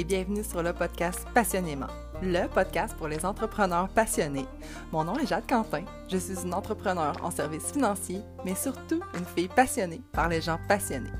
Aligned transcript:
et 0.00 0.04
bienvenue 0.04 0.42
sur 0.42 0.62
le 0.62 0.72
podcast 0.72 1.26
Passionnément, 1.34 1.88
le 2.22 2.46
podcast 2.46 2.96
pour 2.96 3.06
les 3.06 3.26
entrepreneurs 3.26 3.90
passionnés. 3.90 4.46
Mon 4.92 5.04
nom 5.04 5.18
est 5.18 5.26
Jade 5.26 5.46
Quentin, 5.46 5.84
je 6.08 6.16
suis 6.16 6.40
une 6.42 6.54
entrepreneur 6.54 7.14
en 7.22 7.30
services 7.30 7.70
financiers, 7.70 8.22
mais 8.42 8.54
surtout 8.54 9.02
une 9.12 9.26
fille 9.26 9.48
passionnée 9.48 10.00
par 10.10 10.30
les 10.30 10.40
gens 10.40 10.58
passionnés. 10.68 11.12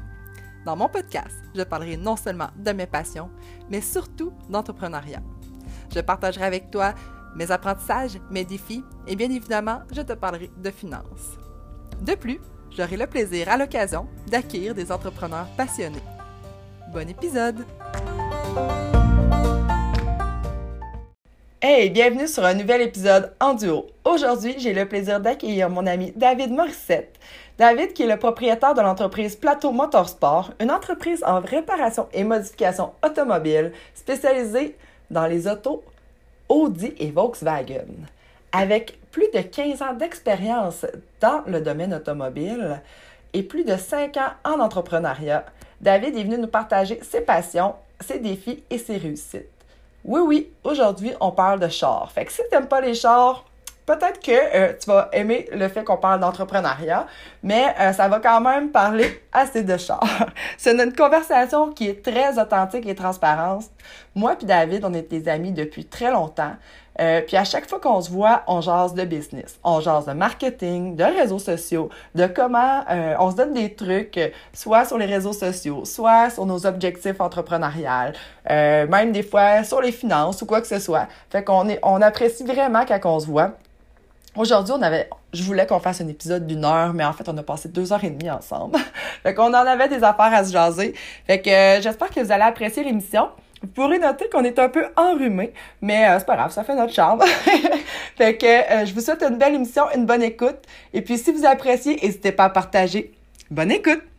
Dans 0.64 0.76
mon 0.76 0.88
podcast, 0.88 1.36
je 1.54 1.60
parlerai 1.60 1.98
non 1.98 2.16
seulement 2.16 2.48
de 2.56 2.72
mes 2.72 2.86
passions, 2.86 3.28
mais 3.68 3.82
surtout 3.82 4.32
d'entrepreneuriat. 4.48 5.20
Je 5.94 6.00
partagerai 6.00 6.46
avec 6.46 6.70
toi 6.70 6.94
mes 7.36 7.50
apprentissages, 7.50 8.18
mes 8.30 8.46
défis 8.46 8.82
et 9.06 9.14
bien 9.14 9.30
évidemment, 9.30 9.80
je 9.92 10.00
te 10.00 10.14
parlerai 10.14 10.50
de 10.56 10.70
finances. 10.70 11.36
De 12.00 12.14
plus, 12.14 12.40
j'aurai 12.70 12.96
le 12.96 13.06
plaisir 13.06 13.50
à 13.50 13.58
l'occasion 13.58 14.08
d'accueillir 14.28 14.74
des 14.74 14.90
entrepreneurs 14.90 15.48
passionnés. 15.54 16.02
Bon 16.94 17.06
épisode! 17.06 17.66
Hey, 21.62 21.90
bienvenue 21.90 22.26
sur 22.26 22.44
un 22.44 22.54
nouvel 22.54 22.82
épisode 22.82 23.32
en 23.38 23.54
duo. 23.54 23.86
Aujourd'hui, 24.04 24.56
j'ai 24.58 24.72
le 24.72 24.86
plaisir 24.86 25.20
d'accueillir 25.20 25.70
mon 25.70 25.86
ami 25.86 26.12
David 26.16 26.50
Morissette. 26.50 27.18
David, 27.58 27.92
qui 27.92 28.02
est 28.02 28.06
le 28.06 28.18
propriétaire 28.18 28.74
de 28.74 28.80
l'entreprise 28.80 29.36
Plateau 29.36 29.70
Motorsport, 29.70 30.52
une 30.60 30.70
entreprise 30.70 31.22
en 31.24 31.40
réparation 31.40 32.08
et 32.12 32.24
modification 32.24 32.92
automobile 33.04 33.72
spécialisée 33.94 34.76
dans 35.10 35.26
les 35.26 35.46
autos 35.46 35.84
Audi 36.48 36.92
et 36.98 37.10
Volkswagen. 37.10 38.06
Avec 38.52 38.98
plus 39.10 39.28
de 39.32 39.40
15 39.40 39.82
ans 39.82 39.94
d'expérience 39.94 40.86
dans 41.20 41.42
le 41.46 41.60
domaine 41.60 41.94
automobile 41.94 42.80
et 43.32 43.42
plus 43.42 43.64
de 43.64 43.76
5 43.76 44.16
ans 44.16 44.32
en 44.44 44.60
entrepreneuriat, 44.60 45.44
David 45.80 46.16
est 46.16 46.24
venu 46.24 46.38
nous 46.38 46.48
partager 46.48 46.98
ses 47.02 47.20
passions, 47.20 47.74
ses 48.00 48.18
défis 48.18 48.62
et 48.70 48.78
ses 48.78 48.96
réussites. 48.96 49.48
Oui, 50.04 50.20
oui, 50.24 50.52
aujourd'hui, 50.64 51.12
on 51.20 51.30
parle 51.30 51.60
de 51.60 51.68
chars. 51.68 52.10
Fait 52.12 52.24
que 52.24 52.32
si 52.32 52.42
tu 52.50 52.56
n'aimes 52.56 52.68
pas 52.68 52.80
les 52.80 52.94
chars, 52.94 53.44
peut-être 53.84 54.20
que 54.20 54.30
euh, 54.30 54.72
tu 54.80 54.88
vas 54.88 55.08
aimer 55.12 55.48
le 55.52 55.68
fait 55.68 55.84
qu'on 55.84 55.96
parle 55.96 56.20
d'entrepreneuriat, 56.20 57.06
mais 57.42 57.74
euh, 57.78 57.92
ça 57.92 58.08
va 58.08 58.20
quand 58.20 58.40
même 58.40 58.70
parler 58.70 59.22
assez 59.32 59.62
de 59.62 59.76
chars. 59.76 60.02
C'est 60.56 60.78
une 60.78 60.94
conversation 60.94 61.70
qui 61.72 61.88
est 61.88 62.02
très 62.02 62.38
authentique 62.38 62.86
et 62.86 62.94
transparente. 62.94 63.64
Moi 64.14 64.36
puis 64.36 64.46
David, 64.46 64.84
on 64.84 64.94
est 64.94 65.10
des 65.10 65.28
amis 65.28 65.52
depuis 65.52 65.84
très 65.84 66.10
longtemps. 66.10 66.52
Euh, 67.00 67.22
puis 67.26 67.36
à 67.36 67.44
chaque 67.44 67.68
fois 67.68 67.80
qu'on 67.80 68.00
se 68.00 68.10
voit, 68.10 68.42
on 68.46 68.60
jase 68.60 68.94
de 68.94 69.04
business, 69.04 69.58
on 69.64 69.80
jase 69.80 70.06
de 70.06 70.12
marketing, 70.12 70.96
de 70.96 71.04
réseaux 71.04 71.38
sociaux, 71.38 71.88
de 72.14 72.26
comment 72.26 72.84
on 73.18 73.30
se 73.30 73.36
donne 73.36 73.54
des 73.54 73.74
trucs, 73.74 74.20
soit 74.52 74.84
sur 74.84 74.98
les 74.98 75.06
réseaux 75.06 75.32
sociaux, 75.32 75.84
soit 75.84 76.30
sur 76.30 76.44
nos 76.46 76.66
objectifs 76.66 77.20
entrepreneuriales, 77.20 78.12
même 78.48 79.12
des 79.12 79.22
fois 79.22 79.64
sur 79.64 79.80
les 79.80 79.92
finances 79.92 80.42
ou 80.42 80.46
quoi 80.46 80.60
que 80.60 80.66
ce 80.66 80.78
soit. 80.78 81.08
Fait 81.30 81.42
qu'on 81.42 81.68
est, 81.68 81.78
on 81.82 82.02
apprécie 82.02 82.44
vraiment 82.44 82.84
quand 82.86 83.00
on 83.04 83.20
se 83.20 83.26
voit. 83.26 83.52
Aujourd'hui, 84.36 84.72
on 84.76 84.82
avait, 84.82 85.10
je 85.32 85.42
voulais 85.42 85.66
qu'on 85.66 85.80
fasse 85.80 86.00
un 86.00 86.06
épisode 86.06 86.46
d'une 86.46 86.64
heure, 86.64 86.92
mais 86.92 87.04
en 87.04 87.12
fait, 87.12 87.28
on 87.28 87.36
a 87.36 87.42
passé 87.42 87.68
deux 87.68 87.92
heures 87.92 88.04
et 88.04 88.10
demie 88.10 88.30
ensemble. 88.30 88.78
fait 89.24 89.34
qu'on 89.34 89.48
en 89.48 89.54
avait 89.54 89.88
des 89.88 90.04
affaires 90.04 90.32
à 90.32 90.44
se 90.44 90.52
jaser. 90.52 90.94
Fait 91.26 91.42
que 91.42 91.50
euh, 91.50 91.80
j'espère 91.80 92.10
que 92.10 92.20
vous 92.20 92.30
allez 92.30 92.44
apprécier 92.44 92.84
l'émission. 92.84 93.28
Vous 93.62 93.68
pourrez 93.68 93.98
noter 93.98 94.28
qu'on 94.30 94.44
est 94.44 94.58
un 94.58 94.68
peu 94.70 94.86
enrhumé, 94.96 95.52
mais 95.82 96.08
euh, 96.08 96.18
c'est 96.18 96.26
pas 96.26 96.36
grave, 96.36 96.50
ça 96.50 96.64
fait 96.64 96.74
notre 96.74 96.94
charme. 96.94 97.20
fait 98.16 98.38
que 98.38 98.46
euh, 98.46 98.86
je 98.86 98.94
vous 98.94 99.00
souhaite 99.00 99.22
une 99.22 99.36
belle 99.36 99.54
émission, 99.54 99.84
une 99.94 100.06
bonne 100.06 100.22
écoute. 100.22 100.58
Et 100.94 101.02
puis 101.02 101.18
si 101.18 101.30
vous 101.30 101.44
appréciez, 101.44 101.96
n'hésitez 101.96 102.32
pas 102.32 102.44
à 102.44 102.50
partager. 102.50 103.12
Bonne 103.50 103.70
écoute! 103.70 104.09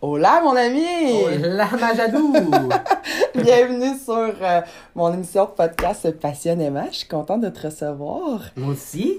Hola 0.00 0.40
mon 0.44 0.54
ami! 0.54 0.84
Hola 1.24 1.68
Majadou! 1.72 2.32
Bienvenue 3.34 3.98
sur 3.98 4.32
euh, 4.40 4.60
mon 4.94 5.12
émission 5.12 5.48
podcast 5.56 6.08
Passionnément. 6.12 6.86
Je 6.92 6.98
suis 6.98 7.08
contente 7.08 7.40
de 7.40 7.48
te 7.48 7.66
recevoir. 7.66 8.42
Moi 8.54 8.74
aussi. 8.74 9.18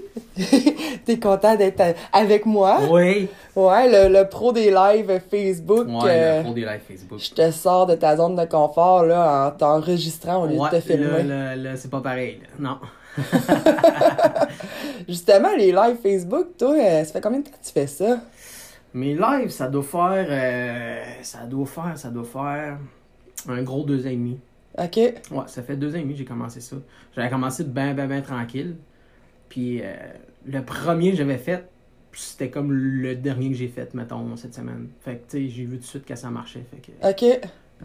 T'es 1.04 1.18
content 1.18 1.54
d'être 1.56 1.82
avec 2.14 2.46
moi? 2.46 2.78
Oui. 2.90 3.28
Ouais, 3.54 4.08
le, 4.08 4.22
pro 4.22 4.54
des 4.54 4.70
lives 4.70 5.20
Facebook. 5.30 5.86
Ouais, 5.86 6.04
le 6.04 6.08
euh, 6.08 6.42
pro 6.44 6.54
des 6.54 6.62
lives 6.62 6.80
Facebook. 6.88 7.18
Je 7.18 7.30
te 7.30 7.50
sors 7.50 7.84
de 7.84 7.96
ta 7.96 8.16
zone 8.16 8.36
de 8.36 8.46
confort 8.46 9.04
là, 9.04 9.48
en 9.48 9.50
t'enregistrant 9.50 10.44
au 10.44 10.46
lieu 10.46 10.56
ouais, 10.56 10.70
de 10.70 10.76
te 10.76 10.80
filmer. 10.80 11.24
Là, 11.24 11.56
là, 11.56 11.76
c'est 11.76 11.90
pas 11.90 12.00
pareil. 12.00 12.40
Non. 12.58 12.78
Justement, 15.08 15.54
les 15.58 15.72
lives 15.72 15.98
Facebook, 16.02 16.56
toi, 16.58 16.74
euh, 16.74 17.04
ça 17.04 17.12
fait 17.12 17.20
combien 17.20 17.40
de 17.40 17.44
temps 17.44 17.50
que 17.50 17.66
tu 17.66 17.72
fais 17.72 17.86
ça? 17.86 18.18
Mes 18.92 19.14
lives, 19.14 19.50
ça 19.50 19.68
doit 19.68 19.82
faire. 19.82 20.26
Euh, 20.28 21.22
ça 21.22 21.46
doit 21.46 21.66
faire, 21.66 21.96
ça 21.96 22.10
doit 22.10 22.24
faire 22.24 22.78
un 23.48 23.62
gros 23.62 23.84
deux 23.84 24.06
ans 24.06 24.10
et 24.10 24.16
demi. 24.16 24.38
OK. 24.78 24.96
Ouais, 24.96 25.44
ça 25.46 25.62
fait 25.62 25.76
deux 25.76 25.94
ans 25.94 25.98
et 25.98 26.02
demi 26.02 26.14
que 26.14 26.18
j'ai 26.18 26.24
commencé 26.24 26.60
ça. 26.60 26.76
J'avais 27.14 27.30
commencé 27.30 27.64
ben, 27.64 27.94
ben, 27.94 28.08
ben 28.08 28.22
tranquille. 28.22 28.76
Puis 29.48 29.80
euh, 29.82 29.94
le 30.46 30.62
premier 30.62 31.10
que 31.10 31.16
j'avais 31.16 31.38
fait, 31.38 31.68
c'était 32.12 32.50
comme 32.50 32.72
le 32.72 33.14
dernier 33.16 33.50
que 33.50 33.56
j'ai 33.56 33.68
fait, 33.68 33.94
mettons, 33.94 34.36
cette 34.36 34.54
semaine. 34.54 34.88
Fait 35.00 35.16
que, 35.16 35.30
tu 35.30 35.38
sais, 35.38 35.48
j'ai 35.48 35.64
vu 35.64 35.76
tout 35.76 35.82
de 35.82 35.86
suite 35.86 36.04
que 36.04 36.14
ça 36.14 36.30
marchait. 36.30 36.64
Fait 36.70 36.78
que. 36.78 37.08
OK. 37.08 37.22
Euh, 37.22 37.84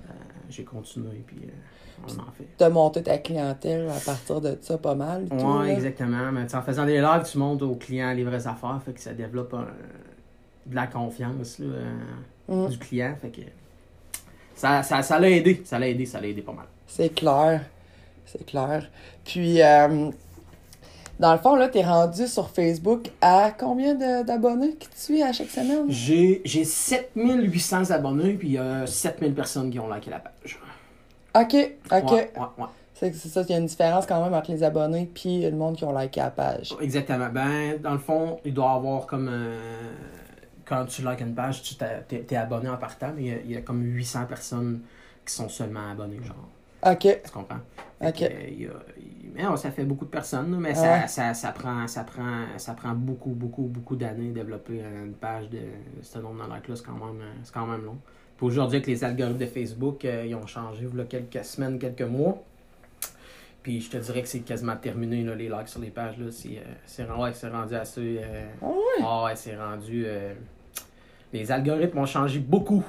j'ai 0.49 0.63
continué, 0.63 1.23
puis 1.25 1.37
euh, 1.43 2.03
on 2.03 2.19
en 2.19 2.31
fait. 2.31 2.47
T'as 2.57 2.69
monté 2.69 3.01
ta 3.01 3.17
clientèle 3.17 3.89
à 3.89 3.99
partir 3.99 4.41
de 4.41 4.57
ça 4.61 4.77
pas 4.77 4.95
mal. 4.95 5.23
Ouais, 5.31 5.39
tout, 5.39 5.63
exactement. 5.63 6.31
Mais 6.31 6.53
en 6.53 6.61
faisant 6.61 6.85
des 6.85 7.01
lives, 7.01 7.23
tu 7.29 7.37
montes 7.37 7.61
aux 7.61 7.75
clients 7.75 8.13
les 8.13 8.23
vraies 8.23 8.47
affaires. 8.47 8.79
Fait 8.85 8.93
que 8.93 8.99
ça 8.99 9.13
développe 9.13 9.53
un 9.53 9.67
de 10.65 10.75
la 10.75 10.87
confiance 10.87 11.59
là, 11.59 11.65
euh, 11.67 11.93
Mm. 12.47 12.67
du 12.69 12.77
client. 12.77 13.15
Fait 13.21 13.29
que 13.29 13.41
ça, 14.55 14.83
ça, 14.83 15.01
ça 15.01 15.19
l'a 15.19 15.29
aidé. 15.29 15.61
Ça 15.65 15.79
l'a 15.79 15.87
aidé, 15.87 16.05
ça 16.05 16.21
l'a 16.21 16.27
aidé 16.27 16.41
pas 16.41 16.51
mal. 16.53 16.65
C'est 16.87 17.09
clair. 17.09 17.61
C'est 18.25 18.45
clair. 18.45 18.87
Puis, 19.23 19.61
euh, 19.61 20.09
dans 21.19 21.33
le 21.33 21.39
fond, 21.39 21.55
là, 21.55 21.67
t'es 21.69 21.83
rendu 21.83 22.27
sur 22.27 22.49
Facebook 22.49 23.09
à 23.21 23.51
combien 23.57 23.95
de- 23.95 24.23
d'abonnés 24.25 24.75
qui 24.75 24.87
te 24.89 24.97
suivent 24.99 25.23
à 25.23 25.31
chaque 25.33 25.49
semaine? 25.49 25.85
J'ai, 25.89 26.41
j'ai 26.45 26.63
7800 26.65 27.91
abonnés, 27.91 28.33
puis 28.33 28.49
il 28.49 28.53
y 28.53 28.57
a 28.57 28.85
7000 28.85 29.33
personnes 29.33 29.69
qui 29.71 29.79
ont 29.79 29.91
liké 29.93 30.09
la 30.09 30.19
page. 30.19 30.59
OK, 31.35 31.55
OK. 31.91 32.11
Ouais, 32.11 32.31
ouais, 32.35 32.41
ouais. 32.57 32.65
C'est 32.93 33.11
que 33.11 33.17
c'est 33.17 33.27
ça, 33.29 33.41
il 33.41 33.51
y 33.51 33.55
a 33.55 33.57
une 33.57 33.65
différence 33.65 34.05
quand 34.05 34.23
même 34.23 34.33
entre 34.33 34.51
les 34.51 34.63
abonnés 34.63 35.09
puis 35.13 35.41
le 35.41 35.51
monde 35.51 35.75
qui 35.75 35.83
ont 35.83 35.97
liké 35.97 36.21
la 36.21 36.29
page. 36.31 36.73
Exactement. 36.79 37.27
Ben, 37.29 37.77
dans 37.81 37.91
le 37.91 37.99
fond, 37.99 38.39
il 38.45 38.53
doit 38.53 38.71
y 38.71 38.75
avoir 38.77 39.05
comme. 39.05 39.27
euh, 39.29 39.91
quand 40.65 40.85
tu 40.85 41.01
likes 41.03 41.21
une 41.21 41.35
page, 41.35 41.61
tu 41.61 41.75
t'es 41.75 42.35
abonné 42.35 42.69
en 42.69 42.77
partant, 42.77 43.11
mais 43.15 43.23
il 43.23 43.27
y, 43.27 43.31
a, 43.33 43.37
il 43.45 43.51
y 43.51 43.57
a 43.57 43.61
comme 43.61 43.83
800 43.83 44.25
personnes 44.25 44.81
qui 45.25 45.33
sont 45.33 45.49
seulement 45.49 45.91
abonnées, 45.91 46.19
genre. 46.23 46.47
OK, 46.91 47.21
Tu 47.23 47.31
comprends? 47.31 47.59
Fait 47.99 48.09
OK. 48.09 48.15
que, 48.19 48.23
euh, 48.25 48.49
y 49.37 49.41
a- 49.41 49.57
ça 49.57 49.71
fait 49.71 49.83
beaucoup 49.83 50.05
de 50.05 50.09
personnes, 50.11 50.55
mais 50.59 50.69
Ouais. 50.69 50.75
ça, 50.75 51.07
ça, 51.07 51.33
ça, 51.33 51.51
prend, 51.51 51.87
ça, 51.87 52.03
prend, 52.03 52.45
ça 52.57 52.73
prend 52.73 52.93
beaucoup, 52.93 53.31
beaucoup, 53.31 53.63
beaucoup 53.63 53.95
d'années 53.95 54.29
de 54.29 54.33
développer 54.35 54.81
une 54.81 55.13
page 55.13 55.49
de 55.49 55.59
ce 56.01 56.19
nombre 56.19 56.47
de 56.47 56.53
likes-là. 56.53 56.75
C'est 56.75 56.85
quand, 56.85 56.93
même, 56.93 57.21
euh, 57.21 57.33
c'est 57.43 57.53
quand 57.53 57.65
même 57.65 57.83
long. 57.85 57.97
Puis 58.37 58.45
aujourd'hui, 58.47 58.77
avec 58.77 58.87
les 58.87 59.03
algorithmes 59.03 59.37
de 59.39 59.45
Facebook, 59.45 60.03
euh, 60.05 60.25
ils 60.27 60.35
ont 60.35 60.45
changé 60.45 60.87
il 60.91 60.97
y 60.97 61.01
a 61.01 61.05
quelques 61.05 61.43
semaines, 61.45 61.79
quelques 61.79 62.01
mois. 62.01 62.37
Puis 63.63 63.81
je 63.81 63.89
te 63.89 63.97
dirais 63.97 64.21
que 64.21 64.27
c'est 64.27 64.41
quasiment 64.41 64.75
terminé, 64.75 65.23
là, 65.23 65.33
les 65.33 65.49
likes 65.49 65.69
sur 65.69 65.81
les 65.81 65.89
pages. 65.89 66.17
Là. 66.19 66.27
C'est, 66.31 66.59
euh, 66.59 67.05
rendu 67.49 67.75
assez. 67.75 68.19
euh, 68.21 68.45
Ah 68.61 68.65
ouais? 68.67 69.03
ah 69.03 69.23
ouais, 69.25 69.35
c'est 69.35 69.55
rendu. 69.57 70.05
Les 71.38 71.51
algorithmes 71.51 71.97
ont 72.00 72.06
changé 72.06 72.40
beaucoup. 72.40 72.84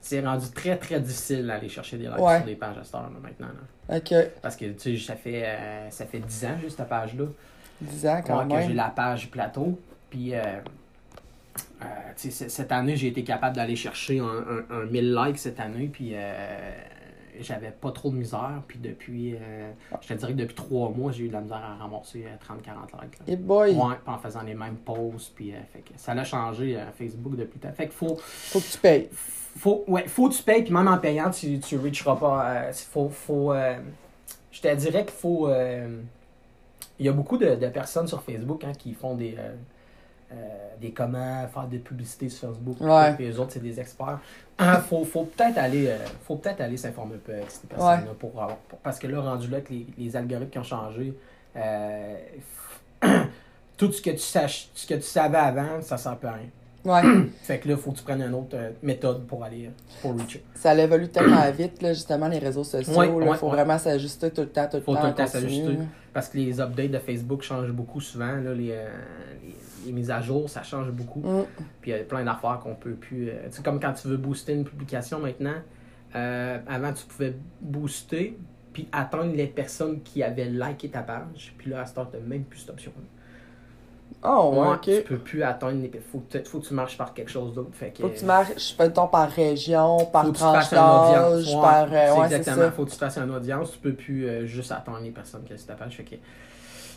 C'est 0.00 0.20
rendu 0.20 0.46
très 0.50 0.76
très 0.76 1.00
difficile 1.00 1.46
d'aller 1.46 1.68
chercher 1.68 1.98
des 1.98 2.04
likes 2.06 2.18
Ouais. 2.18 2.38
sur 2.38 2.46
les 2.46 2.54
pages 2.54 2.78
à 2.78 2.84
cette 2.84 2.94
heure, 2.94 3.02
là, 3.02 3.18
maintenant. 3.22 3.48
là. 3.88 3.96
OK. 3.96 4.14
Parce 4.42 4.54
que 4.56 4.66
tu 4.66 4.96
sais, 4.98 5.04
ça 5.04 5.16
fait, 5.16 5.42
euh, 5.44 5.90
ça 5.90 6.06
fait 6.06 6.20
10 6.20 6.44
ans 6.46 6.58
juste 6.60 6.76
cette 6.76 6.88
page-là. 6.88 7.24
10 7.80 8.06
ans 8.06 8.22
quand 8.26 8.46
Ouais, 8.46 8.54
que 8.54 8.60
j'ai 8.62 8.68
même. 8.68 8.76
la 8.76 8.88
page 8.90 9.30
plateau. 9.30 9.78
Puis 10.10 10.34
euh, 10.34 10.40
euh, 11.82 11.86
cette 12.16 12.72
année, 12.72 12.96
j'ai 12.96 13.08
été 13.08 13.24
capable 13.24 13.56
d'aller 13.56 13.76
chercher 13.76 14.20
un, 14.20 14.24
un, 14.70 14.82
un 14.82 14.84
1000 14.86 15.14
likes 15.14 15.38
cette 15.38 15.60
année. 15.60 15.88
Puis 15.92 16.12
j'avais 17.40 17.70
pas 17.70 17.90
trop 17.92 18.10
de 18.10 18.16
misère. 18.16 18.62
Puis 18.66 18.78
depuis, 18.78 19.34
euh, 19.34 19.70
je 20.02 20.08
te 20.08 20.14
dirais 20.14 20.32
que 20.32 20.38
depuis 20.38 20.54
3 20.54 20.90
mois, 20.90 21.12
j'ai 21.12 21.24
eu 21.24 21.28
de 21.28 21.32
la 21.32 21.40
misère 21.40 21.56
à 21.58 21.84
euh, 21.84 21.86
30-40 21.86 23.02
likes. 23.02 23.18
là. 23.18 23.24
Et 23.26 23.36
boy, 23.36 23.74
Ouais, 23.74 23.94
en 24.06 24.18
faisant 24.18 24.42
les 24.42 24.54
mêmes 24.54 24.76
posts. 24.76 25.34
Puis 25.34 25.52
euh, 25.52 25.58
fait 25.72 25.80
que 25.80 25.90
ça 25.96 26.14
l'a 26.14 26.24
changé 26.24 26.76
euh, 26.76 26.84
Facebook 26.96 27.36
depuis 27.36 27.58
le 27.62 27.68
temps. 27.68 27.74
Fait 27.74 27.84
qu'il 27.86 27.94
faut 27.96 28.16
faut 28.16 28.60
que 28.60 28.72
tu 28.72 28.78
payes. 28.78 29.08
faut, 29.56 29.84
ouais, 29.88 30.06
faut 30.08 30.28
que 30.28 30.34
tu 30.34 30.42
payes, 30.42 30.62
puis 30.62 30.72
même 30.72 30.88
en 30.88 30.98
payant, 30.98 31.30
tu, 31.30 31.58
tu 31.60 31.76
reacheras 31.78 32.16
pas. 32.16 32.50
euh, 32.68 32.72
faut, 32.72 33.08
faut, 33.08 33.52
euh, 33.52 33.76
je 34.52 34.60
te 34.60 34.74
dirais 34.74 35.04
qu'il 35.04 35.14
faut. 35.14 35.48
euh, 35.48 36.00
il 37.00 37.06
y 37.06 37.08
a 37.08 37.12
beaucoup 37.12 37.38
de, 37.38 37.54
de 37.54 37.68
personnes 37.68 38.08
sur 38.08 38.22
Facebook 38.22 38.64
hein, 38.64 38.72
qui 38.76 38.92
font 38.92 39.14
des, 39.14 39.36
euh, 40.32 40.34
des 40.80 40.90
comment 40.92 41.46
faire 41.48 41.66
des 41.66 41.78
publicités 41.78 42.28
sur 42.28 42.48
Facebook. 42.50 42.80
Ouais. 42.80 43.14
Puis 43.14 43.24
les 43.26 43.38
autres, 43.38 43.52
c'est 43.52 43.62
des 43.62 43.80
experts. 43.80 44.18
Il 44.60 44.66
faut, 44.88 45.04
faut 45.04 45.24
peut-être 45.24 45.56
aller, 45.58 45.86
euh, 45.88 45.96
faut 46.24 46.36
peut-être 46.36 46.60
aller 46.60 46.76
s'informer 46.76 47.14
un 47.14 47.18
peu 47.18 47.32
avec 47.32 47.50
ces 47.50 47.66
personnes-là 47.66 48.12
pour, 48.18 48.30
avoir- 48.42 48.56
pour- 48.56 48.78
parce 48.80 48.98
que 48.98 49.06
là, 49.06 49.20
rendu 49.20 49.48
là, 49.48 49.60
que 49.60 49.72
les, 49.72 49.86
les 49.96 50.16
algorithmes 50.16 50.50
qui 50.50 50.58
ont 50.58 50.62
changé, 50.64 51.14
euh, 51.56 52.16
tout 53.76 53.92
ce 53.92 54.02
que 54.02 54.10
tu 54.10 54.18
saches, 54.18 54.68
ce 54.74 54.86
que 54.86 54.94
tu 54.94 55.02
savais 55.02 55.38
avant, 55.38 55.80
ça 55.80 55.96
sert 55.96 56.16
plus 56.16 56.28
à 56.28 56.32
rien. 56.32 56.48
Ouais. 56.84 57.02
Fait 57.42 57.58
que 57.58 57.68
là, 57.68 57.74
il 57.74 57.80
faut 57.80 57.92
que 57.92 57.98
tu 57.98 58.02
prennes 58.04 58.22
une 58.22 58.34
autre 58.34 58.56
méthode 58.82 59.26
pour 59.26 59.44
aller 59.44 59.70
pour 60.02 60.12
reacher. 60.18 60.42
ça 60.54 60.74
évolue 60.74 61.08
tellement 61.08 61.50
vite, 61.56 61.80
là, 61.82 61.92
justement, 61.92 62.28
les 62.28 62.38
réseaux 62.38 62.64
sociaux. 62.64 62.92
Il 63.02 63.10
ouais, 63.10 63.36
faut 63.36 63.48
vraiment 63.50 63.78
s'ajuster 63.78 64.30
tout 64.30 64.42
le 64.42 64.48
temps, 64.48 64.66
tout 64.70 64.76
le 64.78 64.82
Faut 64.82 64.94
temps. 64.94 65.00
tout 65.02 65.06
le 65.08 65.14
temps 65.14 65.26
s'ajuster. 65.26 65.78
Parce 66.12 66.28
que 66.28 66.38
les 66.38 66.60
updates 66.60 66.90
de 66.90 66.98
Facebook 66.98 67.42
changent 67.42 67.70
beaucoup 67.72 68.00
souvent. 68.00 68.26
Là, 68.36 68.52
les, 68.54 68.66
les, 68.66 69.54
les 69.88 69.94
mises 69.94 70.10
à 70.10 70.20
jour, 70.20 70.48
ça 70.48 70.62
change 70.62 70.90
beaucoup. 70.90 71.20
Mm. 71.20 71.44
Puis 71.80 71.90
il 71.90 71.96
y 71.96 72.00
a 72.00 72.04
plein 72.04 72.24
d'affaires 72.24 72.60
qu'on 72.62 72.74
peut 72.74 72.94
plus. 72.94 73.30
euh, 73.30 73.48
tu 73.54 73.62
comme 73.62 73.80
quand 73.80 73.92
tu 73.92 74.08
veux 74.08 74.16
booster 74.16 74.52
une 74.52 74.64
publication 74.64 75.20
maintenant, 75.20 75.56
euh, 76.14 76.58
avant 76.66 76.92
tu 76.92 77.04
pouvais 77.06 77.34
booster 77.60 78.38
puis 78.72 78.88
atteindre 78.92 79.34
les 79.34 79.46
personnes 79.46 80.02
qui 80.02 80.22
avaient 80.22 80.48
liké 80.48 80.88
ta 80.88 81.02
page. 81.02 81.54
Puis 81.58 81.70
là, 81.70 81.80
à 81.80 81.86
ce 81.86 81.94
tu 81.94 82.18
même 82.26 82.44
plus 82.44 82.60
cette 82.60 82.70
option. 82.70 82.92
Oh, 84.24 84.50
ouais, 84.52 84.58
Ouais, 84.60 84.74
ok. 84.74 84.80
Tu 84.82 85.02
peux 85.02 85.18
plus 85.18 85.42
atteindre 85.42 85.80
les. 85.80 85.90
Faut, 86.10 86.18
que 86.18 86.38
tu- 86.38 86.44
faut 86.44 86.58
que 86.58 86.66
tu 86.66 86.74
marches 86.74 86.96
par 86.98 87.14
quelque 87.14 87.30
chose 87.30 87.54
d'autre. 87.54 87.70
Fait 87.72 87.90
que, 87.90 88.02
Faut 88.02 88.08
que 88.08 88.18
tu 88.18 88.24
marches, 88.24 88.74
mettons, 88.78 89.06
par 89.06 89.30
région, 89.30 90.04
par 90.06 90.26
faut 90.26 90.32
tranche 90.32 90.70
d'âge, 90.70 91.54
Ouais, 91.54 91.60
par. 91.60 91.86
euh, 91.92 92.14
ouais, 92.16 92.24
exactement. 92.24 92.56
ça. 92.56 92.70
Faut 92.72 92.84
que 92.84 92.90
tu 92.90 92.96
fasses 92.96 93.18
une 93.18 93.30
audience. 93.30 93.72
Tu 93.72 93.78
peux 93.78 93.92
plus 93.94 94.26
euh, 94.26 94.44
juste 94.46 94.72
attendre 94.72 94.98
les 95.02 95.10
personnes 95.10 95.44
qui 95.44 95.56
sur 95.56 95.66
ta 95.68 95.74
page. 95.74 95.96
Fait 95.96 96.02
que 96.04 96.16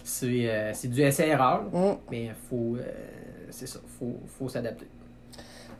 c'est 0.03 0.49
euh, 0.49 0.71
c'est 0.73 0.87
du 0.87 1.01
essai-erreur. 1.01 1.61
Mm. 1.71 1.91
Mais 2.09 2.31
faut. 2.49 2.75
euh, 2.77 2.81
c'est 3.51 3.67
ça. 3.67 3.79
Faut, 3.99 4.15
faut 4.39 4.49
s'adapter. 4.49 4.87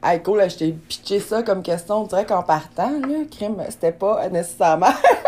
Hey, 0.03 0.21
cool, 0.23 0.39
là, 0.39 0.47
je 0.47 0.57
t'ai 0.57 0.71
pitché 0.71 1.19
ça 1.19 1.43
comme 1.43 1.61
question. 1.61 1.97
On 2.01 2.05
dirait 2.07 2.25
qu'en 2.25 2.41
partant, 2.43 2.89
là, 2.89 3.23
crime, 3.29 3.57
c'était 3.69 3.91
pas 3.91 4.27
nécessairement 4.29 4.87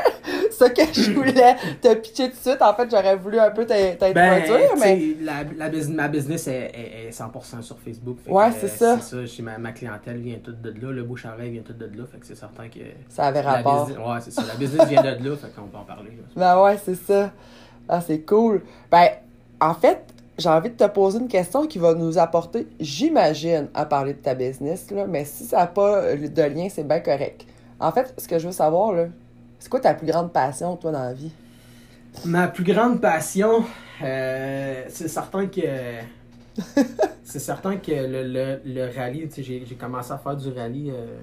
ça 0.53 0.69
que 0.69 0.81
je 0.94 1.11
voulais 1.11 1.55
te 1.81 1.94
pitcher 1.95 2.29
tout 2.29 2.35
de 2.38 2.41
suite. 2.50 2.61
En 2.61 2.73
fait, 2.73 2.89
j'aurais 2.89 3.15
voulu 3.15 3.39
un 3.39 3.51
peu 3.51 3.65
t'in- 3.65 3.95
t'introduire, 4.00 4.73
tu 4.73 4.79
mais. 4.79 5.01
la, 5.21 5.44
la 5.69 5.69
ma 5.89 6.07
business 6.07 6.47
est, 6.47 6.71
est- 6.73 7.07
est 7.07 7.11
100% 7.11 7.61
sur 7.61 7.77
Facebook. 7.79 8.17
Ouais, 8.27 8.51
c'est 8.59 8.67
ça. 8.67 8.97
C'est 9.01 9.27
ça. 9.27 9.44
Ma, 9.44 9.57
ma 9.57 9.71
clientèle 9.71 10.17
vient 10.17 10.38
toute 10.44 10.61
de 10.61 10.69
là. 10.69 10.91
Le 10.91 11.03
bouche 11.03 11.25
à 11.25 11.33
oreille 11.33 11.51
vient 11.51 11.61
toute 11.61 11.77
de 11.77 11.85
là. 11.85 12.03
Fait 12.11 12.17
que 12.19 12.25
c'est 12.25 12.35
certain 12.35 12.67
que. 12.67 12.79
Ça 13.09 13.25
avait 13.25 13.41
rapport. 13.41 13.85
business, 13.88 14.05
ouais, 14.05 14.17
c'est 14.21 14.31
ça. 14.31 14.44
La 14.47 14.55
business 14.55 14.88
vient 14.88 15.01
de 15.01 15.07
là. 15.29 15.35
Fait 15.35 15.50
qu'on 15.55 15.67
peut 15.67 15.77
en 15.77 15.83
parler. 15.83 16.11
là. 16.11 16.55
Ben 16.55 16.63
ouais, 16.63 16.77
c'est 16.83 16.95
ça. 16.95 17.31
Ah, 17.89 18.01
c'est 18.01 18.21
cool. 18.21 18.61
Ben, 18.89 19.07
en 19.59 19.73
fait, 19.73 20.00
j'ai 20.38 20.50
envie 20.50 20.69
de 20.69 20.75
te 20.75 20.88
poser 20.88 21.19
une 21.19 21.27
question 21.27 21.67
qui 21.67 21.77
va 21.79 21.94
nous 21.94 22.17
apporter, 22.17 22.67
j'imagine, 22.79 23.67
à 23.73 23.85
parler 23.85 24.13
de 24.13 24.19
ta 24.19 24.33
business, 24.33 24.89
là, 24.91 25.05
mais 25.05 25.25
si 25.25 25.44
ça 25.44 25.57
n'a 25.57 25.67
pas 25.67 26.15
de 26.15 26.41
lien, 26.44 26.67
c'est 26.69 26.88
bien 26.88 27.01
correct. 27.01 27.45
En 27.79 27.91
fait, 27.91 28.13
ce 28.17 28.27
que 28.27 28.39
je 28.39 28.47
veux 28.47 28.53
savoir, 28.53 28.94
là, 28.94 29.05
c'est 29.63 29.69
quoi 29.69 29.80
ta 29.80 29.94
plus 29.94 30.06
grande 30.06 30.33
passion, 30.33 30.75
toi, 30.75 30.92
dans 30.92 31.04
la 31.04 31.13
vie? 31.13 31.31
Ma 32.25 32.50
plus 32.50 32.65
grande 32.65 33.00
passion, 33.00 33.63
euh, 34.04 34.83
c'est 34.89 35.07
certain 35.07 35.48
que. 35.48 35.62
c'est 37.24 37.39
certain 37.39 37.77
que 37.77 37.92
le, 37.92 38.24
le, 38.24 38.62
le 38.65 38.94
rallye, 38.94 39.30
tu 39.30 39.36
sais, 39.36 39.44
j'ai 39.44 39.63
j'ai 39.65 39.75
commencé 39.75 40.12
à 40.12 40.18
faire 40.18 40.36
du 40.36 40.51
rallye 40.51 40.92
euh, 40.92 41.15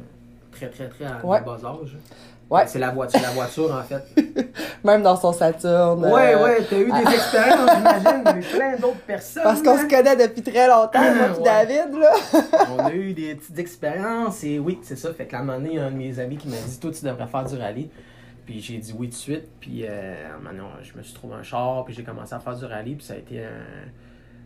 très, 0.53 0.71
très, 0.71 0.89
très 0.89 1.05
à 1.05 1.23
Ouais. 1.23 1.43
bas 1.43 1.59
âge. 1.63 1.99
Ouais. 2.49 2.63
C'est 2.67 2.79
la 2.79 2.93
voiture, 2.93 3.21
la 3.21 3.29
voiture, 3.29 3.75
en 3.75 3.83
fait. 3.83 4.03
Même 4.85 5.03
dans 5.03 5.17
son 5.17 5.35
Saturne. 5.35 6.03
Ouais, 6.07 6.35
euh, 6.35 6.43
ouais, 6.43 6.67
t'as 6.69 6.79
eu 6.79 6.91
des 6.91 7.15
expériences, 7.15 7.71
j'imagine, 7.77 8.23
mais 8.25 8.41
plein 8.41 8.77
d'autres 8.79 9.05
personnes. 9.07 9.43
Parce 9.43 9.63
qu'on 9.63 9.77
hein. 9.77 9.83
se 9.83 9.95
connaît 9.95 10.17
depuis 10.17 10.41
très 10.51 10.67
longtemps, 10.67 10.99
moi 11.15 11.39
Ouais. 11.39 11.45
David, 11.45 11.95
là. 12.01 12.15
On 12.75 12.87
a 12.87 12.93
eu 12.95 13.13
des 13.13 13.35
petites 13.35 13.59
expériences 13.59 14.43
et 14.45 14.59
oui, 14.59 14.79
c'est 14.83 14.97
ça. 14.97 15.13
Fait 15.13 15.27
que 15.27 15.33
la 15.37 15.41
un 15.41 15.59
de 15.59 15.97
mes 15.97 16.19
amis 16.19 16.39
qui 16.39 16.49
m'a 16.49 16.57
dit 16.57 16.81
Toi, 16.81 16.91
tu 16.91 17.05
devrais 17.05 17.27
faire 17.27 17.45
du 17.45 17.57
rallye. 17.59 17.91
Puis 18.51 18.61
j'ai 18.61 18.79
dit 18.79 18.93
oui 18.99 19.07
tout 19.07 19.13
de 19.13 19.17
suite. 19.17 19.49
Puis 19.61 19.85
euh, 19.85 20.15
maintenant, 20.43 20.71
je 20.83 20.97
me 20.99 21.03
suis 21.05 21.15
trouvé 21.15 21.35
un 21.37 21.43
char. 21.45 21.85
Puis 21.85 21.95
j'ai 21.95 22.03
commencé 22.03 22.35
à 22.35 22.41
faire 22.41 22.57
du 22.57 22.65
rallye. 22.65 22.97
Puis 22.97 23.05
ça 23.07 23.15
a 23.15 23.17
été, 23.19 23.45
un- 23.45 23.89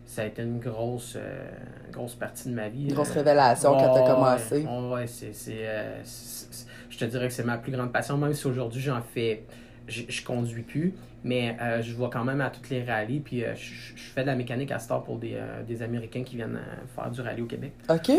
ça 0.05 0.21
a 0.21 0.25
été 0.25 0.43
une 0.43 0.59
grosse, 0.59 1.15
euh, 1.17 1.49
grosse 1.91 2.13
partie 2.13 2.49
de 2.49 2.53
ma 2.53 2.69
vie. 2.69 2.83
Une 2.87 2.93
grosse 2.93 3.09
Euh, 3.09 3.13
révélation 3.15 3.71
quand 3.71 3.93
t'as 3.95 4.01
ouais, 4.03 4.07
commencé. 4.07 4.63
Ouais, 4.63 4.93
ouais, 4.93 5.07
c'est. 5.07 5.33
c'est, 5.33 5.57
euh, 5.67 6.01
c'est- 6.03 6.67
je 6.87 6.97
te 6.99 7.05
dirais 7.05 7.27
que 7.29 7.33
c'est 7.33 7.43
ma 7.43 7.57
plus 7.57 7.71
grande 7.71 7.91
passion, 7.91 8.15
même 8.17 8.33
si 8.33 8.45
aujourd'hui 8.45 8.79
j'en 8.79 9.01
fais. 9.01 9.43
Je, 9.87 10.03
je 10.07 10.23
conduis 10.23 10.61
plus, 10.61 10.93
mais 11.23 11.57
euh, 11.61 11.81
je 11.81 11.95
vais 11.95 12.09
quand 12.11 12.23
même 12.23 12.41
à 12.41 12.51
toutes 12.51 12.69
les 12.69 12.83
rallyes. 12.83 13.21
Puis 13.21 13.43
euh, 13.43 13.55
je, 13.55 13.73
je 13.95 14.03
fais 14.13 14.21
de 14.21 14.27
la 14.27 14.35
mécanique 14.35 14.71
à 14.71 14.77
Star 14.77 15.03
pour 15.03 15.17
des, 15.17 15.33
euh, 15.33 15.63
des 15.63 15.81
Américains 15.81 16.23
qui 16.23 16.35
viennent 16.35 16.59
faire 16.95 17.09
du 17.09 17.21
rallye 17.21 17.41
au 17.41 17.45
Québec. 17.47 17.71
OK? 17.89 18.11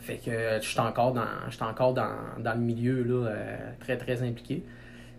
Fait 0.00 0.16
que 0.18 0.58
je 0.60 0.68
suis 0.68 0.78
encore 0.78 1.12
dans, 1.14 1.24
encore 1.62 1.94
dans, 1.94 2.10
dans 2.38 2.52
le 2.52 2.60
milieu 2.60 3.02
là, 3.02 3.30
très 3.80 3.96
très 3.96 4.22
impliqué. 4.22 4.62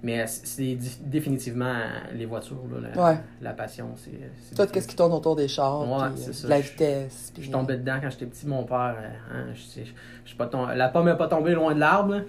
Mais 0.04 0.28
c'est 0.28 0.46
c'est 0.46 0.78
définitivement 1.10 1.66
euh, 1.66 2.14
les 2.14 2.26
voitures, 2.26 2.58
là, 2.72 2.90
la, 2.96 3.04
Ouais. 3.04 3.18
la 3.42 3.52
passion. 3.54 3.90
c'est 3.96 4.56
Tout 4.56 4.72
qu'est-ce 4.72 4.88
qui 4.88 4.96
tourne 4.96 5.12
autour 5.14 5.36
des 5.36 5.48
chars, 5.48 5.82
Ouais, 5.90 6.10
puis, 6.14 6.22
c'est 6.24 6.30
euh, 6.30 6.34
ça. 6.34 6.48
la 6.48 6.62
Je- 6.62 6.70
vitesse. 6.72 7.26
Je 7.30 7.34
puis- 7.34 7.44
suis 7.44 7.52
tombé 7.52 7.78
dedans 7.78 7.98
quand 8.02 8.10
j'étais 8.12 8.28
petit. 8.28 8.46
Mon 8.48 8.64
père, 8.64 8.96
euh, 9.02 9.08
hein, 9.34 9.46
je 9.54 9.82
je- 9.84 9.92
je 10.26 10.36
pas 10.36 10.46
tom- 10.48 10.70
la 10.76 10.90
pomme 10.90 11.08
n'est 11.08 11.16
pas 11.18 11.28
tombée 11.28 11.54
loin 11.54 11.74
de 11.74 11.80
l'arbre. 11.80 12.22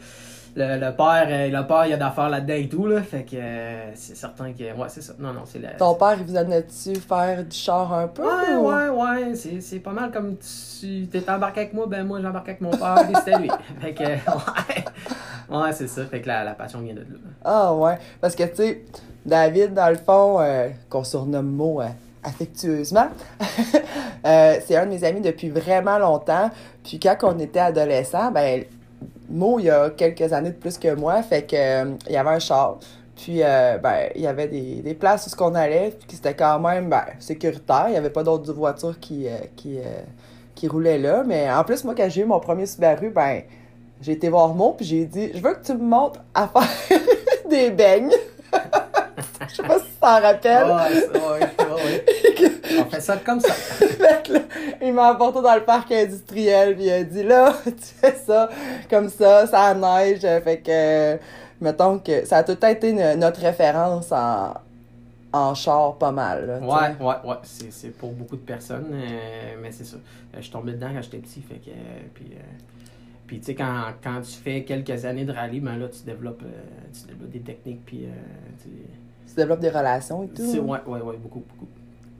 Le, 0.56 0.74
le 0.80 0.96
père, 0.96 1.26
euh, 1.28 1.48
le 1.50 1.66
père, 1.66 1.84
il 1.86 1.90
y 1.90 1.92
a 1.92 1.98
d'affaires 1.98 2.30
là-dedans 2.30 2.54
et 2.54 2.68
tout. 2.68 2.86
Là, 2.86 3.02
fait 3.02 3.22
que 3.24 3.36
euh, 3.36 3.90
c'est 3.94 4.16
certain 4.16 4.52
que. 4.54 4.62
Ouais, 4.74 4.88
c'est 4.88 5.02
ça. 5.02 5.12
Non, 5.18 5.32
non, 5.34 5.42
c'est 5.44 5.58
la. 5.58 5.72
Ton 5.72 5.94
père, 5.94 6.16
il 6.18 6.24
vous 6.24 6.36
amenait-tu 6.36 6.94
faire 6.96 7.44
du 7.44 7.54
char 7.56 7.92
un 7.92 8.08
peu? 8.08 8.22
Ouais, 8.24 8.54
ou- 8.56 8.66
ouais, 8.66 8.88
ouais, 8.88 9.34
c'est, 9.34 9.60
c'est 9.60 9.78
pas 9.80 9.92
mal 9.92 10.10
comme 10.10 10.36
tu 10.80 11.06
t'es 11.06 11.28
embarqué 11.30 11.60
avec 11.60 11.74
moi, 11.74 11.86
ben 11.86 12.02
moi 12.04 12.20
j'embarquais 12.22 12.52
avec 12.52 12.62
mon 12.62 12.70
père, 12.70 12.96
et 13.10 13.14
c'était 13.14 13.38
lui. 13.38 13.50
Fait 13.80 13.92
que, 13.92 14.02
ouais, 14.04 14.84
ouais 15.50 15.72
c'est 15.72 15.88
ça, 15.88 16.04
fait 16.06 16.20
que 16.20 16.28
la, 16.28 16.44
la 16.44 16.54
passion 16.54 16.80
vient 16.80 16.94
de 16.94 17.00
là. 17.00 17.06
Ah 17.44 17.74
ouais, 17.74 17.98
parce 18.20 18.34
que 18.34 18.44
tu 18.44 18.56
sais, 18.56 18.84
David, 19.24 19.74
dans 19.74 19.90
le 19.90 19.96
fond, 19.96 20.40
euh, 20.40 20.68
qu'on 20.88 21.04
surnomme 21.04 21.50
Mo 21.50 21.80
euh, 21.80 21.86
affectueusement, 22.22 23.08
euh, 24.26 24.56
c'est 24.66 24.76
un 24.76 24.86
de 24.86 24.90
mes 24.90 25.04
amis 25.04 25.20
depuis 25.20 25.50
vraiment 25.50 25.98
longtemps. 25.98 26.50
Puis 26.82 26.98
quand 26.98 27.16
on 27.22 27.38
était 27.38 27.60
adolescent, 27.60 28.30
ben 28.30 28.64
Mo, 29.28 29.58
il 29.58 29.66
y 29.66 29.70
a 29.70 29.90
quelques 29.90 30.32
années 30.32 30.50
de 30.50 30.56
plus 30.56 30.78
que 30.78 30.94
moi, 30.94 31.22
fait 31.22 31.42
que 31.42 31.96
il 32.06 32.12
y 32.12 32.16
avait 32.16 32.30
un 32.30 32.38
char. 32.38 32.78
Puis, 33.14 33.42
euh, 33.42 33.78
ben, 33.78 34.10
il 34.14 34.22
y 34.22 34.28
avait 34.28 34.46
des, 34.46 34.76
des 34.76 34.94
places 34.94 35.26
où 35.26 35.30
ce 35.30 35.34
qu'on 35.34 35.56
allait, 35.56 35.92
puis 36.06 36.16
c'était 36.16 36.34
quand 36.34 36.60
même 36.60 36.88
ben, 36.88 37.02
sécuritaire. 37.18 37.86
Il 37.88 37.90
n'y 37.90 37.96
avait 37.96 38.10
pas 38.10 38.22
d'autres 38.22 38.52
voitures 38.52 38.98
qui, 39.00 39.26
qui, 39.56 39.80
qui 40.54 40.68
roulaient 40.68 41.00
là. 41.00 41.24
Mais 41.26 41.50
en 41.50 41.64
plus, 41.64 41.82
moi, 41.82 41.96
quand 41.96 42.08
j'ai 42.08 42.20
eu 42.22 42.26
mon 42.26 42.38
premier 42.38 42.64
Subaru, 42.64 43.10
ben, 43.10 43.42
j'ai 44.00 44.12
été 44.12 44.28
voir 44.28 44.54
Mo, 44.54 44.72
puis 44.72 44.86
j'ai 44.86 45.04
dit 45.04 45.30
Je 45.34 45.40
veux 45.40 45.54
que 45.54 45.64
tu 45.64 45.72
me 45.74 45.82
montres 45.84 46.20
à 46.34 46.48
faire 46.48 46.98
des 47.50 47.70
beignes. 47.70 48.12
Je 49.50 49.54
sais 49.56 49.62
pas 49.62 49.78
si 49.78 49.84
tu 49.86 49.90
t'en 50.00 50.20
rappelles. 50.20 50.64
ouais, 50.66 51.18
ouais, 51.20 51.74
ouais. 51.74 52.52
On 52.80 52.84
fait 52.84 53.00
ça 53.00 53.16
comme 53.16 53.40
ça. 53.40 53.52
Là, 53.98 54.20
il 54.82 54.92
m'a 54.92 55.08
apporté 55.08 55.40
dans 55.40 55.54
le 55.54 55.64
parc 55.64 55.90
industriel, 55.92 56.74
puis 56.76 56.84
il 56.84 56.90
a 56.92 57.02
dit 57.02 57.22
là, 57.22 57.54
tu 57.64 57.72
fais 58.00 58.14
ça 58.14 58.48
comme 58.90 59.08
ça, 59.08 59.46
ça 59.46 59.74
neige. 59.74 60.20
Fait 60.20 60.58
que, 60.60 61.18
mettons 61.64 61.98
que 61.98 62.26
ça 62.26 62.38
a 62.38 62.42
tout 62.44 62.54
temps 62.56 62.68
été 62.68 62.92
notre 63.16 63.40
référence 63.40 64.12
en, 64.12 64.52
en 65.32 65.54
char 65.54 65.94
pas 65.96 66.12
mal. 66.12 66.46
là. 66.46 66.58
Ouais, 66.60 67.04
ouais, 67.06 67.14
ouais, 67.30 67.36
c'est, 67.42 67.72
c'est 67.72 67.88
pour 67.90 68.12
beaucoup 68.12 68.36
de 68.36 68.42
personnes, 68.42 68.90
euh, 68.92 69.54
mais 69.62 69.72
c'est 69.72 69.84
ça. 69.84 69.96
Euh, 69.96 70.36
Je 70.36 70.42
suis 70.42 70.52
tombé 70.52 70.72
dedans 70.72 70.88
quand 70.94 71.02
j'étais 71.02 71.18
petit, 71.18 71.40
fait 71.42 71.56
que. 71.56 71.70
euh, 71.70 72.00
puis, 72.14 72.32
euh, 72.34 72.40
puis 73.28 73.38
tu 73.38 73.44
sais, 73.46 73.54
quand, 73.54 73.92
quand 74.02 74.20
tu 74.22 74.32
fais 74.32 74.64
quelques 74.64 75.04
années 75.04 75.24
de 75.24 75.32
rallye, 75.32 75.60
ben 75.60 75.76
là, 75.76 75.86
tu 75.88 76.02
développes, 76.04 76.42
euh, 76.44 76.62
tu 76.92 77.06
développes 77.06 77.30
des 77.30 77.40
techniques, 77.40 77.84
puis. 77.86 78.06
euh, 78.06 78.08
tu 78.60 78.70
Tu 79.28 79.34
développes 79.36 79.60
des 79.60 79.68
relations 79.68 80.24
et 80.24 80.28
tout. 80.28 80.42
ouais, 80.42 80.80
ouais, 80.86 81.00
ouais, 81.02 81.16
beaucoup, 81.18 81.44
beaucoup. 81.48 81.68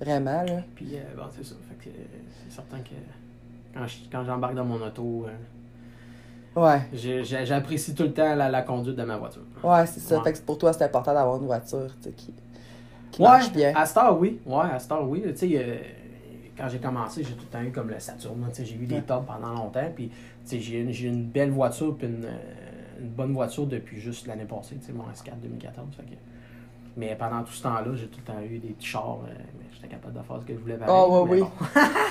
Vraiment, 0.01 0.43
là? 0.43 0.63
Puis, 0.77 0.91
euh, 0.95 1.01
bon, 1.17 1.25
c'est 1.37 1.45
ça. 1.45 1.57
Fait 1.69 1.89
que 1.91 1.97
c'est 2.45 2.55
certain 2.55 2.79
que 2.79 2.95
quand, 3.75 3.87
je- 3.87 3.97
quand 4.13 4.23
j'embarque 4.25 4.55
dans 4.55 4.65
mon 4.65 4.81
auto, 4.81 5.27
euh, 5.27 6.61
Ouais. 6.61 6.81
j'ai- 6.93 7.25
j'apprécie 7.25 7.95
tout 7.95 8.03
le 8.05 8.13
temps 8.13 8.35
la, 8.35 8.49
la 8.49 8.63
conduite 8.63 8.97
de 8.97 9.03
ma 9.05 9.17
voiture. 9.17 9.43
Ouais, 9.65 9.87
c'est 9.87 10.01
ça. 10.01 10.19
Ouais. 10.19 10.25
Fait 10.25 10.33
que 10.35 10.39
pour 10.41 10.59
toi, 10.59 10.73
c'est 10.73 10.85
important 10.85 11.15
d'avoir 11.15 11.37
une 11.41 11.47
voiture, 11.47 11.89
tu 12.03 12.09
sais, 12.11 12.13
qui, 12.15 12.35
qui 13.11 13.23
Ouais, 13.23 13.29
marche 13.29 13.53
bien. 13.53 13.73
à 13.75 13.87
Star, 13.87 14.19
oui. 14.19 14.41
Ouais, 14.47 14.71
à 14.73 14.79
Star, 14.79 15.09
oui. 15.09 15.23
Tu 15.31 15.37
sais, 15.37 15.81
quand 16.59 16.69
j'ai 16.69 16.79
commencé, 16.79 17.23
j'ai 17.23 17.35
tout 17.35 17.45
le 17.45 17.51
temps 17.51 17.63
eu 17.63 17.71
comme 17.71 17.89
le 17.89 18.01
Saturn. 18.01 18.45
j'ai 18.53 18.75
eu 18.75 18.87
des 18.87 19.03
tops 19.03 19.27
pendant 19.27 19.53
longtemps. 19.55 19.89
Puis, 19.95 20.11
j'ai 20.51 20.81
une, 20.81 20.91
j'ai 20.93 21.07
une 21.09 21.25
belle 21.25 21.51
voiture, 21.51 21.97
puis 21.97 22.09
une, 22.09 22.25
euh, 22.25 23.01
une 23.01 23.11
bonne 23.11 23.33
voiture 23.33 23.67
depuis 23.67 24.01
juste 24.01 24.27
l'année 24.27 24.45
passée. 24.45 24.77
Mon 24.93 25.05
S4 25.05 25.39
2014. 25.41 25.95
Fait 25.97 26.03
que... 26.03 26.17
Mais 26.97 27.15
pendant 27.15 27.45
tout 27.45 27.53
ce 27.53 27.63
temps-là, 27.63 27.95
j'ai 27.95 28.09
tout 28.09 28.19
le 28.27 28.33
temps 28.33 28.41
eu 28.43 28.59
des 28.59 28.71
petits 28.71 28.89
chars. 28.89 29.21
euh, 29.25 29.33
mais 29.59 29.67
j'étais 29.73 29.87
capable 29.89 30.15
de 30.15 30.23
faire 30.23 30.41
ce 30.41 30.47
que 30.47 30.55
je 30.55 30.59
voulais. 30.59 30.79
Ah, 30.85 31.07
ouais, 31.07 31.25
mais 31.25 31.31
oui. 31.31 31.41
bon. 31.41 31.51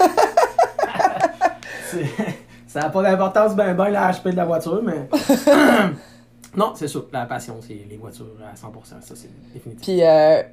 Ça 2.67 2.81
n'a 2.81 2.89
pas 2.89 3.01
d'importance, 3.01 3.55
ben, 3.55 3.73
ben, 3.73 3.89
la 3.89 4.11
HP 4.11 4.31
de 4.31 4.35
la 4.35 4.45
voiture, 4.45 4.81
mais. 4.83 5.09
non, 6.55 6.73
c'est 6.75 6.87
sûr. 6.87 7.07
La 7.11 7.25
passion, 7.25 7.57
c'est 7.61 7.85
les 7.89 7.97
voitures 7.97 8.27
à 8.45 8.53
100%. 8.55 9.01
Ça, 9.01 9.15
c'est 9.15 9.29
définitif. 9.53 9.83
Puis, 9.83 10.03
euh, 10.03 10.43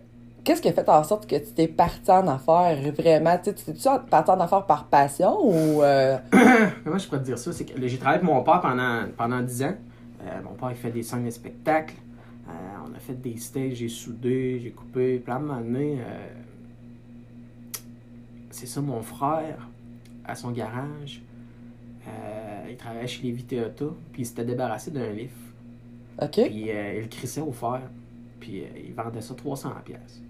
qu'est-ce 0.44 0.62
qui 0.62 0.68
a 0.68 0.72
fait 0.72 0.88
en 0.88 1.02
sorte 1.02 1.26
que 1.26 1.36
tu 1.36 1.52
t'es 1.52 1.68
parti 1.68 2.10
en 2.10 2.26
affaires 2.28 2.78
vraiment? 2.92 3.36
Tu 3.42 3.52
t'es-tu 3.54 3.88
parti 4.10 4.30
en 4.30 4.40
affaires 4.40 4.66
par 4.66 4.84
passion 4.86 5.38
ou. 5.42 5.82
euh, 5.82 6.18
Comment 6.84 6.98
je 6.98 7.06
pourrais 7.06 7.20
te 7.20 7.24
dire 7.24 7.38
ça? 7.38 7.52
C'est 7.52 7.64
que 7.64 7.86
j'ai 7.88 7.96
travaillé 7.98 8.20
avec 8.20 8.30
mon 8.30 8.42
père 8.42 8.60
pendant, 8.60 9.04
pendant 9.16 9.40
10 9.40 9.62
ans. 9.64 9.74
Euh, 10.26 10.42
mon 10.42 10.54
père, 10.54 10.70
il 10.70 10.76
fait 10.76 10.90
des 10.90 11.02
scènes 11.02 11.24
de 11.24 11.30
spectacles. 11.30 11.94
Euh, 12.48 12.52
on 12.86 12.94
a 12.94 12.98
fait 12.98 13.20
des 13.20 13.36
stages, 13.38 13.74
j'ai 13.74 13.88
soudé, 13.88 14.60
j'ai 14.62 14.70
coupé. 14.70 15.22
Un 15.26 15.38
moment 15.38 15.60
donné, 15.60 15.98
euh, 16.00 16.26
c'est 18.50 18.66
ça, 18.66 18.80
mon 18.80 19.02
frère, 19.02 19.68
à 20.24 20.34
son 20.34 20.50
garage, 20.50 21.22
il 22.68 22.76
travaillait 22.76 23.06
chez 23.06 23.22
Lévis 23.22 23.44
Toyota, 23.44 23.86
puis 24.12 24.22
il 24.22 24.26
s'était 24.26 24.44
débarrassé 24.44 24.90
d'un 24.90 25.10
lift. 25.10 25.34
OK. 26.20 26.32
Puis 26.32 26.68
il 26.68 27.00
le 27.02 27.06
crissait 27.08 27.40
au 27.40 27.52
fer. 27.52 27.82
Puis 28.40 28.62
il 28.84 28.92
vendait 28.94 29.20
ça 29.20 29.34
300 29.34 29.70
pièces. 29.84 30.20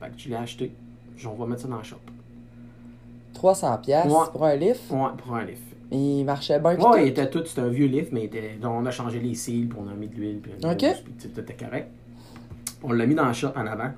Fait 0.00 0.06
que 0.10 0.18
je 0.18 0.28
l'ai 0.28 0.36
acheté. 0.36 0.72
Je 1.16 1.28
on 1.28 1.34
va 1.34 1.46
mettre 1.46 1.62
ça 1.62 1.68
dans 1.68 1.76
le 1.78 1.82
shop. 1.84 1.96
300 3.34 3.78
pièces 3.78 4.06
Ouais. 4.06 4.26
pour 4.32 4.44
un 4.44 4.56
lift? 4.56 4.90
Ouais, 4.90 5.08
pour 5.18 5.34
un 5.36 5.44
lift. 5.44 5.62
Il 5.92 6.24
marchait 6.24 6.58
bien. 6.60 6.76
Ouais, 6.78 7.06
il 7.06 7.08
était 7.08 7.28
tout, 7.28 7.44
c'était 7.44 7.62
un 7.62 7.68
vieux 7.68 7.86
lift, 7.86 8.12
mais 8.12 8.22
il 8.22 8.24
était- 8.24 8.54
donc 8.60 8.72
on 8.80 8.86
a 8.86 8.90
changé 8.90 9.18
les 9.18 9.34
cils, 9.34 9.68
puis 9.68 9.78
on 9.80 9.88
a 9.88 9.94
mis 9.94 10.08
de 10.08 10.14
l'huile, 10.14 10.40
puis 10.40 10.52
Ok. 10.64 10.84
puis 11.18 11.28
était 11.36 11.54
correct. 11.54 11.88
On 12.82 12.92
l'a 12.92 13.06
mis 13.06 13.14
dans 13.14 13.26
le 13.26 13.32
shop 13.32 13.50
en 13.56 13.66
avant. 13.66 13.90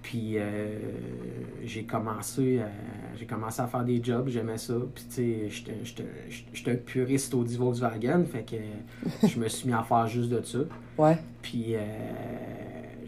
Puis 0.00 0.34
euh, 0.38 0.78
j'ai 1.64 1.82
commencé, 1.84 2.60
à- 2.60 3.16
j'ai 3.18 3.26
commencé 3.26 3.60
à 3.60 3.66
faire 3.66 3.84
des 3.84 4.02
jobs, 4.02 4.28
j'aimais 4.28 4.56
ça. 4.58 4.74
Puis 4.94 5.04
tu 5.10 5.48
sais, 5.50 6.04
j'étais 6.54 6.70
un 6.70 6.76
puriste 6.76 7.34
au 7.34 7.42
Volkswagen, 7.42 8.24
fait 8.24 8.44
que 8.44 8.56
je 9.26 9.38
me 9.38 9.48
suis 9.48 9.68
mis 9.68 9.74
à 9.74 9.82
faire 9.82 10.06
juste 10.06 10.30
de 10.30 10.40
ça. 10.42 10.58
Ouais. 10.96 11.18
Puis 11.42 11.74
euh, 11.74 11.80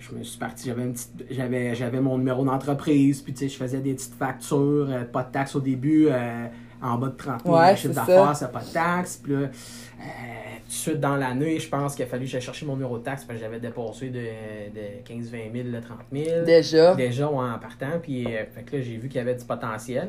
je 0.01 0.15
me 0.15 0.23
suis 0.25 0.39
parti, 0.39 0.67
j'avais 0.69 0.83
une 0.83 0.93
petite- 0.95 1.27
j'avais 1.31 1.75
j'avais 1.75 2.01
mon 2.01 2.19
numéro 2.19 2.45
d'entreprise, 2.45 3.21
puis 3.23 3.33
tu 3.33 3.41
sais, 3.41 3.49
je 3.49 3.57
faisais 3.57 3.81
des 3.81 3.95
petites 3.95 4.15
factures, 4.15 4.89
euh, 4.91 5.05
pas 5.05 5.23
de 5.23 5.31
taxes 5.31 5.55
au 5.55 5.61
début, 5.61 6.09
euh, 6.09 6.47
en 6.83 6.97
bas 6.97 7.09
de 7.09 7.17
30 7.17 7.43
000 7.45 7.55
Ouais, 7.57 7.77
chiffre 7.77 7.95
d'affaires, 7.95 8.35
ça. 8.37 8.49
pas 8.49 8.61
de 8.61 8.73
taxes. 8.73 9.21
Puis 9.23 9.33
là, 9.35 9.39
euh, 9.41 9.49
tout 9.49 10.67
de 10.69 10.73
suite 10.73 11.01
dans 11.01 11.17
l'année, 11.17 11.59
je 11.59 11.69
pense 11.69 11.95
qu'il 11.95 12.05
a 12.05 12.09
fallu 12.09 12.25
que 12.25 12.31
j'aille 12.31 12.41
chercher 12.41 12.65
mon 12.65 12.73
numéro 12.75 12.97
de 12.99 13.03
taxe 13.05 13.25
parce 13.25 13.39
que 13.39 13.45
j'avais 13.45 13.61
dépassé 13.61 14.09
de, 14.09 14.19
de 14.19 15.03
15-20 15.05 15.53
000, 15.53 15.69
de 15.71 15.81
30 15.81 15.99
000. 16.13 16.45
Déjà? 16.47 16.95
Déjà 16.95 17.29
ouais, 17.31 17.51
en 17.51 17.59
partant, 17.59 17.99
puis 18.03 18.25
fait 18.25 18.63
que 18.65 18.77
là, 18.77 18.83
j'ai 18.83 18.97
vu 18.97 19.09
qu'il 19.09 19.19
y 19.19 19.21
avait 19.21 19.35
du 19.35 19.45
potentiel. 19.45 20.09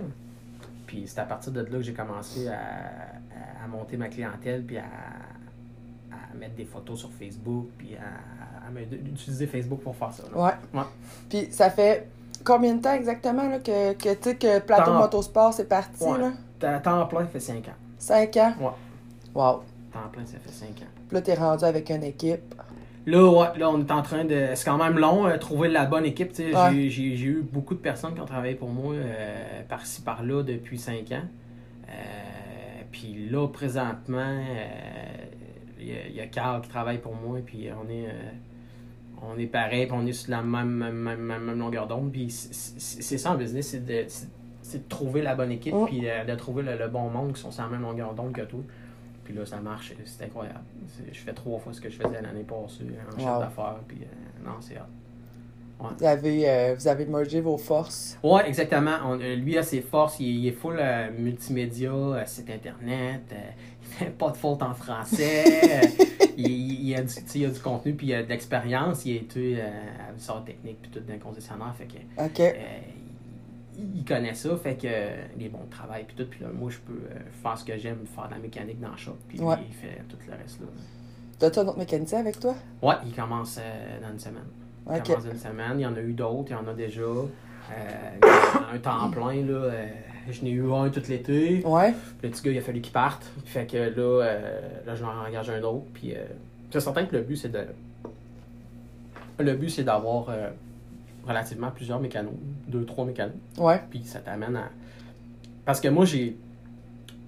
Puis 0.88 1.03
c'est 1.07 1.19
à 1.19 1.25
partir 1.25 1.51
de 1.51 1.60
là 1.62 1.65
que 1.69 1.81
j'ai 1.81 1.93
commencé 1.93 2.48
à, 2.48 2.53
à- 2.53 3.65
à 3.65 3.67
monter 3.67 3.95
ma 3.98 4.07
clientèle, 4.07 4.63
puis 4.65 4.77
à, 4.77 4.83
à 6.12 6.36
mettre 6.38 6.56
des 6.56 6.65
photos 6.65 7.00
sur 7.00 7.12
Facebook, 7.12 7.68
puis 7.77 7.96
à, 7.96 8.70
d'utiliser 9.01 9.48
Facebook 9.48 9.82
pour 9.82 9.96
faire 9.96 10.12
ça. 10.13 10.24
là. 10.34 10.41
Ouais. 10.46 10.80
Ouais. 10.80 10.86
Puis 11.30 11.48
ça 11.51 11.70
fait 11.70 12.08
combien 12.44 12.74
de 12.75 12.82
temps 12.82 12.94
exactement 12.94 13.48
là, 13.50 13.60
que, 13.60 13.94
que, 13.94 14.34
que 14.34 14.60
Plateau 14.60 14.91
Temps- 14.91 15.00
Motosport 15.00 15.53
c'est 15.53 15.68
parti? 15.68 16.03
Ouais. 16.03 16.18
Là? 16.60 16.80
Temps 16.80 17.06
plein, 17.08 17.22
ça 17.22 17.27
fait 17.27 17.39
5 17.39 17.68
ans. 17.68 17.72
5 17.98 18.38
ans? 18.38 18.53
Ouais. 18.60 18.70
Wow. 19.36 19.63
Temps 19.91 20.10
plein, 20.12 20.25
ça 20.25 20.38
fait 20.44 20.51
5 20.51 20.68
ans. 20.70 20.89
Puis 21.08 21.15
là, 21.15 21.22
t'es 21.22 21.34
rendu 21.34 21.63
avec 21.65 21.89
une 21.89 22.03
équipe. 22.03 22.56
Là, 23.08 23.27
ouais, 23.30 23.58
là, 23.60 23.70
on 23.72 23.80
est 23.80 23.91
en 23.91 24.03
train 24.03 24.25
de. 24.25 24.50
C'est 24.53 24.63
quand 24.65 24.77
même 24.77 24.98
long, 25.00 25.25
euh, 25.27 25.36
trouver 25.38 25.68
la 25.70 25.86
bonne 25.86 26.06
équipe. 26.06 26.38
Ouais. 26.38 26.53
J'ai- 26.72 26.89
J'ai 26.89 27.15
j'ai 27.15 27.25
eu 27.25 27.41
beaucoup 27.41 27.74
de 27.74 27.80
personnes 27.80 28.13
qui 28.13 28.22
ont 28.22 28.25
travaillé 28.25 28.53
pour 28.56 28.70
moi 28.70 28.94
euh, 28.94 29.62
par-ci, 29.68 30.01
par-là 30.03 30.44
depuis 30.44 30.77
5 30.77 31.12
ans. 31.12 31.24
Euh, 31.89 31.91
puis 32.91 33.27
là, 33.30 33.48
présentement, 33.48 34.20
euh, 34.20 35.25
il 35.81 36.15
y, 36.15 36.21
a- 36.21 36.27
Carl 36.27 36.61
qui 36.61 36.69
travaille 36.69 37.00
pour 37.00 37.15
moi, 37.15 37.39
puis 37.45 37.69
on 37.71 37.89
est. 37.89 38.07
euh, 38.07 38.31
on 39.23 39.38
est 39.38 39.45
pareil, 39.47 39.85
puis 39.85 39.95
on 39.95 40.05
est 40.07 40.13
sur 40.13 40.31
la 40.31 40.41
même, 40.41 40.69
même, 40.69 40.95
même, 40.95 41.19
même- 41.21 41.57
longueur 41.59 41.85
d'onde. 41.88 42.11
Puis 42.11 42.29
c'est- 42.31 43.17
ça 43.17 43.31
en 43.33 43.35
business, 43.35 43.69
c'est 43.69 43.85
de, 43.85 44.03
de 44.03 44.83
trouver 44.89 45.21
la 45.21 45.35
bonne 45.35 45.51
équipe, 45.51 45.75
puis 45.88 46.09
euh, 46.09 46.23
de 46.25 46.33
trouver 46.35 46.63
le, 46.63 46.77
le 46.77 46.88
bon 46.88 47.09
monde 47.09 47.33
qui 47.33 47.41
sont 47.41 47.51
sur 47.51 47.63
la 47.63 47.69
même 47.69 47.81
longueur 47.81 48.13
d'onde 48.13 48.31
que 48.33 48.41
toi. 48.41 48.61
Puis 49.23 49.35
là, 49.35 49.45
ça 49.45 49.59
marche, 49.61 49.93
c'est 50.05 50.25
incroyable. 50.25 50.61
Je 51.11 51.19
fais 51.19 51.33
trois 51.33 51.59
fois 51.59 51.71
ce 51.73 51.79
que 51.81 51.89
je 51.89 51.97
faisais 51.97 52.21
l'année 52.21 52.43
passée 52.43 52.83
en 53.07 53.17
chef 53.19 53.27
Wow. 53.29 53.39
d'affaires, 53.39 53.79
puis 53.88 54.00
euh, 54.01 54.45
non, 54.45 54.55
c'est 54.59 54.77
hot. 54.77 54.81
Vous 55.97 56.05
avez, 56.05 56.50
euh, 56.50 56.75
vous 56.77 56.88
avez 56.88 57.05
mergé 57.05 57.41
vos 57.41 57.57
forces. 57.57 58.17
Ouais, 58.23 58.47
exactement. 58.47 58.97
On- 59.05 59.19
euh, 59.19 59.35
lui 59.35 59.57
a 59.57 59.63
ses 59.63 59.81
forces, 59.81 60.19
il, 60.19 60.27
il 60.39 60.47
est 60.47 60.51
full 60.51 60.77
euh, 60.79 61.09
multimédia, 61.17 61.91
euh, 61.91 62.25
site 62.25 62.50
internet, 62.50 63.21
il 63.81 63.88
fait 63.97 64.11
pas 64.17 64.29
de 64.31 64.38
faute 64.38 64.61
en 64.63 64.73
français, 64.73 65.43
il, 66.38 66.95
a 66.95 67.01
du, 67.01 67.13
il 67.35 67.45
a 67.45 67.50
du 67.50 67.59
contenu, 67.59 67.93
puis 67.93 68.07
il 68.07 68.13
a 68.15 68.23
de 68.23 68.29
l'expérience, 68.29 69.05
il 69.05 69.13
a 69.17 69.21
été 69.21 69.61
à 69.61 70.17
sort 70.17 70.43
technique, 70.45 70.81
puis 70.81 70.91
tout 70.91 71.00
d'un 71.01 71.17
concessionnaire, 71.17 71.73
fait 71.77 71.85
que 71.85 71.97
il, 73.77 74.03
connaît 74.05 74.33
ça, 74.33 74.55
fait 74.57 74.75
que 74.75 74.85
euh, 74.85 75.23
il 75.38 75.45
est 75.45 75.50
bon 75.50 75.63
de 75.65 75.69
travail, 75.71 76.03
puis 76.05 76.15
tout, 76.15 76.29
puis 76.29 76.41
là, 76.41 76.47
moi 76.53 76.69
je 76.69 76.77
peux 76.79 77.01
faire 77.41 77.57
ce 77.57 77.65
que 77.65 77.77
j'aime, 77.77 78.00
faire 78.13 78.27
de 78.27 78.33
la 78.35 78.39
mécanique 78.39 78.79
dans 78.79 78.91
le 78.91 78.97
shop, 78.97 79.17
puis 79.27 79.39
Ouais. 79.39 79.55
il 79.67 79.73
fait 79.73 80.03
tout 80.09 80.17
le 80.27 80.33
reste 80.35 80.59
là. 80.59 80.67
T'as-tu 81.39 81.59
un 81.59 81.67
autre 81.67 81.79
mécanicien 81.79 82.19
avec 82.19 82.39
toi? 82.39 82.53
Ouais, 82.83 82.95
il 83.05 83.13
commence 83.13 83.59
dans 84.01 84.11
une 84.11 84.19
semaine. 84.19 84.43
Il 84.89 84.97
OK. 84.97 85.03
commence 85.03 85.25
dans 85.25 85.31
une 85.31 85.38
semaine. 85.38 85.73
Il 85.79 85.81
y 85.81 85.85
en 85.85 85.95
a 85.95 86.01
eu 86.01 86.13
d'autres, 86.13 86.50
il 86.50 86.53
y 86.53 86.55
en 86.55 86.67
a 86.67 86.73
déjà. 86.73 87.01
Euh, 87.01 88.27
un 88.73 88.77
temps 88.79 89.09
plein, 89.11 89.35
là. 89.45 89.51
euh, 89.53 89.88
je 90.29 90.41
n'ai 90.43 90.51
eu 90.51 90.71
un 90.73 90.89
tout 90.89 91.01
l'été. 91.07 91.63
Ouais. 91.65 91.93
Le 92.21 92.29
petit 92.29 92.41
gars, 92.43 92.51
il 92.51 92.57
a 92.57 92.61
fallu 92.61 92.81
qu'il 92.81 92.91
parte. 92.91 93.25
Fait 93.45 93.65
que 93.65 93.77
là, 93.77 93.91
euh, 93.97 94.59
là 94.85 94.95
je 94.95 95.03
l'en 95.03 95.25
engage 95.27 95.50
un 95.50 95.61
autre. 95.63 95.85
Puis, 95.93 96.13
euh, 96.13 96.23
c'est 96.69 96.79
certain 96.79 97.05
que 97.05 97.15
le 97.15 97.21
but, 97.21 97.38
c'est 97.38 97.50
de. 97.51 97.65
Le 99.39 99.53
but, 99.55 99.69
c'est 99.69 99.83
d'avoir 99.83 100.29
euh, 100.29 100.50
relativement 101.25 101.71
plusieurs 101.71 102.00
mécanos. 102.00 102.33
Deux, 102.67 102.85
trois 102.85 103.05
mécanos. 103.05 103.35
Ouais. 103.57 103.81
Puis 103.89 104.03
ça 104.05 104.19
t'amène 104.19 104.55
à. 104.55 104.69
Parce 105.65 105.79
que 105.79 105.88
moi, 105.88 106.05
j'ai 106.05 106.38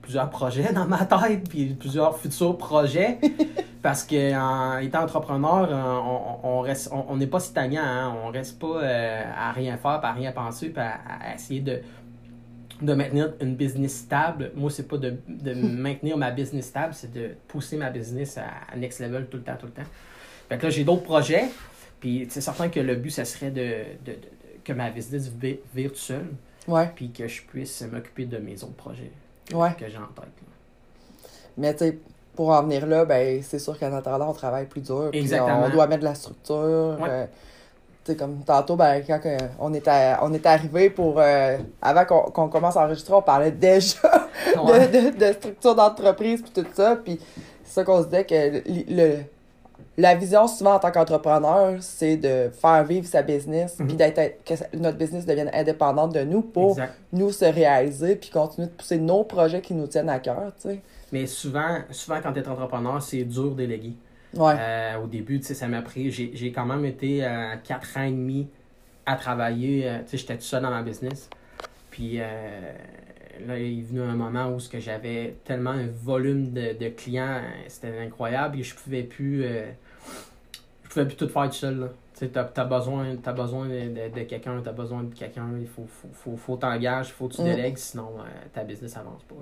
plusieurs 0.03 0.29
projets 0.29 0.72
dans 0.74 0.86
ma 0.86 1.05
tête, 1.05 1.50
puis 1.50 1.74
plusieurs 1.74 2.15
futurs 2.19 2.57
projets. 2.57 3.17
parce 3.81 4.03
que 4.03 4.33
en 4.36 4.77
étant 4.77 5.01
entrepreneur, 5.03 5.67
euh, 5.72 6.00
on, 6.43 6.57
on 6.57 6.60
reste, 6.62 6.89
on 6.91 7.05
on 7.10 7.17
n'est 7.17 7.27
pas 7.27 7.39
stagnant, 7.39 7.81
hein. 7.83 8.15
on 8.24 8.29
reste 8.29 8.60
pas 8.60 8.81
euh, 8.83 9.24
à 9.36 9.51
rien 9.51 9.75
faire, 9.77 10.00
puis 10.00 10.10
à 10.10 10.13
rien 10.13 10.31
penser, 10.31 10.69
puis 10.69 10.81
à, 10.81 11.00
à 11.31 11.33
essayer 11.36 11.60
de, 11.62 11.79
de 12.81 12.93
maintenir 12.93 13.33
une 13.41 13.55
business 13.55 13.95
stable. 13.95 14.51
Moi, 14.55 14.69
c'est 14.69 14.88
pas 14.88 14.98
de, 14.98 15.15
de 15.27 15.53
maintenir 15.55 16.17
ma 16.17 16.31
business 16.31 16.67
stable, 16.67 16.93
c'est 16.93 17.12
de 17.12 17.31
pousser 17.48 17.77
ma 17.77 17.89
business 17.89 18.38
à, 18.38 18.43
à 18.72 18.77
next 18.77 19.00
level 19.00 19.25
tout 19.27 19.38
le 19.38 19.43
temps, 19.43 19.55
tout 19.60 19.65
le 19.65 19.72
temps. 19.74 19.89
Fait 20.50 20.57
que 20.57 20.63
là, 20.63 20.69
j'ai 20.69 20.83
d'autres 20.83 21.03
projets, 21.03 21.45
puis 22.00 22.27
c'est 22.29 22.41
certain 22.41 22.69
que 22.69 22.79
le 22.79 22.95
but, 22.95 23.10
ça 23.12 23.25
serait 23.25 23.51
de, 23.51 23.62
de- 24.05 24.12
de- 24.12 24.17
que 24.63 24.72
ma 24.74 24.89
business 24.91 25.29
vi- 25.29 25.60
vive 25.75 25.89
tout 25.89 25.95
seul 25.98 26.25
Ouais. 26.67 26.89
puis 26.95 27.12
que 27.12 27.27
je 27.27 27.41
puisse 27.41 27.81
m'occuper 27.91 28.25
de 28.25 28.38
mes 28.38 28.63
autres 28.63 28.75
projets 28.75 29.12
Ouais. 29.54 29.74
que 29.78 29.88
j'ai 29.90 29.98
en 29.98 30.08
tête. 30.16 30.26
là. 30.26 31.30
Mais 31.58 31.74
tu 31.74 31.80
sais, 31.86 31.98
pour 32.36 32.50
en 32.50 32.64
venir 32.64 32.86
là, 32.88 33.06
ben 33.06 33.42
c'est 33.44 33.60
sûr 33.60 33.78
qu'en 33.80 33.94
attendant, 33.94 34.30
on 34.30 34.34
travaille 34.34 34.66
plus 34.66 34.82
dur. 34.82 35.10
Exactement. 35.14 35.64
On 35.66 35.70
doit 35.70 35.88
mettre 35.88 36.02
de 36.02 36.06
la 36.08 36.16
structure. 36.16 36.98
Ouais. 37.00 37.10
euh, 37.10 37.26
tu 38.06 38.12
sais, 38.12 38.18
comme 38.18 38.40
tantôt, 38.44 38.76
ben, 38.76 39.02
quand 39.06 39.20
euh, 39.26 39.38
on 39.60 39.74
était, 39.74 40.14
on 40.22 40.34
était 40.34 40.50
arrivé 40.50 40.90
pour. 40.90 41.20
euh, 41.20 41.58
avant 41.82 42.06
qu'on 42.06 42.22
qu'on 42.32 42.50
commence 42.50 42.76
à 42.76 42.86
enregistrer, 42.86 43.14
on 43.14 43.22
parlait 43.22 43.52
déjà 43.52 43.98
Ouais. 44.64 44.88
de, 44.88 45.12
de, 45.12 45.26
de 45.28 45.34
structure 45.34 45.76
d'entreprise 45.76 46.42
puis 46.42 46.52
tout 46.64 46.66
ça. 46.74 46.98
Puis 47.04 47.20
c'est 47.64 47.74
ça 47.76 47.84
qu'on 47.84 48.00
se 48.02 48.08
disait 48.08 48.26
que 48.26 48.62
le, 48.68 48.96
le- 48.96 49.20
la 49.98 50.16
vision 50.16 50.48
souvent 50.48 50.74
en 50.76 50.80
tant 50.80 50.92
qu'entrepreneur, 50.92 51.78
c'est 51.82 52.18
de 52.18 52.50
faire 52.52 52.84
vivre 52.84 53.06
sa 53.06 53.22
business 53.22 53.78
Mhm. 53.80 53.88
puis 53.88 53.96
d'être 53.96 54.44
que 54.44 54.54
notre 54.78 54.98
business 54.98 55.26
devienne 55.26 55.52
indépendante 55.54 56.14
de 56.14 56.22
nous 56.24 56.42
pour 56.42 56.72
Exact. 56.72 56.94
nous 57.12 57.32
se 57.32 57.46
réaliser 57.46 58.16
puis 58.16 58.30
continuer 58.32 58.68
de 58.68 58.72
pousser 58.74 58.98
nos 58.98 59.24
projets 59.24 59.62
qui 59.62 59.74
nous 59.76 59.86
tiennent 59.88 60.10
à 60.10 60.20
cœur. 60.20 60.52
Mais 61.12 61.28
souvent, 61.28 61.78
souvent 61.92 62.20
quand 62.24 62.34
tu 62.34 62.40
es 62.40 62.48
entrepreneur, 62.48 63.02
c'est 63.04 63.24
dur 63.24 63.54
déléguer. 63.54 63.94
Ouais. 64.36 64.56
Euh, 64.58 64.98
au 65.04 65.06
début, 65.06 65.40
ça 65.44 65.68
m'a 65.68 65.84
pris. 65.84 66.10
J'ai 66.10 66.32
j'ai 66.34 66.52
quand 66.52 66.66
même 66.66 66.86
été 66.86 67.24
euh, 67.24 67.54
quatre 67.64 67.96
ans 67.98 68.04
et 68.04 68.10
demi 68.12 68.48
à 69.06 69.16
travailler. 69.16 69.88
euh, 69.88 69.98
j'étais 70.12 70.36
tout 70.38 70.42
seul 70.42 70.64
dans 70.64 70.72
ma 70.72 70.82
business. 70.82 71.30
Puis 71.92 72.20
euh, 72.20 72.24
là, 73.48 73.60
il 73.60 73.80
est 73.80 73.84
venu 73.84 74.02
un 74.02 74.16
moment 74.16 74.48
où 74.50 74.58
j'avais 74.80 75.36
tellement 75.46 75.70
un 75.72 75.86
volume 76.04 76.52
de, 76.52 76.74
de 76.80 76.90
clients, 76.90 77.42
c'était 77.68 78.00
incroyable 78.00 78.60
et 78.60 78.64
je 78.64 78.74
pouvais 78.74 79.04
plus. 79.04 79.44
euh, 79.44 79.66
pouvais 80.94 81.06
plus 81.06 81.16
tout 81.16 81.28
faire 81.30 81.50
tout 81.50 81.56
seul. 81.56 81.90
Tu 82.18 82.30
as 82.36 82.64
besoin, 82.66 83.16
besoin 83.16 83.68
de, 83.68 84.24
quelqu'un, 84.24 84.62
t'as 84.64 84.72
besoin 84.72 85.04
de 85.04 85.14
quelqu'un, 85.14 85.48
il 85.60 85.68
faut, 85.68 85.86
faut, 85.88 86.08
faut, 86.14 86.38
faut 86.38 86.56
t'engager, 86.56 87.10
il 87.10 87.14
faut 87.14 87.28
que 87.28 87.34
tu 87.36 87.42
Mm. 87.42 87.46
délègues, 87.46 87.78
sinon 87.78 88.10
euh, 88.20 88.24
ta 88.54 88.64
business 88.64 88.96
avance 88.96 89.24
pas. 89.24 89.36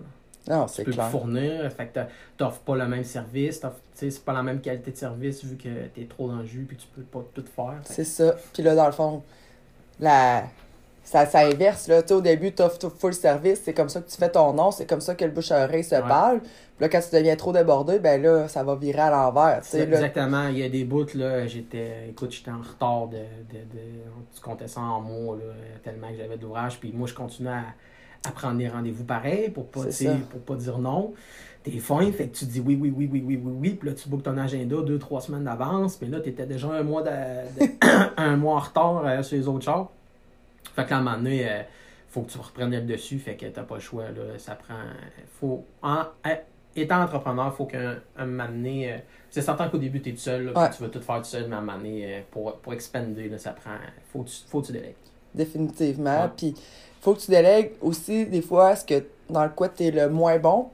là 0.48 0.56
Non, 0.58 0.66
tu 0.66 0.84
peux 0.84 0.92
clair. 0.92 1.10
fournir, 1.10 1.72
fait 1.74 1.88
que 1.88 2.00
t'offres 2.38 2.62
pas 2.62 2.76
le 2.78 2.88
même 2.88 3.04
service, 3.04 3.60
t'offres- 3.60 3.82
tu 3.98 4.10
c'est 4.10 4.24
pas 4.26 4.34
la 4.34 4.42
même 4.42 4.62
qualité 4.62 4.92
de 4.92 4.96
service 4.98 5.44
vu 5.44 5.58
que 5.58 5.88
t'es 5.94 6.06
trop 6.06 6.28
dans 6.30 6.38
le 6.38 6.46
jus 6.46 6.66
puis 6.68 6.78
tu 6.78 6.88
peux 6.88 7.02
pas 7.04 7.24
tout 7.34 7.44
faire. 7.56 7.80
C'est 7.84 8.06
ça. 8.06 8.36
Puis 8.54 8.64
là, 8.64 8.74
dans 8.74 8.86
le 8.88 8.94
fond, 8.94 9.22
la... 10.00 10.46
ça, 11.04 11.26
ça 11.26 11.40
inverse. 11.42 11.88
Là. 11.88 12.02
Tu 12.04 12.14
au 12.14 12.22
début, 12.22 12.52
tu 12.54 12.62
offres 12.64 12.90
full 12.90 13.14
service. 13.14 13.62
C'est 13.64 13.74
comme 13.74 13.90
ça 13.90 14.02
que 14.02 14.10
tu 14.10 14.18
fais 14.18 14.30
ton 14.30 14.54
nom. 14.54 14.72
C'est 14.72 14.86
comme 14.86 15.02
ça 15.02 15.14
que 15.16 15.26
le 15.26 15.32
bouche 15.32 15.52
à 15.52 15.66
oreille 15.66 15.84
se 15.84 15.96
Ouais. 15.96 16.02
parle. 16.02 16.40
Là, 16.82 16.90
quand 16.90 17.00
tu 17.00 17.16
deviens 17.16 17.36
trop 17.38 17.54
débordé, 17.54 18.00
ben 18.00 18.22
là, 18.22 18.48
ça 18.50 18.64
va 18.64 18.76
virer 18.76 19.00
à 19.00 19.10
l'envers. 19.12 19.64
là. 19.78 19.84
Exactement, 19.94 20.48
il 20.50 20.58
y 20.58 20.64
a 20.64 20.70
des 20.70 20.84
bouts 20.84 21.06
là, 21.16 21.46
j'étais 21.48 22.10
écoute, 22.10 22.32
j'étais 22.32 22.52
en 22.52 22.60
retard 22.62 23.08
de, 23.08 23.18
de, 23.18 23.60
de 23.60 23.82
tu 24.36 24.42
comptais 24.42 24.68
ça 24.68 24.82
en 24.82 25.00
mois 25.00 25.36
là, 25.38 25.54
tellement 25.84 26.10
que 26.10 26.18
j'avais 26.18 26.38
de 26.38 26.42
l'ouvrage 26.42 26.80
puis 26.80 26.92
moi 26.92 27.08
je 27.08 27.14
continuais 27.14 27.52
à, 27.52 28.28
à 28.28 28.32
prendre 28.32 28.58
des 28.58 28.68
rendez-vous 28.68 29.04
pareils 29.04 29.50
pour 29.52 29.68
pas 29.68 29.84
pour 30.30 30.42
pas 30.42 30.56
dire 30.56 30.80
non. 30.80 31.14
T'es 31.64 31.70
fin, 31.78 32.12
fait 32.12 32.28
que 32.30 32.36
tu 32.38 32.46
dis 32.46 32.60
oui, 32.60 32.76
oui, 32.82 32.92
oui, 32.98 33.08
oui, 33.14 33.24
oui, 33.24 33.40
oui, 33.44 33.54
oui, 33.60 33.70
puis 33.76 33.88
là 33.90 33.94
tu 33.96 34.10
bookes 34.10 34.24
ton 34.24 34.36
agenda 34.38 34.78
deux, 34.82 34.98
trois 34.98 35.22
semaines 35.22 35.44
d'avance, 35.44 36.02
mais 36.02 36.08
là 36.08 36.20
t'étais 36.20 36.48
déjà 36.48 36.70
un 36.72 36.82
mois 36.82 37.04
de- 37.04 37.10
un 38.18 38.36
mois 38.38 38.56
en 38.56 38.60
retard 38.60 39.06
euh, 39.06 39.22
sur 39.22 39.38
les 39.38 39.48
autres 39.48 39.66
chars. 39.66 39.90
Fait 40.76 40.86
que 40.86 40.90
là, 40.90 40.96
à 40.96 41.00
un 41.00 41.04
moment 41.04 41.18
donné, 41.18 41.48
euh, 41.48 41.62
faut 42.10 42.22
que 42.24 42.32
tu 42.32 42.40
reprennes 42.40 42.72
le 42.72 42.82
dessus, 42.82 43.20
fait 43.20 43.36
que 43.36 43.46
t'as 43.46 43.62
pas 43.64 43.76
le 43.76 43.82
choix. 43.82 44.06
Là. 44.06 44.38
Ça 44.40 44.56
prend. 44.56 44.74
Faut. 45.40 45.64
En, 45.84 46.04
étant 46.76 47.02
entrepreneur, 47.04 47.54
faut 47.56 47.66
qu'un 47.66 47.98
un 48.18 48.26
moment 48.26 48.48
donné, 48.48 48.92
euh, 48.94 48.98
c'est 49.30 49.42
certain 49.42 49.68
qu'au 49.70 49.78
début, 49.78 50.02
tu 50.02 50.10
es 50.10 50.14
tout 50.14 50.20
seul, 50.20 50.46
là, 50.46 50.52
Ouais. 50.64 50.70
tu 50.76 50.82
vas 50.84 50.90
tout 50.90 51.02
faire 51.02 51.18
tout 51.18 51.24
seul, 51.26 51.48
mais 51.48 51.56
à 51.56 51.60
un 51.60 51.62
moment 51.62 51.78
donné, 51.78 52.06
euh, 52.06 52.20
pour, 52.32 52.54
pour 52.58 52.74
expander, 52.74 53.30
là, 53.30 53.38
ça 53.38 53.52
prend. 53.52 53.72
Faut, 54.12 54.24
que 54.24 54.30
tu- 54.30 54.36
faut 54.48 54.62
que 54.62 54.68
tu 54.68 54.72
délègues. 54.74 54.96
Définitivement. 55.34 56.30
Puis, 56.36 56.54
faut 57.02 57.14
que 57.14 57.20
tu 57.20 57.32
délègues 57.32 57.72
aussi, 57.82 58.26
des 58.26 58.42
fois, 58.42 58.76
ce 58.76 58.86
que 58.86 59.04
dans 59.30 59.44
le 59.44 59.50
quoi 59.52 59.70
tu 59.70 59.84
es 59.86 59.92
le 59.92 60.10
moins 60.10 60.38
bon. 60.40 60.68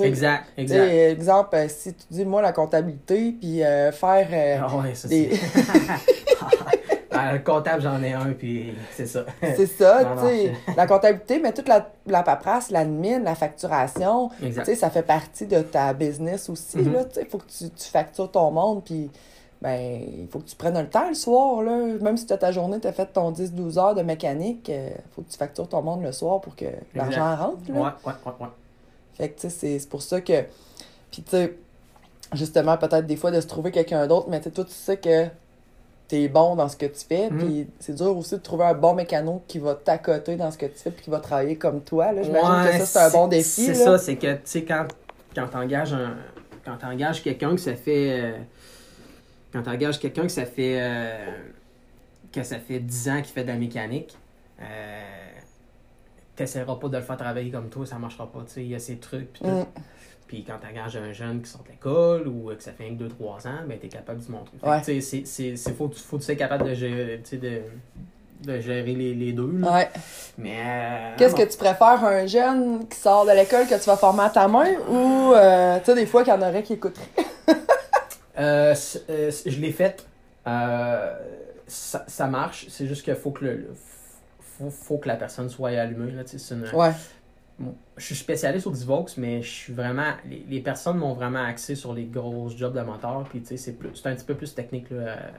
Exact, 0.00 0.46
exact. 0.56 0.88
exemple, 0.90 1.54
euh, 1.54 1.66
si 1.68 1.92
tu 1.92 2.04
dis, 2.10 2.24
moi, 2.24 2.40
la 2.40 2.52
comptabilité, 2.52 3.32
puis 3.38 3.62
euh, 3.62 3.92
faire. 3.92 4.28
euh, 4.32 4.66
Ah 4.66 4.76
ouais, 4.78 4.94
ça 4.94 5.06
des-. 5.08 5.28
Ah, 7.14 7.32
le 7.32 7.38
comptable, 7.40 7.82
j'en 7.82 8.02
ai 8.02 8.12
un, 8.12 8.32
puis 8.32 8.74
c'est 8.92 9.06
ça. 9.06 9.24
c'est 9.40 9.66
ça, 9.66 10.04
tu 10.22 10.26
sais. 10.26 10.52
La 10.76 10.86
comptabilité, 10.86 11.38
mais 11.38 11.52
toute 11.52 11.68
la, 11.68 11.90
la 12.06 12.22
paperasse, 12.22 12.70
l'admin, 12.70 13.18
la 13.20 13.34
facturation, 13.34 14.30
tu 14.40 14.52
sais, 14.64 14.74
ça 14.74 14.90
fait 14.90 15.02
partie 15.02 15.46
de 15.46 15.60
ta 15.62 15.92
business 15.92 16.48
aussi, 16.48 16.78
Mhm. 16.78 16.92
là, 16.92 17.04
tu 17.04 17.14
sais. 17.14 17.24
Faut 17.26 17.38
que 17.38 17.46
tu, 17.50 17.70
tu 17.70 17.88
factures 17.88 18.30
ton 18.30 18.50
monde, 18.50 18.82
puis 18.84 19.10
ben, 19.60 20.00
il 20.18 20.26
faut 20.28 20.40
que 20.40 20.46
tu 20.48 20.56
prennes 20.56 20.78
le 20.78 20.88
temps 20.88 21.08
le 21.08 21.14
soir, 21.14 21.62
là. 21.62 21.76
Même 22.00 22.16
si 22.16 22.26
tu 22.26 22.32
as 22.32 22.38
ta 22.38 22.50
journée, 22.50 22.80
tu 22.80 22.88
as 22.88 22.92
fait 22.92 23.06
ton 23.06 23.30
10-12 23.30 23.78
heures 23.78 23.94
de 23.94 24.02
mécanique, 24.02 24.68
euh, 24.70 24.90
faut 25.14 25.22
que 25.22 25.30
tu 25.30 25.36
factures 25.38 25.68
ton 25.68 25.82
monde 25.82 26.02
le 26.02 26.10
soir 26.12 26.40
pour 26.40 26.56
que 26.56 26.64
l'argent 26.94 27.36
rentre, 27.36 27.58
là. 27.72 27.74
Ouais, 27.80 27.88
ouais, 28.06 28.12
ouais, 28.26 28.32
ouais. 28.40 28.46
Fait 29.14 29.28
que, 29.28 29.34
tu 29.36 29.42
sais, 29.42 29.50
c'est- 29.50 29.78
c'est 29.78 29.88
pour 29.88 30.02
ça 30.02 30.20
que. 30.20 30.42
Puis, 31.12 31.22
tu 31.22 31.30
sais, 31.30 31.54
justement, 32.32 32.76
peut-être 32.76 33.06
des 33.06 33.16
fois 33.16 33.30
de 33.30 33.40
se 33.40 33.46
trouver 33.46 33.70
quelqu'un 33.70 34.06
d'autre, 34.06 34.26
mais 34.30 34.38
tu 34.40 34.44
sais, 34.44 34.50
toi, 34.50 34.64
tu 34.64 34.72
sais 34.72 34.96
que 34.96 35.26
t'es 36.12 36.28
bon 36.28 36.56
dans 36.56 36.68
ce 36.68 36.76
que 36.76 36.84
tu 36.84 37.06
fais. 37.08 37.30
Puis, 37.30 37.66
c'est 37.80 37.94
dur 37.94 38.14
aussi 38.18 38.34
de 38.34 38.40
trouver 38.42 38.64
un 38.66 38.74
bon 38.74 38.92
mécano 38.94 39.42
qui 39.48 39.58
va 39.58 39.74
t'accoter 39.74 40.36
dans 40.36 40.50
ce 40.50 40.58
que 40.58 40.66
tu 40.66 40.76
fais, 40.76 40.90
puis 40.90 41.04
qui 41.04 41.08
va 41.10 41.20
travailler 41.20 41.56
comme 41.56 41.80
toi. 41.82 42.12
Là, 42.12 42.22
j'imagine 42.22 42.50
Ouais, 42.50 42.78
que 42.78 42.84
ça, 42.84 42.86
c'est 42.86 43.16
un 43.16 43.18
bon 43.18 43.28
défi. 43.28 43.64
C'est 43.64 43.74
ça, 43.74 43.96
c'est 43.96 44.16
que, 44.16 44.34
tu 44.34 44.40
sais, 44.44 44.62
quand, 44.64 44.86
quand 45.34 45.48
t'engages 45.48 45.94
un. 45.94 46.16
Quand 46.66 46.76
t'engages 46.76 47.22
quelqu'un 47.22 47.54
que 47.54 47.60
ça 47.62 47.74
fait. 47.74 48.20
euh, 48.20 48.32
quand 49.54 49.62
t'engages 49.62 49.98
quelqu'un 49.98 50.22
que 50.24 50.28
ça 50.32 50.44
fait. 50.44 50.76
euh, 50.82 51.26
que 52.30 52.42
ça 52.42 52.58
fait 52.58 52.78
10 52.78 53.08
ans 53.08 53.16
qu'il 53.16 53.32
fait 53.32 53.42
de 53.44 53.48
la 53.48 53.56
mécanique, 53.56 54.16
euh, 54.60 54.64
t'essaieras 56.36 56.76
pas 56.76 56.88
de 56.88 56.96
le 56.98 57.02
faire 57.02 57.16
travailler 57.16 57.50
comme 57.50 57.68
toi, 57.70 57.84
ça 57.86 57.96
marchera 57.98 58.30
pas, 58.30 58.40
tu 58.46 58.52
sais, 58.54 58.62
il 58.62 58.68
y 58.68 58.74
a 58.74 58.78
ces 58.78 58.96
trucs, 58.96 59.32
pis 59.32 59.40
tout. 59.40 59.48
Mm. 59.48 59.66
Puis 60.32 60.44
quand 60.44 60.54
t'engages 60.66 60.96
un 60.96 61.12
jeune 61.12 61.42
qui 61.42 61.50
sort 61.50 61.62
de 61.62 61.68
l'école 61.68 62.26
ou 62.26 62.50
que 62.56 62.62
ça 62.62 62.72
fait 62.72 62.88
1, 62.88 62.92
2, 62.92 63.06
3 63.06 63.46
ans, 63.46 63.50
ben 63.68 63.78
t'es 63.78 63.88
capable 63.88 64.24
de 64.24 64.30
montrer. 64.32 64.56
Que, 64.56 64.66
Ouais. 64.66 64.78
tu 64.78 64.84
sais, 64.86 65.00
c'est- 65.02 65.26
c'est- 65.26 65.56
c'est- 65.56 65.72
faut, 65.74 65.90
faut 65.94 66.16
que 66.16 66.22
tu 66.22 66.26
sois 66.26 66.36
capable 66.36 66.64
de 66.70 66.72
gérer, 66.72 67.20
tu 67.22 67.36
de, 67.36 67.60
de 68.42 68.58
gérer 68.58 68.94
les, 68.94 69.12
les 69.12 69.32
deux, 69.34 69.52
là. 69.58 69.70
Ouais. 69.74 69.88
Mais. 70.38 70.56
euh, 70.64 71.14
Qu'est-ce 71.18 71.34
que 71.34 71.42
tu 71.42 71.58
préfères, 71.58 72.02
un 72.02 72.26
jeune 72.26 72.88
qui 72.88 72.96
sort 72.98 73.26
de 73.26 73.32
l'école 73.32 73.66
que 73.66 73.74
tu 73.78 73.84
vas 73.84 73.98
former 73.98 74.22
à 74.22 74.30
ta 74.30 74.48
main 74.48 74.70
ou, 74.88 75.34
euh, 75.34 75.78
tu 75.80 75.84
sais, 75.84 75.94
des 75.94 76.06
fois 76.06 76.24
qu'il 76.24 76.32
y 76.32 76.36
en 76.36 76.40
aurait 76.40 76.62
qui 76.62 76.72
écouteraient? 76.72 77.04
Euh, 78.38 78.74
euh, 79.10 79.30
je 79.44 79.60
l'ai 79.60 79.72
faite. 79.72 80.06
Euh, 80.46 81.14
ça, 81.66 82.02
ça 82.08 82.26
marche. 82.26 82.64
C'est 82.70 82.86
juste 82.86 83.02
qu'il 83.04 83.14
faut 83.14 83.30
que 83.30 83.44
le, 83.44 83.56
le- 83.56 83.74
faut, 84.40 84.70
faut 84.70 84.96
que 84.96 85.06
la 85.08 85.16
personne 85.16 85.50
soit 85.50 85.68
allumée. 85.78 86.12
Là, 86.12 86.24
tu 86.24 86.38
une- 86.50 86.66
Ouais. 86.74 86.92
Je 87.96 88.04
suis 88.04 88.14
spécialiste 88.14 88.66
au 88.66 88.70
Divox, 88.70 89.16
mais 89.16 89.42
je 89.42 89.50
suis 89.50 89.72
vraiment. 89.72 90.12
Les, 90.48 90.60
personnes 90.60 90.98
m'ont 90.98 91.12
vraiment 91.12 91.44
axé 91.44 91.74
sur 91.74 91.92
les 91.92 92.04
grosses 92.04 92.56
jobs 92.56 92.74
de 92.74 92.80
moteur. 92.82 93.24
Puis 93.28 93.40
tu 93.40 93.56
sais, 93.56 93.56
c'est 93.56 94.06
un 94.06 94.14
petit 94.14 94.24
peu 94.24 94.34
plus 94.34 94.54
technique. 94.54 94.90
Là. 94.90 94.96
Euh, 94.96 95.30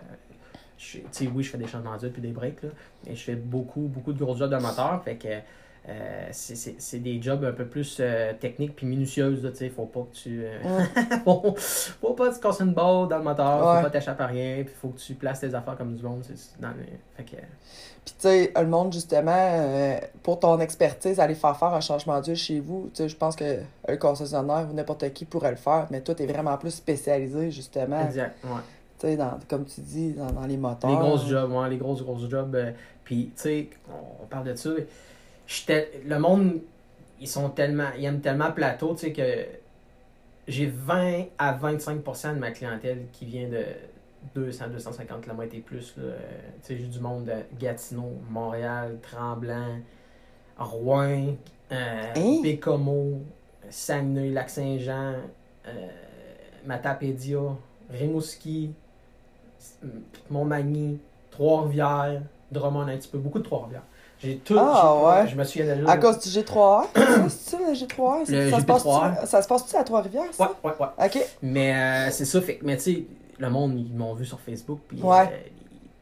oui, 1.34 1.44
je 1.44 1.50
fais 1.50 1.58
des 1.58 1.68
changements 1.68 1.98
d'huile 1.98 2.12
puis 2.12 2.22
des 2.22 2.32
breaks, 2.32 2.64
mais 3.06 3.16
je 3.16 3.24
fais 3.24 3.36
beaucoup, 3.36 3.82
beaucoup 3.82 4.14
de 4.14 4.20
grosses 4.20 4.40
jobs 4.40 4.52
de 4.52 4.58
moteur. 4.58 5.02
Fait 5.04 5.44
euh, 5.90 6.28
c'est- 6.32 7.00
des 7.00 7.22
jobs 7.22 7.44
un 7.44 7.52
peu 7.52 7.66
plus 7.66 7.98
euh, 8.00 8.32
techniques 8.40 8.76
puis 8.76 8.86
minutieuses. 8.86 9.42
Tu 9.52 9.58
sais, 9.58 9.70
faut 9.70 9.86
pas 9.86 10.02
que 10.12 10.16
tu. 10.16 10.44
euh, 10.46 10.60
faut, 11.26 11.54
faut 11.58 12.14
pas 12.14 12.30
que 12.30 12.36
tu 12.36 12.40
casses 12.40 12.62
une 12.62 12.74
balle 12.74 13.08
dans 13.10 13.18
le 13.18 13.24
moteur, 13.24 13.68
Ouais. 13.68 13.78
faut 13.78 13.84
pas 13.84 13.90
t'échapper 13.90 14.24
à 14.24 14.28
rien, 14.28 14.64
puis 14.64 14.74
faut 14.82 14.90
que 14.90 15.00
tu 15.00 15.14
places 15.16 15.42
tes 15.42 15.54
affaires 15.54 15.78
comme 15.78 15.94
du 15.96 16.04
monde. 16.04 16.24
c'est- 16.24 16.38
c'est 16.38 16.62
dans 16.62 16.70
les- 16.70 16.98
Fait 17.18 17.24
que, 17.24 17.42
Puis, 18.06 18.16
tu 18.20 18.28
sais, 18.28 18.52
le 18.58 18.68
monde, 18.68 18.92
justement, 18.94 19.32
euh, 19.34 19.98
pour 20.24 20.38
ton 20.40 20.60
expertise, 20.60 21.20
aller 21.22 21.36
faire 21.36 21.58
faire 21.58 21.74
un 21.74 21.80
changement 21.82 22.20
d'huile 22.22 22.36
chez 22.36 22.60
vous, 22.60 22.90
tu 22.94 22.98
sais, 23.04 23.10
je 23.10 23.16
pense 23.16 23.36
que 23.36 23.60
un 23.88 23.96
concessionnaire 23.98 24.68
ou 24.70 24.74
n'importe 24.74 25.12
qui 25.14 25.24
pourrait 25.26 25.52
le 25.52 25.58
faire, 25.58 25.88
mais 25.90 26.02
toi, 26.02 26.14
t'es 26.16 26.26
vraiment 26.26 26.58
plus 26.58 26.72
spécialisé, 26.72 27.50
justement, 27.52 28.02
exact, 28.06 28.44
ouais. 28.44 28.50
tu 29.00 29.08
sais, 29.08 29.16
dans, 29.18 29.38
comme 29.50 29.64
tu 29.66 29.80
dis, 29.82 30.12
dans, 30.14 30.32
dans 30.32 30.46
les 30.46 30.58
moteurs. 30.58 30.90
Les 30.92 30.98
grosses 30.98 31.28
jobs, 31.28 31.52
ouais, 31.52 31.70
les 31.70 31.78
grosses, 31.78 32.02
grosses 32.04 32.30
jobs. 32.30 32.58
Puis, 33.06 33.32
tu 33.36 33.42
sais, 33.42 33.70
on, 33.90 34.24
on 34.24 34.28
parle 34.28 34.46
de 34.48 34.56
ça. 34.56 34.70
J'étais- 35.48 36.02
Le 36.06 36.20
monde, 36.20 36.62
ils 37.20 37.28
sont 37.28 37.50
tellement, 37.50 37.90
ils 37.98 38.06
aiment 38.06 38.22
tellement 38.22 38.52
plateau, 38.52 38.94
tu 38.94 39.02
sais, 39.08 39.14
que 39.14 39.46
j'ai 40.48 40.66
20 40.68 41.26
à 41.38 41.54
25% 41.54 42.34
de 42.34 42.40
ma 42.40 42.52
clientèle 42.52 43.06
qui 43.14 43.26
vient 43.26 43.48
de 43.48 43.64
200, 44.36 44.68
250 44.70 45.22
km 45.22 45.56
et 45.56 45.60
plus. 45.60 45.94
Tu 45.96 46.02
sais, 46.62 46.78
j'ai 46.78 46.88
du 46.88 47.00
monde 47.00 47.26
de 47.26 47.34
Gatineau, 47.60 48.12
Montréal, 48.30 48.98
Tremblant, 49.02 49.80
Rouen, 50.58 51.36
euh, 51.72 52.14
Hein? 52.16 52.42
Bécomo, 52.42 53.22
Saguenay, 53.70 54.30
Lac-Saint-Jean, 54.30 55.16
euh, 55.68 55.88
Matapédia, 56.66 57.40
Rimouski, 57.90 58.74
Montmagny, 60.30 61.00
Trois-Rivières, 61.32 62.22
Drummond 62.52 62.88
un 62.88 62.98
petit 62.98 63.08
peu, 63.10 63.18
beaucoup 63.18 63.40
de 63.40 63.44
Trois-Rivières. 63.44 63.84
J'ai 64.24 64.38
tout. 64.38 64.56
Ah, 64.58 64.96
ouais. 65.22 65.28
Je 65.28 65.36
me 65.36 65.44
souviens 65.44 65.76
déjà. 65.76 65.90
À 65.92 65.98
cause 65.98 66.20
du 66.20 66.30
G3A? 66.30 66.86
c'est 67.30 67.30
ça, 67.30 67.58
le 67.60 67.74
G3A? 67.74 68.20
Le 68.32 68.52
ça, 68.52 68.60
se 68.60 68.66
passe 68.66 68.84
GP3A. 68.86 69.26
ça 69.26 69.42
se 69.42 69.48
passe-tu 69.48 69.76
à 69.76 69.84
Trois-Rivières, 69.84 70.24
Ouais, 70.24 70.32
ça? 70.32 70.52
ouais, 70.64 70.72
ouais. 70.80 71.06
OK. 71.06 71.20
Mais 71.42 71.76
euh, 71.76 72.12
c'est 72.12 72.26
ça, 72.26 72.42
fait 72.42 72.60
mais 72.64 72.78
tu 72.78 72.84
sais, 72.84 73.04
le 73.40 73.50
monde, 73.50 73.78
ils 73.78 73.94
m'ont 73.96 74.14
vu 74.14 74.26
sur 74.26 74.40
Facebook, 74.40 74.80
puis 74.88 75.02
Ouais. 75.02 75.22
euh, 75.32 75.38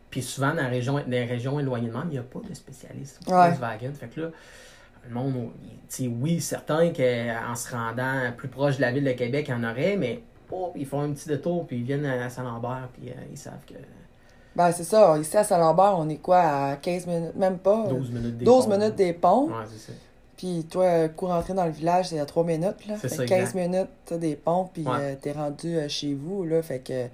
puis 0.10 0.22
souvent, 0.22 0.50
dans 0.50 0.62
la 0.64 0.68
région, 0.68 1.02
les 1.08 1.24
régions 1.26 1.60
éloignées 1.60 1.88
de 1.88 1.94
même, 1.94 2.04
il 2.08 2.12
n'y 2.12 2.18
a 2.20 2.24
pas 2.24 2.40
de 2.48 2.54
spécialistes 2.54 3.24
pour 3.24 3.34
Ouais. 3.34 3.48
Volkswagen. 3.50 3.94
Fait 3.94 4.08
que 4.08 4.22
là, 4.22 4.28
le 5.08 5.14
monde, 5.16 5.34
il- 5.64 5.70
tu 5.70 5.78
sais, 5.88 6.08
oui, 6.08 6.40
certain 6.42 6.90
qu'en 6.92 7.56
se 7.56 7.72
rendant 7.76 8.32
plus 8.38 8.50
proche 8.50 8.76
de 8.78 8.82
la 8.82 8.92
ville 8.92 9.04
de 9.06 9.12
Québec, 9.14 9.46
il 9.48 9.52
y 9.52 9.54
en 9.56 9.64
aurait, 9.64 9.96
mais 9.98 10.22
oh, 10.52 10.74
ils 10.76 10.86
font 10.86 11.02
un 11.02 11.12
petit 11.12 11.28
détour, 11.30 11.66
puis 11.66 11.78
ils 11.78 11.84
viennent 11.84 12.06
à 12.06 12.30
Saint-Lambert, 12.30 12.90
puis 12.94 13.10
euh, 13.10 13.14
ils 13.32 13.38
savent 13.38 13.64
que 13.68 13.74
Ben, 14.56 14.72
c'est 14.72 14.84
ça. 14.84 15.18
Ici, 15.18 15.38
à 15.38 15.44
Saint-Lambert, 15.44 15.96
on 15.98 16.10
est 16.10 16.18
quoi, 16.18 16.40
à 16.40 16.76
15 16.76 17.08
minutes? 17.08 17.36
Même 17.36 17.58
pas? 17.58 17.86
12 17.88 18.12
minutes 18.12 18.38
des 18.38 18.46
12 18.46 18.66
ponts. 18.66 18.78
minutes 18.78 18.96
des 18.96 19.14
ponts. 19.14 19.46
Ouais, 19.48 19.54
c'est 19.72 19.92
ça. 19.92 19.98
Puis 20.38 20.66
toi, 20.70 21.08
cours 21.10 21.30
rentrer 21.30 21.54
dans 21.54 21.66
le 21.66 21.72
village, 21.72 22.10
c'est 22.10 22.20
à 22.20 22.26
3 22.26 22.44
minutes. 22.44 22.88
Là. 22.88 22.96
C'est 23.00 23.10
Fait 23.10 23.16
ça, 23.16 23.24
que 23.24 23.30
15 23.30 23.40
exact. 23.40 23.56
minutes 23.56 24.14
des 24.20 24.36
ponts, 24.36 24.70
puis 24.74 24.84
Ouais. 24.86 24.92
euh, 25.00 25.16
t'es 25.22 25.32
rendu 25.32 25.78
euh, 25.78 25.88
chez 25.88 26.14
vous. 26.14 26.44
Là, 26.44 26.62
fait 26.64 26.80
que 26.80 27.06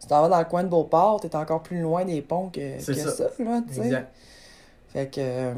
tu 0.00 0.06
t'en 0.08 0.22
vas 0.22 0.28
dans 0.28 0.38
le 0.38 0.44
coin 0.44 0.62
de 0.62 0.68
Beauport, 0.68 1.20
t'es 1.20 1.34
encore 1.36 1.62
plus 1.62 1.80
loin 1.80 2.04
des 2.04 2.22
ponts 2.22 2.48
que, 2.48 2.76
que 2.78 2.94
ça. 2.94 3.10
ça. 3.10 3.24
là, 3.40 3.60
tu 3.68 3.74
sais. 3.74 3.84
Exact. 3.86 4.12
Fait 4.92 5.06
que. 5.06 5.20
euh, 5.20 5.54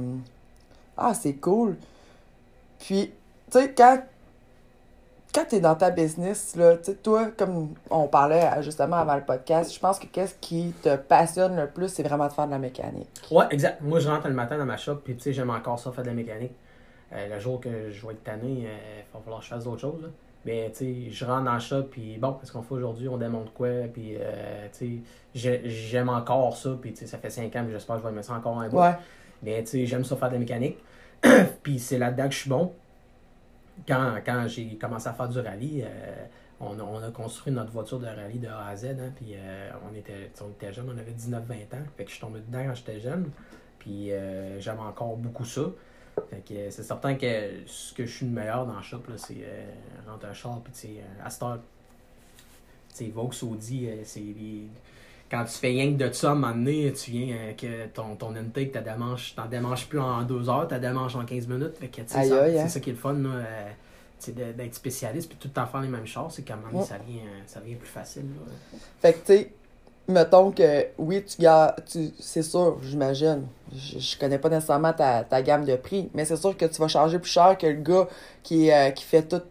ah, 0.97 1.13
c'est 1.15 1.35
cool. 1.35 1.77
Puis, 2.81 3.13
tu 3.51 3.59
sais, 3.61 3.73
quand. 3.77 3.99
Quand 5.35 5.45
t'es 5.47 5.61
dans 5.61 5.75
ta 5.75 5.91
business, 5.91 6.57
là, 6.57 6.77
tu 6.79 6.95
toi, 6.97 7.29
comme 7.37 7.75
on 7.91 8.09
parlait 8.09 8.45
euh, 8.45 8.63
justement 8.63 8.97
avant 8.97 9.15
le 9.17 9.23
podcast, 9.25 9.73
je 9.75 9.79
pense 9.79 9.99
que 9.99 10.07
qu'est-ce 10.07 10.35
qui 10.41 10.73
te 10.83 10.97
passionne 10.97 11.55
le 11.57 11.67
plus, 11.69 11.89
c'est 11.89 12.03
vraiment 12.03 12.27
de 12.27 12.33
faire 12.33 12.47
de 12.47 12.53
la 12.53 12.59
mécanique. 12.59 13.09
Ouais, 13.31 13.45
exact. 13.51 13.81
Moi, 13.83 14.01
je 14.01 14.09
rentre 14.09 14.27
le 14.27 14.35
matin 14.35 14.57
dans 14.57 14.65
ma 14.65 14.77
shop, 14.79 14.97
puis 15.05 15.15
tu 15.17 15.23
sais, 15.23 15.33
j'aime 15.35 15.51
encore 15.51 15.79
ça, 15.79 15.93
faire 15.93 16.03
de 16.05 16.09
la 16.09 16.15
mécanique. 16.15 16.53
Euh, 17.13 17.29
le 17.35 17.39
jour 17.41 17.61
que 17.61 17.91
je 17.91 18.07
vais 18.07 18.15
être 18.15 18.25
tanné, 18.25 18.49
il 18.49 18.65
va 19.13 19.21
falloir 19.21 19.41
que 19.41 19.45
je 19.47 19.51
fasse 19.51 19.65
d'autres 19.65 19.81
choses. 19.81 20.03
là. 20.03 20.09
Mais 20.47 20.71
tu 20.71 20.79
sais, 20.79 21.11
je 21.11 21.25
rentre 21.27 21.45
dans 21.45 21.55
le 21.55 21.61
shop, 21.61 21.83
puis 21.91 22.17
bon, 22.17 22.33
qu'est-ce 22.35 22.53
qu'on 22.53 22.63
fait 22.63 22.75
aujourd'hui? 22.75 23.09
On 23.09 23.19
démonte 23.19 23.53
quoi? 23.53 23.69
Puis 23.93 24.17
euh, 24.19 24.67
tu 24.73 24.79
sais, 24.79 24.91
j'ai- 25.35 25.69
j'aime 25.69 26.09
encore 26.09 26.57
ça, 26.57 26.71
puis 26.81 26.93
tu 26.93 27.01
sais, 27.01 27.07
ça 27.07 27.19
fait 27.19 27.29
5 27.31 27.55
ans, 27.57 27.65
puis 27.65 27.73
j'espère 27.73 27.97
que 27.97 28.03
je 28.03 28.07
vais 28.07 28.13
aimer 28.13 28.23
ça 28.23 28.33
encore 28.35 28.59
un 28.61 28.69
bout. 28.69 28.79
Ouais. 28.79 28.95
Mais 29.43 29.63
tu 29.63 29.71
sais, 29.71 29.87
j'aime 29.87 30.05
ça 30.05 30.17
faire 30.17 30.29
de 30.29 30.35
la 30.35 30.39
mécanique. 30.41 30.79
puis 31.63 31.79
c'est 31.79 31.99
là-dedans 31.99 32.29
que 32.29 32.35
je 32.35 32.39
suis 32.39 32.51
bon. 32.51 32.73
Quand, 33.87 34.17
quand 34.25 34.47
j'ai 34.49 34.77
commencé 34.77 35.09
à 35.09 35.13
faire 35.13 35.29
du 35.29 35.39
rallye, 35.39 35.85
euh, 35.85 36.27
on, 36.61 36.79
a, 36.79 36.83
on 36.83 37.03
a 37.03 37.11
construit 37.11 37.53
notre 37.53 37.71
voiture 37.71 37.99
de 37.99 38.07
rallye 38.07 38.39
de 38.39 38.49
A 38.49 38.67
à 38.67 38.77
Z. 38.77 38.87
Hein, 38.87 39.13
puis 39.15 39.35
euh, 39.35 39.71
on, 39.89 39.95
était, 39.95 40.31
on 40.41 40.51
était 40.51 40.73
jeunes, 40.73 40.89
on 40.89 40.99
avait 40.99 41.13
19-20 41.13 41.37
ans. 41.37 41.85
Fait 41.97 42.05
que 42.05 42.11
je 42.11 42.15
suis 42.15 42.21
tombé 42.21 42.41
dedans 42.41 42.65
quand 42.67 42.75
j'étais 42.75 43.01
jeune. 43.01 43.31
Puis 43.79 44.13
euh, 44.13 44.61
j'aime 44.61 44.81
encore 44.81 45.17
beaucoup 45.17 45.45
ça. 45.45 45.63
Fait 46.31 46.45
que 46.45 46.55
euh, 46.55 46.71
c'est 46.71 46.83
certain 46.83 47.15
que 47.15 47.65
ce 47.67 47.95
que 47.95 48.05
je 48.05 48.17
suis 48.17 48.27
le 48.27 48.33
meilleur 48.33 48.67
dans 48.67 48.77
le 48.77 48.83
shop, 48.83 49.03
là, 49.09 49.17
c'est 49.17 49.47
rentrer 50.07 50.29
un 50.29 50.33
char. 50.33 50.61
Puis 50.63 50.73
tu 50.73 50.89
à 53.05 53.09
Vaux 53.13 53.31
Audi, 53.43 53.89
c'est 54.03 54.21
quand 55.31 55.45
tu 55.45 55.53
fais 55.53 55.69
rien 55.69 55.93
que 55.93 56.03
de 56.05 56.13
ça, 56.13 56.29
à 56.29 56.33
un 56.33 56.35
moment 56.35 56.55
donné, 56.55 56.93
tu 56.93 57.11
viens 57.11 57.37
euh, 57.37 57.53
que 57.53 57.87
ton, 57.89 58.17
ton 58.17 58.35
intake, 58.35 58.73
t'en 58.73 59.47
démanges 59.47 59.87
plus 59.89 60.01
en 60.01 60.23
deux 60.23 60.49
heures, 60.49 60.67
t'en 60.69 60.79
démanges 60.79 61.17
en 61.17 61.25
15 61.25 61.47
minutes. 61.49 61.77
Fait 61.79 61.89
que, 61.89 62.01
ça- 62.07 62.23
c'est 62.25 62.59
hein. 62.61 62.69
ça 62.69 62.81
qui 62.81 62.91
est 62.91 62.95
le 62.95 62.99
fun, 62.99 63.13
là, 63.15 63.29
euh, 63.31 64.53
d'être 64.57 64.75
spécialiste 64.75 65.29
puis 65.29 65.39
tout 65.39 65.49
le 65.49 65.55
temps 65.55 65.67
faire 65.67 65.81
les 65.83 65.89
mêmes 65.89 66.07
choses, 66.07 66.33
c'est 66.35 66.43
donné, 66.71 66.79
Ouais. 66.79 66.85
ça, 66.85 66.97
vient, 67.07 67.23
ça 67.47 67.61
vient 67.61 67.77
plus 67.77 67.89
facile. 67.89 68.23
là. 68.25 68.79
Fait 69.01 69.13
que, 69.13 69.19
tu 69.19 69.25
sais, 69.27 69.53
mettons 70.09 70.51
que, 70.51 70.87
oui, 70.99 71.23
tu 71.25 71.41
gardes, 71.43 71.85
tu, 71.85 72.11
c'est 72.19 72.43
sûr, 72.43 72.79
j'imagine, 72.83 73.47
je, 73.73 73.99
je 73.99 74.19
connais 74.19 74.39
pas 74.39 74.49
nécessairement 74.49 74.93
ta, 74.93 75.23
ta 75.25 75.41
gamme 75.43 75.65
de 75.65 75.77
prix, 75.77 76.09
mais 76.15 76.25
c'est 76.25 76.37
sûr 76.37 76.57
que 76.57 76.65
tu 76.65 76.81
vas 76.81 76.89
charger 76.89 77.19
plus 77.19 77.31
cher 77.31 77.57
que 77.59 77.67
le 77.67 77.75
gars 77.83 78.09
qui, 78.43 78.73
euh, 78.73 78.91
qui 78.91 79.05
fait 79.05 79.23
tout, 79.23 79.43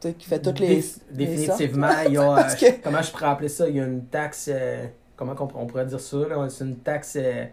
qui, 0.00 0.26
fait 0.26 0.40
toutes 0.40 0.58
les... 0.60 0.76
Dé- 0.76 0.84
les 1.14 1.26
Définitivement, 1.26 1.88
sortes. 1.88 2.00
il 2.08 2.12
y 2.14 2.16
a. 2.18 2.38
Euh, 2.38 2.54
que- 2.54 2.82
Comment 2.82 3.02
je 3.02 3.10
pourrais 3.10 3.26
appeler 3.26 3.48
ça? 3.48 3.68
Il 3.68 3.76
y 3.76 3.80
a 3.80 3.84
une 3.84 4.04
taxe. 4.06 4.48
euh, 4.52 4.86
comment 5.16 5.34
on 5.54 5.66
pourrait 5.66 5.86
dire 5.86 6.00
ça 6.00 6.16
là? 6.28 6.48
C'est 6.48 6.64
une 6.64 6.76
taxe. 6.78 7.16
euh, 7.20 7.44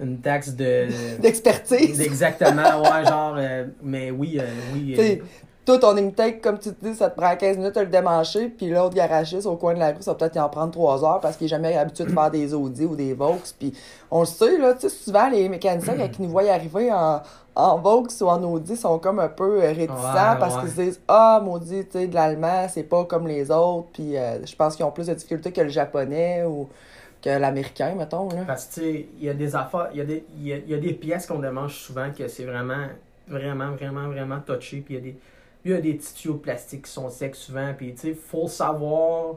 une 0.00 0.18
taxe 0.20 0.50
de. 0.54 0.86
D'expertise. 1.20 2.00
Exactement, 2.00 2.82
ouais, 2.82 3.04
genre. 3.06 3.34
euh, 3.38 3.66
mais 3.82 4.10
oui, 4.10 4.38
euh, 4.40 4.46
oui. 4.72 5.20
Toi, 5.70 5.78
ton 5.78 5.96
intake, 5.96 6.40
comme 6.40 6.58
tu 6.58 6.72
te 6.74 6.84
dis, 6.84 6.96
ça 6.96 7.10
te 7.10 7.16
prend 7.16 7.36
15 7.36 7.58
minutes 7.58 7.76
à 7.76 7.84
le 7.84 7.90
démancher, 7.90 8.48
puis 8.48 8.68
l'autre 8.70 8.92
garagiste 8.96 9.46
au 9.46 9.54
coin 9.54 9.72
de 9.72 9.78
la 9.78 9.92
rue, 9.92 10.00
ça 10.00 10.10
va 10.10 10.18
peut-être 10.18 10.34
y 10.34 10.40
en 10.40 10.48
prendre 10.48 10.72
3 10.72 11.04
heures 11.04 11.20
parce 11.20 11.36
qu'il 11.36 11.44
est 11.44 11.48
jamais 11.48 11.76
habitué 11.76 12.02
de 12.02 12.10
faire 12.10 12.28
des 12.28 12.52
Audi 12.54 12.84
ou 12.86 12.96
des 12.96 13.14
Vaux. 13.14 13.36
Puis 13.56 13.72
on 14.10 14.20
le 14.20 14.26
sait, 14.26 14.58
là, 14.58 14.74
tu 14.74 14.80
sais, 14.80 14.88
souvent 14.88 15.28
les 15.28 15.48
mécaniciens, 15.48 15.94
quand 15.96 16.08
ils 16.18 16.22
nous 16.22 16.28
voient 16.28 16.50
arriver 16.50 16.92
en, 16.92 17.22
en 17.54 17.78
Vaux 17.78 18.04
ou 18.20 18.24
en 18.24 18.42
Audi, 18.42 18.76
sont 18.76 18.98
comme 18.98 19.20
un 19.20 19.28
peu 19.28 19.60
réticents 19.60 19.94
Ouais, 19.94 20.38
parce 20.40 20.56
ouais. 20.56 20.62
qu'ils 20.62 20.70
se 20.70 20.80
disent 20.80 21.00
Ah, 21.06 21.40
maudit, 21.40 21.84
tu 21.84 22.00
sais, 22.00 22.08
de 22.08 22.14
l'allemand, 22.16 22.66
c'est 22.68 22.82
pas 22.82 23.04
comme 23.04 23.28
les 23.28 23.48
autres. 23.52 23.86
Puis 23.92 24.16
euh, 24.16 24.44
je 24.44 24.56
pense 24.56 24.74
qu'ils 24.74 24.84
ont 24.84 24.90
plus 24.90 25.06
de 25.06 25.14
difficultés 25.14 25.52
que 25.52 25.60
le 25.60 25.68
japonais 25.68 26.42
ou 26.44 26.68
que 27.22 27.30
l'américain, 27.30 27.94
mettons. 27.96 28.28
Là. 28.30 28.42
Parce 28.44 28.64
que, 28.66 28.74
tu 28.74 28.80
sais, 28.80 29.08
il 29.20 29.24
y 29.24 29.28
a 29.28 29.34
des 29.34 29.54
affaires, 29.54 29.90
il 29.92 29.98
y 29.98 30.00
a 30.00 30.04
des, 30.04 30.24
il 30.36 30.48
y 30.48 30.52
a, 30.52 30.56
il 30.56 30.68
y 30.68 30.74
a 30.74 30.78
des 30.78 30.94
pièces 30.94 31.26
qu'on 31.26 31.38
démange 31.38 31.76
souvent 31.76 32.10
que 32.10 32.26
c'est 32.26 32.44
vraiment, 32.44 32.86
vraiment, 33.28 33.70
vraiment, 33.70 34.08
vraiment 34.08 34.40
touché. 34.44 34.78
Puis 34.84 34.94
il 34.94 34.96
y 34.96 34.98
a 34.98 35.02
des, 35.12 35.16
il 35.64 35.70
y 35.72 35.74
a 35.74 35.80
des 35.80 35.94
petits 35.94 36.14
tuyaux 36.14 36.34
de 36.34 36.38
plastique 36.40 36.84
qui 36.86 36.90
sont 36.90 37.08
secs 37.10 37.34
souvent. 37.34 37.72
Puis, 37.76 37.94
tu 37.94 38.00
sais, 38.00 38.14
faut 38.14 38.48
savoir, 38.48 39.36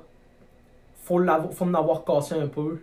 faut 1.03 1.19
l'avoir, 1.19 1.53
faut 1.53 1.65
en 1.65 1.73
avoir 1.73 2.03
cassé 2.05 2.35
un 2.35 2.47
peu 2.47 2.81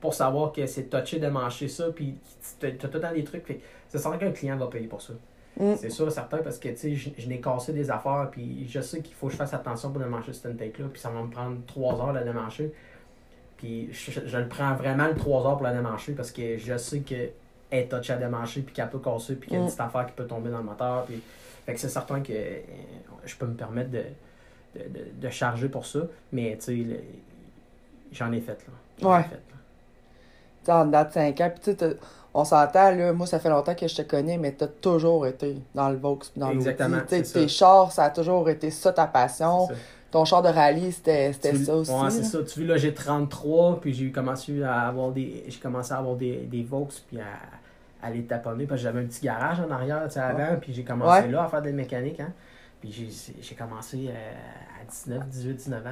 pour 0.00 0.14
savoir 0.14 0.52
que 0.52 0.66
c'est 0.66 0.84
touché 0.84 1.18
de 1.18 1.28
mancher 1.28 1.68
ça. 1.68 1.90
Puis, 1.94 2.14
t'as 2.60 2.70
tout 2.72 2.88
le 2.92 3.00
temps 3.00 3.12
des 3.12 3.24
trucs. 3.24 3.46
Fait 3.46 3.54
que 3.56 3.62
c'est 3.88 3.98
certain 3.98 4.18
qu'un 4.18 4.32
client 4.32 4.56
va 4.56 4.66
payer 4.68 4.86
pour 4.86 5.02
ça. 5.02 5.12
Mm. 5.58 5.74
C'est 5.76 5.90
sûr, 5.90 6.10
certain, 6.12 6.38
parce 6.38 6.58
que, 6.58 6.68
tu 6.68 6.76
sais, 6.76 6.94
je, 6.94 7.10
je 7.18 7.28
n'ai 7.28 7.40
cassé 7.40 7.72
des 7.72 7.90
affaires. 7.90 8.28
Puis, 8.30 8.66
je 8.68 8.80
sais 8.80 9.00
qu'il 9.00 9.14
faut 9.14 9.26
que 9.26 9.32
je 9.32 9.38
fasse 9.38 9.52
attention 9.54 9.90
pour 9.90 10.00
démancher 10.00 10.32
cette 10.32 10.46
intake-là. 10.52 10.86
Puis, 10.92 11.00
ça 11.00 11.10
va 11.10 11.20
me 11.22 11.30
prendre 11.30 11.56
trois 11.66 11.94
heures 12.00 12.12
de 12.12 12.18
la 12.18 12.24
démancher. 12.24 12.72
Puis 13.56 13.88
je, 13.92 14.12
je- 14.12 14.26
je 14.26 14.38
le 14.38 14.46
prends 14.46 14.74
vraiment 14.76 15.08
le 15.08 15.16
3 15.16 15.44
heures 15.44 15.56
pour 15.56 15.64
la 15.66 15.72
démancher 15.72 16.12
parce 16.12 16.30
que 16.30 16.58
je 16.58 16.76
sais 16.76 17.00
qu'elle 17.00 17.32
est 17.70 17.90
touchée 17.90 18.12
à 18.14 18.16
démancher 18.16 18.62
puis 18.62 18.74
qu'elle 18.74 18.88
peut 18.90 18.98
casser 18.98 19.34
puis 19.36 19.48
qu'il 19.48 19.54
y 19.54 19.56
a 19.56 19.58
une 19.60 19.64
Mm. 19.64 19.68
petite 19.68 19.80
affaire 19.80 20.06
qui 20.06 20.12
peut 20.12 20.26
tomber 20.26 20.50
dans 20.50 20.58
le 20.58 20.64
moteur. 20.64 21.04
Puis... 21.04 21.22
Fait 21.66 21.74
que 21.74 21.80
c'est 21.80 21.88
certain 21.90 22.20
que 22.20 22.32
euh, 22.32 22.60
je 23.26 23.36
peux 23.36 23.46
me 23.46 23.54
permettre 23.54 23.90
de, 23.90 24.02
de, 24.74 24.82
de- 24.88 25.10
de 25.20 25.28
charger 25.30 25.68
pour 25.68 25.84
ça. 25.84 26.00
Mais 26.32 26.56
tu 26.58 26.86
sais, 26.88 27.00
j'en 28.12 28.32
ai 28.32 28.40
fait 28.40 28.52
là. 28.52 28.72
J'en 29.00 29.10
ai 29.10 29.16
Ouais. 29.16 29.22
fait, 29.24 29.34
là. 29.34 29.40
Tu 30.60 30.66
sais, 30.66 30.72
en 30.72 30.86
dedans 30.86 31.04
de 31.04 31.12
5 31.12 31.40
ans, 31.40 31.52
puis 31.62 31.76
tu 31.76 31.84
on 32.34 32.44
s'entend, 32.44 32.90
là, 32.92 33.12
moi, 33.14 33.26
ça 33.26 33.40
fait 33.40 33.48
longtemps 33.48 33.74
que 33.74 33.88
je 33.88 33.96
te 33.96 34.02
connais, 34.02 34.36
mais 34.38 34.52
t'as 34.52 34.66
toujours 34.68 35.26
été 35.26 35.56
dans 35.74 35.88
le 35.90 35.96
puis 36.30 36.40
dans. 36.40 36.50
Exactement, 36.50 36.98
Tes 37.06 37.48
chars, 37.48 37.90
ça 37.90 38.04
a 38.04 38.10
toujours 38.10 38.48
été 38.48 38.70
ça 38.70 38.92
ta 38.92 39.06
passion. 39.06 39.68
Ça. 40.10 40.12
Ton 40.12 40.24
char 40.24 40.42
de 40.42 40.48
rallye, 40.48 40.90
c'était 40.92 41.32
ça 41.32 41.74
aussi. 41.74 41.90
Ouais, 41.90 42.10
c'est 42.10 42.24
ça. 42.24 42.38
Tu 42.42 42.60
vois, 42.60 42.68
là, 42.74 42.76
j'ai 42.78 42.94
33, 42.94 43.80
puis 43.80 43.92
j'ai 43.92 44.10
commencé 44.10 44.62
à 44.62 44.82
avoir 44.88 45.10
des. 45.12 45.44
J'ai 45.48 45.58
commencé 45.58 45.92
à 45.92 45.98
avoir 45.98 46.16
des, 46.16 46.36
des 46.50 46.62
Vaux, 46.62 46.88
puis 47.08 47.18
à, 47.20 48.06
à 48.06 48.10
les 48.10 48.22
taponner, 48.24 48.64
parce 48.66 48.80
que 48.80 48.84
j'avais 48.84 49.00
un 49.00 49.04
petit 49.06 49.24
garage 49.24 49.60
en 49.60 49.70
arrière, 49.70 50.02
tu 50.06 50.14
sais, 50.14 50.20
avant, 50.20 50.56
puis 50.60 50.72
j'ai 50.72 50.84
commencé 50.84 51.22
Ouais. 51.26 51.28
là 51.28 51.44
à 51.44 51.48
faire 51.48 51.62
des 51.62 51.72
mécaniques, 51.72 52.20
hein. 52.20 52.32
Puis 52.80 53.10
j'ai 53.42 53.54
commencé 53.56 54.06
euh, 54.08 54.32
à 54.80 54.84
19, 54.90 55.26
18, 55.28 55.54
19 55.56 55.86
ans. 55.86 55.90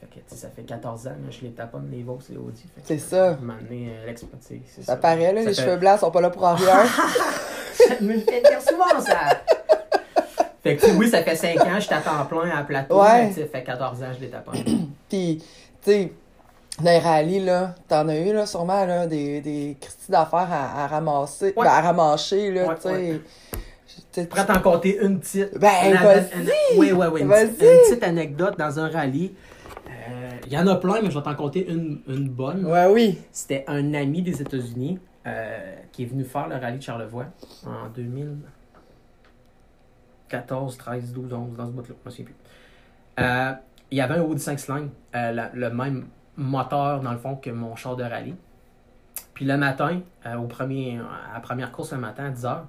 Fait 0.00 0.06
que, 0.20 0.34
ça 0.36 0.48
fait 0.48 0.62
14 0.62 1.06
ans, 1.06 1.10
là, 1.10 1.30
je 1.30 1.40
les 1.42 1.50
taponne, 1.52 1.88
les 1.92 2.02
Vaux, 2.02 2.18
les 2.30 2.36
Audi. 2.36 2.64
C'est 2.82 2.98
ça. 2.98 3.34
donné, 3.34 3.90
euh, 4.06 4.12
c'est 4.40 4.82
Ça 4.82 4.96
paraît, 4.96 5.32
là, 5.32 5.42
Ça 5.42 5.48
les 5.50 5.54
fait- 5.54 5.62
cheveux 5.62 5.76
blancs 5.76 6.00
sont 6.00 6.10
pas 6.10 6.20
là 6.22 6.30
pour 6.30 6.44
en 6.44 6.54
rien. 6.56 6.84
ça 6.86 7.94
me 8.00 8.14
le 8.14 8.20
fait 8.20 8.40
dire 8.40 8.60
souvent, 8.60 9.00
ça! 9.00 9.42
Fait 10.64 10.76
que, 10.76 10.90
oui, 10.96 11.08
ça 11.08 11.22
fait 11.22 11.36
5 11.36 11.60
ans, 11.60 11.78
je 11.78 11.86
tape 11.88 12.08
en 12.08 12.24
plein 12.24 12.50
à 12.56 12.64
plateau, 12.64 13.00
Ouais. 13.00 13.30
ça 13.32 13.46
fait 13.46 13.62
14 13.62 14.02
ans, 14.02 14.06
je 14.16 14.20
les 14.20 14.30
taponne. 14.30 14.56
Puis, 15.08 15.42
tu 15.84 15.90
sais, 15.90 16.12
dans 16.78 16.90
les 16.90 16.98
rallyes, 16.98 17.44
là, 17.44 17.74
t'en 17.86 18.08
as 18.08 18.16
eu, 18.16 18.32
là, 18.32 18.46
sûrement, 18.46 18.84
là, 18.84 19.06
des, 19.06 19.40
des 19.40 19.76
d'affaires 20.08 20.48
à, 20.50 20.84
à 20.84 20.86
ramasser, 20.88 21.46
Ouais. 21.56 21.64
ben, 21.64 21.70
à 21.70 21.80
ramasser, 21.80 22.50
là, 22.50 22.66
Ouais, 22.68 22.74
tu 22.76 22.82
sais. 22.82 22.90
ouais. 22.90 23.20
À 24.36 24.58
compter 24.58 24.98
une 25.00 25.20
petite. 25.20 25.56
Ben, 25.58 25.70
Une- 25.86 25.94
vas-y! 25.94 26.26
une- 26.40 26.50
Oui, 26.80 26.92
oui, 26.92 27.06
oui. 27.12 27.20
Une, 27.22 27.28
petite- 27.28 27.60
une 27.62 27.78
petite 27.88 28.02
anecdote 28.02 28.58
dans 28.58 28.78
un 28.80 28.88
rallye. 28.88 29.32
Euh, 29.86 30.30
Il 30.46 30.52
y 30.52 30.58
en 30.58 30.66
a 30.66 30.76
plein, 30.76 31.00
mais 31.02 31.10
je 31.10 31.16
vais 31.18 31.24
t'en 31.24 31.34
compter 31.34 31.66
une, 31.68 32.00
une 32.08 32.28
bonne. 32.28 32.64
Ouais, 32.66 32.86
oui. 32.90 33.18
C'était 33.32 33.64
un 33.68 33.94
ami 33.94 34.22
des 34.22 34.40
États-Unis 34.42 34.98
euh, 35.26 35.58
qui 35.92 36.02
est 36.02 36.06
venu 36.06 36.24
faire 36.24 36.48
le 36.48 36.56
rallye 36.56 36.78
de 36.78 36.82
Charlevoix 36.82 37.26
en 37.66 37.88
2014, 40.34 40.76
13, 40.78 41.12
12, 41.12 41.32
11, 41.32 41.56
dans 41.56 41.66
ce 41.66 41.70
bout-là. 41.72 41.86
Je 41.88 41.92
me 42.04 42.10
souviens 42.10 42.24
plus. 42.26 42.34
Euh, 43.20 43.52
il 43.90 43.98
y 43.98 44.00
avait 44.00 44.14
un 44.14 44.22
Audi 44.22 44.42
5 44.42 44.58
cylindres, 44.58 44.90
euh, 45.14 45.32
la- 45.32 45.50
le 45.52 45.70
même 45.70 46.06
moteur, 46.36 47.00
dans 47.00 47.12
le 47.12 47.18
fond, 47.18 47.36
que 47.36 47.50
mon 47.50 47.76
char 47.76 47.96
de 47.96 48.02
rallye. 48.04 48.34
Puis 49.34 49.44
le 49.44 49.56
matin, 49.56 50.00
euh, 50.26 50.36
au 50.36 50.46
premier, 50.46 50.98
à 51.30 51.34
la 51.34 51.40
première 51.40 51.70
course 51.72 51.92
le 51.92 51.98
matin, 51.98 52.26
à 52.26 52.30
10h, 52.30 52.66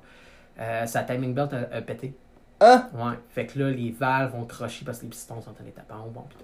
euh, 0.59 0.85
sa 0.85 1.03
timing 1.03 1.33
belt 1.33 1.53
a, 1.53 1.75
a 1.77 1.81
pété. 1.81 2.13
Hein? 2.61 2.89
Ouais. 2.93 3.13
Fait 3.29 3.45
que 3.45 3.59
là, 3.59 3.69
les 3.71 3.91
valves 3.91 4.33
ont 4.35 4.45
croché 4.45 4.85
parce 4.85 4.99
que 4.99 5.03
les 5.03 5.09
pistons 5.09 5.41
sont 5.41 5.53
allés 5.59 5.71
taper 5.71 5.93
en 5.93 6.07
bon. 6.07 6.21
pis. 6.29 6.37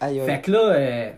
Aïe. 0.00 0.20
Fait 0.26 0.40
que 0.42 0.50
là, 0.50 0.58
euh, 0.58 1.10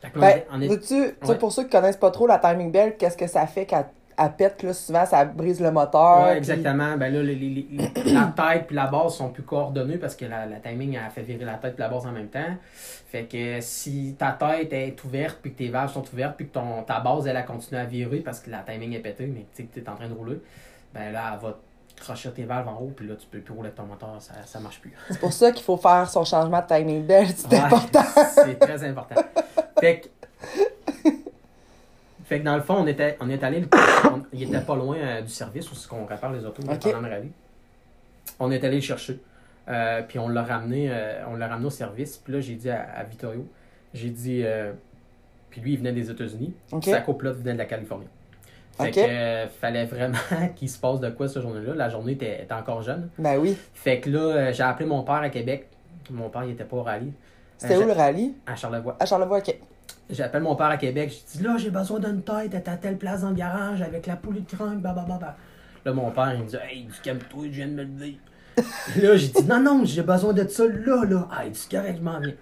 fait 0.00 0.12
Ben, 0.18 0.42
on 0.52 0.60
est- 0.60 0.78
tu 0.80 0.86
sais, 0.86 1.16
Ouais. 1.26 1.38
pour 1.38 1.52
ceux 1.52 1.64
qui 1.64 1.70
connaissent 1.70 1.96
pas 1.96 2.10
trop 2.10 2.26
la 2.26 2.38
timing 2.38 2.70
belt, 2.70 2.96
qu'est-ce 2.98 3.16
que 3.16 3.26
ça 3.26 3.46
fait 3.46 3.66
quand 3.66 3.84
elle 4.24 4.32
pète, 4.32 4.62
là, 4.62 4.72
souvent, 4.72 5.04
ça 5.06 5.24
brise 5.24 5.60
le 5.60 5.70
moteur. 5.70 6.26
Puis- 6.28 6.38
exactement. 6.38 6.96
Ben 6.96 7.12
là, 7.12 7.22
les- 7.22 7.34
les- 7.34 7.66
les- 7.70 8.12
la 8.12 8.32
tête 8.36 8.66
puis 8.66 8.76
la 8.76 8.86
base 8.86 9.14
sont 9.14 9.30
plus 9.30 9.42
coordonnées 9.42 9.98
parce 9.98 10.14
que 10.16 10.24
la, 10.24 10.46
la 10.46 10.56
timing 10.60 10.96
a 10.98 11.10
fait 11.10 11.22
virer 11.22 11.44
la 11.44 11.54
tête 11.54 11.74
puis 11.74 11.82
la 11.82 11.88
base 11.88 12.06
en 12.06 12.12
même 12.12 12.28
temps. 12.28 12.54
Fait 13.08 13.24
que 13.24 13.60
si 13.60 14.16
ta 14.18 14.32
tête 14.32 14.72
est 14.72 15.04
ouverte 15.04 15.38
puis 15.42 15.52
que 15.52 15.58
tes 15.58 15.68
valves 15.68 15.92
sont 15.92 16.04
ouvertes 16.12 16.36
puis 16.36 16.48
que 16.48 16.52
ton, 16.54 16.82
ta 16.82 17.00
base 17.00 17.26
elle 17.26 17.36
a 17.36 17.42
continué 17.42 17.80
à 17.80 17.84
virer 17.84 18.18
parce 18.18 18.40
que 18.40 18.50
la 18.50 18.58
timing 18.58 18.94
est 18.94 19.00
pétée 19.00 19.26
mais 19.26 19.40
tu 19.40 19.46
sais 19.54 19.62
que 19.64 19.74
tu 19.74 19.80
es 19.84 19.88
en 19.88 19.94
train 19.96 20.08
de 20.08 20.14
rouler, 20.14 20.40
ben 20.94 21.12
là, 21.12 21.32
elle 21.34 21.40
va 21.46 21.58
crocher 22.00 22.30
tes 22.32 22.44
valves 22.44 22.68
en 22.68 22.78
haut 22.80 22.92
puis 22.96 23.06
là, 23.06 23.14
tu 23.16 23.26
peux 23.26 23.40
plus 23.40 23.52
rouler 23.54 23.70
ton 23.70 23.82
moteur, 23.84 24.16
ça, 24.20 24.32
ça 24.46 24.60
marche 24.60 24.80
plus. 24.80 24.92
C'est 25.10 25.20
pour 25.20 25.32
ça 25.32 25.52
qu'il 25.52 25.62
faut 25.62 25.76
faire 25.76 26.08
son 26.08 26.24
changement 26.24 26.60
de 26.62 26.66
timing 26.74 27.04
belt, 27.06 27.34
c'est 27.36 27.48
Ouais, 27.52 27.60
important. 27.60 28.02
C'est 28.34 28.58
très 28.58 28.82
important. 28.84 29.20
Fait 29.78 30.00
que, 30.00 30.08
fait 32.32 32.40
que 32.40 32.44
dans 32.44 32.56
le 32.56 32.62
fond, 32.62 32.74
on 32.78 32.86
était, 32.86 33.16
on 33.20 33.28
est 33.30 33.42
allé, 33.44 33.64
on- 34.12 34.22
il 34.32 34.42
était 34.44 34.60
pas 34.60 34.76
loin 34.76 34.96
euh, 34.96 35.20
du 35.22 35.28
service 35.30 35.70
où 35.70 35.74
ce 35.74 35.86
qu'on 35.88 36.04
répare 36.06 36.32
les 36.32 36.44
autos 36.44 36.62
pendant 36.92 37.00
le 37.00 37.08
rallye. 37.14 37.30
On 38.40 38.50
est 38.50 38.64
allé 38.64 38.76
le 38.76 38.82
chercher. 38.82 39.20
Euh, 39.68 40.02
puis 40.06 40.18
on 40.18 40.28
l'a 40.28 40.42
ramené, 40.42 40.88
euh, 40.90 41.24
on 41.28 41.36
l'a 41.36 41.48
ramené 41.48 41.66
au 41.66 41.70
service. 41.70 42.16
Puis 42.18 42.32
là, 42.32 42.40
j'ai 42.40 42.54
dit 42.54 42.70
à, 42.70 42.86
à 42.96 43.04
Vittorio, 43.04 43.46
j'ai 43.94 44.10
dit, 44.10 44.44
puis 45.50 45.60
lui, 45.60 45.72
il 45.74 45.78
venait 45.78 45.92
des 45.92 46.10
États-Unis. 46.10 46.54
OK. 46.72 46.84
Sa 46.84 47.00
couple-là 47.00 47.32
venait 47.32 47.52
de 47.52 47.58
la 47.58 47.66
Californie. 47.66 48.06
Fait 48.78 48.90
que 48.90 49.50
fallait 49.60 49.84
vraiment 49.84 50.16
qu'il 50.56 50.68
se 50.70 50.78
passe 50.78 50.98
de 50.98 51.10
quoi 51.10 51.28
cette 51.28 51.42
journée-là. 51.42 51.74
La 51.74 51.90
journée 51.90 52.12
était, 52.12 52.42
était 52.44 52.54
encore 52.54 52.80
jeune. 52.82 53.10
Ben 53.18 53.36
oui. 53.38 53.56
Fait 53.74 54.00
que 54.00 54.08
là, 54.10 54.50
j'ai 54.52 54.62
appelé 54.62 54.86
mon 54.88 55.02
père 55.02 55.16
à 55.16 55.28
Québec. 55.28 55.68
Mon 56.10 56.30
père, 56.30 56.44
il 56.44 56.52
était 56.52 56.64
pas 56.64 56.76
au 56.78 56.82
rallye. 56.82 57.12
C'était 57.58 57.76
où 57.76 57.86
le 57.86 57.92
rallye? 57.92 58.34
À 58.46 58.56
Charlevoix. 58.56 58.96
À 58.98 59.04
Charlevoix, 59.06 59.38
OK. 59.38 59.54
J'appelle 60.10 60.42
mon 60.42 60.56
père 60.56 60.66
à 60.66 60.76
Québec, 60.76 61.12
je 61.32 61.38
dis 61.38 61.44
là, 61.44 61.56
j'ai 61.56 61.70
besoin 61.70 61.98
d'une 61.98 62.22
tête, 62.22 62.54
à 62.68 62.76
telle 62.76 62.98
place 62.98 63.22
dans 63.22 63.30
le 63.30 63.34
garage 63.34 63.80
avec 63.80 64.06
la 64.06 64.16
poulie 64.16 64.42
de 64.42 64.50
crâne, 64.56 64.80
blablabla. 64.80 65.36
Là, 65.84 65.92
mon 65.92 66.10
père, 66.10 66.34
il 66.34 66.42
me 66.42 66.46
dit 66.48 66.56
Hey, 66.56 66.82
du 66.84 67.00
calme-toi, 67.02 67.44
je 67.46 67.50
viens 67.50 67.68
de 67.68 67.72
me 67.72 67.82
lever. 67.84 68.18
là, 68.56 69.16
j'ai 69.16 69.28
dit 69.28 69.44
Non, 69.48 69.60
non, 69.60 69.80
j'ai 69.84 70.02
besoin 70.02 70.32
de 70.34 70.46
ça 70.46 70.64
là, 70.66 71.04
là. 71.04 71.28
Ah, 71.30 71.44
il 71.46 71.52
dit 71.52 71.66
correct, 71.70 71.96
je 71.98 72.02
m'en 72.02 72.20
viens. 72.20 72.34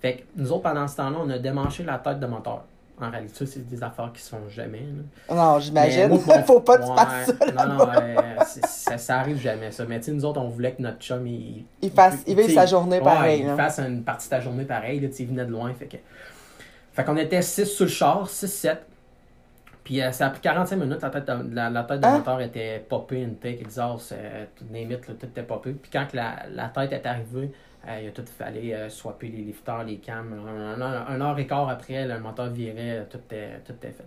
Fait 0.00 0.16
que 0.16 0.22
nous 0.36 0.50
autres, 0.52 0.62
pendant 0.62 0.88
ce 0.88 0.96
temps-là, 0.96 1.16
on 1.22 1.28
a 1.30 1.38
démanché 1.38 1.82
la 1.84 1.98
tête 1.98 2.18
de 2.18 2.26
moteur. 2.26 2.64
En 3.00 3.10
réalité, 3.10 3.34
ça, 3.34 3.46
c'est 3.46 3.68
des 3.68 3.82
affaires 3.82 4.10
qui 4.14 4.22
se 4.22 4.30
font 4.30 4.48
jamais. 4.48 4.84
là. 5.28 5.34
Non, 5.34 5.58
j'imagine. 5.60 6.08
mon- 6.08 6.18
Faut 6.46 6.60
pas 6.60 6.78
que 6.78 6.84
tu 6.84 6.90
Ouais, 6.90 6.96
fasses 6.96 7.26
ça. 7.56 7.66
Non, 7.66 7.74
non, 7.74 7.88
euh, 8.00 8.14
ça, 8.44 8.96
ça 8.98 9.18
arrive 9.18 9.38
jamais, 9.40 9.70
ça. 9.72 9.84
Mais 9.88 9.98
tu 9.98 10.06
sais, 10.06 10.12
nous 10.12 10.24
autres, 10.24 10.40
on 10.40 10.48
voulait 10.48 10.72
que 10.72 10.82
notre 10.82 10.98
chum, 11.00 11.26
il. 11.26 11.64
Il 11.82 11.90
fasse- 11.90 12.22
il 12.26 12.36
vive 12.36 12.46
sais, 12.46 12.54
sa 12.54 12.66
journée 12.66 12.98
ouais, 12.98 13.04
pareil, 13.04 13.44
Il 13.48 13.56
fasse 13.56 13.78
une 13.80 14.02
partie 14.02 14.26
de 14.28 14.30
ta 14.30 14.40
journée 14.40 14.64
pareil. 14.64 15.00
Là, 15.00 15.08
tu 15.08 15.14
sais, 15.14 15.22
il 15.24 15.28
venait 15.30 15.44
de 15.44 15.50
loin. 15.50 15.72
Fait 15.74 15.86
que. 15.86 15.96
Fait 16.92 17.04
qu'on 17.04 17.16
était 17.16 17.42
6 17.42 17.66
sur 17.66 17.84
le 17.86 17.90
char, 17.90 18.26
6-7. 18.28 18.76
Puis 19.84 20.00
euh, 20.00 20.12
ça 20.12 20.26
a 20.26 20.30
pris 20.30 20.40
45 20.40 20.76
minutes, 20.76 21.02
la 21.02 21.10
tête 21.10 21.26
de, 21.26 21.54
la, 21.54 21.68
la 21.70 21.82
tête 21.82 22.00
de 22.00 22.06
Hein? 22.06 22.18
moteur 22.18 22.40
était 22.40 22.84
popée, 22.88 23.22
une 23.22 23.36
take, 23.36 23.60
exhaust, 23.60 24.12
euh, 24.12 24.44
tout 24.56 24.64
limite, 24.72 25.08
là, 25.08 25.14
tout 25.18 25.26
était 25.26 25.42
popé. 25.42 25.72
Puis 25.72 25.90
quand 25.92 26.06
la, 26.12 26.36
la 26.54 26.68
tête 26.68 26.92
est 26.92 27.04
arrivée, 27.06 27.50
euh, 27.88 27.98
il 28.00 28.08
a 28.08 28.10
tout 28.12 28.22
fallu 28.38 28.72
euh, 28.72 28.88
swapper 28.88 29.26
les 29.28 29.42
lifters, 29.42 29.82
les 29.84 29.96
cams. 29.96 30.32
Un, 30.46 30.80
un- 30.80 31.06
un 31.08 31.20
heure 31.20 31.36
et 31.38 31.46
quart 31.48 31.68
après, 31.68 32.06
le 32.06 32.20
moteur 32.20 32.48
virait, 32.50 33.06
tout 33.10 33.18
était, 33.18 33.60
tout 33.66 33.72
était 33.72 33.88
fait. 33.90 34.06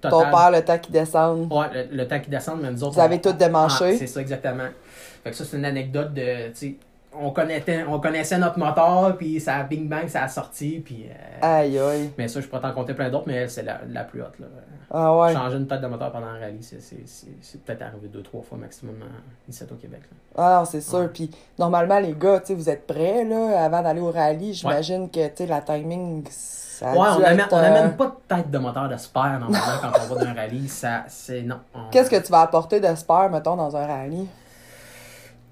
Ton 0.00 0.22
père, 0.30 0.50
le 0.50 0.64
temps 0.64 0.78
qu'il 0.78 0.92
descende. 0.92 1.52
Ouais, 1.52 1.66
le, 1.90 1.96
le 1.96 2.08
temps 2.08 2.18
qu'ils 2.20 2.30
descendent, 2.30 2.62
mais 2.62 2.70
nous 2.72 2.82
autres. 2.82 2.94
Vous 2.94 3.00
avez 3.00 3.20
tout 3.20 3.32
démanché? 3.32 3.92
Ah, 3.94 3.96
c'est 3.98 4.06
ça, 4.08 4.20
exactement. 4.20 4.68
Fait 5.22 5.30
que 5.30 5.36
ça, 5.36 5.44
c'est 5.44 5.56
une 5.56 5.64
anecdote 5.64 6.12
de. 6.12 6.52
On 7.20 7.30
connaissait, 7.30 7.84
on 7.88 8.00
connaissait 8.00 8.38
notre 8.38 8.58
moteur, 8.58 9.16
puis 9.16 9.40
ça 9.40 9.56
a 9.56 9.62
bing 9.64 9.88
bang, 9.88 10.08
ça 10.08 10.24
a 10.24 10.28
sorti, 10.28 10.80
puis... 10.84 11.06
euh, 11.08 11.38
Aïe, 11.60 11.78
aïe. 11.78 12.10
mais 12.18 12.26
ça, 12.28 12.40
je 12.40 12.46
pourrais 12.46 12.62
t'en 12.62 12.72
compter 12.72 12.94
plein 12.94 13.08
d'autres, 13.10 13.24
mais 13.26 13.46
c'est 13.48 13.62
la, 13.62 13.80
la 13.88 14.04
plus 14.04 14.20
haute, 14.22 14.38
là. 14.40 14.46
Ah 14.90 15.16
ouais. 15.16 15.32
Changer 15.32 15.56
une 15.56 15.66
tête 15.66 15.80
de 15.80 15.86
moteur 15.86 16.12
pendant 16.12 16.26
un 16.26 16.38
rallye, 16.38 16.62
c'est, 16.62 16.80
c'est, 16.80 17.02
c'est, 17.06 17.26
c'est 17.40 17.60
peut-être 17.64 17.82
arrivé 17.82 18.08
deux, 18.08 18.22
trois 18.22 18.42
fois 18.42 18.58
maximum 18.58 18.94
ici 19.48 19.64
au 19.70 19.74
Québec, 19.74 20.02
là. 20.36 20.60
Ah 20.60 20.64
c'est 20.66 20.80
sûr. 20.80 20.98
Ouais. 21.00 21.08
Puis 21.08 21.30
normalement, 21.58 21.98
les 21.98 22.12
gars, 22.12 22.40
tu 22.40 22.54
vous 22.54 22.68
êtes 22.68 22.86
prêts, 22.86 23.24
là, 23.24 23.64
avant 23.64 23.82
d'aller 23.82 24.00
au 24.00 24.10
rallye. 24.12 24.52
J'imagine 24.54 25.10
que, 25.10 25.28
tu 25.28 25.46
la 25.46 25.60
timing, 25.62 26.24
ça 26.30 26.90
a 26.90 26.92
Ouais, 26.92 26.98
dû 27.10 27.16
on 27.16 27.20
n'amène 27.20 27.40
être, 27.40 27.52
on 27.52 27.56
euh, 27.58 27.88
pas 27.90 28.06
de 28.06 28.34
tête 28.36 28.50
de 28.50 28.58
moteur 28.58 28.88
de 28.88 28.96
spare, 28.96 29.40
normalement, 29.40 29.66
quand 29.82 29.90
on 30.10 30.14
va 30.14 30.24
d'un 30.24 30.34
rallye, 30.34 30.68
ça, 30.68 31.04
c'est... 31.08 31.42
Non. 31.42 31.60
On- 31.74 31.90
Qu'est-ce 31.90 32.10
que 32.10 32.20
tu 32.24 32.30
vas 32.30 32.40
apporter 32.42 32.78
de 32.80 32.94
spare, 32.94 33.30
mettons, 33.30 33.56
dans 33.56 33.76
un 33.76 33.86
rallye? 33.86 34.28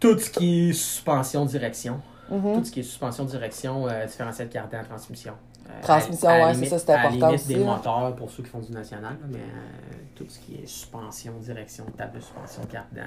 Tout 0.03 0.19
ce 0.19 0.31
qui 0.31 0.69
est 0.71 0.73
suspension, 0.73 1.45
direction. 1.47 2.01
Mhm. 2.31 2.55
Tout 2.59 2.65
ce 2.65 2.71
qui 2.73 2.81
est 2.81 2.83
suspension, 2.83 3.25
direction, 3.25 3.89
euh, 3.89 4.05
différentiel 4.07 4.49
cardan, 4.49 4.83
transmission. 4.85 5.35
Euh, 5.69 5.81
Transmission, 5.83 6.29
à- 6.29 6.33
à 6.33 6.53
limite- 6.53 6.65
c'est 6.71 6.79
ça, 6.79 6.79
c'est 6.81 6.93
À 6.93 6.95
la 6.97 7.01
important 7.09 7.27
limite 7.29 7.41
aussi, 7.41 7.49
des 7.55 7.61
là. 7.61 7.67
moteurs 7.67 8.17
pour 8.17 8.31
ceux 8.31 8.43
qui 8.43 8.49
font 8.51 8.59
du 8.59 8.73
national, 8.73 9.17
mais 9.29 9.39
euh, 9.39 9.95
tout 10.17 10.27
ce 10.29 10.39
qui 10.41 10.57
est 10.57 10.67
suspension, 10.67 11.33
direction, 11.41 11.85
table 11.97 12.17
de 12.17 12.21
suspension, 12.21 12.63
cardan, 12.71 13.07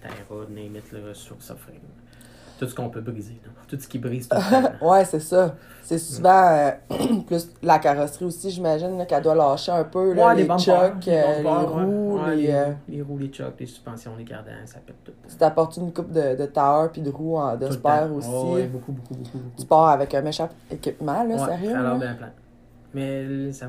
tyro, 0.00 0.44
name 0.48 0.76
it, 0.76 0.92
là, 0.92 1.12
sur 1.14 1.36
subframe. 1.42 1.74
Tout 2.58 2.66
ce 2.66 2.74
qu'on 2.74 2.88
peut 2.88 3.00
briser. 3.00 3.38
là. 3.44 3.50
Tout 3.68 3.76
ce 3.78 3.86
qui 3.88 3.98
brise 3.98 4.28
tout. 4.28 4.36
Ouais, 4.84 5.04
c'est 5.04 5.20
ça. 5.20 5.54
C'est 5.82 5.98
souvent 5.98 6.48
euh, 6.48 6.70
plus 7.26 7.48
la 7.62 7.78
carrosserie 7.78 8.24
aussi, 8.24 8.50
j'imagine, 8.50 9.04
qu'elle 9.06 9.22
doit 9.22 9.34
lâcher 9.34 9.70
un 9.72 9.84
peu, 9.84 10.14
là, 10.14 10.26
Ouais, 10.28 10.34
les, 10.34 10.44
bumpers, 10.44 10.64
chocs, 10.94 11.04
les 11.06 11.12
euh, 11.12 11.42
les 11.42 11.48
roues, 11.66 12.18
Ouais, 12.24 12.36
les... 12.36 12.42
les, 12.46 12.52
euh, 12.52 12.72
les 12.88 13.02
roues, 13.02 13.18
les 13.18 13.32
chocs, 13.32 13.54
les 13.60 13.66
suspensions, 13.66 14.12
les 14.16 14.24
cardans, 14.24 14.50
ça 14.64 14.78
pète 14.84 14.96
tout. 15.04 15.12
Tu 15.28 15.36
t'apportes 15.36 15.76
une 15.76 15.92
coupe 15.92 16.10
de, 16.12 16.34
de 16.34 16.46
tower 16.46 16.88
puis 16.92 17.02
de 17.02 17.10
roues 17.10 17.36
en- 17.36 17.56
de 17.56 17.70
spare 17.70 18.12
aussi. 18.12 18.28
Oh, 18.32 18.54
ouais, 18.54 18.66
beaucoup, 18.66 18.92
beaucoup, 18.92 19.14
beaucoup, 19.14 19.38
beaucoup. 19.38 19.56
Tu 19.60 19.66
pars 19.66 19.88
avec 19.90 20.12
un 20.14 20.22
méchant 20.22 20.48
équipement, 20.70 21.22
là, 21.22 21.38
sérieux. 21.46 21.70
ça 21.72 21.78
a 21.78 21.82
l'air 21.82 21.92
là? 21.92 21.98
bien 21.98 22.14
plein. 22.14 22.30
Mais 22.94 23.52
ça 23.52 23.66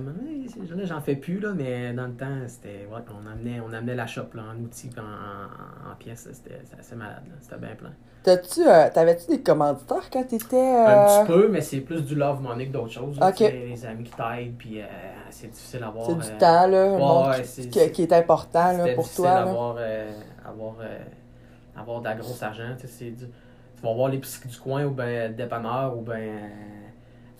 j'en 0.85 1.01
fais 1.01 1.15
plus, 1.15 1.39
là, 1.39 1.53
mais 1.53 1.91
dans 1.93 2.07
le 2.07 2.13
temps, 2.13 2.37
c'était. 2.47 2.87
Ouais, 2.91 3.01
on 3.11 3.29
amenait, 3.29 3.59
on 3.59 3.73
amenait 3.73 3.95
la 3.95 4.07
shop 4.07 4.27
là, 4.33 4.43
en 4.53 4.63
outils 4.63 4.89
en, 4.97 5.01
en, 5.01 5.91
en 5.91 5.95
pièces. 5.95 6.29
C'était 6.31 6.61
assez 6.79 6.95
malade. 6.95 7.23
C'était 7.41 7.57
bien 7.57 7.75
plein. 7.75 7.91
T'as-tu, 8.23 8.61
euh, 8.67 8.89
t'avais-tu 8.93 9.27
des 9.27 9.41
commanditaires 9.41 10.09
quand 10.11 10.23
t'étais... 10.25 10.57
Un 10.59 11.05
Euh... 11.05 11.05
petit 11.23 11.31
peu, 11.31 11.47
mais 11.49 11.61
c'est 11.61 11.79
plus 11.79 12.03
du 12.03 12.13
love 12.15 12.41
money 12.41 12.67
que 12.67 12.73
d'autres 12.73 12.91
choses. 12.91 13.17
là, 13.19 13.31
Les 13.39 13.85
amis 13.85 14.03
qui 14.03 14.11
t'aident, 14.11 14.55
puis 14.57 14.81
euh, 14.81 14.85
c'est 15.29 15.47
difficile 15.47 15.83
à 15.83 15.89
voir. 15.89 16.05
C'est 16.07 16.15
du 16.15 16.35
euh, 16.35 16.39
temps, 16.39 16.67
là, 16.67 16.83
un 16.83 16.97
ouais, 16.97 17.29
ouais, 17.29 17.41
qui, 17.41 17.47
c'est- 17.47 17.69
qui- 17.69 17.91
qui 17.91 18.01
est 18.03 18.13
important 18.13 18.71
là, 18.73 18.93
pour 18.95 19.03
difficile 19.03 19.23
toi. 19.23 19.33
D'avoir 19.45 19.75
euh, 19.79 20.11
avoir, 20.45 20.75
avoir 21.77 21.99
de 22.01 22.05
la 22.05 22.15
grosse 22.15 22.43
argent. 22.43 22.75
Tu, 22.79 22.87
c'est 22.87 23.13
vas 23.81 23.93
voir 23.93 24.09
l'épicerie 24.09 24.49
du 24.49 24.57
coin 24.57 24.85
ou 24.85 24.91
ben 24.91 25.33
dépanneur 25.35 25.95
ou 25.97 26.01
ben 26.01 26.49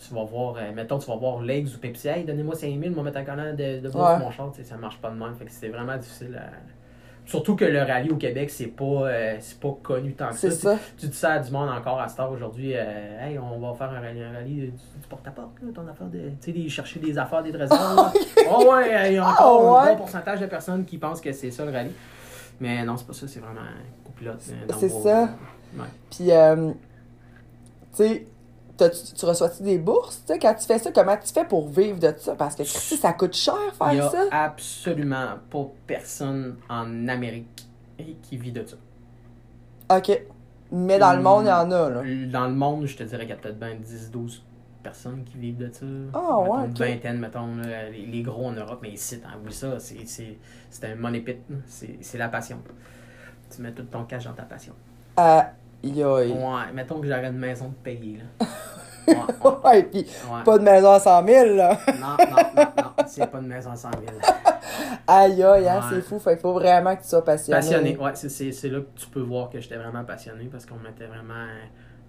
tu 0.06 0.14
vas 0.14 0.24
voir, 0.24 0.56
euh, 0.58 0.72
mettons, 0.76 1.00
tu 1.00 1.08
vas 1.10 1.16
voir 1.16 1.42
Legs 1.42 1.68
ou 1.76 1.80
Pepsi. 1.80 2.08
Hey, 2.08 2.24
donnez-moi 2.24 2.56
5000, 2.56 2.92
moi 2.92 3.04
mettre 3.04 3.18
un 3.18 3.24
collant 3.24 3.54
de, 3.54 3.80
de 3.80 3.90
bouffe 3.90 3.96
Ouais. 4.02 4.20
mon 4.20 4.32
char. 4.32 4.52
Ça 4.64 4.78
marche 4.78 4.98
pas 5.00 5.10
de 5.10 5.16
même. 5.16 5.34
Fait 5.36 5.46
que 5.46 5.52
c'était 5.52 5.70
vraiment 5.70 5.98
difficile. 5.98 6.36
à- 6.40 6.52
Surtout 7.26 7.58
que 7.58 7.66
le 7.66 7.82
rallye 7.82 8.10
au 8.10 8.16
Québec, 8.16 8.50
c'est 8.50 8.68
pas, 8.68 8.86
euh, 8.86 9.36
c'est 9.42 9.60
pas 9.60 9.76
connu 9.84 10.14
tant 10.14 10.30
que 10.30 10.36
C'est 10.36 10.50
ça. 10.52 10.78
ça. 10.78 10.80
Tu 10.98 11.08
dis 11.08 11.18
ça 11.18 11.34
à 11.34 11.40
du 11.40 11.52
monde 11.52 11.68
encore 11.68 12.00
à 12.00 12.08
cette 12.08 12.22
heure 12.22 12.32
aujourd'hui. 12.32 12.72
euh, 12.74 13.20
hey, 13.28 13.38
on 13.38 13.60
va 13.60 13.74
faire 13.74 13.92
un 13.92 14.00
rallye, 14.00 14.24
un 14.24 14.32
rallye 14.32 14.56
du, 14.56 14.68
du 14.68 15.08
porte-à-porte, 15.10 15.52
ton 15.76 15.86
affaire 15.90 16.08
de. 16.08 16.30
Tu 16.42 16.54
sais, 16.54 16.70
chercher 16.70 17.02
des 17.02 17.18
affaires, 17.18 17.44
des 17.44 17.52
trésors. 17.52 18.14
Oh 18.50 18.66
ouais, 18.72 19.10
il 19.12 19.16
y 19.16 19.18
a 19.18 19.28
encore 19.28 19.76
Ah 19.78 19.82
un 19.82 19.86
ouais. 19.88 19.92
bon 19.94 19.98
pourcentage 20.04 20.40
de 20.40 20.46
personnes 20.46 20.86
qui 20.86 20.98
pensent 20.98 21.20
que 21.20 21.34
c'est 21.34 21.52
ça 21.52 21.66
le 21.66 21.72
rallye. 21.72 21.92
Mais 22.62 22.86
non, 22.86 22.96
c'est 22.96 23.06
pas 23.08 23.14
ça, 23.14 23.28
c'est 23.28 23.42
vraiment 23.42 23.60
un 23.60 24.06
copilote. 24.06 24.42
C'est 24.80 24.88
ça. 24.90 25.30
Ouais. 25.76 25.84
Puis, 26.10 26.32
euh, 26.32 26.72
tu 27.92 27.98
sais, 28.04 28.26
tu 28.78 29.26
reçois-tu 29.26 29.64
des 29.64 29.78
bourses? 29.78 30.24
Tu 30.26 30.34
sais, 30.34 30.40
quand 30.40 30.54
tu 30.54 30.66
fais 30.66 30.78
ça, 30.80 30.92
comment 30.92 31.18
tu 31.18 31.34
fais 31.34 31.46
pour 31.46 31.68
vivre 31.70 32.00
de 32.00 32.14
ça? 32.18 32.36
Parce 32.36 32.56
que 32.56 32.64
ça 32.64 33.14
coûte 33.14 33.36
cher 33.36 33.56
Il 33.92 33.96
y 33.96 33.98
faire 33.98 34.06
a 34.08 34.10
ça. 34.12 34.24
absolument 34.32 35.28
pas 35.50 35.66
personne 35.86 36.58
en 36.70 37.08
Amérique 37.08 37.68
qui 38.24 38.38
vit 38.38 38.52
de 38.52 38.64
ça. 38.66 38.78
OK. 39.98 40.22
Mais 40.72 41.00
dans 41.00 41.14
le 41.14 41.22
monde, 41.22 41.46
il 41.46 41.48
y 41.48 41.52
en 41.52 41.72
a, 41.72 41.90
là. 41.90 42.04
Dans 42.28 42.48
le 42.48 42.54
monde, 42.54 42.86
je 42.86 42.98
te 42.98 43.04
dirais 43.04 43.22
qu'il 43.22 43.30
y 43.30 43.34
a 43.34 43.38
peut-être 43.38 43.58
bien 43.60 43.76
10-12 43.76 44.42
personnes 44.84 45.24
qui 45.24 45.38
vivent 45.38 45.58
de 45.58 45.72
ça. 45.72 45.86
Ah, 46.14 46.40
ouais, 46.40 46.66
Une 46.66 46.74
vingtaine, 46.74 47.20
mettons, 47.20 47.56
là, 47.56 47.90
les, 47.90 48.06
les 48.06 48.22
gros 48.22 48.48
en 48.48 48.52
Europe, 48.52 48.80
mais 48.82 48.92
ici, 48.92 49.20
t'as 49.22 49.30
oui, 49.44 49.52
ça, 49.54 49.78
c'est, 49.80 50.38
un 50.84 50.96
money 50.96 51.22
pit. 51.22 51.38
là. 51.50 51.56
C'est, 51.68 52.18
la 52.18 52.28
passion. 52.28 52.62
Tu 53.54 53.62
mets 53.62 53.72
tout 53.72 53.84
ton 53.84 54.04
cash 54.04 54.26
dans 54.26 54.34
ta 54.34 54.44
passion. 54.44 54.74
Aïe, 55.16 55.46
Ouais, 56.34 56.72
mettons 56.74 57.00
que 57.00 57.08
j'aurais 57.08 57.28
une 57.28 57.38
maison 57.38 57.70
de 57.70 57.76
payer, 57.76 58.20
là. 58.20 58.48
Ouais, 59.08 59.16
ouais, 59.16 59.52
Ouais, 59.64 59.84
puis 59.84 60.00
ouais. 60.00 60.44
pas 60.44 60.58
de 60.58 60.64
maison 60.66 60.92
à 60.92 61.00
100 61.00 61.26
000, 61.26 61.56
là. 61.56 61.78
Non, 61.98 62.08
non, 62.20 62.36
non, 62.58 62.64
non, 62.78 63.06
c'est 63.08 63.26
pas 63.32 63.38
une 63.40 63.48
maison 63.48 63.72
à 63.72 63.76
100 63.78 63.90
000. 63.92 64.04
Aïe, 65.08 65.42
aïe, 65.42 65.66
hein, 65.70 65.80
c'est 65.90 66.02
fou. 66.02 66.20
Fait 66.20 66.32
qu'il 66.32 66.42
faut 66.42 66.52
vraiment 66.52 66.94
que 66.94 67.04
tu 67.04 67.08
sois 67.08 67.24
passionné. 67.24 67.58
Passionné, 67.58 67.96
ouais, 67.98 68.12
c'est, 68.16 68.70
là 68.70 68.82
que 68.82 69.00
tu 69.00 69.08
peux 69.08 69.22
voir 69.22 69.50
que 69.50 69.62
j'étais 69.62 69.78
vraiment 69.78 70.04
passionné 70.04 70.50
parce 70.52 70.66
qu'on 70.66 70.76
mettait 70.76 71.06
vraiment 71.06 71.48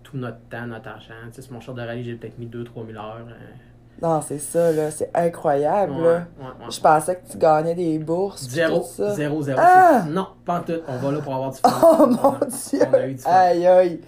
tout 0.03 0.17
notre 0.17 0.41
temps, 0.51 0.67
notre 0.67 0.89
argent. 0.89 1.15
Tu 1.29 1.35
sais, 1.35 1.43
sur 1.43 1.53
mon 1.53 1.61
short 1.61 1.77
de 1.79 1.83
rallye, 1.83 2.03
j'ai 2.03 2.17
peut-être 2.17 2.37
mis 2.39 2.47
2-3 2.49 2.85
000 2.91 2.99
heures. 2.99 3.19
euh, 3.29 3.33
Non, 4.01 4.21
c'est 4.21 4.39
ça, 4.39 4.71
là. 4.73 4.91
C'est 4.91 5.11
incroyable, 5.15 5.93
ouais, 5.93 6.03
là. 6.03 6.27
ouais, 6.39 6.45
ouais. 6.47 6.71
Je 6.71 6.81
pensais 6.81 7.17
que 7.17 7.31
tu 7.31 7.37
gagnais 7.39 7.75
des 7.75 7.99
bourses. 7.99 8.49
Zéro, 8.49 8.79
tout 8.79 8.85
ça. 8.87 9.15
zéro, 9.15 9.43
zéro. 9.43 9.59
Ah! 9.63 10.05
Non, 10.09 10.29
pas 10.45 10.61
en 10.61 10.63
tout. 10.63 10.81
On 10.87 10.97
va 10.99 11.11
là 11.13 11.19
pour 11.21 11.35
avoir 11.35 11.51
du 11.51 11.59
fun. 11.61 11.71
Oh 11.83 11.97
On 12.01 12.07
mon 12.07 12.35
a- 12.35 12.47
dieu! 12.47 12.81
On 12.89 12.95
a 12.95 13.07
eu 13.09 13.15
du 13.15 13.19
fun. 13.23 13.31
Aïe, 13.31 13.67
aïe. 13.67 14.01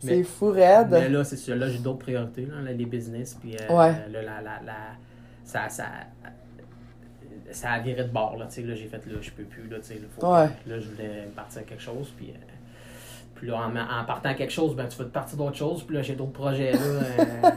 C'est 0.00 0.22
fou, 0.22 0.50
raide. 0.50 0.88
Mais 0.90 1.08
là, 1.08 1.24
c'est 1.24 1.36
sûr, 1.36 1.56
là, 1.56 1.68
j'ai 1.68 1.78
d'autres 1.78 1.98
priorités, 2.00 2.46
là, 2.46 2.70
les 2.72 2.84
business, 2.86 3.34
puis 3.40 3.56
euh, 3.56 3.74
Ouais. 3.74 3.92
là, 4.10 4.22
la, 4.22 4.40
la, 4.42 4.60
la, 4.64 4.74
ça, 5.44 5.68
ça, 5.70 5.84
ça 7.52 7.70
a 7.70 7.78
viré 7.80 8.04
de 8.04 8.10
bord, 8.10 8.36
là, 8.36 8.46
tu 8.46 8.56
sais, 8.56 8.62
là, 8.62 8.74
j'ai 8.74 8.86
fait, 8.86 8.98
là, 9.06 9.14
je 9.20 9.30
peux 9.30 9.44
plus, 9.44 9.68
là, 9.68 9.78
tu 9.78 9.84
sais, 9.86 9.94
là, 9.94 10.00
faut- 10.18 10.26
Ouais. 10.26 10.48
là, 10.66 10.78
je 10.80 10.90
voulais 10.90 11.28
partir 11.34 11.60
à 11.62 11.64
quelque 11.64 11.82
chose, 11.82 12.12
puis, 12.16 12.30
euh, 12.30 12.53
puis 13.34 13.48
là, 13.48 13.56
en, 13.56 13.70
en 13.76 14.04
partant 14.04 14.28
à 14.30 14.34
quelque 14.34 14.52
chose, 14.52 14.74
ben, 14.76 14.86
tu 14.88 14.96
veux 14.98 15.06
te 15.06 15.12
partir 15.12 15.36
d'autre 15.38 15.56
chose, 15.56 15.82
puis 15.84 15.96
là, 15.96 16.02
j'ai 16.02 16.14
d'autres 16.14 16.32
projets, 16.32 16.72
là. 16.72 16.78
euh, 16.78 17.50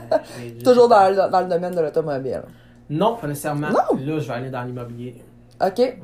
Toujours 0.64 0.88
dans, 0.88 1.08
le- 1.10 1.30
dans 1.30 1.40
le 1.40 1.48
domaine 1.48 1.74
de 1.74 1.80
l'automobile. 1.80 2.42
Non, 2.90 3.16
pas 3.16 3.26
nécessairement. 3.26 3.68
Non? 3.70 3.98
Là, 3.98 4.18
je 4.18 4.26
vais 4.28 4.32
aller 4.34 4.50
dans 4.50 4.62
l'immobilier. 4.62 5.22
OK? 5.64 5.78
Ouais. 5.78 5.94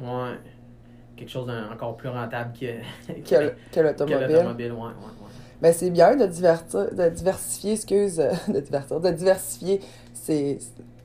Quelque 1.16 1.30
chose 1.30 1.46
d'encore 1.46 1.96
plus 1.96 2.08
rentable 2.08 2.52
que, 2.58 2.66
Que, 3.22 3.48
que 3.48 3.54
que 3.72 3.80
l'automobile. 3.80 4.26
l'automobile, 4.28 4.72
ouais, 4.72 4.78
ouais, 4.78 4.86
ouais. 4.86 5.30
Ben, 5.62 5.72
c'est 5.72 5.90
bien 5.90 6.16
de, 6.16 6.26
divertir, 6.26 6.92
de 6.94 7.08
diversifier, 7.08 7.72
excuse, 7.74 8.20
euh, 8.20 8.32
de 8.52 8.60
divertir, 8.60 9.00
de 9.00 9.10
diversifier 9.10 9.80
ses, 10.12 10.58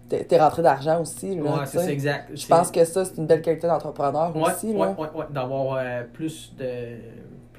tes, 0.10 0.38
rentrées 0.40 0.64
d'argent 0.64 1.02
aussi. 1.02 1.36
Là, 1.36 1.44
Ouais, 1.44 1.66
c'est 1.66 1.88
exact. 1.94 2.32
Je 2.36 2.48
pense 2.48 2.72
que 2.72 2.84
ça, 2.84 3.06
c'est 3.06 3.18
une 3.18 3.28
belle 3.28 3.42
qualité 3.44 3.68
d'entrepreneur 3.68 4.36
Ouais, 4.36 4.52
aussi. 4.52 4.74
ouais, 4.74 4.80
Là. 4.80 4.96
ouais, 4.98 5.08
ouais, 5.16 5.26
d'avoir 5.30 5.78
euh, 5.80 6.04
plus 6.12 6.54
de 6.58 6.66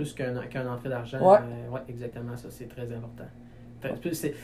plus 0.00 0.14
qu'un 0.14 0.34
qu'un 0.46 0.66
entrée 0.66 0.88
d'argent. 0.88 1.18
Ouais. 1.20 1.38
euh, 1.42 1.70
ouais, 1.70 1.80
exactement, 1.88 2.34
ça, 2.36 2.48
c'est 2.50 2.68
très 2.68 2.90
important. 2.92 3.24
C'est 4.12 4.34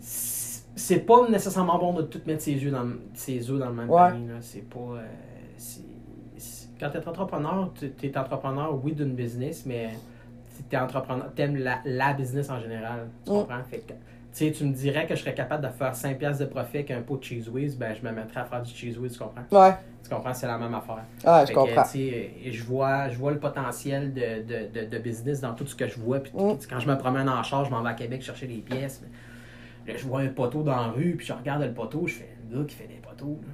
c'est 0.00 1.00
pas 1.00 1.28
nécessairement 1.28 1.78
bon 1.78 1.92
de 1.94 2.02
tout 2.02 2.20
mettre 2.26 2.42
ses 2.42 2.52
yeux 2.52 2.70
dans, 2.70 2.84
le- 2.84 3.00
ses 3.14 3.50
œufs 3.50 3.58
dans 3.58 3.68
le 3.68 3.74
même 3.74 3.90
Ouais. 3.90 4.10
panier. 4.10 4.28
C'est 4.40 4.68
pas. 4.68 4.78
euh, 4.78 5.06
quand 6.78 6.90
tu 6.90 6.96
es 6.96 7.08
entrepreneur, 7.08 7.72
tu 7.78 8.06
es 8.06 8.16
entrepreneur, 8.18 8.78
oui, 8.82 8.92
d'une 8.92 9.14
business, 9.14 9.64
mais 9.66 9.90
tu 10.68 10.74
es 10.76 10.78
entrepreneur, 10.78 11.30
tu 11.34 11.42
aimes 11.42 11.56
la, 11.56 11.78
la 11.84 12.12
business 12.14 12.48
en 12.50 12.60
général. 12.60 13.08
Tu 13.24 13.30
Mm. 13.30 13.34
comprends? 13.34 13.62
Fait 13.64 13.78
que, 13.80 13.92
sais, 14.32 14.52
tu 14.52 14.64
me 14.64 14.72
dirais 14.72 15.06
que 15.06 15.14
je 15.14 15.20
serais 15.20 15.34
capable 15.34 15.64
de 15.64 15.70
faire 15.72 15.94
5$ 15.94 16.18
piastres 16.18 16.44
de 16.44 16.48
profit 16.50 16.78
avec 16.78 16.90
un 16.90 17.02
pot 17.02 17.16
de 17.16 17.24
cheese 17.24 17.48
whiz, 17.48 17.76
ben 17.76 17.94
je 17.94 18.06
me 18.06 18.12
mettrais 18.12 18.40
à 18.40 18.44
faire 18.44 18.62
du 18.62 18.70
cheese 18.72 18.96
whiz, 18.98 19.12
tu 19.12 19.18
comprends? 19.18 19.42
Ouais, 19.50 19.74
Tu 20.02 20.08
comprends? 20.10 20.32
C'est 20.34 20.46
la 20.46 20.58
même 20.58 20.74
affaire. 20.74 21.04
ah, 21.24 21.42
je 21.42 21.48
Fait 21.48 21.52
comprends. 21.54 21.84
et 21.94 22.52
je 22.52 22.62
vois, 22.64 23.08
je 23.08 23.18
vois 23.18 23.32
le 23.32 23.38
potentiel 23.38 24.12
de, 24.14 24.42
de, 24.42 24.80
de, 24.80 24.86
de 24.90 24.98
business 24.98 25.40
dans 25.40 25.54
tout 25.54 25.66
ce 25.66 25.74
que 25.74 25.86
je 25.88 25.98
vois. 25.98 26.20
Puis, 26.20 26.32
Mm. 26.34 26.52
Quand 26.68 26.78
je 26.80 26.88
me 26.88 26.96
promène 26.96 27.28
en 27.28 27.42
charge, 27.42 27.68
je 27.68 27.72
m'en 27.72 27.82
vais 27.82 27.90
à 27.90 27.94
Québec 27.94 28.22
chercher 28.22 28.46
des 28.46 28.58
pièces. 28.58 29.02
Là, 29.86 29.94
je 29.96 30.04
vois 30.06 30.20
un 30.20 30.28
poteau 30.28 30.62
dans 30.62 30.76
la 30.76 30.88
rue, 30.88 31.14
puis 31.16 31.26
je 31.26 31.32
regarde 31.32 31.62
le 31.62 31.72
poteau, 31.72 32.06
je 32.06 32.14
fais 32.14 32.36
un 32.52 32.58
gars 32.58 32.64
qui 32.66 32.74
fait 32.76 32.86
des 32.86 33.00
poteaux. 33.02 33.38
là. 33.42 33.48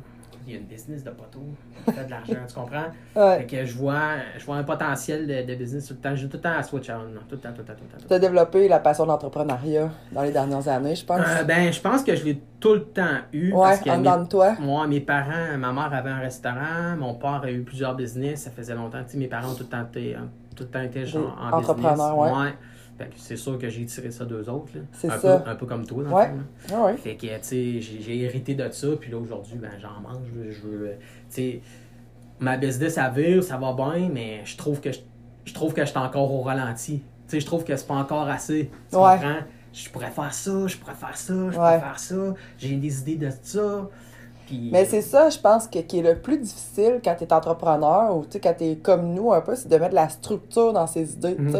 Il 0.46 0.52
y 0.52 0.56
a 0.56 0.58
une 0.60 0.66
business 0.66 1.02
de 1.02 1.10
poteaux. 1.10 1.42
Il 1.88 1.92
fait 1.92 2.04
de 2.04 2.10
l'argent, 2.10 2.34
tu 2.48 2.54
comprends? 2.54 2.84
Ouais. 3.16 3.38
Fait 3.38 3.46
que 3.46 3.64
je 3.64 3.74
vois, 3.76 4.12
je 4.38 4.44
vois 4.44 4.56
un 4.56 4.62
potentiel 4.64 5.26
de, 5.26 5.42
de 5.50 5.54
business 5.58 5.86
tout 5.88 5.94
le 5.94 6.00
temps. 6.00 6.14
J'ai 6.14 6.28
tout 6.28 6.36
le 6.36 6.42
temps 6.42 6.52
à 6.56 6.62
switch 6.62 6.88
on. 6.90 7.18
Tout 7.28 7.34
le 7.34 7.38
temps, 7.38 7.48
tout 7.52 7.62
le 7.62 7.64
temps, 7.64 7.72
tout 7.74 7.84
le 7.96 7.98
temps. 8.00 8.06
Tu 8.08 8.14
as 8.14 8.18
développé 8.18 8.68
la 8.68 8.78
passion 8.78 9.06
d'entrepreneuriat 9.06 9.90
dans 10.12 10.22
les 10.22 10.30
dernières 10.30 10.68
années, 10.68 10.94
je 10.94 11.04
pense? 11.04 11.20
Euh, 11.20 11.42
ben, 11.44 11.72
je 11.72 11.80
pense 11.80 12.02
que 12.04 12.14
je 12.14 12.24
l'ai 12.24 12.40
tout 12.60 12.74
le 12.74 12.84
temps 12.84 13.02
eu. 13.32 13.52
ouais, 13.52 13.58
parce 13.60 13.80
que 13.80 13.90
en 13.90 13.98
mes- 13.98 14.24
de 14.24 14.28
toi. 14.28 14.54
Moi, 14.60 14.86
mes 14.86 15.00
parents, 15.00 15.56
ma 15.58 15.72
mère 15.72 15.92
avait 15.92 16.10
un 16.10 16.18
restaurant, 16.20 16.96
mon 16.98 17.14
père 17.14 17.40
a 17.42 17.50
eu 17.50 17.62
plusieurs 17.62 17.94
business, 17.96 18.42
ça 18.42 18.50
faisait 18.50 18.74
longtemps. 18.74 19.02
Tu 19.04 19.12
sais, 19.12 19.18
mes 19.18 19.26
parents 19.28 19.50
ont 19.50 19.54
tout 19.54 19.64
le 19.64 19.68
temps 19.68 19.84
été, 19.84 20.16
ont 20.16 20.28
tout 20.54 20.62
le 20.64 20.68
temps 20.70 20.82
été 20.82 21.04
genre, 21.06 21.36
en 21.40 21.56
entrepreneurs, 21.56 22.14
business. 22.14 22.36
ouais. 22.38 22.50
Fait 22.50 22.52
que 22.52 22.75
c'est 23.16 23.36
sûr 23.36 23.58
que 23.58 23.68
j'ai 23.68 23.84
tiré 23.84 24.10
ça 24.10 24.24
d'eux 24.24 24.48
autres. 24.48 24.72
C'est 24.92 25.08
un 25.10 25.18
ça. 25.18 25.38
Peu, 25.38 25.50
un 25.50 25.54
peu 25.54 25.66
comme 25.66 25.84
toi, 25.86 26.02
dans 26.04 26.16
Ouais. 26.16 26.28
le 26.28 26.32
fond, 26.32 26.36
là. 26.36 26.76
Ah 26.80 26.84
ouais. 26.86 26.96
Fait 26.96 27.16
que, 27.16 27.26
tu 27.26 27.32
sais, 27.42 27.80
j'ai 27.80 28.18
hérité 28.22 28.54
de 28.54 28.68
ça, 28.70 28.88
puis 28.98 29.10
là, 29.10 29.18
aujourd'hui, 29.18 29.56
ben, 29.56 29.70
j'en 29.80 30.00
mange. 30.00 30.26
Je 30.50 30.60
veux, 30.66 30.90
tu 31.30 31.34
sais, 31.34 31.60
ma 32.40 32.56
business, 32.56 32.94
ça 32.94 33.08
vire, 33.08 33.42
ça 33.42 33.56
va 33.56 33.72
bien, 33.72 34.08
mais 34.12 34.40
je 34.44 34.56
trouve 34.56 34.80
que 34.80 34.92
je, 34.92 35.00
je 35.44 35.54
trouve 35.54 35.72
que 35.74 35.82
je 35.84 35.90
suis 35.90 35.98
encore 35.98 36.32
au 36.32 36.42
ralenti. 36.42 37.02
sais, 37.26 37.40
je 37.40 37.46
trouve 37.46 37.64
que 37.64 37.74
c'est 37.76 37.86
pas 37.86 37.94
encore 37.94 38.28
assez. 38.28 38.70
Tu 38.90 38.96
Ouais. 38.96 39.02
comprends? 39.14 39.38
Je 39.72 39.90
pourrais 39.90 40.10
faire 40.10 40.32
ça, 40.32 40.66
je 40.66 40.76
pourrais 40.78 40.94
faire 40.94 41.16
ça, 41.16 41.34
je 41.50 41.54
pourrais 41.54 41.80
faire 41.80 41.98
ça. 41.98 42.34
J'ai 42.56 42.76
des 42.76 43.00
idées 43.00 43.16
de 43.16 43.30
ça. 43.42 43.88
Puis, 44.46 44.70
Mais 44.72 44.84
c'est 44.84 45.02
ça, 45.02 45.28
je 45.28 45.38
pense, 45.40 45.66
que, 45.66 45.80
qui 45.80 45.98
est 45.98 46.02
le 46.02 46.16
plus 46.20 46.38
difficile 46.38 47.00
quand 47.04 47.16
tu 47.16 47.24
es 47.24 47.32
entrepreneur 47.32 48.16
ou 48.16 48.24
tu 48.24 48.38
quand 48.38 48.54
tu 48.56 48.64
es 48.64 48.76
comme 48.76 49.12
nous 49.12 49.32
un 49.32 49.40
peu, 49.40 49.56
c'est 49.56 49.68
de 49.68 49.74
mettre 49.76 49.90
de 49.90 49.94
la 49.96 50.08
structure 50.08 50.72
dans 50.72 50.86
ses 50.86 51.14
idées. 51.14 51.36
tu. 51.36 51.56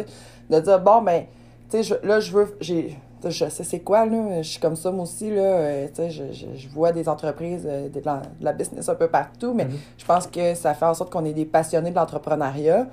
De 0.51 0.61
dire, 0.61 0.81
bon, 0.81 1.03
ben, 1.03 1.25
tu 1.71 1.77
sais, 1.79 1.83
je- 1.83 2.07
là, 2.07 2.21
je 2.21 2.33
veux. 2.33 2.57
j'ai 2.61 2.97
tu 3.23 3.31
sais, 3.33 3.47
Je 3.47 3.51
sais 3.51 3.65
c'est 3.65 3.81
quoi, 3.81 4.05
là. 4.05 4.43
Je 4.43 4.49
suis 4.49 4.61
comme 4.61 4.77
ça, 4.77 4.91
moi 4.91 5.05
aussi, 5.05 5.31
là. 5.35 5.41
euh, 5.43 5.87
tu 5.89 5.95
sais, 5.95 6.11
je, 6.11 6.25
je, 6.33 6.47
je 6.55 6.69
vois 6.69 6.93
des 6.93 7.09
entreprises, 7.09 7.67
euh, 7.67 7.89
de, 7.89 8.01
la, 8.05 8.17
de 8.39 8.45
la 8.45 8.53
business 8.53 8.89
un 8.91 8.95
peu 8.95 9.09
partout, 9.09 9.55
mais 9.55 9.65
Mhm. 9.65 9.77
je 9.99 10.05
pense 10.05 10.27
que 10.27 10.55
ça 10.55 10.75
fait 10.75 10.85
en 10.85 10.93
sorte 10.95 11.11
qu'on 11.11 11.25
est 11.25 11.33
des 11.33 11.47
passionnés 11.47 11.91
de 11.91 11.97
l'entrepreneuriat. 11.97 12.87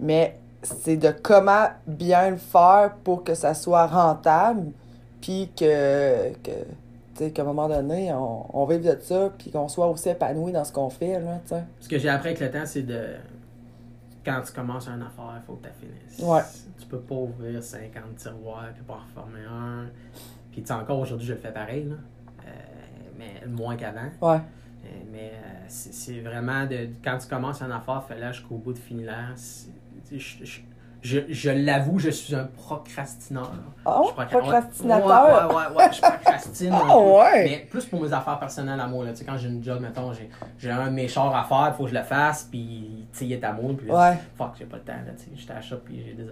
Mais 0.00 0.36
c'est 0.62 0.96
de 0.96 1.10
comment 1.22 1.66
bien 1.86 2.30
le 2.30 2.36
faire 2.36 2.92
pour 3.04 3.24
que 3.24 3.34
ça 3.34 3.54
soit 3.54 3.86
rentable, 3.86 4.70
puis 5.20 5.50
que, 5.56 6.30
que 6.42 6.50
tu 7.14 7.24
sais, 7.24 7.30
qu'à 7.30 7.42
un 7.42 7.46
moment 7.46 7.68
donné, 7.68 8.12
on, 8.12 8.46
on 8.52 8.64
vive 8.66 8.82
de 8.82 8.96
ça, 9.02 9.30
puis 9.36 9.50
qu'on 9.50 9.68
soit 9.68 9.88
aussi 9.88 10.08
épanoui 10.08 10.52
dans 10.52 10.64
ce 10.64 10.72
qu'on 10.72 10.90
fait, 10.90 11.18
là, 11.20 11.40
tu 11.46 11.54
sais. 11.54 11.62
Ce 11.80 11.88
que 11.88 11.98
j'ai 11.98 12.08
appris 12.08 12.28
avec 12.30 12.40
le 12.40 12.50
temps, 12.50 12.64
c'est 12.64 12.82
de. 12.82 13.00
Quand 14.24 14.40
tu 14.42 14.52
commences 14.52 14.88
une 14.88 15.02
affaire, 15.02 15.34
il 15.36 15.42
faut 15.46 15.54
que 15.54 15.68
tu 15.68 15.74
finisses. 15.80 16.18
Ouais. 16.20 16.42
Tu 16.78 16.86
peux 16.86 17.00
pas 17.00 17.14
ouvrir 17.14 17.62
50 17.62 18.16
tiroirs 18.16 18.68
puis 18.74 18.82
pas 18.82 18.94
en 18.94 18.98
reformer 18.98 19.44
un. 19.44 19.86
Puis, 20.50 20.62
tu 20.62 20.68
sais, 20.68 20.74
encore 20.74 21.00
aujourd'hui, 21.00 21.26
je 21.26 21.32
le 21.32 21.38
fais 21.38 21.52
pareil, 21.52 21.84
là. 21.84 21.96
Euh, 22.46 22.50
mais 23.18 23.46
moins 23.46 23.76
qu'avant. 23.76 24.10
Ouais. 24.20 24.36
Euh, 24.84 24.88
Mais 25.10 25.32
euh, 25.34 25.64
c'est 25.68 25.94
c'est 25.94 26.20
vraiment 26.20 26.66
de. 26.66 26.88
Quand 27.02 27.18
tu 27.18 27.28
commences 27.28 27.62
une 27.62 27.72
affaire, 27.72 28.04
fais-la 28.06 28.32
jusqu'au 28.32 28.56
bout 28.56 28.72
de 28.72 28.78
finir. 28.78 29.12
Je, 30.10 30.18
je, 30.18 30.60
je, 31.02 31.20
je 31.28 31.50
l'avoue, 31.50 31.98
je 31.98 32.10
suis 32.10 32.34
un 32.34 32.44
procrastineur. 32.44 33.50
Oh, 33.84 34.10
Je 34.10 34.22
procra- 34.22 34.28
procrastinateur? 34.28 35.48
Ouais, 35.48 35.54
ouais, 35.54 35.54
ouais, 35.54 35.76
ouais, 35.76 35.92
je 35.92 36.00
procrastine. 36.00 36.72
Ah, 36.74 36.86
peu. 36.86 36.94
ouais. 36.94 37.44
Mais 37.44 37.66
plus 37.70 37.84
pour 37.86 38.00
mes 38.02 38.12
affaires 38.12 38.38
personnelles 38.38 38.80
à 38.80 38.86
moi. 38.86 39.04
Là. 39.04 39.10
Tu 39.12 39.18
sais, 39.18 39.24
quand 39.24 39.36
j'ai 39.36 39.48
une 39.48 39.62
job, 39.62 39.80
mettons, 39.80 40.12
j'ai, 40.12 40.30
j'ai 40.58 40.70
un 40.70 40.86
de 40.86 40.92
mes 40.92 41.08
chars 41.08 41.34
à 41.34 41.44
faire, 41.44 41.72
il 41.72 41.76
faut 41.76 41.84
que 41.84 41.90
je 41.90 41.94
le 41.94 42.02
fasse, 42.04 42.44
puis 42.50 43.06
tu 43.12 43.18
sais, 43.18 43.24
il 43.26 43.32
est 43.32 43.44
à 43.44 43.52
moi. 43.52 43.72
Puis 43.76 43.88
là, 43.88 44.10
Ouais. 44.10 44.18
fuck, 44.38 44.52
j'ai 44.58 44.64
pas 44.64 44.76
le 44.76 44.82
temps. 44.82 44.92
Là, 44.92 45.12
tu 45.16 45.24
sais, 45.24 45.30
j'étais 45.34 45.52
à 45.52 45.56
la 45.56 45.60
shop, 45.62 45.76
puis 45.84 46.02
j'ai, 46.06 46.14
des, 46.14 46.24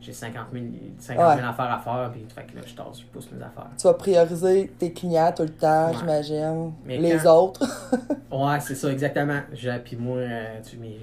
j'ai 0.00 0.12
50 0.12 0.46
000, 0.52 0.64
50 0.98 1.16
000 1.18 1.28
Ouais. 1.28 1.42
affaires 1.48 1.72
à 1.72 1.78
faire, 1.78 2.10
puis 2.12 2.24
fait 2.34 2.42
que 2.44 2.56
là, 2.56 2.62
je 2.66 2.74
tasse, 2.74 3.00
je 3.00 3.04
pousse 3.06 3.28
mes 3.32 3.42
affaires. 3.42 3.66
Tu 3.76 3.86
vas 3.86 3.94
prioriser 3.94 4.72
tes 4.78 4.92
clients 4.92 5.32
tout 5.36 5.42
le 5.42 5.48
temps, 5.50 5.88
Ouais. 5.88 5.94
j'imagine. 5.98 6.72
Les 6.86 7.16
quand- 7.18 7.36
autres. 7.44 7.62
Ouais, 8.30 8.60
c'est 8.60 8.74
ça, 8.74 8.90
exactement. 8.90 9.40
Puis 9.84 9.96
moi, 9.96 10.18
euh, 10.18 10.60
tu 10.68 10.76
mais 10.78 10.96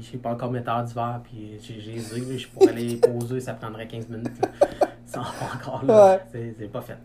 j'ai 0.00 0.18
pas 0.18 0.30
encore 0.30 0.50
mes 0.50 0.58
heures 0.68 0.82
d'hiver, 0.82 1.20
puis 1.24 1.58
j'ai, 1.62 1.92
les 1.92 2.38
je 2.38 2.48
pourrais 2.48 2.72
les 2.72 2.96
poser, 2.96 3.40
ça 3.40 3.54
prendrait 3.54 3.86
15 3.86 4.08
minutes. 4.08 4.32
encore 5.16 5.84
là. 5.86 6.12
Ouais. 6.32 6.52
C'est, 6.58 6.70
pas 6.70 6.82
fait. 6.82 6.98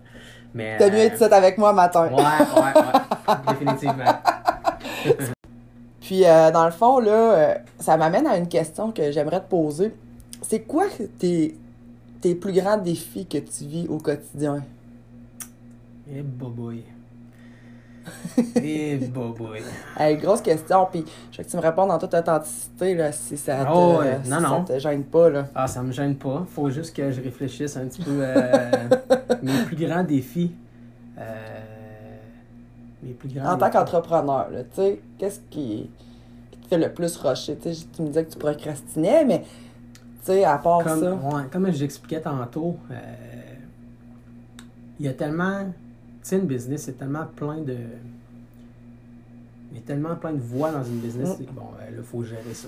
Mais, 0.54 0.78
T'as 0.78 0.90
mieux 0.90 0.98
euh, 0.98 1.06
être 1.06 1.18
ça 1.18 1.28
avec 1.34 1.58
moi 1.58 1.72
matin. 1.72 2.08
Ouais, 2.08 2.16
ouais, 2.16 2.82
ouais. 2.82 3.36
Définitivement. 3.48 4.04
Puis, 6.02 6.26
euh, 6.26 6.52
dans 6.52 6.66
le 6.66 6.72
fond, 6.72 7.00
là, 7.00 7.12
euh, 7.34 7.56
ça 7.80 7.96
m'amène 7.96 8.28
à 8.28 8.36
une 8.38 8.48
question 8.50 8.92
que 8.92 9.12
j'aimerais 9.12 9.40
te 9.40 9.48
poser. 9.50 9.94
C'est 10.42 10.62
quoi 10.62 10.86
tes, 11.20 11.56
tes 12.20 12.36
plus 12.36 12.54
grands 12.54 12.78
défis 12.78 13.26
que 13.26 13.38
tu 13.38 13.66
vis 13.66 13.88
au 13.88 13.98
quotidien? 13.98 14.64
Eh, 16.12 16.22
boboy. 16.22 16.84
Eh, 18.56 18.98
boboy. 18.98 19.62
Hey, 19.98 20.18
grosse 20.18 20.42
question, 20.42 20.88
puis 20.92 21.06
je 21.32 21.38
veux 21.38 21.44
que 21.44 21.50
tu 21.50 21.56
me 21.58 21.62
répondes 21.62 21.92
en 21.92 22.00
toute 22.00 22.14
authenticité, 22.14 22.96
là, 22.96 23.12
si 23.12 23.38
ça 23.38 23.64
te, 23.64 23.70
Oh, 23.72 24.00
ouais. 24.00 24.18
si 24.24 24.30
Non, 24.30 24.40
ça 24.40 24.50
non. 24.50 24.64
te 24.64 24.80
gêne 24.80 25.04
pas, 25.04 25.30
là. 25.30 25.48
Ah, 25.54 25.68
ça 25.68 25.84
me 25.84 25.92
gêne 25.92 26.16
pas. 26.16 26.46
Faut 26.50 26.70
juste 26.72 26.96
que 26.96 27.12
je 27.12 27.22
réfléchisse 27.22 27.78
un 27.78 27.86
petit 27.86 28.02
peu. 28.02 28.18
euh, 28.22 28.72
mes 29.44 29.64
plus 29.66 29.76
grands 29.76 30.04
défis. 30.04 30.52
Euh, 31.20 32.18
mes 33.04 33.12
plus 33.14 33.30
grands 33.30 33.54
En 33.54 33.58
tant 33.58 33.70
qu'entrepreneur, 33.70 34.50
là, 34.50 34.64
tu 34.64 34.70
sais, 34.76 35.02
qu'est-ce 35.20 35.40
qui, 35.52 35.90
qui 36.50 36.58
te 36.60 36.68
fait 36.70 36.78
le 36.80 36.92
plus 36.92 37.16
rusher? 37.18 37.56
Tu 37.62 38.02
me 38.02 38.08
disais 38.08 38.26
que 38.26 38.32
tu 38.32 38.40
procrastinais, 38.40 39.26
mais, 39.26 39.44
tu 40.24 40.28
sais, 40.28 40.44
à 40.44 40.58
part 40.58 40.84
Comme, 40.84 41.00
ça... 41.00 41.14
ouais, 41.14 41.44
comme 41.52 41.72
j'expliquais 41.72 42.22
tantôt, 42.22 42.78
euh, 42.92 42.96
il 45.00 45.06
y 45.06 45.10
a 45.10 45.14
tellement. 45.14 45.66
Tu 45.66 45.72
sais, 46.22 46.38
une 46.38 46.46
business, 46.46 46.84
c'est 46.84 46.98
tellement 46.98 47.26
plein 47.36 47.58
de. 47.58 47.76
Il 49.72 49.78
y 49.78 49.80
a 49.80 49.84
tellement 49.84 50.16
plein 50.16 50.34
de 50.34 50.40
voies 50.40 50.72
dans 50.72 50.84
une 50.84 51.00
business. 51.00 51.40
Mm. 51.40 51.46
Bon, 51.54 51.70
euh, 51.80 51.90
là, 51.90 51.98
il 51.98 52.04
faut 52.04 52.24
gérer 52.24 52.54
ça. 52.54 52.68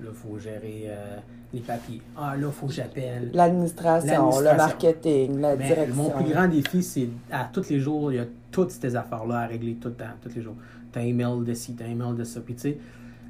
Là, 0.00 0.08
il 0.10 0.14
faut 0.14 0.38
gérer 0.38 0.84
euh, 0.86 1.18
les 1.52 1.60
papiers. 1.60 2.00
Ah, 2.16 2.34
là, 2.34 2.46
il 2.46 2.52
faut 2.52 2.66
que 2.66 2.72
j'appelle. 2.72 3.30
L'administration, 3.34 4.40
le 4.40 4.56
marketing, 4.56 5.40
la 5.40 5.56
Mais 5.56 5.66
direction. 5.66 6.02
mon 6.02 6.10
plus 6.10 6.32
grand 6.32 6.48
défi, 6.48 6.82
c'est 6.82 7.08
à 7.30 7.48
tous 7.52 7.68
les 7.68 7.80
jours, 7.80 8.10
il 8.10 8.16
y 8.16 8.20
a 8.20 8.26
toutes 8.50 8.70
ces 8.70 8.96
affaires-là 8.96 9.40
à 9.40 9.46
régler 9.46 9.74
tout 9.74 9.88
le 9.88 9.94
temps, 9.94 10.04
tous 10.22 10.34
les 10.34 10.42
jours. 10.42 10.56
T'as 10.92 11.00
un 11.00 11.04
email 11.04 11.44
de 11.44 11.52
ci, 11.52 11.74
t'as 11.74 11.84
un 11.84 11.90
email 11.90 12.14
de 12.16 12.24
ça. 12.24 12.40
Puis 12.40 12.54
tu 12.54 12.60
sais, 12.60 12.78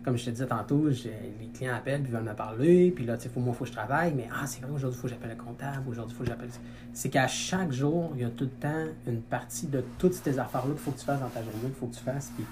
comme 0.07 0.16
je 0.16 0.25
te 0.27 0.31
disais 0.31 0.47
tantôt, 0.47 0.87
les 0.88 1.49
clients 1.53 1.75
appellent 1.75 2.01
puis 2.03 2.12
veulent 2.12 2.23
me 2.23 2.33
parler. 2.33 2.92
Puis 2.95 3.05
là, 3.05 3.16
tu 3.16 3.25
sais, 3.25 3.29
faut- 3.29 3.40
moi, 3.40 3.53
il 3.55 3.59
faut 3.59 3.64
que 3.64 3.71
je 3.71 3.75
travaille. 3.77 4.14
Mais 4.14 4.29
ah, 4.33 4.47
c'est 4.47 4.62
vrai, 4.62 4.71
aujourd'hui, 4.73 4.97
il 4.97 5.01
faut 5.03 5.09
que 5.09 5.12
j'appelle 5.14 5.37
le 5.37 5.42
comptable. 5.45 5.83
Aujourd'hui, 5.90 6.14
il 6.14 6.16
faut 6.16 6.23
que 6.23 6.31
j'appelle. 6.31 6.49
C'est 6.92 7.09
qu'à 7.09 7.27
chaque 7.27 7.73
jour, 7.73 8.12
il 8.14 8.23
y 8.23 8.25
a 8.25 8.31
tout 8.31 8.45
le 8.45 8.51
temps 8.51 8.85
une 9.09 9.21
partie 9.21 9.66
de 9.66 9.83
toutes 9.99 10.14
ces 10.14 10.38
affaires-là 10.38 10.71
qu'il 10.73 10.79
faut 10.81 10.92
que 10.92 11.01
tu 11.01 11.05
fasses 11.05 11.19
dans 11.21 11.27
ta 11.29 11.40
journée, 11.42 11.59
qu'il 11.64 11.75
faut 11.75 11.87
que 11.87 11.95
tu 11.97 12.01
fasses. 12.05 12.31
Puis. 12.37 12.45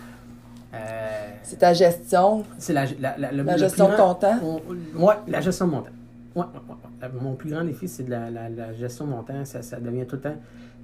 euh, 0.75 1.31
C'est 1.45 1.59
ta 1.61 1.73
gestion, 1.73 2.45
c'est 2.59 2.73
la, 2.73 2.87
la, 2.99 3.17
la, 3.19 3.31
le- 3.31 3.43
la 3.45 3.53
le 3.53 3.59
gestion 3.59 3.89
de 3.89 3.97
ton 3.97 4.15
temps. 4.15 4.39
on- 4.43 5.05
ouais, 5.05 5.15
la 5.29 5.41
gestion 5.41 5.67
de 5.67 5.71
mon 5.71 5.83
temps. 5.83 5.91
Ouais, 6.35 6.43
ouais, 6.43 6.61
ouais. 7.05 7.09
Mon 7.21 7.35
plus 7.37 7.51
grand 7.51 7.63
défi, 7.63 7.87
c'est 7.87 8.03
de 8.03 8.11
la, 8.11 8.73
gestion 8.75 9.05
de 9.05 9.11
mon 9.11 9.23
temps. 9.23 9.45
Ça, 9.45 9.63
ça 9.63 9.79
devient 9.79 10.07
tout 10.07 10.17
le 10.17 10.23
temps. 10.23 10.37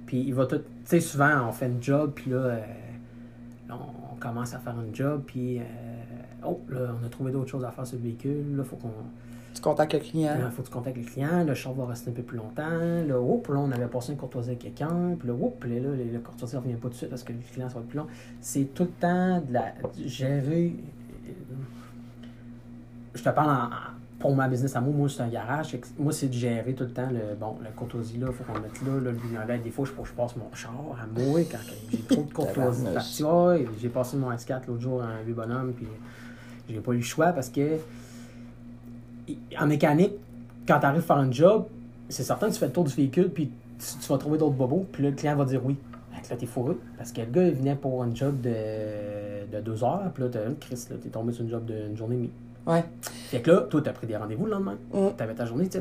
Puis 0.05 0.21
il 0.21 0.33
va 0.33 0.45
tout. 0.45 0.59
Tu 0.59 0.63
sais, 0.85 0.99
souvent, 1.01 1.47
on 1.49 1.51
fait 1.51 1.65
une 1.67 1.83
job, 1.83 2.13
puis 2.15 2.31
là, 2.31 2.37
euh, 2.37 2.59
on 3.69 4.15
commence 4.21 4.53
à 4.53 4.59
faire 4.59 4.79
une 4.79 4.95
job, 4.95 5.23
puis. 5.27 5.59
euh, 5.59 5.63
oh, 6.45 6.59
là, 6.69 6.95
on 7.01 7.05
a 7.05 7.09
trouvé 7.09 7.31
d'autres 7.31 7.49
choses 7.49 7.63
à 7.65 7.71
faire 7.71 7.85
sur 7.85 7.97
le 7.97 8.03
véhicule. 8.03 8.55
Là, 8.55 8.63
faut 8.63 8.75
qu'on. 8.75 8.91
Tu 9.53 9.61
contactes 9.61 9.93
le 9.93 9.99
client. 9.99 10.37
Là, 10.39 10.49
faut 10.49 10.61
que 10.61 10.67
tu 10.67 10.73
contactes 10.73 10.97
le 10.97 11.03
client, 11.03 11.43
le 11.43 11.53
char 11.53 11.73
va 11.73 11.85
rester 11.85 12.09
un 12.09 12.13
peu 12.13 12.23
plus 12.23 12.37
longtemps. 12.37 12.63
Là, 13.07 13.19
oups, 13.19 13.49
là, 13.49 13.59
on 13.59 13.71
avait 13.71 13.87
passé 13.87 14.13
une 14.13 14.17
courtoisie 14.17 14.49
avec 14.51 14.59
quelqu'un. 14.59 15.15
Puis 15.19 15.27
là, 15.27 15.33
oups, 15.33 15.65
là, 15.65 15.75
le 15.79 16.19
courtoisie 16.19 16.55
ne 16.55 16.61
revient 16.61 16.73
pas 16.75 16.87
tout 16.87 16.89
de 16.89 16.95
suite 16.95 17.09
parce 17.09 17.23
que 17.23 17.33
le 17.33 17.39
client 17.39 17.67
être 17.67 17.81
plus 17.81 17.97
long. 17.97 18.07
C'est 18.39 18.73
tout 18.73 18.83
le 18.83 18.89
temps 18.89 19.41
de 19.41 19.53
la 19.53 19.71
de 19.71 20.07
gérer. 20.07 20.73
Je 23.13 23.21
te 23.21 23.29
parle 23.29 23.49
en- 23.49 23.69
pour 24.21 24.35
ma 24.35 24.47
business 24.47 24.75
à 24.75 24.81
moi, 24.81 24.93
moi 24.93 25.09
c'est 25.09 25.21
un 25.21 25.27
garage. 25.27 25.75
Moi, 25.97 26.13
c'est 26.13 26.27
de 26.27 26.33
gérer 26.33 26.73
tout 26.73 26.83
le 26.83 26.91
temps 26.91 27.09
le 27.09 27.35
bon, 27.35 27.57
la 27.63 27.71
courtoisie 27.71 28.17
là, 28.17 28.27
faut 28.31 28.43
qu'on 28.43 28.53
le 28.53 28.61
mette 28.61 28.81
là, 28.83 28.93
là, 28.93 29.11
le 29.11 29.17
lumière 29.17 29.45
Des 29.61 29.71
fois, 29.71 29.85
je, 29.85 29.91
je 30.07 30.13
passe 30.13 30.35
mon 30.35 30.53
char 30.53 30.71
à 31.01 31.19
moi 31.19 31.41
quand 31.51 31.57
j'ai 31.89 31.97
trop 32.03 32.21
de 32.23 32.33
courtoisie 32.33 32.85
partie. 32.93 33.23
J'ai 33.81 33.89
passé 33.89 34.17
mon 34.17 34.31
S4 34.31 34.61
l'autre 34.67 34.81
jour 34.81 35.01
à 35.01 35.07
un 35.07 35.23
vieux 35.23 35.33
bonhomme, 35.33 35.73
puis 35.73 35.87
j'ai 36.71 36.79
pas 36.79 36.91
eu 36.93 36.97
le 36.97 37.01
choix 37.01 37.27
parce 37.33 37.49
que 37.49 37.77
en 39.59 39.67
mécanique, 39.67 40.13
quand 40.67 40.79
tu 40.79 40.85
arrives 40.85 40.99
à 40.99 41.03
faire 41.03 41.17
un 41.17 41.31
job, 41.31 41.65
c'est 42.09 42.23
certain 42.23 42.47
que 42.47 42.53
tu 42.53 42.59
fais 42.59 42.67
le 42.67 42.73
tour 42.73 42.83
du 42.83 42.93
véhicule, 42.93 43.29
puis 43.29 43.49
tu, 43.79 43.99
tu 43.99 44.07
vas 44.07 44.17
trouver 44.17 44.37
d'autres 44.37 44.55
bobos, 44.55 44.85
puis 44.91 45.03
là, 45.03 45.09
le 45.09 45.15
client 45.15 45.35
va 45.35 45.45
dire 45.45 45.65
oui. 45.65 45.77
Fait 46.13 46.21
que 46.21 46.29
là, 46.29 46.35
t'es 46.35 46.45
fourré. 46.45 46.75
Parce 46.97 47.11
que 47.11 47.21
le 47.21 47.27
gars, 47.27 47.47
il 47.47 47.53
venait 47.53 47.75
pour 47.75 48.03
un 48.03 48.13
job 48.13 48.41
de, 48.41 49.51
de 49.51 49.61
deux 49.61 49.83
heures, 49.83 50.11
puis 50.13 50.23
là, 50.23 50.29
t'as 50.29 50.47
une 50.47 50.57
crise, 50.57 50.89
là, 50.89 50.97
t'es 51.01 51.09
tombé 51.09 51.31
sur 51.33 51.43
une 51.43 51.49
job 51.49 51.65
d'une 51.65 51.95
journée 51.95 52.15
et 52.15 52.19
demie. 52.19 52.31
Ouais. 52.67 52.83
Fait 53.01 53.41
que 53.41 53.51
là, 53.51 53.61
toi, 53.61 53.81
t'as 53.81 53.93
pris 53.93 54.07
des 54.07 54.17
rendez-vous 54.17 54.45
le 54.45 54.51
lendemain. 54.51 54.77
Mm. 54.93 55.07
T'avais 55.17 55.33
ta 55.33 55.45
journée, 55.45 55.67
tu. 55.67 55.79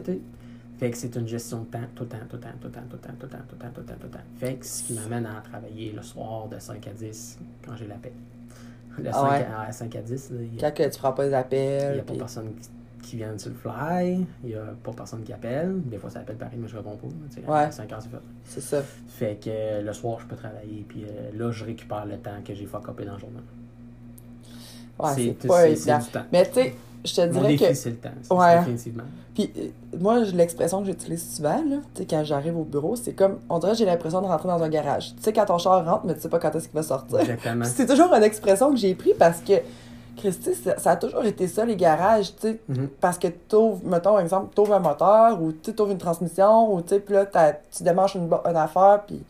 Fait 0.79 0.91
que 0.91 0.97
c'est 0.97 1.15
une 1.15 1.29
gestion 1.29 1.61
de 1.61 1.67
temps, 1.67 1.79
tout 1.95 2.05
le 2.05 2.09
temps, 2.09 2.17
tout 2.27 2.37
le 2.37 2.41
temps, 2.41 2.49
tout 2.59 2.69
le 2.69 2.73
temps, 2.73 2.81
tout 2.89 2.97
le 2.97 3.01
temps, 3.03 3.13
tout 3.19 3.27
le 3.27 3.29
temps, 3.29 3.39
tout 3.47 3.55
le 3.55 3.59
temps, 3.59 3.69
tout 3.75 3.81
le 3.81 3.87
temps, 3.87 3.95
tout 4.01 4.07
le 4.07 4.11
temps. 4.11 4.25
Fait 4.37 4.55
que 4.55 4.65
ce 4.65 4.83
qui 4.85 4.95
m'amène 4.95 5.27
à 5.27 5.43
travailler 5.43 5.93
le 5.93 6.01
soir 6.01 6.49
de 6.49 6.59
5 6.59 6.87
à 6.87 6.93
10 6.93 7.39
quand 7.67 7.77
j'ai 7.77 7.87
la 7.87 7.97
paix. 7.97 8.15
Le 8.99 9.09
Ah 9.09 9.13
5, 9.13 9.31
ouais. 9.31 9.47
à, 9.57 9.61
à 9.63 9.73
5 9.73 9.97
à 9.97 10.01
10, 10.03 10.31
là, 10.31 10.37
il 10.53 10.59
a- 10.65 10.71
Quand 10.71 10.77
que 10.85 10.89
tu 10.91 10.99
prends 10.99 11.13
pas 11.13 11.23
les 11.23 11.29
il 11.29 11.33
n'y 11.33 11.37
appels. 11.37 11.95
a 12.01 12.03
pas 12.03 12.11
puis- 12.13 12.19
personne 12.19 12.53
qui, 13.03 13.17
vient 13.17 13.37
sur 13.39 13.51
le 13.51 13.57
fly. 13.57 14.27
Il 14.45 14.49
n'y 14.51 14.55
a 14.55 14.63
pas 14.83 14.93
personne 14.93 15.23
qui 15.23 15.33
appelle. 15.33 15.81
Des 15.87 15.97
fois, 15.99 16.11
ça 16.11 16.21
appelle 16.21 16.37
Paris, 16.37 16.57
mais 16.59 16.69
je 16.69 16.77
réponds 16.77 16.97
pas. 16.97 17.07
Tu 17.35 17.41
sais, 17.41 17.49
Ouais. 17.49 17.59
À 17.59 17.71
5 17.71 17.93
heures, 17.93 18.03
c'est 18.03 18.11
fait. 18.11 18.17
C'est 18.45 18.61
ça. 18.61 18.83
Fait 19.09 19.37
que 19.43 19.49
euh, 19.49 19.83
le 19.83 19.93
soir, 19.93 20.19
je 20.21 20.27
peux 20.27 20.37
travailler. 20.37 20.85
Puis 20.89 21.05
euh, 21.09 21.31
là, 21.37 21.51
je 21.51 21.65
récupère 21.65 22.05
le 22.07 22.19
temps 22.19 22.41
que 22.45 22.55
j'ai 22.55 22.67
fuck 22.67 22.87
upé 22.89 23.05
dans 23.07 23.15
le 23.15 23.19
journal. 23.19 23.43
Ouais, 24.99 25.11
c'est 25.39 25.49
pas 25.49 25.67
évident. 25.69 25.99
Mais 26.33 26.47
tu 26.47 26.55
sais, 26.55 26.75
je 27.05 27.15
te 27.15 27.21
Mon 27.23 27.33
dirais 27.41 27.49
défi, 27.49 27.65
que. 27.69 27.75
c'est 27.75 27.91
le 27.91 27.97
temps. 27.97 28.11
c'est- 28.23 28.33
Ouais. 28.35 28.59
Définitivement. 28.59 29.05
Puis 29.35 29.53
euh, 29.57 29.69
moi, 29.99 30.19
l'expression 30.21 30.81
que 30.81 30.87
j'utilise 30.87 31.37
souvent, 31.37 31.57
là, 31.69 31.77
tu 31.95 32.03
sais, 32.03 32.07
quand 32.09 32.23
j'arrive 32.25 32.57
au 32.59 32.65
bureau, 32.65 32.97
c'est 32.97 33.13
comme, 33.13 33.39
on 33.49 33.59
dirait 33.59 33.73
que 33.73 33.79
j'ai 33.79 33.85
l'impression 33.87 34.21
de 34.21 34.27
rentrer 34.27 34.49
dans 34.49 34.63
un 34.63 34.69
garage. 34.69 35.15
Tu 35.17 35.23
sais, 35.23 35.33
quand 35.33 35.47
ton 35.47 35.59
char 35.59 35.85
rentre, 35.85 36.05
mais 36.05 36.15
tu 36.15 36.21
sais 36.21 36.29
pas 36.29 36.39
quand 36.39 36.55
est-ce 36.55 36.67
qu'il 36.69 36.75
va 36.75 36.83
sortir. 36.83 37.21
Exactement. 37.21 37.65
C'est 37.65 37.87
toujours 37.87 38.13
une 38.13 38.23
expression 38.23 38.71
que 38.71 38.77
j'ai 38.77 38.95
pris 38.95 39.15
parce 39.19 39.41
que, 39.41 39.55
Christy, 40.17 40.55
ça, 40.55 40.79
ça 40.79 40.91
a 40.91 40.97
toujours 40.97 41.25
été 41.25 41.47
ça, 41.49 41.65
les 41.65 41.77
garages, 41.77 42.35
tu 42.37 42.43
sais. 42.49 42.61
Mhm. 42.69 42.89
Parce 43.01 43.17
que 43.19 43.29
t'ouvres, 43.29 43.81
mettons, 43.85 44.19
exemple, 44.19 44.53
t'ouvres 44.55 44.75
un 44.75 44.81
moteur 44.81 45.41
ou 45.41 45.53
tu 45.53 45.71
ouvres 45.81 45.93
une 45.93 45.99
transmission 45.99 46.75
ou 46.75 46.83
tu 46.83 46.89
sais, 46.91 47.01
puis 47.01 47.15
là, 47.15 47.25
tu 47.75 47.83
démarches 47.85 48.17
une, 48.17 48.25
une 48.29 48.57
affaire, 48.57 49.03
puis 49.07 49.23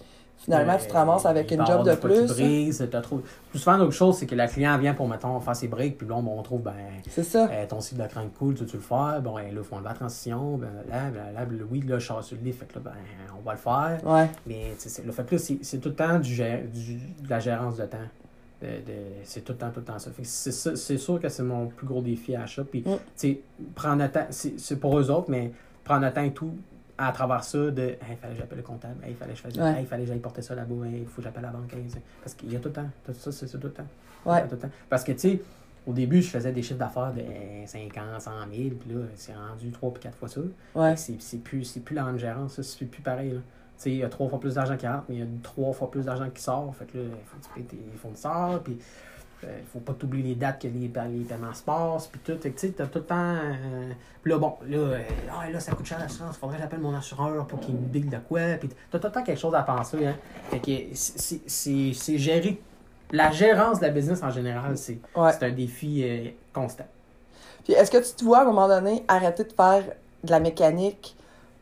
Finalement, 0.45 0.77
tu 0.79 0.87
te 0.87 0.93
ramasses 0.95 1.27
avec 1.27 1.51
une 1.51 1.65
job 1.67 1.85
de 1.87 1.95
plus. 1.95 2.23
hein. 2.23 2.27
brise, 2.27 2.89
t'as 2.91 3.01
trop... 3.03 3.21
Plus 3.51 3.59
souvent, 3.59 3.77
l'autre 3.77 3.93
chose, 3.93 4.17
c'est 4.17 4.27
que 4.27 4.35
la 4.35 4.49
client 4.49 4.79
vient 4.79 4.95
pour, 4.95 5.07
mettons, 5.07 5.39
faire 5.41 5.55
ses 5.55 5.69
breaks, 5.69 5.99
puis 5.99 6.07
là, 6.09 6.15
bon, 6.23 6.39
on 6.39 6.43
trouve, 6.43 6.63
ben, 6.63 6.73
C'est 7.09 7.23
ça. 7.25 7.47
euh, 7.51 7.67
ton 7.69 7.81
cycle 7.81 8.01
de 8.03 8.07
crank 8.07 8.33
cool, 8.39 8.55
tu 8.55 8.61
veux-tu 8.63 8.77
le 8.77 8.83
faire? 8.83 9.21
Bon, 9.23 9.37
eh, 9.39 9.43
là, 9.43 9.49
il 9.59 9.63
faut 9.63 9.75
enlever 9.77 9.89
la 9.91 9.95
transition, 9.95 10.57
ben, 10.57 10.69
là, 10.89 11.11
ben, 11.11 11.33
là, 11.35 11.47
oui, 11.71 11.83
là, 11.87 11.99
je 11.99 12.07
sors 12.07 12.25
sur 12.25 12.37
le 12.39 12.43
lit, 12.45 12.53
fait 12.53 12.65
que 12.67 12.75
là, 12.77 12.81
ben, 12.87 12.93
on 13.39 13.43
va 13.43 13.53
le 13.53 13.59
faire. 13.59 14.01
Ouais. 14.05 14.31
Mais, 14.47 14.75
tu 14.81 14.89
le 15.05 15.13
fait 15.13 15.25
que 15.27 15.35
là, 15.35 15.41
c'est 15.63 15.79
tout 15.79 15.91
le 15.91 15.95
temps 15.95 16.19
du, 16.19 16.35
du- 16.37 16.95
de 17.23 17.29
la 17.29 17.39
gérance 17.41 17.77
de 17.77 17.85
temps. 17.85 17.99
De- 18.63 18.67
de- 18.67 18.93
c'est 19.25 19.41
tout 19.43 19.53
le 19.53 19.59
temps, 19.59 19.71
tout 19.71 19.81
le 19.81 19.87
temps 19.87 19.99
ça. 19.99 20.11
C'est 20.23 20.99
sûr 20.99 21.21
que 21.21 21.29
c'est 21.29 21.43
mon 21.43 21.67
plus 21.69 21.87
gros 21.87 22.03
défi 22.03 22.35
à 22.35 22.43
achat. 22.43 22.63
Puis, 22.65 22.81
Mm. 22.81 22.93
tu 22.95 22.99
sais, 23.17 23.41
prendre 23.75 24.03
le 24.03 24.11
temps, 24.11 24.27
c'est 24.31 24.59
c'est 24.59 24.77
pour 24.77 24.99
eux 24.99 25.11
autres, 25.11 25.31
mais 25.31 25.51
prendre 25.85 26.05
le 26.07 26.13
temps 26.13 26.23
et 26.23 26.33
tout, 26.33 26.53
à 27.09 27.13
travers 27.13 27.43
ça, 27.45 27.59
de, 27.59 27.83
hey, 27.83 27.97
il 28.11 28.17
fallait 28.17 28.35
que 28.35 28.41
j'appelle 28.41 28.59
le 28.59 28.65
comptable, 28.65 29.03
hey, 29.05 29.11
il 29.13 29.17
fallait 29.17 29.33
que 29.33 29.39
je 29.39 29.43
fasse, 29.43 29.55
Ouais. 29.57 29.71
hey, 29.73 29.81
il 29.81 29.87
fallait 29.87 30.03
que 30.05 30.09
j'aille 30.09 30.19
porter 30.21 30.43
ça 30.43 30.55
là-bas, 30.55 30.75
il 30.93 31.07
faut 31.07 31.17
que 31.17 31.23
j'appelle 31.23 31.43
la 31.43 31.51
banque. 31.51 31.75
parce 32.23 32.35
qu'il 32.35 32.53
y 32.53 32.57
a 32.57 32.59
tout 32.61 32.69
le 32.69 32.75
temps. 32.75 32.89
Tout 33.05 33.13
ça, 33.15 33.33
c'est 33.33 33.47
ça 33.47 33.59
tout 33.59 33.67
le 33.67 33.73
temps. 33.73 33.87
Ouais. 34.27 34.43
Tout 34.47 34.53
le 34.55 34.59
temps. 34.59 34.71
Parce 34.89 35.03
que, 35.05 35.13
tu 35.13 35.19
sais, 35.19 35.43
au 35.87 35.93
début, 35.93 36.21
je 36.21 36.29
faisais 36.29 36.53
des 36.53 36.63
chiffres 36.63 36.79
d'affaires 36.79 37.13
de 37.15 37.21
eh, 37.21 37.67
50, 37.67 38.21
100 38.21 38.31
000, 38.55 38.71
puis 38.79 38.95
là, 38.95 39.01
c'est 39.15 39.35
rendu 39.35 39.71
3 39.71 39.93
puis 39.95 40.03
4 40.03 40.17
fois 40.17 40.29
ça. 40.29 40.41
Ouais. 40.75 40.95
C'est 40.97 41.39
plus, 41.43 41.79
plus 41.79 41.95
la 41.95 42.05
même 42.05 42.19
gérance, 42.19 42.61
c'est 42.61 42.85
plus 42.87 43.03
pareil. 43.03 43.33
Là. 43.33 43.41
Il 43.87 43.95
y 43.97 44.03
a 44.05 44.11
trois 44.11 44.29
fois 44.29 44.39
plus 44.39 44.57
d'argent 44.57 44.77
qui 44.77 44.87
rentre, 44.87 45.05
mais 45.09 45.15
il 45.15 45.21
y 45.21 45.23
a 45.23 45.27
trois 45.43 45.73
fois 45.73 45.91
plus 45.91 46.05
d'argent 46.05 46.29
qui 46.29 46.43
sort. 46.43 46.75
Fait 46.77 46.85
que 46.85 46.99
là, 46.99 47.05
il 47.05 47.25
faut 47.27 47.39
que 47.39 47.45
tu 47.45 47.51
payes 47.55 47.65
tes 47.65 47.97
fournisseurs, 47.97 48.63
puis 48.63 48.79
il 49.43 49.67
faut 49.73 49.79
pas 49.81 49.93
t'oublier 49.95 50.23
les 50.31 50.35
dates 50.35 50.61
que 50.61 50.69
les, 50.69 50.81
les 50.81 50.89
paiements 50.89 51.55
se 51.55 51.63
passent, 51.63 52.07
puis 52.09 52.21
tout. 52.25 52.35
Tu 52.41 52.53
sais, 52.57 52.69
t'as 52.71 52.87
tout 52.87 52.99
le 52.99 53.05
temps. 53.05 53.17
euh, 53.17 53.91
puis 54.23 54.33
là, 54.33 54.39
bon, 54.39 54.55
là, 54.69 54.77
euh, 54.79 54.99
ah, 55.33 55.51
là, 55.51 55.61
ça 55.61 55.73
coûte 55.73 55.87
cher 55.87 55.99
l'assurance, 55.99 56.37
faudrait 56.37 56.57
que 56.57 56.63
j'appelle 56.63 56.81
mon 56.81 56.95
assureur 56.95 57.47
pour 57.47 57.59
qu'il 57.61 57.75
me 57.75 57.81
bigue 57.87 58.09
de 58.11 58.19
quoi. 58.19 58.41
Puis 58.59 58.69
t'as 58.91 58.99
tout 58.99 59.07
le 59.07 59.13
temps 59.13 59.23
quelque 59.23 59.39
chose 59.41 59.55
à 59.55 59.63
penser. 59.63 60.07
Hein. 60.07 60.17
Fait 60.51 60.59
que 60.61 60.71
c'est- 60.95 61.93
gérer. 62.19 62.61
La 63.13 63.31
gérance 63.33 63.81
de 63.81 63.87
la 63.87 63.91
business 63.91 64.23
en 64.23 64.31
général, 64.31 64.77
c'est 64.79 64.99
Ouais. 65.17 65.33
un 65.41 65.51
défi 65.51 66.03
euh, 66.05 66.29
constant. 66.53 66.87
Puis 67.65 67.73
est-ce 67.73 67.91
que 67.91 67.99
tu 67.99 68.15
te 68.15 68.25
vois 68.25 68.39
à 68.39 68.43
un 68.43 68.45
moment 68.45 68.69
donné 68.69 69.05
arrêter 69.09 69.45
de 69.45 69.53
faire 69.53 69.83
de 70.23 70.31
la 70.31 70.39
mécanique 70.41 71.17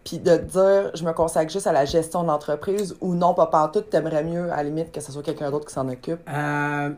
puis 0.04 0.18
de 0.18 0.36
te 0.36 0.42
dire 0.42 0.90
je 0.94 1.04
me 1.04 1.12
consacre 1.12 1.50
juste 1.52 1.66
à 1.66 1.72
la 1.72 1.84
gestion 1.84 2.22
de 2.22 2.28
l'entreprise 2.28 2.96
ou 3.00 3.14
non, 3.14 3.34
pas 3.34 3.46
partout, 3.46 3.80
t'aimerais 3.80 4.24
mieux 4.24 4.50
à 4.52 4.56
la 4.56 4.62
limite 4.64 4.92
que 4.92 5.00
ce 5.00 5.10
soit 5.10 5.22
quelqu'un 5.22 5.50
d'autre 5.50 5.66
qui 5.66 5.72
s'en 5.74 5.88
occupe? 5.88 6.20
Euh, 6.28 6.90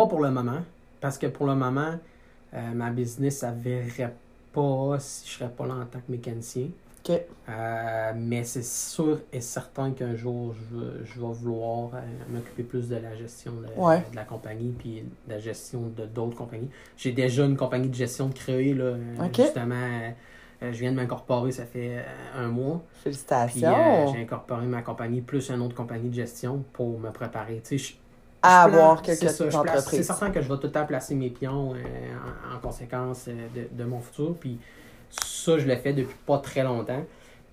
pas 0.00 0.06
pour 0.08 0.20
le 0.20 0.30
moment. 0.30 0.60
Parce 1.00 1.18
que 1.18 1.26
pour 1.26 1.46
le 1.46 1.54
moment, 1.54 1.94
euh, 2.54 2.72
ma 2.74 2.90
business, 2.90 3.38
ça 3.38 3.50
verrait 3.50 4.14
pas 4.52 4.96
si 4.98 5.28
je 5.28 5.34
serais 5.38 5.50
pas 5.50 5.66
là 5.66 5.74
en 5.74 5.84
tant 5.86 5.98
que 6.00 6.10
mécanicien. 6.10 6.68
OK. 7.08 7.18
Euh, 7.48 8.12
mais 8.14 8.44
c'est 8.44 8.64
sûr 8.64 9.20
et 9.32 9.40
certain 9.40 9.92
qu'un 9.92 10.14
jour, 10.14 10.54
je, 10.70 11.20
vais 11.20 11.32
vouloir 11.32 11.92
euh, 11.94 12.00
m'occuper 12.28 12.62
plus 12.62 12.88
de 12.88 12.96
la 12.96 13.14
gestion 13.16 13.52
de, 13.52 13.80
Ouais. 13.80 14.04
de 14.10 14.16
la 14.16 14.24
compagnie 14.24 14.74
puis 14.78 15.02
de 15.26 15.32
la 15.32 15.38
gestion 15.38 15.90
de 15.96 16.04
d'autres 16.04 16.36
compagnies. 16.36 16.68
J'ai 16.98 17.12
déjà 17.12 17.44
une 17.46 17.56
compagnie 17.56 17.88
de 17.88 17.94
gestion 17.94 18.28
de 18.28 18.34
créée, 18.34 18.74
là, 18.74 18.96
justement. 19.34 19.74
euh, 19.74 20.10
je 20.60 20.78
viens 20.78 20.90
de 20.92 20.96
m'incorporer, 20.96 21.52
ça 21.52 21.64
fait 21.64 22.04
un 22.36 22.48
mois. 22.48 22.82
Félicitations 23.02 24.12
j'ai 24.12 24.20
incorporé 24.20 24.66
ma 24.66 24.82
compagnie 24.82 25.22
plus 25.22 25.48
une 25.50 25.62
autre 25.62 25.74
compagnie 25.74 26.10
de 26.10 26.14
gestion 26.14 26.62
pour 26.74 26.98
me 27.00 27.10
préparer. 27.10 27.62
Tu 27.64 27.78
sais, 27.78 27.84
je- 27.94 27.94
à 28.42 28.68
je 28.68 28.74
avoir 28.74 28.98
c'est 29.04 29.18
quelques 29.18 29.30
ça, 29.32 29.50
je 29.50 29.58
place- 29.58 29.88
C'est 29.88 30.02
certain 30.02 30.30
que 30.30 30.40
je 30.40 30.48
vais 30.48 30.56
tout 30.56 30.66
le 30.66 30.72
temps 30.72 30.86
placer 30.86 31.14
mes 31.14 31.30
pions 31.30 31.74
euh, 31.74 31.76
en, 32.52 32.56
en 32.56 32.58
conséquence 32.60 33.26
euh, 33.28 33.46
de, 33.54 33.68
de 33.76 33.84
mon 33.88 34.00
futur. 34.00 34.34
Puis 34.38 34.58
ça, 35.10 35.58
je 35.58 35.66
l'ai 35.66 35.76
fait 35.76 35.92
depuis 35.92 36.16
pas 36.26 36.38
très 36.38 36.62
longtemps. 36.62 37.04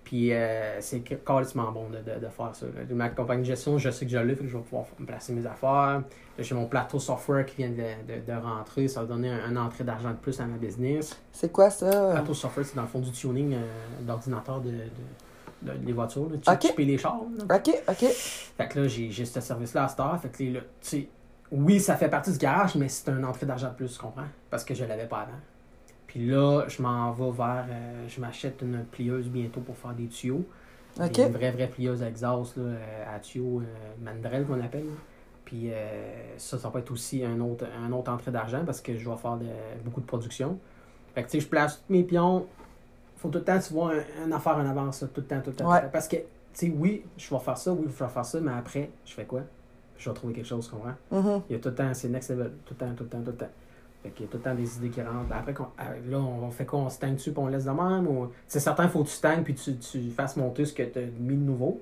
Puis 0.03 0.31
euh, 0.31 0.79
c'est 0.79 1.01
carrément 1.01 1.69
bon 1.73 1.89
de, 1.89 1.97
de, 1.97 2.19
de 2.25 2.29
faire 2.29 2.51
ça. 2.53 2.65
là. 2.67 2.81
Ma 2.91 3.09
compagnie 3.09 3.41
de 3.41 3.47
gestion, 3.47 3.77
je 3.77 3.89
sais 3.89 4.05
que 4.05 4.11
je 4.11 4.17
l'ai, 4.17 4.35
fait 4.35 4.45
que 4.45 4.49
je 4.49 4.55
vais 4.55 4.63
pouvoir 4.63 4.85
me 4.97 5.05
placer 5.05 5.33
mes 5.33 5.45
affaires. 5.45 6.01
J'ai 6.39 6.55
mon 6.55 6.65
plateau 6.67 6.97
software 6.99 7.45
qui 7.45 7.57
vient 7.57 7.69
de, 7.71 8.25
de, 8.25 8.41
rentrer. 8.41 8.87
Ça 8.87 9.01
va 9.01 9.07
donner 9.07 9.29
un, 9.29 9.49
une 9.49 9.57
entrée 9.57 9.83
d'argent 9.83 10.11
de 10.11 10.15
plus 10.15 10.39
à 10.39 10.45
ma 10.45 10.55
business. 10.55 11.19
C'est 11.33 11.51
quoi 11.51 11.69
ça? 11.69 12.11
Plateau 12.13 12.33
software, 12.33 12.65
c'est 12.65 12.75
dans 12.75 12.83
le 12.83 12.87
fond 12.87 12.99
du 12.99 13.11
tuning 13.11 13.57
d'ordinateur 14.01 14.61
de, 14.61 14.71
des 15.61 15.91
voitures. 15.93 16.29
là. 16.29 16.37
Tu, 16.41 16.49
Ok. 16.51 16.59
tu 16.59 16.73
payes 16.73 16.85
les 16.85 16.97
chars. 16.97 17.19
là. 17.49 17.55
OK, 17.57 17.69
OK. 17.89 18.05
Fait 18.57 18.67
que 18.67 18.79
là, 18.79 18.87
j'ai 18.87 19.09
j'ai 19.11 19.25
ce 19.25 19.39
service-là 19.41 19.85
à 19.85 19.87
cette 19.87 19.99
heure. 19.99 20.19
Fait 20.21 20.29
que 20.29 20.43
là, 20.43 20.59
tu 20.59 20.65
sais, 20.81 21.09
oui, 21.51 21.79
ça 21.79 21.95
fait 21.95 22.09
partie 22.09 22.31
du 22.31 22.37
garage, 22.37 22.75
mais 22.75 22.89
c'est 22.89 23.09
un 23.09 23.23
entrée 23.23 23.45
d'argent 23.45 23.69
de 23.69 23.73
plus, 23.75 23.93
tu 23.93 23.99
comprends? 23.99 24.25
Parce 24.49 24.63
que 24.65 24.73
je 24.73 24.83
l'avais 24.85 25.07
pas 25.07 25.19
avant. 25.21 25.39
Puis 26.07 26.25
là, 26.27 26.63
je 26.67 26.81
m'en 26.81 27.11
vais 27.11 27.31
vers. 27.31 27.65
euh, 27.69 28.05
je 28.07 28.19
m'achète 28.21 28.61
une 28.61 28.83
plieuse 28.85 29.27
bientôt 29.27 29.59
pour 29.61 29.77
faire 29.77 29.93
des 29.93 30.07
tuyaux. 30.07 30.43
Une 30.99 31.05
vraie, 31.31 31.51
vraie 31.51 31.67
plieuse 31.67 32.01
à 32.01 32.07
exhaust 32.07 32.57
là, 32.57 32.63
euh, 32.63 33.15
à 33.15 33.19
tuyaux 33.19 33.61
euh, 33.61 33.65
Mandrel 34.03 34.45
qu'on 34.45 34.59
appelle. 34.61 34.85
Puis 35.45 35.69
euh, 35.71 35.77
ça, 36.37 36.57
ça 36.57 36.69
va 36.69 36.79
être 36.79 36.91
aussi 36.91 37.23
un 37.23 37.39
autre, 37.39 37.65
un 37.81 37.91
autre 37.91 38.11
entrée 38.11 38.31
d'argent 38.31 38.63
parce 38.65 38.81
que 38.81 38.97
je 38.97 39.07
vais 39.09 39.15
faire 39.15 39.37
de- 39.37 39.45
beaucoup 39.85 40.01
de 40.01 40.05
production. 40.05 40.57
Fait 41.13 41.23
que 41.23 41.29
tu 41.29 41.37
sais, 41.39 41.45
je 41.45 41.47
place 41.49 41.83
tous 41.85 41.93
mes 41.93 42.03
pions. 42.03 42.47
Faut 43.17 43.29
tout 43.29 43.39
le 43.39 43.43
temps, 43.43 43.59
tu 43.59 43.73
vois, 43.73 43.93
un, 44.23 44.31
affaire 44.31 44.57
en 44.57 44.65
avance, 44.69 45.01
là, 45.01 45.07
tout 45.13 45.21
le 45.21 45.27
temps, 45.27 45.41
tout 45.41 45.49
le 45.49 45.55
temps. 45.55 45.69
Ouais. 45.69 45.77
tout 45.77 45.81
le 45.83 45.87
temps. 45.87 45.91
Parce 45.91 46.07
que, 46.07 46.17
tu 46.17 46.23
sais, 46.53 46.73
oui, 46.75 47.03
je 47.17 47.29
vais 47.33 47.39
faire 47.39 47.57
ça, 47.57 47.71
oui, 47.73 47.85
je 47.87 48.03
vais 48.03 48.09
faire 48.09 48.25
ça, 48.25 48.39
mais 48.39 48.51
après, 48.51 48.91
je 49.05 49.13
fais 49.13 49.25
quoi? 49.25 49.41
Je 49.97 50.09
vais 50.09 50.15
trouver 50.15 50.33
quelque 50.33 50.45
chose, 50.45 50.65
tu 50.69 50.75
comprends? 50.75 50.95
Mhm. 51.11 51.41
Il 51.49 51.53
y 51.53 51.55
a 51.55 51.59
tout 51.59 51.69
le 51.69 51.75
temps, 51.75 51.93
c'est 51.93 52.09
next 52.09 52.29
level, 52.29 52.51
tout 52.65 52.75
le 52.79 52.85
temps, 52.85 52.93
tout 52.95 53.03
le 53.03 53.09
temps, 53.09 53.21
tout 53.21 53.31
le 53.31 53.37
temps. 53.37 53.49
Fait 54.03 54.09
qu'il 54.11 54.25
y 54.25 54.29
a 54.29 54.31
tout 54.31 54.37
le 54.37 54.43
temps 54.43 54.53
des 54.53 54.77
idées 54.77 54.89
qui 54.89 55.01
rentrent. 55.01 55.33
Après, 55.33 55.53
qu'on- 55.53 55.67
ah, 55.77 55.85
là, 56.07 56.19
on 56.19 56.51
fait 56.51 56.65
quoi? 56.65 56.79
On 56.79 56.89
se 56.89 57.03
dessus 57.03 57.31
puis 57.31 57.41
on 57.41 57.47
laisse 57.47 57.65
de 57.65 57.71
même? 57.71 58.07
Ou... 58.07 58.29
C'est 58.47 58.59
certain, 58.59 58.83
il 58.83 58.89
faut 58.89 59.01
que 59.03 59.07
tu 59.07 59.15
stagnes 59.15 59.43
puis 59.43 59.55
tu, 59.55 59.75
tu 59.77 60.11
fasses 60.11 60.37
monter 60.37 60.65
ce 60.65 60.73
que 60.73 60.83
tu 60.83 60.99
as 60.99 61.01
mis 61.01 61.35
de 61.35 61.41
nouveau. 61.41 61.81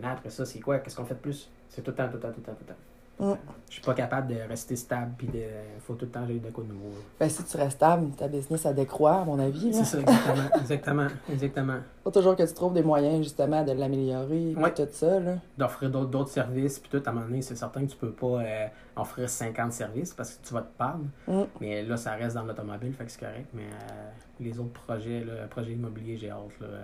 Là, 0.00 0.12
après 0.12 0.30
ça, 0.30 0.44
c'est 0.44 0.58
quoi? 0.58 0.78
Qu'est-ce 0.78 0.96
qu'on 0.96 1.04
fait 1.04 1.14
de 1.14 1.20
plus? 1.20 1.48
C'est 1.68 1.82
tout 1.82 1.92
le 1.92 1.96
temps, 1.96 2.08
tout 2.08 2.14
le 2.14 2.20
temps, 2.20 2.32
tout 2.32 2.40
le 2.40 2.44
temps, 2.44 2.52
tout 2.52 2.64
le 2.66 2.74
temps. 2.74 2.80
Mm. 3.18 3.32
Je 3.68 3.74
suis 3.74 3.82
pas 3.82 3.94
capable 3.94 4.34
de 4.34 4.40
rester 4.48 4.76
stable 4.76 5.12
puis 5.16 5.26
de. 5.28 5.44
faut 5.80 5.94
tout 5.94 6.04
le 6.04 6.10
temps 6.10 6.26
j'ai 6.26 6.38
de 6.38 6.50
quoi 6.50 6.64
de 6.64 6.68
nouveau. 6.68 6.90
Ben, 7.18 7.28
si 7.28 7.44
tu 7.44 7.56
restes 7.56 7.76
stable, 7.76 8.10
ta 8.16 8.28
business, 8.28 8.66
a 8.66 8.72
décroît, 8.72 9.20
à 9.20 9.24
mon 9.24 9.38
avis. 9.38 9.72
C'est 9.72 9.84
ça, 9.84 10.00
exactement. 10.00 10.44
exactement, 10.60 11.06
exactement. 11.30 11.78
Faut 12.04 12.10
toujours 12.10 12.36
que 12.36 12.42
tu 12.42 12.52
trouves 12.52 12.74
des 12.74 12.82
moyens, 12.82 13.22
justement, 13.22 13.64
de 13.64 13.72
l'améliorer, 13.72 14.54
Ouais. 14.56 14.74
tout 14.74 14.86
ça, 14.90 15.20
là. 15.20 15.36
D'offrir 15.56 15.90
d'autres, 15.90 16.28
services, 16.30 16.78
puis 16.78 16.90
tout, 16.90 17.02
à 17.06 17.10
un 17.10 17.12
moment 17.12 17.26
donné, 17.26 17.42
c'est 17.42 17.56
certain 17.56 17.86
que 17.86 17.90
tu 17.90 17.96
peux 17.96 18.12
pas 18.12 18.40
euh, 18.42 18.66
offrir 18.96 19.28
50 19.30 19.72
services 19.72 20.12
parce 20.12 20.34
que 20.34 20.46
tu 20.46 20.54
vas 20.54 20.62
te 20.62 20.76
perdre. 20.76 21.04
Mm. 21.26 21.42
Mais 21.60 21.82
là, 21.82 21.96
ça 21.96 22.12
reste 22.12 22.34
dans 22.36 22.44
l'automobile, 22.44 22.92
fait 22.92 23.04
que 23.04 23.10
c'est 23.10 23.20
correct. 23.20 23.48
Mais 23.54 23.62
euh, 23.62 24.10
les 24.40 24.58
autres 24.58 24.72
projets, 24.72 25.24
là, 25.24 25.46
projet 25.48 25.72
immobilier, 25.72 26.16
j'ai 26.16 26.30
hâte. 26.30 26.60
Là, 26.60 26.66
euh. 26.66 26.82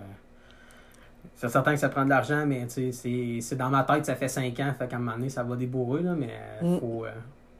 C'est 1.35 1.49
certain 1.49 1.73
que 1.73 1.79
ça 1.79 1.89
prend 1.89 2.03
de 2.03 2.09
l'argent, 2.09 2.45
mais 2.45 2.65
c'est, 2.69 3.55
dans 3.55 3.69
ma 3.69 3.83
tête, 3.83 4.05
ça 4.05 4.15
fait 4.15 4.27
5 4.27 4.59
ans, 4.59 4.73
fait 4.77 4.87
qu'à 4.87 4.97
un 4.97 4.99
moment 4.99 5.13
donné, 5.17 5.29
ça 5.29 5.43
va 5.43 5.55
débourrer, 5.55 6.03
là, 6.03 6.13
mais 6.15 6.29
euh, 6.63 6.75
Mm. 6.75 6.79
faut, 6.79 7.05
euh, 7.05 7.11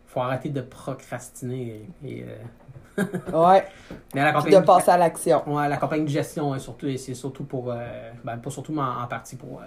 faut 0.08 0.22
arrêter 0.22 0.50
de 0.50 0.62
procrastiner. 0.62 1.88
Et, 2.04 2.10
et, 2.20 2.24
euh, 2.26 3.04
Ouais. 3.32 3.66
mais 4.14 4.24
la 4.24 4.34
Puis 4.34 4.38
compagnie, 4.44 4.56
de 4.58 4.62
passer 4.66 4.92
à 4.92 4.98
l'action. 4.98 5.42
ouais, 5.56 5.70
la 5.70 5.78
compagnie 5.78 6.04
de 6.04 6.10
gestion, 6.10 6.54
hein, 6.54 6.60
surtout, 6.60 6.88
et 6.88 6.98
c'est 6.98 7.14
surtout 7.14 7.46
pour, 7.46 7.72
euh, 7.72 8.12
ben, 8.26 8.38
pas 8.38 8.50
surtout, 8.50 8.74
mais 8.74 8.82
en, 8.82 9.04
en 9.04 9.08
partie 9.08 9.36
pour 9.38 9.62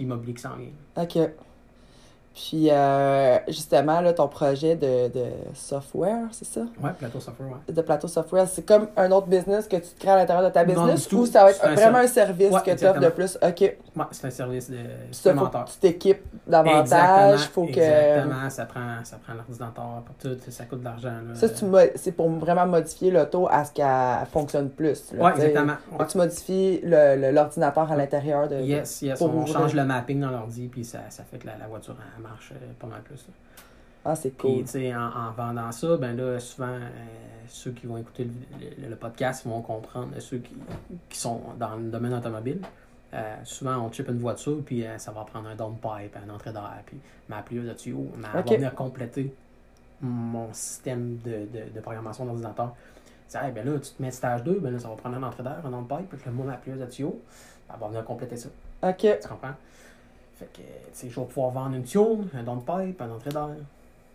l'immobilier 0.00 0.32
qui 0.34 0.42
s'en 0.42 0.56
vient. 0.56 0.70
OK. 0.96 1.18
Puis, 2.34 2.68
euh, 2.70 3.38
justement, 3.48 4.00
là, 4.00 4.12
ton 4.14 4.26
projet 4.28 4.74
de, 4.74 5.08
de 5.08 5.24
software, 5.54 6.28
c'est 6.32 6.46
ça? 6.46 6.60
Ouais, 6.82 6.90
plateau 6.98 7.20
software, 7.20 7.48
ouais. 7.50 7.74
De 7.74 7.82
plateau 7.82 8.08
software, 8.08 8.48
c'est 8.48 8.64
comme 8.66 8.88
un 8.96 9.10
autre 9.10 9.26
business 9.26 9.68
que 9.68 9.76
tu 9.76 9.82
te 9.82 10.00
crées 10.00 10.12
à 10.12 10.16
l'intérieur 10.16 10.44
de 10.48 10.50
ta 10.52 10.64
business 10.64 11.10
ou 11.12 11.26
ça 11.26 11.44
va 11.44 11.50
être 11.50 11.64
un 11.64 11.74
vraiment 11.74 11.98
un 11.98 12.06
service 12.06 12.50
Ouais, 12.52 12.60
que 12.60 12.70
tu 12.74 12.86
offres 12.86 13.00
de 13.00 13.06
exactement. 13.06 13.10
plus? 13.10 13.38
OK. 13.42 13.60
Ouais, 13.96 14.04
c'est 14.12 14.26
un 14.26 14.30
service 14.30 14.70
de 14.70 14.76
supplémentaire. 15.10 15.64
tu 15.66 15.78
t'équipes 15.78 16.22
davantage. 16.46 17.40
Faut 17.48 17.66
que... 17.66 17.70
Exactement, 17.78 18.50
ça 18.50 18.64
prend, 18.64 19.04
ça 19.04 19.16
prend 19.22 19.34
l'ordinateur 19.34 20.02
pour 20.06 20.14
tout, 20.16 20.36
ça 20.48 20.64
coûte 20.64 20.80
de 20.80 20.84
l'argent. 20.84 21.12
Ça, 21.34 21.46
c'est 21.96 22.12
pour 22.12 22.30
vraiment 22.30 22.66
modifier 22.66 23.10
l'auto 23.10 23.46
à 23.50 23.64
ce 23.64 23.72
qu'elle 23.72 24.26
fonctionne 24.32 24.70
plus. 24.70 24.94
sais. 24.96 25.16
exactement. 25.16 25.74
Ouais. 25.98 26.06
tu 26.06 26.18
modifies 26.18 26.80
le- 26.82 27.16
le- 27.20 27.30
l'ordinateur 27.30 27.90
à 27.92 27.96
l'intérieur 27.96 28.48
de. 28.48 28.56
Yes, 28.56 29.02
yes, 29.02 29.18
pour 29.18 29.34
on 29.34 29.46
change 29.46 29.74
le 29.74 29.84
mapping 29.84 30.20
dans 30.20 30.30
l'ordi, 30.30 30.68
puis 30.68 30.84
ça, 30.84 30.98
ça 31.10 31.22
fait 31.24 31.38
que 31.38 31.46
la, 31.46 31.56
la 31.58 31.66
voiture 31.66 31.94
elle 32.16 32.21
marche 32.22 32.52
euh, 32.52 32.72
pas 32.78 32.86
mal 32.86 33.02
plus. 33.02 33.16
là. 33.28 33.34
Ah, 34.04 34.16
c'est 34.16 34.30
Puis, 34.36 34.38
cool. 34.54 34.64
tu 34.64 34.70
sais, 34.72 34.94
en, 34.94 35.00
en 35.06 35.30
vendant 35.32 35.70
ça, 35.70 35.96
ben 35.96 36.16
là, 36.16 36.40
souvent, 36.40 36.66
euh, 36.68 36.88
ceux 37.48 37.70
qui 37.72 37.86
vont 37.86 37.98
écouter 37.98 38.24
le, 38.24 38.82
le- 38.82 38.88
le 38.88 38.96
podcast 38.96 39.46
vont 39.46 39.62
comprendre, 39.62 40.08
euh, 40.16 40.20
ceux 40.20 40.38
qui, 40.38 40.54
qui 41.08 41.18
sont 41.18 41.40
dans 41.58 41.76
le 41.76 41.90
domaine 41.90 42.14
automobile. 42.14 42.60
euh, 43.14 43.36
souvent, 43.44 43.76
on 43.78 43.92
chip 43.92 44.08
une 44.08 44.18
voiture, 44.18 44.58
puis 44.64 44.84
euh, 44.86 44.98
ça 44.98 45.12
va 45.12 45.22
prendre 45.24 45.48
un 45.48 45.54
downpipe, 45.54 46.16
une 46.24 46.30
entrée 46.30 46.52
d'air, 46.52 46.82
puis 46.86 46.98
ma 47.28 47.42
plieuse 47.42 47.68
de 47.68 47.74
tuyau, 47.74 48.08
mais 48.16 48.26
elle 48.34 48.42
va 48.44 48.54
venir 48.54 48.74
compléter 48.74 49.32
mon 50.00 50.52
système 50.52 51.18
de, 51.18 51.46
de, 51.46 51.70
de 51.74 51.80
programmation 51.80 52.24
d'ordinateur. 52.24 52.74
Tu 53.30 53.36
Hey, 53.38 53.52
ben 53.52 53.64
là, 53.64 53.78
tu 53.78 53.90
te 53.92 54.02
mets 54.02 54.10
stage 54.10 54.42
2, 54.42 54.58
ben 54.60 54.72
là, 54.72 54.78
ça 54.78 54.88
va 54.88 54.94
prendre 54.96 55.16
une 55.16 55.24
entrée 55.24 55.42
d'air, 55.42 55.60
un 55.64 55.70
downpipe, 55.70 56.08
puis 56.08 56.18
là, 56.26 56.32
moi, 56.32 56.46
ma 56.46 56.56
plieuse 56.56 56.80
de 56.80 56.86
tuyau, 56.86 57.20
elle 57.72 57.80
va 57.80 57.86
venir 57.88 58.04
compléter 58.04 58.36
ça. 58.36 58.48
OK. 58.82 58.98
Tu 58.98 59.28
comprends? 59.28 59.54
Fait 60.42 60.62
que, 60.62 60.66
tu 60.66 60.66
sais, 60.92 61.08
je 61.10 61.20
vais 61.20 61.26
pouvoir 61.26 61.50
vendre 61.50 61.76
une 61.76 61.84
tune, 61.84 62.28
un 62.36 62.42
downpipe, 62.42 63.00
un 63.00 63.10
entrée 63.10 63.30
d'air. 63.30 63.48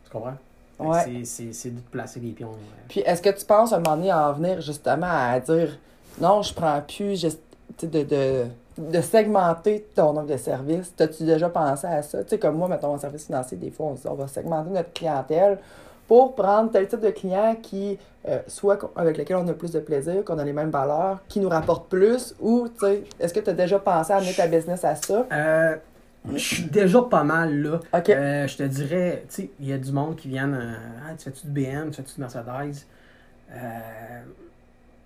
Tu 0.05 0.11
comprends? 0.11 0.34
Ouais. 0.80 1.23
c'est- 1.25 1.69
de 1.71 1.80
placer 1.91 2.19
les 2.19 2.32
pions. 2.32 2.51
Puis 2.88 2.99
est-ce 2.99 3.21
que 3.21 3.30
tu 3.30 3.43
penses 3.45 3.73
à 3.73 3.78
un 3.78 3.80
moment 3.80 3.95
donné 3.95 4.11
à 4.11 4.30
en 4.30 4.34
venir 4.34 4.61
justement 4.61 5.07
à 5.09 5.39
dire 5.39 5.75
non, 6.21 6.43
je 6.43 6.53
prends 6.53 6.82
plus 6.82 7.19
juste 7.19 7.39
tu 7.78 7.86
sais, 7.86 7.88
de, 7.88 8.03
de 8.03 8.45
de 8.78 9.01
segmenter 9.01 9.88
ton 9.95 10.15
offre 10.17 10.28
de 10.28 10.38
service. 10.38 10.93
T'as-tu 10.95 11.23
déjà 11.23 11.49
pensé 11.49 11.88
à 11.88 12.03
ça? 12.03 12.23
Tu 12.23 12.30
sais, 12.30 12.38
comme 12.38 12.57
moi, 12.57 12.67
mettons, 12.67 12.93
en 12.93 12.99
service 12.99 13.25
financier, 13.25 13.57
des 13.57 13.71
fois, 13.71 13.88
on 13.88 13.93
dit, 13.93 14.03
on 14.05 14.13
va 14.13 14.28
segmenter 14.28 14.69
notre 14.69 14.93
clientèle 14.93 15.57
pour 16.07 16.36
prendre 16.36 16.71
tel 16.71 16.88
type 16.88 16.99
de 16.99 17.09
client 17.09 17.55
qui, 17.59 17.97
euh, 18.28 18.38
soit 18.45 18.78
avec 18.95 19.17
lequel 19.17 19.38
on 19.38 19.47
a 19.47 19.53
plus 19.53 19.71
de 19.71 19.80
plaisir, 19.80 20.23
qu'on 20.23 20.38
a 20.38 20.43
les 20.43 20.53
mêmes 20.53 20.69
valeurs, 20.69 21.17
qui 21.28 21.39
nous 21.39 21.49
rapporte 21.49 21.89
plus, 21.89 22.36
ou, 22.39 22.67
tu 22.69 22.80
sais, 22.86 23.03
est-ce 23.19 23.34
que 23.34 23.39
tu 23.39 23.49
as 23.49 23.53
déjà 23.53 23.80
pensé 23.80 24.13
à 24.13 24.17
amener 24.17 24.34
ta 24.34 24.45
business 24.45 24.86
à 24.86 24.93
ça? 24.95 25.25
Euh, 25.32 25.75
je 26.34 26.38
suis 26.38 26.63
déjà 26.63 27.01
pas 27.01 27.23
mal 27.23 27.61
là. 27.61 27.80
Euh, 27.93 28.47
je 28.47 28.57
te 28.57 28.63
dirais, 28.63 29.25
tu 29.30 29.36
sais, 29.36 29.51
il 29.59 29.67
y 29.67 29.73
a 29.73 29.78
du 29.78 29.91
monde 29.91 30.15
qui 30.15 30.28
viennent. 30.28 30.53
euh, 30.53 30.75
ah, 31.07 31.13
tu 31.17 31.25
fais-tu 31.25 31.47
de 31.47 31.51
BM, 31.51 31.89
tu 31.91 31.97
fais-tu 31.97 32.15
de 32.15 32.21
Mercedes? 32.21 32.86
Euh, 33.51 34.21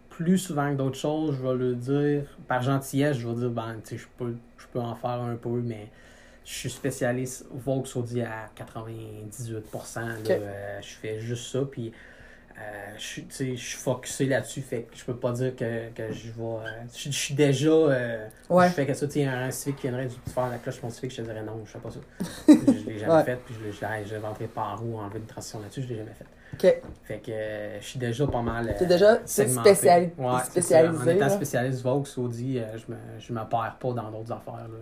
plus 0.09 0.37
souvent 0.37 0.71
que 0.71 0.77
d'autres 0.77 0.97
choses, 0.97 1.37
je 1.37 1.47
vais 1.47 1.55
le 1.55 1.75
dire, 1.75 2.23
par 2.47 2.61
gentillesse, 2.61 3.17
je 3.17 3.27
vais 3.27 3.35
dire, 3.35 3.49
ben, 3.49 3.75
tu 3.83 3.91
sais, 3.91 3.97
je 3.97 4.07
peux, 4.17 4.35
je 4.57 4.65
peux 4.71 4.79
en 4.79 4.95
faire 4.95 5.21
un 5.21 5.35
peu, 5.35 5.49
mais 5.49 5.89
je 6.43 6.53
suis 6.53 6.69
spécialiste 6.69 7.45
Vaux 7.51 7.83
Audi 7.95 8.21
à 8.21 8.49
98%. 8.55 9.99
là. 9.99 10.15
Ok. 10.19 10.29
Euh, 10.31 10.79
je 10.81 10.93
fais 10.95 11.19
juste 11.19 11.51
ça, 11.51 11.61
puis 11.69 11.91
euh, 12.61 12.93
je 12.97 13.03
suis 13.03 13.57
je 13.57 13.77
focusé 13.77 14.25
là-dessus, 14.25 14.61
fait 14.61 14.83
que 14.83 14.95
je 14.97 15.03
peux 15.05 15.15
pas 15.15 15.31
dire 15.31 15.55
que, 15.55 15.89
que 15.89 16.11
je 16.11 16.27
vais. 16.31 16.41
euh, 16.43 16.59
je, 16.95 17.05
je 17.05 17.15
suis 17.17 17.33
déjà. 17.33 17.69
euh, 17.69 18.27
Ouais. 18.49 18.67
Je 18.67 18.73
fais 18.73 18.85
que 18.85 18.93
ça, 18.93 19.07
tu 19.07 19.13
sais, 19.13 19.25
un 19.25 19.49
civique 19.51 19.77
qui 19.77 19.87
viendrait 19.87 20.05
du 20.07 20.15
faire 20.33 20.49
la 20.49 20.57
cloche 20.57 20.79
civique, 20.89 21.11
je 21.11 21.17
te 21.17 21.21
dirais 21.21 21.43
non, 21.43 21.61
je 21.65 21.71
fais 21.71 21.79
pas 21.79 21.89
ça. 21.89 21.99
je 22.47 22.89
l'ai 22.89 22.99
jamais 22.99 23.13
Ouais. 23.13 23.23
fait, 23.23 23.35
puis 23.45 23.55
je 23.59 23.65
l'ai- 23.65 23.71
par 24.47 24.81
où, 24.85 24.97
enlever 24.99 25.19
une 25.19 25.25
transition 25.25 25.59
là-dessus, 25.59 25.83
je 25.83 25.87
l'ai 25.87 25.97
jamais 25.97 26.13
fait. 26.13 26.25
OK. 26.53 26.81
Fait 27.05 27.17
que 27.19 27.31
euh, 27.31 27.79
je 27.79 27.85
suis 27.85 27.99
déjà 27.99 28.27
pas 28.27 28.41
mal. 28.41 28.75
T'es 28.77 28.85
déjà 28.85 29.19
segmenté. 29.25 29.69
spéciali- 29.73 30.11
Ouais, 30.17 30.39
spécialisé, 30.43 31.11
En 31.11 31.15
étant 31.15 31.29
spécialiste 31.29 31.81
Vaux, 31.81 32.03
Audi, 32.17 32.59
je 32.59 32.91
me, 32.91 32.97
je 33.19 33.33
me 33.33 33.39
perds 33.49 33.77
pas 33.79 33.93
dans 33.93 34.11
d'autres 34.11 34.33
affaires. 34.33 34.67
Là. 34.67 34.77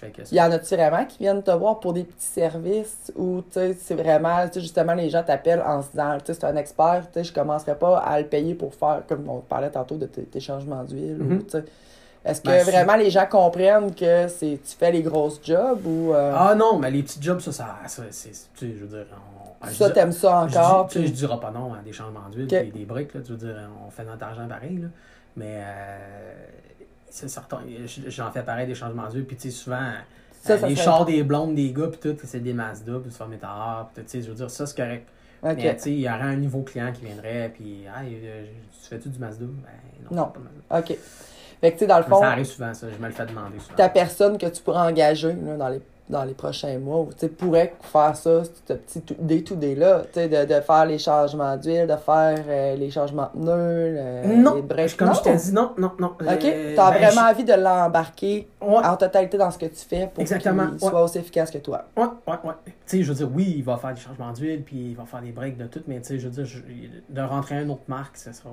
Que 0.00 0.24
ça. 0.24 0.28
Il 0.32 0.36
y 0.36 0.40
en 0.40 0.50
a-tu 0.50 0.74
vraiment 0.74 1.04
qui 1.04 1.18
viennent 1.18 1.42
te 1.42 1.50
voir 1.50 1.80
pour 1.80 1.92
des 1.92 2.04
petits 2.04 2.26
services 2.26 3.12
ou, 3.16 3.40
tu 3.42 3.52
sais, 3.52 3.74
c'est 3.80 3.94
vraiment, 3.94 4.46
tu 4.46 4.54
sais, 4.54 4.60
justement, 4.60 4.94
les 4.94 5.08
gens 5.10 5.22
t'appellent 5.22 5.62
en 5.66 5.82
se 5.82 5.90
disant, 5.92 6.16
tu 6.18 6.26
sais, 6.26 6.34
c'est 6.34 6.44
un 6.44 6.56
expert, 6.56 7.04
tu 7.12 7.18
sais, 7.20 7.24
je 7.24 7.32
commencerai 7.32 7.74
pas 7.76 7.98
à 7.98 8.20
le 8.20 8.26
payer 8.26 8.54
pour 8.54 8.74
faire, 8.74 9.02
comme 9.08 9.28
on 9.28 9.40
parlait 9.40 9.70
tantôt 9.70 9.96
de 9.96 10.06
tes, 10.06 10.40
changements 10.40 10.84
d'huile, 10.84 11.20
ou, 11.22 11.38
tu 11.42 11.50
sais. 11.50 11.64
Est-ce 12.24 12.40
que 12.40 12.48
Ben, 12.48 12.64
si- 12.64 12.70
vraiment 12.70 12.96
les 12.96 13.10
gens 13.10 13.26
comprennent 13.26 13.94
que 13.94 14.28
c'est 14.28 14.58
tu 14.66 14.76
fais 14.78 14.90
les 14.90 15.02
grosses 15.02 15.40
jobs 15.44 15.84
ou 15.86 16.14
euh, 16.14 16.32
Ah 16.34 16.54
non, 16.54 16.78
mais 16.78 16.90
les 16.90 17.02
petits 17.02 17.20
jobs, 17.20 17.40
ça, 17.40 17.52
ça, 17.52 17.76
ça 17.86 18.02
c'est. 18.10 18.30
Tu 18.30 18.38
sais, 18.56 18.72
je 18.78 18.84
veux 18.84 18.96
dire. 18.96 19.06
On, 19.62 19.66
ça, 19.66 19.88
je- 19.88 19.92
t'aimes 19.92 20.10
ça 20.12 20.46
Je 20.50 20.56
encore? 20.58 20.88
tu 20.88 21.00
sais, 21.00 21.06
je 21.06 21.12
dirais 21.12 21.38
pas 21.38 21.50
non 21.50 21.74
à 21.74 21.82
des 21.84 21.92
changements 21.92 22.26
d'huile 22.32 22.46
Ok. 22.46 22.52
et 22.54 22.70
des 22.70 22.86
briques. 22.86 23.12
Là, 23.12 23.20
tu 23.20 23.32
veux 23.32 23.36
dire, 23.36 23.54
on 23.86 23.90
fait 23.90 24.04
notre 24.04 24.24
argent 24.24 24.48
pareil. 24.48 24.78
Là. 24.78 24.88
Mais 25.36 25.58
euh. 25.64 26.32
J'en 28.08 28.30
fais 28.30 28.42
pareil 28.42 28.66
des 28.66 28.74
changements 28.74 29.08
d'huile. 29.08 29.24
Puis 29.24 29.36
tu 29.36 29.42
sais, 29.42 29.50
souvent, 29.50 29.92
Ça, 30.42 30.54
euh, 30.54 30.58
ça 30.58 30.66
les 30.68 30.74
serait- 30.74 30.84
chars 30.84 31.04
des 31.04 31.22
blondes 31.22 31.54
des 31.54 31.72
gars, 31.72 31.88
puis 31.88 31.98
tout, 32.00 32.16
c'est 32.24 32.40
des 32.40 32.52
Mazda, 32.52 32.92
puis 33.00 33.10
tu 33.10 33.16
fais 33.16 33.26
métard, 33.26 33.90
puis 33.94 34.04
tu 34.04 34.10
sais, 34.10 34.22
je 34.22 34.28
veux 34.28 34.34
dire, 34.34 34.50
ça 34.50 34.66
c'est 34.66 34.76
correct. 34.76 35.08
Mais 35.42 35.56
tu 35.76 35.82
sais, 35.82 35.90
il 35.92 36.00
y 36.00 36.08
aurait 36.08 36.20
un 36.22 36.36
nouveau 36.36 36.62
client 36.62 36.90
qui 36.92 37.04
viendrait, 37.04 37.50
puis, 37.54 37.82
hey, 37.84 38.18
euh, 38.24 38.44
tu 38.82 38.88
fais-tu 38.88 39.08
du 39.10 39.18
Mazda? 39.18 39.44
Ben 39.44 40.16
non. 40.16 40.32
Pas. 40.68 40.78
OK. 40.80 40.96
Fait 41.60 41.70
que, 41.70 41.74
tu 41.74 41.78
sais, 41.80 41.86
dans 41.86 41.98
le 41.98 42.04
Mais 42.04 42.10
fond, 42.10 42.20
ça 42.20 42.30
arrive 42.30 42.44
souvent, 42.46 42.74
ça. 42.74 42.86
Je 42.90 42.96
me 42.98 43.06
le 43.06 43.12
fais 43.12 43.26
demander 43.26 43.58
souvent. 43.58 43.74
ta 43.76 43.88
personne 43.88 44.36
que 44.38 44.46
tu 44.46 44.62
pourrais 44.62 44.86
engager 44.90 45.32
là, 45.34 45.56
dans, 45.56 45.68
les, 45.68 45.80
dans 46.10 46.24
les 46.24 46.34
prochains 46.34 46.78
mois, 46.78 47.00
ou 47.00 47.06
tu 47.12 47.20
sais, 47.20 47.28
pourrait 47.28 47.74
faire 47.80 48.14
ça, 48.14 48.42
ce 48.44 48.72
petit 48.74 49.00
tout- 49.00 49.16
day-to-day-là, 49.18 50.02
tu 50.12 50.20
sais, 50.20 50.28
de, 50.28 50.44
de 50.54 50.60
faire 50.60 50.84
les 50.84 50.98
changements 50.98 51.56
d'huile, 51.56 51.86
de 51.86 51.96
faire 51.96 52.38
euh, 52.46 52.76
les 52.76 52.90
changements 52.90 53.30
de 53.34 53.40
nœuds, 53.40 53.50
euh, 53.98 54.36
non, 54.36 54.56
les 54.56 54.62
breaks. 54.62 54.96
comme 54.98 55.08
Non? 55.08 55.14
je 55.14 55.22
t'ai 55.22 55.34
dit, 55.36 55.52
non, 55.52 55.72
non, 55.78 55.92
non. 55.98 56.08
OK. 56.20 56.44
Euh, 56.44 56.74
T'as 56.76 56.90
ben, 56.92 56.98
vraiment 57.08 57.30
envie 57.30 57.44
de 57.44 57.54
l'embarquer 57.54 58.48
Ouais, 58.60 58.84
en 58.84 58.96
totalité 58.96 59.38
dans 59.38 59.50
ce 59.50 59.58
que 59.58 59.66
tu 59.66 59.76
fais 59.88 60.06
pour 60.12 60.24
qu'il 60.24 60.36
ouais. 60.36 60.78
soit 60.78 61.02
aussi 61.04 61.18
efficace 61.18 61.50
que 61.50 61.58
toi. 61.58 61.84
Ouais, 61.96 62.04
ouais, 62.26 62.34
ouais. 62.44 62.54
Tu 62.66 62.72
sais, 62.98 63.02
je 63.02 63.08
veux 63.10 63.14
dire, 63.14 63.30
oui, 63.34 63.54
il 63.58 63.64
va 63.64 63.76
faire 63.78 63.94
des 63.94 64.00
changements 64.00 64.32
d'huile, 64.32 64.62
puis 64.62 64.90
il 64.90 64.96
va 64.96 65.04
faire 65.06 65.20
des 65.22 65.32
breaks 65.32 65.56
de 65.56 65.66
tout, 65.66 65.82
mais 65.86 66.00
tu 66.00 66.08
sais, 66.08 66.18
je 66.18 66.28
veux 66.28 66.34
dire, 66.34 66.44
je- 66.44 66.60
de 67.08 67.20
rentrer 67.22 67.56
à 67.56 67.60
une 67.62 67.70
autre 67.70 67.82
marque, 67.88 68.16
ça 68.18 68.32
sera. 68.32 68.50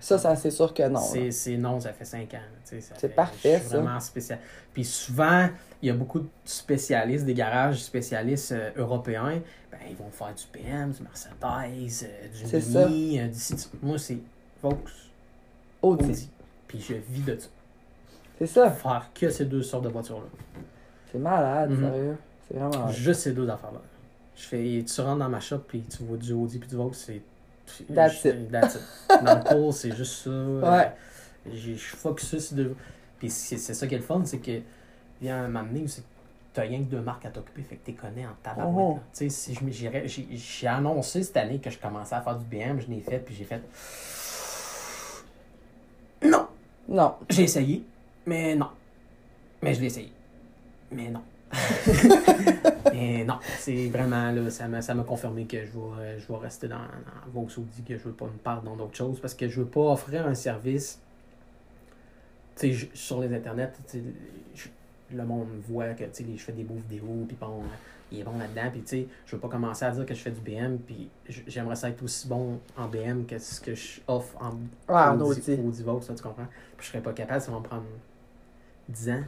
Ça, 0.00 0.16
ça 0.18 0.36
c'est 0.36 0.50
sûr 0.50 0.72
que 0.72 0.86
non. 0.88 1.00
c'est, 1.30 1.56
non, 1.56 1.80
ça 1.80 1.92
fait 1.92 2.04
5 2.04 2.32
ans. 2.34 2.38
C'est 2.64 2.80
fait- 2.80 3.08
parfait, 3.08 3.54
je 3.56 3.60
suis 3.60 3.68
ça. 3.70 3.78
vraiment 3.80 4.00
spécial. 4.00 4.38
Puis 4.72 4.84
souvent, 4.84 5.48
il 5.82 5.88
y 5.88 5.90
a 5.90 5.94
beaucoup 5.94 6.20
de 6.20 6.28
spécialistes, 6.44 7.24
des 7.24 7.34
garages 7.34 7.82
spécialistes 7.82 8.52
euh, 8.52 8.70
européens. 8.76 9.40
Ben, 9.72 9.78
ils 9.90 9.96
vont 9.96 10.10
faire 10.10 10.34
du 10.34 10.44
PM, 10.52 10.90
du 10.92 11.02
Mercedes, 11.02 12.06
euh, 12.06 12.28
du. 12.28 12.66
Mini, 12.88 13.20
euh, 13.20 13.26
du 13.28 13.34
Citi- 13.38 13.68
Moi, 13.82 13.98
c'est 13.98 14.18
Vaux, 14.62 14.78
Audi. 15.82 16.04
Audi. 16.04 16.30
Puis 16.66 16.80
je 16.80 16.94
vis 16.94 17.22
de 17.22 17.38
ça. 17.38 17.48
C'est 18.38 18.46
ça. 18.46 18.70
Faire 18.70 19.10
que 19.14 19.30
ces 19.30 19.46
deux 19.46 19.62
sortes 19.62 19.84
de 19.84 19.88
voitures-là. 19.88 20.28
C'est 21.10 21.18
malade, 21.18 21.70
Mhm. 21.70 21.80
sérieux. 21.90 22.16
C'est 22.46 22.54
vraiment 22.54 22.78
malade. 22.78 22.92
Juste 22.94 23.20
ces 23.22 23.32
deux 23.32 23.48
affaires-là. 23.48 23.80
Je 24.36 24.42
fais, 24.44 24.84
tu 24.86 25.00
rentres 25.00 25.18
dans 25.18 25.28
ma 25.28 25.40
shop, 25.40 25.58
puis 25.66 25.82
tu 25.82 26.04
vois 26.04 26.16
du 26.16 26.32
Audi 26.32 26.58
puis 26.58 26.68
du 26.68 26.76
Vaux, 26.76 26.92
c'est. 26.92 27.20
That's 27.94 28.22
je- 28.22 28.28
it. 28.28 28.50
That's 28.50 28.74
it. 28.76 29.24
Dans 29.24 29.34
le 29.38 29.44
cours, 29.44 29.74
c'est 29.74 29.94
juste 29.94 30.24
ça. 30.24 30.30
Ouais. 30.30 30.92
J'ai- 31.52 31.74
Je 31.74 31.78
suis 31.78 31.96
focusé 31.96 32.40
sur 32.40 32.56
deux. 32.56 32.76
Puis 33.18 33.30
c'est 33.30 33.56
c'est 33.58 33.74
ça 33.74 33.86
qui 33.86 33.94
est 33.94 33.98
le 33.98 34.04
fun, 34.04 34.22
c'est 34.24 34.38
que, 34.38 34.60
a 35.28 35.34
un 35.34 35.48
moment 35.48 35.64
donné 35.64 35.82
où 35.82 35.88
c'est 35.88 36.02
que 36.02 36.06
t'as 36.54 36.62
rien 36.62 36.78
que 36.78 36.84
deux 36.84 37.00
marques 37.00 37.26
à 37.26 37.30
t'occuper, 37.30 37.62
fait 37.62 37.76
que 37.76 37.86
t'es 37.86 37.92
connais 37.92 38.26
en 38.26 38.34
tabarouette. 38.42 38.76
Oh. 38.78 38.98
Tu 39.16 39.28
sais, 39.30 39.52
si 39.54 39.58
j'ai 40.32 40.66
annoncé 40.66 41.22
cette 41.22 41.36
année 41.36 41.58
que 41.58 41.70
je 41.70 41.78
commençais 41.78 42.14
à 42.14 42.20
faire 42.20 42.36
du 42.36 42.44
BM, 42.44 42.80
je 42.80 42.86
l'ai 42.88 43.00
fait, 43.00 43.18
puis 43.18 43.34
j'ai 43.34 43.44
fait. 43.44 43.60
Non! 46.22 46.48
Non. 46.88 47.14
J'ai 47.28 47.42
essayé, 47.44 47.84
mais 48.26 48.54
non. 48.54 48.68
Mais 49.62 49.74
je 49.74 49.80
l'ai 49.80 49.86
essayé. 49.86 50.12
Mais 50.90 51.08
non. 51.10 51.22
mais 52.92 53.24
non, 53.24 53.38
c'est 53.58 53.88
vraiment 53.88 54.30
là, 54.30 54.50
ça 54.50 54.68
m'a, 54.68 54.82
ça 54.82 54.94
m'a 54.94 55.02
confirmé 55.04 55.44
que 55.46 55.58
je 55.64 55.70
vais, 55.70 56.00
euh, 56.00 56.18
je 56.18 56.26
vais 56.32 56.38
rester 56.38 56.68
dans, 56.68 56.76
dans 56.76 57.30
Vaux 57.32 57.48
Audi, 57.58 57.82
que 57.86 57.96
je 57.96 58.04
veux 58.04 58.12
pas 58.12 58.26
me 58.26 58.30
perdre 58.38 58.62
dans 58.62 58.76
d'autres 58.76 58.96
choses 58.96 59.20
parce 59.20 59.34
que 59.34 59.48
je 59.48 59.60
veux 59.60 59.66
pas 59.66 59.92
offrir 59.92 60.26
un 60.26 60.34
service. 60.34 61.00
Je- 62.60 62.86
sur 62.92 63.20
les 63.20 63.32
internets, 63.34 63.72
je- 64.54 64.68
le 65.16 65.24
monde 65.24 65.46
voit 65.68 65.94
que 65.94 66.04
je 66.04 66.42
fais 66.42 66.52
des 66.52 66.64
beaux 66.64 66.74
vidéos, 66.88 67.24
puis 67.26 67.36
bon, 67.40 67.62
il 68.10 68.20
est 68.20 68.24
bon 68.24 68.36
là-dedans, 68.36 68.70
puis 68.72 68.80
tu 68.82 68.88
sais, 68.88 69.06
je 69.26 69.36
veux 69.36 69.40
pas 69.40 69.48
commencer 69.48 69.84
à 69.84 69.90
dire 69.92 70.04
que 70.04 70.12
je 70.14 70.20
fais 70.20 70.30
du 70.32 70.40
BM, 70.40 70.78
puis 70.78 71.08
j'aimerais 71.46 71.76
ça 71.76 71.88
être 71.88 72.02
aussi 72.02 72.26
bon 72.26 72.58
en 72.76 72.88
BM 72.88 73.24
que 73.26 73.38
ce 73.38 73.60
que 73.60 73.74
je 73.74 74.00
offre 74.08 74.34
en 74.42 74.54
en 75.12 75.16
Audi, 75.20 75.40
tu 76.14 76.22
comprends? 76.22 76.46
Puis 76.76 76.86
je 76.86 76.92
serais 76.92 77.00
pas 77.02 77.12
capable, 77.12 77.40
ça 77.40 77.52
va 77.52 77.58
me 77.58 77.62
prendre 77.64 77.84
10 78.88 79.10
ans. 79.10 79.22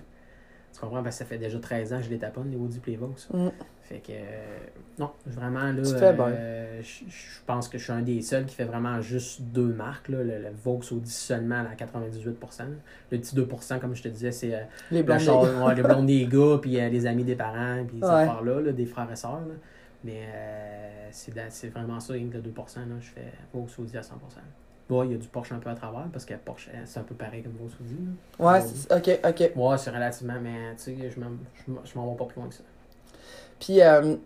Tu 0.72 0.80
comprends? 0.80 1.02
Parce 1.02 1.16
que 1.16 1.24
ça 1.24 1.28
fait 1.28 1.38
déjà 1.38 1.58
13 1.58 1.92
ans 1.92 1.98
que 1.98 2.04
je 2.04 2.10
les 2.10 2.18
taponne, 2.18 2.50
les 2.50 2.56
Audi 2.56 2.80
et 2.86 2.90
les 2.90 2.96
Vaux. 2.96 3.14
Mm. 3.34 3.48
Fait 3.82 3.98
que, 3.98 4.12
euh, 4.12 4.58
non, 5.00 5.10
vraiment, 5.26 5.72
là, 5.72 5.82
euh, 5.82 6.80
je 6.80 7.04
je 7.08 7.40
pense 7.44 7.68
que 7.68 7.76
je 7.76 7.82
suis 7.82 7.92
un 7.92 8.02
des 8.02 8.22
seuls 8.22 8.46
qui 8.46 8.54
fait 8.54 8.64
vraiment 8.64 9.00
juste 9.02 9.42
deux 9.42 9.72
marques, 9.72 10.08
là, 10.08 10.18
le, 10.22 10.38
le 10.38 10.50
Vaux 10.64 10.80
Audi 10.92 11.10
seulement 11.10 11.64
à 11.68 11.74
98%. 11.74 12.62
Le 13.10 13.18
petit 13.18 13.34
2%, 13.34 13.80
comme 13.80 13.96
je 13.96 14.02
te 14.04 14.08
disais, 14.08 14.30
c'est 14.30 14.54
euh, 14.54 14.60
Les 14.92 14.98
le 14.98 15.02
blondes. 15.04 15.18
char- 15.18 15.64
ouais, 15.66 15.74
les 15.74 15.82
blondes 15.82 16.06
des 16.06 16.24
gars, 16.26 16.58
puis 16.62 16.78
euh, 16.80 16.88
les 16.88 17.04
amis 17.06 17.24
des 17.24 17.34
parents, 17.34 17.84
puis 17.86 17.98
ces 18.00 18.06
Ouais. 18.06 18.12
affaires-là, 18.12 18.60
là, 18.60 18.72
des 18.72 18.86
frères 18.86 19.10
et 19.10 19.16
sœurs. 19.16 19.40
là. 19.40 19.54
Mais 20.04 20.22
c'est 21.10 21.68
vraiment 21.70 21.98
ça, 22.00 22.12
rien 22.12 22.28
que 22.28 22.36
le 22.36 22.42
2%, 22.42 22.76
là, 22.88 22.94
je 23.00 23.08
fais 23.10 23.32
Vaux 23.52 23.66
Audi 23.78 23.96
à 23.98 24.02
100%. 24.02 24.14
Ouais, 24.90 25.06
il 25.06 25.12
y 25.12 25.14
a 25.14 25.18
du 25.18 25.28
Porsche 25.28 25.52
un 25.52 25.58
peu 25.58 25.70
à 25.70 25.74
travers, 25.74 26.06
parce 26.12 26.24
que 26.24 26.34
Porsche, 26.34 26.68
euh, 26.74 26.82
c'est 26.84 26.98
un 27.00 27.04
peu 27.04 27.14
pareil 27.14 27.42
comme 27.42 27.54
Audi. 27.64 27.96
là. 28.38 28.52
Ouais, 28.52 28.60
c'est- 28.60 28.92
ok, 28.94 29.20
ok. 29.28 29.52
Ouais, 29.56 29.78
c'est 29.78 29.90
relativement, 29.90 30.40
mais 30.42 30.74
tu 30.76 30.82
sais, 30.96 31.10
je 31.10 31.20
m'en 31.98 32.10
vais 32.12 32.16
pas 32.18 32.24
plus 32.26 32.40
loin 32.40 32.48
que 32.48 32.54
ça. 32.54 32.62
Puis, 33.60 33.80
euh, 33.82 34.16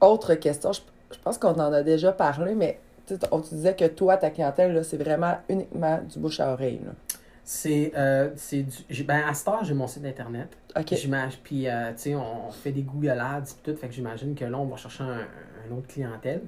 autre 0.00 0.34
question, 0.34 0.72
je, 0.72 0.80
je 1.12 1.18
pense 1.18 1.38
qu'on 1.38 1.54
en 1.54 1.72
a 1.72 1.82
déjà 1.82 2.12
parlé, 2.12 2.54
mais 2.54 2.78
on 3.30 3.40
te 3.40 3.48
disait 3.54 3.74
que 3.76 3.86
toi, 3.86 4.16
ta 4.16 4.30
clientèle, 4.30 4.84
c'est 4.84 4.96
vraiment 4.96 5.36
uniquement 5.48 5.98
du 5.98 6.18
bouche 6.18 6.40
à 6.40 6.52
oreille. 6.52 6.80
C'est, 7.44 7.92
euh, 7.96 8.30
c'est 8.36 8.62
du. 8.88 9.02
Ben, 9.04 9.22
à 9.28 9.34
cette 9.34 9.48
heure, 9.48 9.64
j'ai 9.64 9.74
mon 9.74 9.86
site 9.88 10.04
internet. 10.04 10.48
OK. 10.76 10.94
Puis, 11.42 11.68
euh, 11.68 11.90
tu 11.92 11.98
sais, 11.98 12.14
on, 12.14 12.48
on 12.48 12.50
fait 12.52 12.70
des 12.70 12.82
googlades 12.82 13.46
et 13.48 13.70
tout, 13.72 13.76
fait 13.76 13.88
que 13.88 13.92
j'imagine 13.94 14.34
que 14.34 14.44
là, 14.44 14.56
on 14.58 14.66
va 14.66 14.76
chercher 14.76 15.02
un, 15.04 15.26
un 15.68 15.76
autre 15.76 15.88
clientèle. 15.88 16.42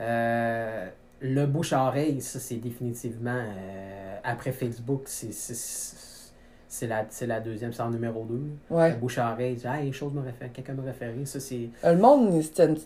Euh, 0.00 0.88
le 1.20 1.46
bouche 1.46 1.72
à 1.72 1.84
oreille, 1.84 2.20
ça, 2.20 2.38
c'est 2.38 2.56
définitivement, 2.56 3.30
euh, 3.34 4.16
après 4.24 4.52
Facebook, 4.52 5.02
c'est, 5.06 5.32
c'est, 5.32 6.86
la, 6.86 7.06
la 7.26 7.40
deuxième, 7.40 7.72
c'est 7.72 7.82
en 7.82 7.90
numéro 7.90 8.24
2. 8.24 8.34
Le 8.70 8.76
Ouais. 8.76 8.92
bouche 8.94 9.18
à 9.18 9.32
oreille, 9.32 9.58
ah, 9.64 9.80
les 9.80 9.92
choses 9.92 10.12
réfèrent, 10.24 10.52
quelqu'un 10.52 10.74
me 10.74 10.82
référé, 10.82 11.24
ça, 11.24 11.40
c'est. 11.40 11.70
Euh, 11.84 11.94
Le 11.94 11.98
monde, 12.00 12.42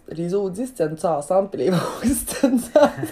les 0.09 0.35
Audis 0.35 0.67
se 0.69 0.73
tiennent 0.73 0.97
ça 0.97 1.19
ensemble, 1.19 1.51
puis 1.51 1.61
les 1.63 1.71
Vaux 1.71 1.77
se 2.05 2.25
tiennent 2.25 2.59
ça 2.59 2.93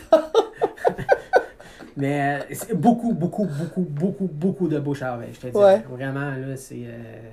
Mais 1.96 2.40
euh, 2.40 2.54
c'est 2.54 2.74
beaucoup, 2.74 3.12
beaucoup, 3.12 3.44
beaucoup, 3.46 3.80
beaucoup, 3.82 4.26
beaucoup 4.32 4.68
de 4.68 4.78
bouche 4.78 5.02
à 5.02 5.16
oreille, 5.16 5.34
je 5.34 5.40
te 5.40 5.46
dis. 5.48 5.56
Ouais. 5.56 5.80
Vraiment, 5.90 6.30
là, 6.30 6.56
c'est, 6.56 6.84
euh, 6.86 7.32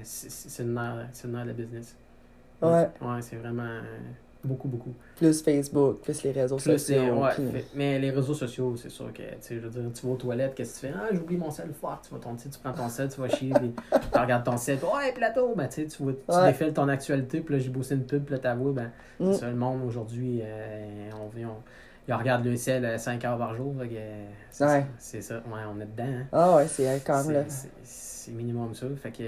une 0.59 0.77
heure, 0.77 1.05
c'est 1.13 1.27
une 1.27 1.35
heure 1.35 1.45
de 1.45 1.53
business. 1.53 1.95
Ouais. 2.61 2.89
Ouais, 3.01 3.21
c'est 3.21 3.35
vraiment. 3.37 3.69
Euh, 4.43 4.47
Beaucoup, 4.47 4.67
beaucoup. 4.67 4.93
Plus 5.17 5.41
Facebook, 5.41 6.01
plus 6.01 6.23
les 6.23 6.31
réseaux 6.31 6.57
Plus, 6.57 6.77
sociaux. 6.77 6.97
euh, 7.01 7.15
ouais, 7.23 7.29
puis- 7.35 7.65
mais 7.75 7.99
les 7.99 8.11
réseaux 8.11 8.33
sociaux, 8.33 8.75
c'est 8.77 8.89
sûr 8.89 9.11
que, 9.13 9.23
je 9.49 9.55
veux 9.59 9.69
dire, 9.69 9.91
tu 9.93 10.05
vas 10.05 10.13
aux 10.13 10.17
toilettes, 10.17 10.55
qu'est-ce 10.55 10.81
que 10.81 10.87
tu 10.87 10.93
fais? 10.93 10.99
Ah, 10.99 11.07
j'oublie 11.13 11.37
mon 11.37 11.49
sel, 11.51 11.71
fuck, 11.73 12.01
tu 12.07 12.13
vas 12.13 12.19
ton, 12.19 12.35
tu 12.35 12.47
prends 12.63 12.73
ton 12.73 12.87
sel, 12.89 13.09
tu 13.09 13.19
vas 13.19 13.27
chier, 13.29 13.51
puis 13.53 13.73
tu 14.13 14.19
regardes 14.19 14.43
ton 14.45 14.57
sel, 14.57 14.77
ouais, 14.77 15.11
plateau, 15.13 15.53
ben, 15.55 15.67
tu 15.67 15.85
vois- 15.99 16.13
tu 16.13 16.35
Ouais. 16.35 16.47
défiles 16.51 16.73
ton 16.73 16.87
actualité, 16.87 17.41
puis 17.41 17.55
là, 17.55 17.59
j'ai 17.59 17.69
bossé 17.69 17.95
une 17.95 18.05
pub, 18.05 18.23
puis 18.23 18.33
là, 18.35 18.39
t'avoues, 18.39 18.71
ben, 18.73 18.91
Mm. 19.19 19.33
c'est 19.33 19.39
ça, 19.39 19.49
le 19.49 19.55
monde, 19.55 19.81
aujourd'hui, 19.87 20.41
euh, 20.43 21.09
on 21.21 21.27
vient, 21.35 21.49
on, 21.49 21.63
il 22.07 22.13
regarde 22.13 22.45
le 22.45 22.55
ciel 22.55 22.97
5 22.99 23.25
heures 23.25 23.37
par 23.37 23.53
jour, 23.55 23.73
euh, 23.81 24.25
c'est 24.51 24.65
Ouais. 24.65 24.85
ça, 24.97 25.21
ça, 25.21 25.35
ouais, 25.35 25.61
on 25.75 25.81
est 25.81 25.85
dedans, 25.85 26.03
hein. 26.19 26.25
Ah 26.31 26.55
ouais, 26.55 26.67
c'est 26.67 27.01
quand 27.05 27.23
même 27.23 27.33
là. 27.33 27.43
C'est- 27.47 27.67
c'est 27.83 28.07
c'est 28.27 28.31
minimum 28.33 28.73
ça. 28.75 28.85
Fait 29.01 29.11
que 29.11 29.23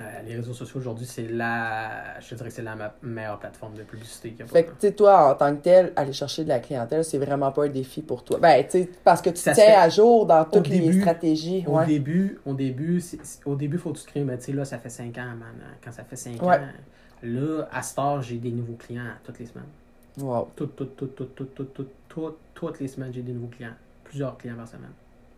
euh, 0.00 0.04
les 0.26 0.34
réseaux 0.36 0.52
sociaux 0.54 0.80
aujourd'hui, 0.80 1.06
c'est 1.06 1.28
la. 1.28 2.18
Je 2.20 2.34
dirais 2.34 2.48
que 2.48 2.54
c'est 2.54 2.62
la 2.62 2.74
ma- 2.74 2.94
meilleure 3.02 3.38
plateforme 3.38 3.74
de 3.74 3.82
publicité 3.84 4.30
qu'il 4.30 4.40
y 4.40 4.42
a 4.42 4.46
Fait 4.46 4.64
que, 4.64 4.70
tu 4.70 4.76
sais, 4.80 4.92
toi, 4.92 5.30
en 5.30 5.34
tant 5.36 5.54
que 5.54 5.60
tel, 5.62 5.92
aller 5.94 6.12
chercher 6.12 6.42
de 6.42 6.48
la 6.48 6.58
clientèle, 6.58 7.04
c'est 7.04 7.18
vraiment 7.18 7.52
pas 7.52 7.64
un 7.66 7.68
défi 7.68 8.02
pour 8.02 8.24
toi. 8.24 8.38
Ben, 8.40 8.64
tu 8.64 8.70
sais, 8.70 8.90
parce 9.04 9.22
que 9.22 9.30
tu 9.30 9.42
tiens 9.42 9.54
fait 9.54 9.72
à 9.74 9.88
jour 9.88 10.26
dans 10.26 10.44
toutes 10.44 10.66
les 10.68 10.92
stratégies. 11.00 11.64
Au 11.66 11.78
Ouais. 11.78 11.86
début, 11.86 12.38
au 12.44 12.54
début, 12.54 13.00
c'est- 13.00 13.18
au 13.46 13.54
début, 13.54 13.78
faut 13.78 13.92
que 13.92 13.98
tu 13.98 14.04
te 14.04 14.10
crées, 14.10 14.24
mais 14.24 14.36
tu 14.38 14.44
sais, 14.46 14.52
là, 14.52 14.64
ça 14.64 14.78
fait 14.78 14.88
5 14.90 15.16
ans, 15.18 15.34
man. 15.38 15.54
Quand 15.84 15.92
ça 15.92 16.02
fait 16.02 16.16
5 16.16 16.42
Ouais. 16.42 16.56
ans, 16.56 16.68
là, 17.22 17.68
à 17.72 17.82
Star, 17.82 18.20
j'ai 18.20 18.38
des 18.38 18.50
nouveaux 18.50 18.74
clients 18.76 19.02
toutes 19.22 19.38
les 19.38 19.46
semaines. 19.46 19.64
Wow. 20.18 20.48
Toutes, 20.56 20.74
toutes, 20.76 20.96
toutes, 20.96 21.14
toutes, 21.14 21.34
toutes, 21.34 21.54
toutes, 21.54 21.74
toutes, 21.74 21.90
toutes, 22.08 22.36
toutes 22.54 22.80
les 22.80 22.88
semaines, 22.88 23.12
j'ai 23.12 23.22
des 23.22 23.32
nouveaux 23.32 23.46
clients. 23.48 23.74
Plusieurs 24.02 24.36
clients 24.38 24.56
par 24.56 24.66
semaine. 24.68 24.92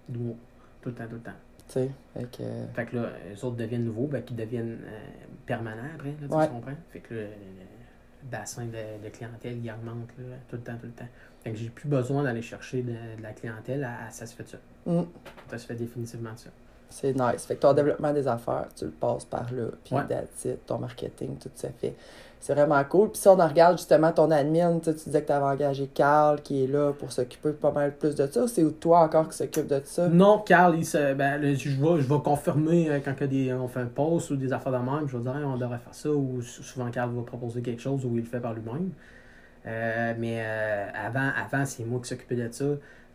Nouveaux. 0.09 0.37
Tout 0.83 0.89
le 0.91 0.95
temps, 0.95 1.05
tout 1.09 1.15
le 1.15 1.21
temps. 1.21 1.31
Fait 1.69 1.89
que. 2.15 2.43
Fait 2.75 2.87
que 2.87 2.97
là, 2.97 3.09
les 3.29 3.45
autres 3.45 3.57
deviennent 3.57 3.85
nouveaux, 3.85 4.07
ben, 4.07 4.23
qui 4.23 4.35
deviennent 4.35 4.79
euh, 4.85 4.99
permanents 5.47 5.83
après, 5.95 6.11
là, 6.21 6.29
tu 6.29 6.35
Ouais. 6.35 6.49
comprends? 6.49 6.73
Fait 6.91 7.01
que 7.01 7.15
là, 7.15 7.21
le, 7.23 7.27
le 7.27 8.31
bassin 8.31 8.65
de, 8.67 9.05
de 9.05 9.09
clientèle, 9.11 9.59
il 9.63 9.71
augmente 9.71 10.09
là, 10.19 10.37
tout 10.49 10.57
le 10.57 10.63
temps, 10.63 10.77
tout 10.81 10.87
le 10.87 10.93
temps. 10.93 11.09
Fait 11.43 11.51
que 11.53 11.57
j'ai 11.57 11.69
plus 11.71 11.89
besoin 11.89 12.23
d'aller 12.25 12.43
chercher 12.43 12.83
de, 12.83 12.93
de 12.93 13.23
la 13.23 13.33
clientèle, 13.33 13.85
à- 13.85 14.07
à- 14.07 14.11
ça 14.11 14.27
se 14.27 14.35
fait 14.35 14.45
de 14.45 14.49
ça. 14.49 14.59
Mm. 14.87 15.03
Ça 15.49 15.59
se 15.59 15.67
fait 15.67 15.75
définitivement 15.75 16.33
de 16.33 16.39
ça. 16.39 16.51
C'est 16.89 17.13
nice. 17.15 17.45
Fait 17.47 17.57
que 17.57 17.61
ton 17.61 17.73
développement 17.73 18.13
des 18.13 18.29
affaires, 18.29 18.69
tu 18.77 18.85
le 18.85 18.91
passes 18.93 19.25
par 19.25 19.53
là. 19.53 19.67
Puis 19.85 19.95
Ouais. 19.95 20.07
that's 20.09 20.45
it, 20.45 20.65
ton 20.67 20.79
marketing, 20.79 21.37
tout 21.37 21.51
ça 21.55 21.69
fait. 21.71 21.95
C'est 22.41 22.55
vraiment 22.55 22.83
cool. 22.85 23.11
Puis 23.11 23.21
si 23.21 23.29
on 23.29 23.37
regarde 23.37 23.79
justement 23.79 24.13
ton 24.13 24.31
admin, 24.31 24.79
tu 24.79 24.85
sais, 24.87 24.95
tu 24.95 25.05
disais 25.07 25.23
que 25.23 25.27
tu 25.27 25.33
avais 25.33 25.45
engagé 25.47 25.89
Carl 25.89 26.41
qui 26.43 26.65
est 26.65 26.67
là 26.67 26.93
pour 26.93 27.13
s'occuper 27.13 27.53
pas 27.53 27.73
mal 27.73 27.97
plus 27.97 28.15
de 28.15 28.27
ça. 28.27 28.47
C'est 28.49 28.81
toi 28.81 29.01
encore 29.01 29.29
qui 29.29 29.37
s'occupe 29.37 29.67
de 29.67 29.81
ça? 29.85 30.09
Non, 30.09 30.39
Carl, 30.41 30.77
il 30.79 30.87
se, 30.87 31.15
ben, 31.15 31.43
je, 31.57 31.69
vais, 31.71 32.01
je 32.03 32.15
confirmer 32.15 32.89
euh, 32.91 33.01
quand 33.01 33.15
on 33.61 33.69
fait 33.69 33.81
un 33.81 33.87
post 33.87 34.31
ou 34.31 34.37
des 34.37 34.53
affaires 34.53 34.73
de 34.73 34.79
même. 34.79 35.09
Je 35.09 35.17
vais 35.17 35.23
dire, 35.25 35.35
on 35.45 35.57
devrait 35.57 35.79
faire 35.79 35.95
ça. 35.95 36.11
Ou 36.11 36.41
sou- 36.43 36.63
souvent, 36.63 36.91
Carl 36.91 37.11
va 37.13 37.23
proposer 37.23 37.61
quelque 37.63 37.83
chose 37.83 38.05
ou 38.05 38.11
il 38.17 38.21
le 38.21 38.25
fait 38.25 38.41
par 38.41 38.55
lui-même. 38.55 38.93
Euh, 39.67 40.15
mais 40.19 40.43
euh, 40.45 40.89
avant, 40.95 41.31
avant 41.37 41.65
c'est 41.67 41.85
moi 41.85 42.01
qui 42.01 42.09
s'occupais 42.09 42.37
de 42.37 42.49
ça. 42.53 42.67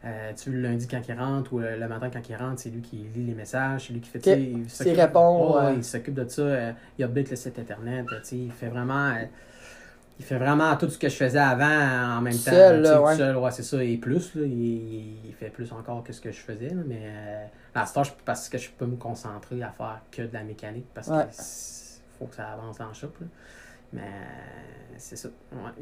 Euh, 0.03 0.31
tu 0.35 0.43
sais, 0.45 0.49
le 0.49 0.61
lundi 0.61 0.87
quand 0.87 1.01
il 1.07 1.13
rentre 1.13 1.53
ou 1.53 1.59
euh, 1.59 1.77
le 1.77 1.87
matin 1.87 2.09
quand 2.11 2.27
il 2.27 2.35
rentre, 2.35 2.59
c'est 2.61 2.69
lui 2.71 2.81
qui 2.81 2.95
lit 2.97 3.23
les 3.23 3.35
messages, 3.35 3.85
c'est 3.87 3.93
lui 3.93 4.01
qui 4.01 4.09
fait. 4.09 4.19
sais, 4.23 4.41
il 4.41 4.99
répond, 4.99 5.59
ouais. 5.59 5.75
il 5.75 5.83
s'occupe 5.83 6.15
de 6.15 6.27
ça. 6.27 6.41
euh, 6.41 6.71
il 6.97 7.05
update 7.05 7.29
le 7.29 7.35
site 7.35 7.59
internet. 7.59 8.05
il 8.31 8.51
fait 8.51 8.69
vraiment. 8.69 9.09
euh, 9.09 9.25
il 10.19 10.25
fait 10.25 10.37
vraiment 10.37 10.75
tout 10.77 10.89
ce 10.89 10.97
que 10.99 11.09
je 11.09 11.15
faisais 11.15 11.39
avant 11.39 12.17
en 12.17 12.21
même 12.21 12.33
Tout 12.33 12.39
temps. 12.45 12.51
seul, 12.51 12.83
tout 12.83 13.03
ouais. 13.03 13.15
seul, 13.15 13.37
ouais, 13.37 13.51
c'est 13.51 13.63
ça. 13.63 13.83
Et 13.83 13.97
plus, 13.97 14.35
là, 14.35 14.43
il, 14.45 15.25
il- 15.27 15.33
fait 15.33 15.49
plus 15.49 15.71
encore 15.71 16.03
que 16.03 16.13
ce 16.13 16.21
que 16.21 16.31
je 16.31 16.39
faisais. 16.39 16.69
là, 16.69 16.81
mais 16.85 17.11
à 17.73 17.85
ce 17.87 17.93
temps, 17.95 18.03
je- 18.03 18.11
parce 18.25 18.47
que 18.49 18.57
je 18.59 18.69
peux 18.69 18.85
me 18.85 18.97
concentrer 18.97 19.63
à 19.63 19.69
faire 19.71 20.01
que 20.11 20.21
de 20.23 20.33
la 20.33 20.43
mécanique 20.43 20.85
parce 20.93 21.07
Ouais. 21.07 21.25
c'est- 21.31 22.01
faut 22.19 22.25
que 22.25 22.35
ça 22.35 22.49
avance 22.51 22.77
dans 22.77 22.87
le 22.87 22.93
shop. 22.93 23.07
là. 23.19 23.27
Mais 23.93 24.01
c'est 24.97 25.15
ça. 25.15 25.29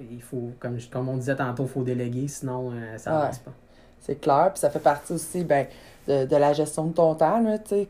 Il 0.10 0.22
faut, 0.22 0.52
comme, 0.60 0.78
comme 0.90 1.10
on 1.10 1.18
disait 1.18 1.36
tantôt, 1.36 1.64
il 1.64 1.70
faut 1.70 1.84
déléguer, 1.84 2.28
sinon 2.30 2.72
ça 2.98 3.12
Ouais. 3.12 3.22
avance 3.24 3.40
pas. 3.40 3.54
C'est 4.02 4.16
clair. 4.20 4.50
Puis 4.54 4.60
ça 4.60 4.70
fait 4.70 4.80
partie 4.80 5.14
aussi 5.14 5.44
ben, 5.44 5.66
de, 6.08 6.26
de 6.26 6.36
la 6.36 6.54
gestion 6.54 6.86
de 6.86 6.94
ton 6.94 7.14
temps, 7.16 7.40
là, 7.42 7.58
de, 7.58 7.86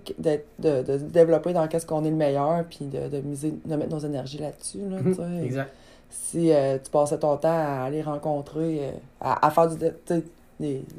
de, 0.60 0.82
de 0.84 0.98
développer 0.98 1.54
dans 1.54 1.68
qu'est-ce 1.68 1.86
qu'on 1.86 2.04
est 2.04 2.10
le 2.10 2.16
meilleur, 2.16 2.64
puis 2.70 2.86
de, 2.86 3.08
de, 3.08 3.22
miser, 3.22 3.54
de 3.66 3.76
mettre 3.76 3.92
nos 3.92 4.00
énergies 4.00 4.40
là-dessus. 4.40 4.80
Là, 4.90 4.98
Exact. 5.44 5.72
si 6.10 6.52
euh, 6.52 6.78
tu 6.84 6.90
passais 6.92 7.18
ton 7.18 7.38
temps 7.38 7.48
à 7.50 7.86
aller 7.86 8.02
rencontrer, 8.02 8.80
euh, 8.84 8.92
à, 9.22 9.48
à 9.48 9.52
faire 9.52 9.68
du. 9.70 9.78
des- 9.78 10.24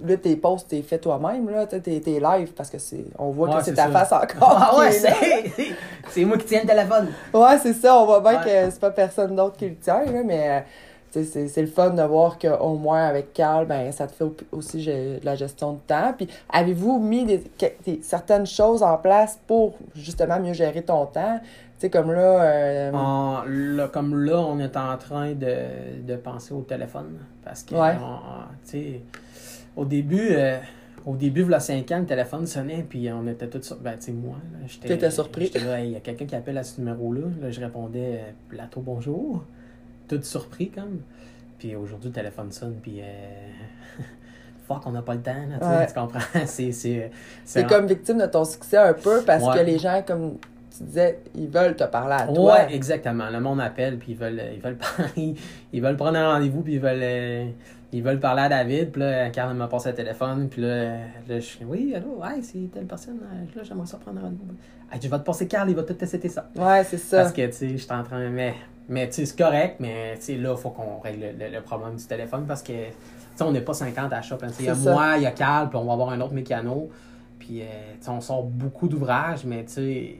là, 0.06 0.16
tes 0.16 0.36
posts, 0.36 0.68
t'es 0.68 0.80
fait 0.80 0.98
toi-même, 0.98 1.50
là, 1.50 1.66
tes, 1.66 1.80
tes 1.80 2.18
lives, 2.20 2.52
parce 2.56 2.70
que 2.70 2.78
c'est. 2.78 3.04
On 3.18 3.28
voit 3.28 3.50
Ouais, 3.50 3.56
que 3.58 3.64
c'est 3.64 3.74
ta 3.74 3.92
ça. 3.92 4.06
face 4.06 4.12
encore. 4.12 4.56
Ah 4.58 4.78
ouais, 4.78 4.90
c'est 4.92 5.12
c'est 6.08 6.24
moi 6.24 6.38
qui 6.38 6.46
tiens 6.46 6.62
le 6.62 6.68
téléphone. 6.68 7.08
Ouais, 7.34 7.58
c'est 7.62 7.74
ça, 7.74 7.98
on 8.00 8.06
voit 8.06 8.20
bien 8.20 8.38
Ouais. 8.40 8.44
que 8.66 8.70
c'est 8.70 8.80
pas 8.80 8.90
personne 8.90 9.36
d'autre 9.36 9.58
qui 9.58 9.68
le 9.68 9.76
tient, 9.76 10.02
là, 10.06 10.22
mais 10.24 10.48
euh, 10.48 10.60
c'est 11.10 11.60
le 11.60 11.66
fun 11.66 11.90
de 11.90 12.02
voir 12.02 12.38
qu'au 12.38 12.74
moins 12.76 13.04
avec 13.06 13.32
Carl, 13.32 13.66
ben, 13.66 13.90
ça 13.92 14.06
te 14.06 14.12
fait 14.12 14.24
au- 14.24 14.36
aussi 14.52 14.84
de 14.84 15.18
la 15.24 15.34
gestion 15.34 15.72
de 15.74 15.78
temps. 15.86 16.12
Puis 16.16 16.28
avez-vous 16.52 16.98
mis 17.00 17.24
des, 17.24 17.40
que- 17.40 17.66
des- 17.84 18.00
certaines 18.02 18.46
choses 18.46 18.82
en 18.82 18.96
place 18.96 19.38
pour 19.46 19.74
justement 19.94 20.38
mieux 20.40 20.52
gérer 20.52 20.82
ton 20.82 21.06
temps? 21.06 21.40
Tu 21.42 21.86
sais, 21.86 21.90
comme 21.90 22.12
là. 22.12 22.42
euh, 22.42 22.92
En- 22.92 23.42
là, 23.46 23.88
comme 23.88 24.14
là, 24.22 24.38
on 24.38 24.58
est 24.60 24.76
en 24.76 24.96
train 24.98 25.32
de, 25.32 26.02
de 26.06 26.16
penser 26.16 26.52
au 26.54 26.60
téléphone. 26.60 27.18
Parce 27.44 27.62
que, 27.62 27.74
Ouais. 27.74 27.94
on- 28.00 28.04
on- 28.06 28.44
tu 28.64 28.70
sais, 28.70 29.00
au 29.76 29.84
début, 29.86 30.28
euh, 30.32 30.58
au 31.06 31.16
début, 31.16 31.42
il 31.42 31.50
y 31.50 31.54
a 31.54 31.60
5 31.60 31.90
ans, 31.92 32.00
le 32.00 32.04
téléphone 32.06 32.46
sonnait, 32.46 32.84
puis 32.86 33.10
on 33.10 33.26
était 33.26 33.46
tous 33.48 33.62
sur. 33.62 33.76
Ben, 33.78 33.94
tu 33.96 34.06
sais, 34.06 34.12
moi, 34.12 34.34
j'étais. 34.66 35.10
Surpris. 35.10 35.46
J'étais 35.46 35.60
là, 35.60 35.80
Hey, 35.80 35.88
il 35.88 35.92
y 35.92 35.96
a 35.96 36.00
quelqu'un 36.00 36.26
qui 36.26 36.36
appelle 36.36 36.58
à 36.58 36.62
ce 36.64 36.78
numéro-là. 36.80 37.22
Là, 37.40 37.50
je 37.50 37.60
répondais, 37.60 38.20
euh, 38.20 38.30
plateau, 38.50 38.80
bonjour. 38.80 39.42
Tout 40.16 40.22
surpris, 40.22 40.70
comme. 40.70 41.00
Puis 41.58 41.76
aujourd'hui, 41.76 42.08
le 42.08 42.14
téléphone 42.14 42.50
sonne, 42.52 42.76
puis. 42.82 43.00
Euh... 43.00 43.04
Fuck, 44.68 44.86
on 44.86 44.92
n'a 44.92 45.02
pas 45.02 45.14
le 45.14 45.22
temps, 45.22 45.32
là, 45.32 45.58
tu 45.58 45.64
sais, 45.66 45.76
Ouais. 45.76 45.86
tu 45.86 45.94
comprends? 45.94 46.20
c'est. 46.46 46.72
C'est 46.72 47.10
c'est 47.44 47.66
comme 47.66 47.86
victime 47.86 48.18
de 48.18 48.26
ton 48.26 48.44
succès 48.44 48.76
un 48.76 48.92
peu 48.94 49.22
parce 49.26 49.44
Ouais. 49.44 49.58
que 49.58 49.64
les 49.64 49.78
gens, 49.78 50.02
comme 50.06 50.36
tu 50.76 50.84
disais, 50.84 51.18
ils 51.34 51.48
veulent 51.48 51.74
te 51.76 51.84
parler 51.84 52.14
à 52.14 52.26
toi. 52.26 52.54
Ouais, 52.54 52.74
exactement. 52.74 53.28
Le 53.30 53.40
monde 53.40 53.60
appelle, 53.60 53.98
puis 53.98 54.12
ils 54.12 54.18
veulent, 54.18 54.40
ils 54.54 54.60
veulent, 54.60 54.78
ils, 55.16 55.36
ils 55.72 55.82
veulent 55.82 55.96
prendre 55.96 56.16
un 56.18 56.34
rendez-vous, 56.34 56.62
puis 56.62 56.74
ils 56.74 56.80
veulent, 56.80 57.00
euh, 57.02 57.46
ils 57.92 58.02
veulent 58.02 58.20
parler 58.20 58.42
à 58.42 58.48
David. 58.48 58.92
Puis 58.92 59.00
là, 59.02 59.30
Carl 59.30 59.54
m'a 59.56 59.66
passé 59.66 59.88
le 59.90 59.96
téléphone, 59.96 60.48
puis 60.48 60.62
là, 60.62 60.92
là, 60.94 61.00
je 61.28 61.40
suis 61.40 61.64
oui, 61.64 61.92
allô, 61.96 62.20
ouais, 62.22 62.40
c'est 62.42 62.70
telle 62.72 62.86
personne, 62.86 63.18
euh, 63.22 63.56
là, 63.56 63.62
j'aimerais 63.64 63.86
ça 63.86 63.98
prendre 63.98 64.18
un 64.20 64.22
rendez-vous. 64.22 64.54
Hey, 64.92 65.00
je 65.02 65.08
vais 65.08 65.18
te 65.18 65.24
passer 65.24 65.46
Carl, 65.48 65.68
il 65.68 65.76
va 65.76 65.82
tout 65.82 65.94
tester 65.94 66.28
ça. 66.28 66.48
Ouais, 66.56 66.82
c'est 66.84 66.98
ça. 66.98 67.22
Parce 67.22 67.32
que, 67.32 67.46
tu 67.46 67.52
sais, 67.52 67.68
je 67.70 67.76
suis 67.76 67.92
en 67.92 68.02
train, 68.04 68.28
mais, 68.28 68.54
mais 68.90 69.08
c'est 69.10 69.34
correct, 69.36 69.76
mais, 69.80 70.16
là, 70.16 70.50
il 70.50 70.56
faut 70.60 70.68
qu'on 70.70 70.98
règle 71.00 71.26
le, 71.38 71.48
le 71.48 71.60
problème 71.62 71.96
du 71.96 72.04
téléphone, 72.04 72.44
parce 72.46 72.62
que, 72.62 72.72
on 73.40 73.52
n'est 73.52 73.62
pas 73.62 73.72
50 73.72 74.12
à 74.12 74.20
shop. 74.20 74.36
hein. 74.42 74.48
Il 74.58 74.66
y 74.66 74.68
a 74.68 74.74
ça. 74.74 74.92
moi, 74.92 75.16
il 75.16 75.22
y 75.22 75.26
a 75.26 75.30
Carl, 75.30 75.70
puis 75.70 75.78
on 75.78 75.84
va 75.86 75.94
avoir 75.94 76.10
un 76.10 76.20
autre 76.20 76.34
mécano. 76.34 76.90
Puis, 77.38 77.62
euh, 77.62 77.64
on 78.08 78.20
sort 78.20 78.42
beaucoup 78.42 78.86
d'ouvrages, 78.86 79.46
mais, 79.46 79.64
tu 79.64 79.72
sais, 79.72 80.16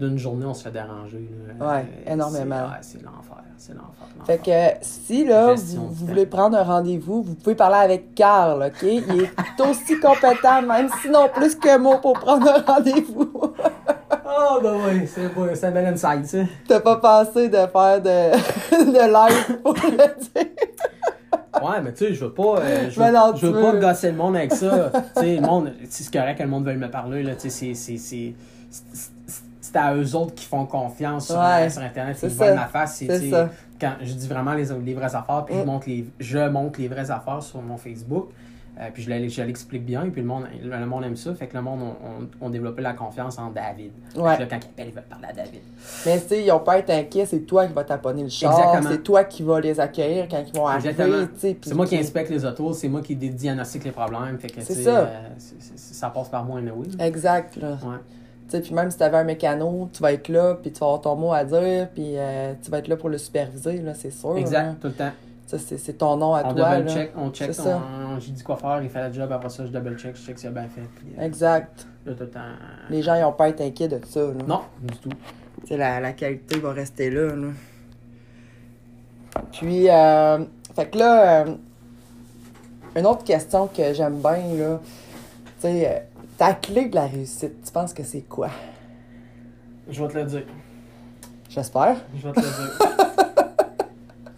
d'une 0.00 0.18
journée, 0.18 0.44
on 0.44 0.52
se 0.54 0.64
fait 0.64 0.72
déranger. 0.72 1.28
là. 1.58 1.66
Ouais, 1.76 1.84
Euh, 2.08 2.12
énormément. 2.14 2.68
c'est- 2.80 2.98
Ouais, 2.98 3.04
l'enfer. 3.04 3.36
C'est 3.58 3.72
l'enfer. 3.74 4.06
Fait 4.26 4.38
que 4.38 4.84
si 4.84 5.24
là, 5.24 5.54
vous, 5.54 5.88
voulez 5.90 6.26
prendre 6.26 6.58
un 6.58 6.62
rendez-vous, 6.62 7.22
vous 7.22 7.34
pouvez 7.36 7.54
parler 7.54 7.76
avec 7.76 8.14
Carl, 8.14 8.62
OK? 8.62 8.82
Il 8.82 9.22
est 9.22 9.60
aussi 9.62 9.98
compétent, 10.00 10.60
même 10.62 10.88
sinon 11.00 11.28
plus 11.32 11.54
que 11.54 11.78
moi, 11.78 11.98
pour 12.00 12.14
prendre 12.14 12.46
un 12.48 12.60
rendez-vous. 12.74 13.30
Ah, 14.28 14.58
ben 14.62 14.74
oui, 14.86 15.06
c'est 15.06 15.28
bon, 15.34 15.48
c'est 15.54 15.66
un 15.66 15.70
bel 15.70 15.86
insight, 15.86 16.26
ça. 16.26 16.38
T'as 16.66 16.80
pas 16.80 16.96
pensé 16.96 17.48
de 17.48 17.56
faire 17.56 18.00
de, 18.02 18.32
de 18.92 19.12
live 19.12 19.58
pour 19.62 19.74
le 19.74 19.90
dire? 19.90 20.50
Ouais, 21.62 21.80
mais 21.82 21.92
tu 21.92 22.06
sais, 22.06 22.14
je 22.14 22.24
veux 22.24 22.32
pas, 22.32 22.58
euh, 22.58 22.90
je 22.90 23.00
veux, 23.00 23.10
non, 23.12 23.32
je 23.34 23.46
veux 23.46 23.52
tu 23.54 23.62
pas 23.64 23.72
veux. 23.72 23.80
gosser 23.80 24.10
le 24.10 24.16
monde 24.16 24.36
avec 24.36 24.52
ça. 24.52 24.90
tu 25.16 25.22
sais, 25.22 25.36
le 25.36 25.40
monde, 25.40 25.72
c'est 25.88 26.12
correct 26.12 26.36
que 26.38 26.42
le 26.42 26.48
monde 26.50 26.64
veuille 26.64 26.76
me 26.76 26.90
parler, 26.90 27.22
là, 27.22 27.34
tu 27.34 27.48
sais, 27.50 27.72
c'est, 27.74 27.96
c'est, 27.98 28.34
à 29.74 29.94
eux 29.94 30.14
autres 30.16 30.34
qui 30.34 30.46
font 30.46 30.64
confiance 30.64 31.26
sur, 31.26 31.38
Ouais, 31.38 31.68
sur 31.68 31.82
Internet. 31.82 32.16
Ils 32.22 32.28
voient 32.30 32.54
ma 32.54 32.66
face. 32.66 32.96
C'est. 32.96 33.30
Quand 33.78 33.92
je 34.00 34.12
dis 34.14 34.26
vraiment 34.26 34.54
les, 34.54 34.64
les 34.84 34.94
vraies 34.94 35.14
affaires, 35.14 35.44
puis 35.44 35.54
je, 35.54 35.60
Mm. 35.62 35.66
montre 35.66 35.86
les, 35.88 36.06
je 36.18 36.48
montre 36.48 36.80
les 36.80 36.88
vraies 36.88 37.10
affaires 37.10 37.42
sur 37.42 37.60
mon 37.60 37.76
Facebook. 37.76 38.30
Euh, 38.78 38.90
puis 38.92 39.02
je, 39.02 39.42
l'explique 39.42 39.86
bien, 39.86 40.08
puis 40.10 40.20
le 40.20 40.26
monde, 40.26 40.44
le 40.62 40.84
monde 40.86 41.04
aime 41.04 41.16
ça. 41.16 41.34
Fait 41.34 41.46
que 41.46 41.56
le 41.56 41.62
monde 41.62 41.80
on, 41.82 42.24
on, 42.44 42.46
on 42.46 42.50
développé 42.50 42.82
la 42.82 42.92
confiance 42.92 43.38
en 43.38 43.50
David. 43.50 43.92
Ouais. 44.14 44.34
Puis 44.34 44.44
là, 44.44 44.46
quand 44.50 44.58
ils 44.62 44.66
appellent, 44.66 44.88
ils 44.88 44.94
veulent 44.94 45.04
parler 45.04 45.28
à 45.30 45.32
David. 45.32 45.62
Mais 46.04 46.20
tu 46.20 46.28
sais, 46.28 46.44
ils 46.44 46.50
ont 46.52 46.58
pas 46.58 46.72
à 46.72 46.78
être 46.78 46.90
inquiets, 46.90 47.24
c'est 47.24 47.40
toi 47.40 47.66
qui 47.66 47.72
vas 47.72 47.84
taponner 47.84 48.22
le 48.22 48.28
char, 48.28 48.52
Exactement. 48.52 48.90
c'est 48.90 49.02
toi 49.02 49.24
qui 49.24 49.42
vas 49.42 49.60
les 49.60 49.80
accueillir 49.80 50.28
quand 50.30 50.42
ils 50.46 50.54
vont 50.54 50.66
arriver, 50.66 50.94
C'est 51.36 51.74
moi 51.74 51.86
qui 51.86 51.96
inspecte 51.96 52.30
les 52.30 52.44
autos, 52.44 52.74
c'est 52.74 52.88
moi 52.88 53.00
qui 53.00 53.16
diagnostique 53.16 53.84
les 53.84 53.92
problèmes. 53.92 54.38
Fait 54.38 54.48
que, 54.48 54.60
C'est 54.60 54.74
ça. 54.74 54.98
euh, 54.98 55.28
ça 55.38 56.10
passe 56.10 56.28
par 56.28 56.44
moi, 56.44 56.60
là. 56.60 56.72
Exact, 56.98 57.56
là. 57.56 57.70
Ouais. 57.82 57.96
Tu 58.48 58.52
sais, 58.52 58.60
puis 58.60 58.74
même 58.74 58.90
si 58.90 58.96
tu 58.98 59.02
avais 59.02 59.16
un 59.16 59.24
mécano, 59.24 59.88
tu 59.92 60.00
vas 60.02 60.12
être 60.12 60.28
là, 60.28 60.54
puis 60.54 60.70
tu 60.70 60.78
vas 60.78 60.86
avoir 60.86 61.00
ton 61.00 61.16
mot 61.16 61.32
à 61.32 61.44
dire, 61.44 61.88
puis 61.92 62.12
euh, 62.16 62.52
tu 62.62 62.70
vas 62.70 62.78
être 62.78 62.86
là 62.88 62.96
pour 62.96 63.08
le 63.08 63.18
superviser, 63.18 63.78
là, 63.78 63.92
c'est 63.94 64.12
sûr. 64.12 64.36
Exact, 64.36 64.80
tout 64.80 64.86
le 64.88 64.92
temps. 64.92 65.10
Ça, 65.46 65.58
c'est 65.60 65.92
ton 65.98 66.16
nom 66.16 66.34
à 66.34 66.42
On 66.44 66.54
toi, 66.54 66.76
double 66.78 66.90
check, 66.90 67.12
on 67.16 67.30
check, 67.30 67.50
on- 67.64 68.18
j'ai 68.18 68.32
dit 68.32 68.42
quoi 68.42 68.56
faire, 68.56 68.82
il 68.82 68.88
fait 68.90 69.06
le 69.08 69.14
job, 69.14 69.30
après 69.30 69.48
ça 69.48 69.64
je 69.64 69.70
double 69.70 69.96
check, 69.96 70.16
je 70.16 70.22
check 70.22 70.38
s'il 70.40 70.48
a 70.48 70.50
bien 70.52 70.64
fait. 70.68 70.80
Puis, 70.96 71.06
euh, 71.16 71.22
Exact. 71.24 71.86
là. 72.04 72.12
Les 72.90 73.00
gens, 73.02 73.14
ils 73.14 73.22
ont 73.22 73.32
pas 73.32 73.48
être 73.50 73.60
inquiets 73.60 73.86
de 73.86 74.00
ça, 74.04 74.20
là. 74.22 74.32
Non, 74.46 74.62
du 74.82 74.96
tout. 74.96 75.08
La, 75.70 76.00
la 76.00 76.12
qualité 76.14 76.58
va 76.58 76.72
rester 76.72 77.10
là, 77.10 77.36
là. 77.36 77.48
Puis, 79.52 79.88
euh, 79.88 80.38
fait 80.74 80.86
que 80.90 80.98
là, 80.98 81.44
euh, 81.46 81.54
une 82.96 83.06
autre 83.06 83.22
question 83.22 83.68
que 83.68 83.92
j'aime 83.94 84.18
bien, 84.20 84.38
là, 84.58 84.80
tu 84.80 85.60
sais, 85.60 85.88
euh, 85.88 85.98
ta 86.36 86.54
clé 86.54 86.88
de 86.88 86.94
la 86.96 87.06
réussite, 87.06 87.62
tu 87.64 87.70
penses 87.72 87.92
que 87.94 88.02
c'est 88.02 88.22
quoi? 88.22 88.48
Je 89.88 90.02
vais 90.02 90.08
te 90.12 90.18
le 90.18 90.24
dire. 90.24 90.42
J'espère. 91.48 91.96
Je 92.16 92.26
vais 92.26 92.32
te 92.32 92.40
le 92.40 92.46
dire. 92.46 92.96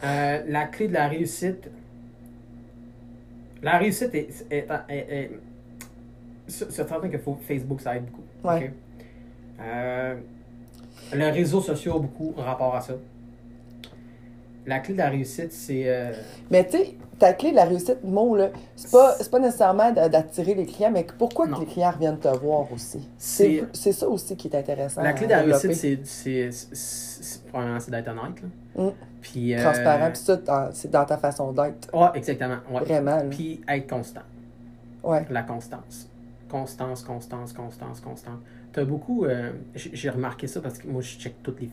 Euh, 0.04 0.42
la 0.48 0.66
clé 0.66 0.88
de 0.88 0.94
la 0.94 1.08
réussite. 1.08 1.68
La 3.62 3.78
réussite 3.78 4.14
est. 4.14 4.28
est, 4.50 4.66
est, 4.88 4.96
est- 5.10 5.30
c'est 6.46 6.70
certain 6.72 7.08
que 7.08 7.18
Facebook, 7.46 7.80
ça 7.80 7.96
aide 7.96 8.04
beaucoup. 8.06 8.22
Ouais. 8.44 8.68
ok? 8.68 8.70
Euh, 9.60 10.14
le 11.12 11.30
réseau 11.32 11.60
social 11.60 11.96
a 11.96 11.98
beaucoup 11.98 12.32
rapport 12.36 12.74
à 12.76 12.80
ça. 12.80 12.94
La 14.66 14.78
clé 14.80 14.94
de 14.94 14.98
la 14.98 15.08
réussite, 15.10 15.52
c'est. 15.52 15.82
euh, 15.86 16.12
Mais 16.50 16.64
tu 16.66 16.76
sais, 16.78 16.94
ta 17.18 17.32
clé 17.32 17.50
de 17.50 17.56
la 17.56 17.64
réussite, 17.64 18.04
mot, 18.04 18.36
là, 18.36 18.50
c'est 18.76 18.90
pas, 18.90 19.14
c'est 19.18 19.30
pas 19.30 19.38
nécessairement 19.40 19.90
d'a- 19.92 20.08
d'attirer 20.08 20.54
les 20.54 20.66
clients, 20.66 20.90
mais 20.90 21.04
pourquoi 21.18 21.48
que 21.48 21.58
les 21.60 21.66
clients 21.66 21.90
reviennent 21.90 22.18
te 22.18 22.28
voir 22.28 22.70
aussi? 22.72 23.08
C'est- 23.16 23.64
ça 23.92 24.08
aussi 24.08 24.36
qui 24.36 24.48
est 24.48 24.56
intéressant. 24.56 25.02
la 25.02 25.12
clé 25.14 25.26
de 25.26 25.32
la 25.32 25.42
développer. 25.42 25.68
réussite, 25.68 26.06
c'est. 26.06 26.50
c'est- 26.52 27.42
d'être 27.90 28.08
honnête. 28.08 28.40
Là. 28.76 28.84
Mm. 28.84 28.90
Puis. 29.20 29.54
euh, 29.54 29.62
Transparent, 29.62 30.10
puis 30.10 30.18
ça, 30.18 30.70
c'est 30.72 30.90
dans 30.90 31.04
ta 31.04 31.16
façon 31.18 31.52
d'être. 31.52 31.92
Ouais, 31.94 32.08
exactement. 32.14 32.58
Ouais. 32.70 32.80
Vraiment. 32.80 33.20
Puis 33.30 33.60
être 33.68 33.88
constant. 33.88 34.22
Ouais. 35.02 35.24
La 35.30 35.42
constance. 35.42 36.08
Constance, 36.48 37.02
constance, 37.02 37.52
constance, 37.52 38.00
constance. 38.00 38.40
T'as 38.72 38.84
beaucoup. 38.84 39.24
euh, 39.24 39.52
j'ai 39.74 40.10
remarqué 40.10 40.46
ça 40.46 40.60
parce 40.60 40.78
que 40.78 40.86
moi, 40.88 41.02
je 41.02 41.18
check 41.18 41.42
toutes 41.42 41.60
les, 41.60 41.66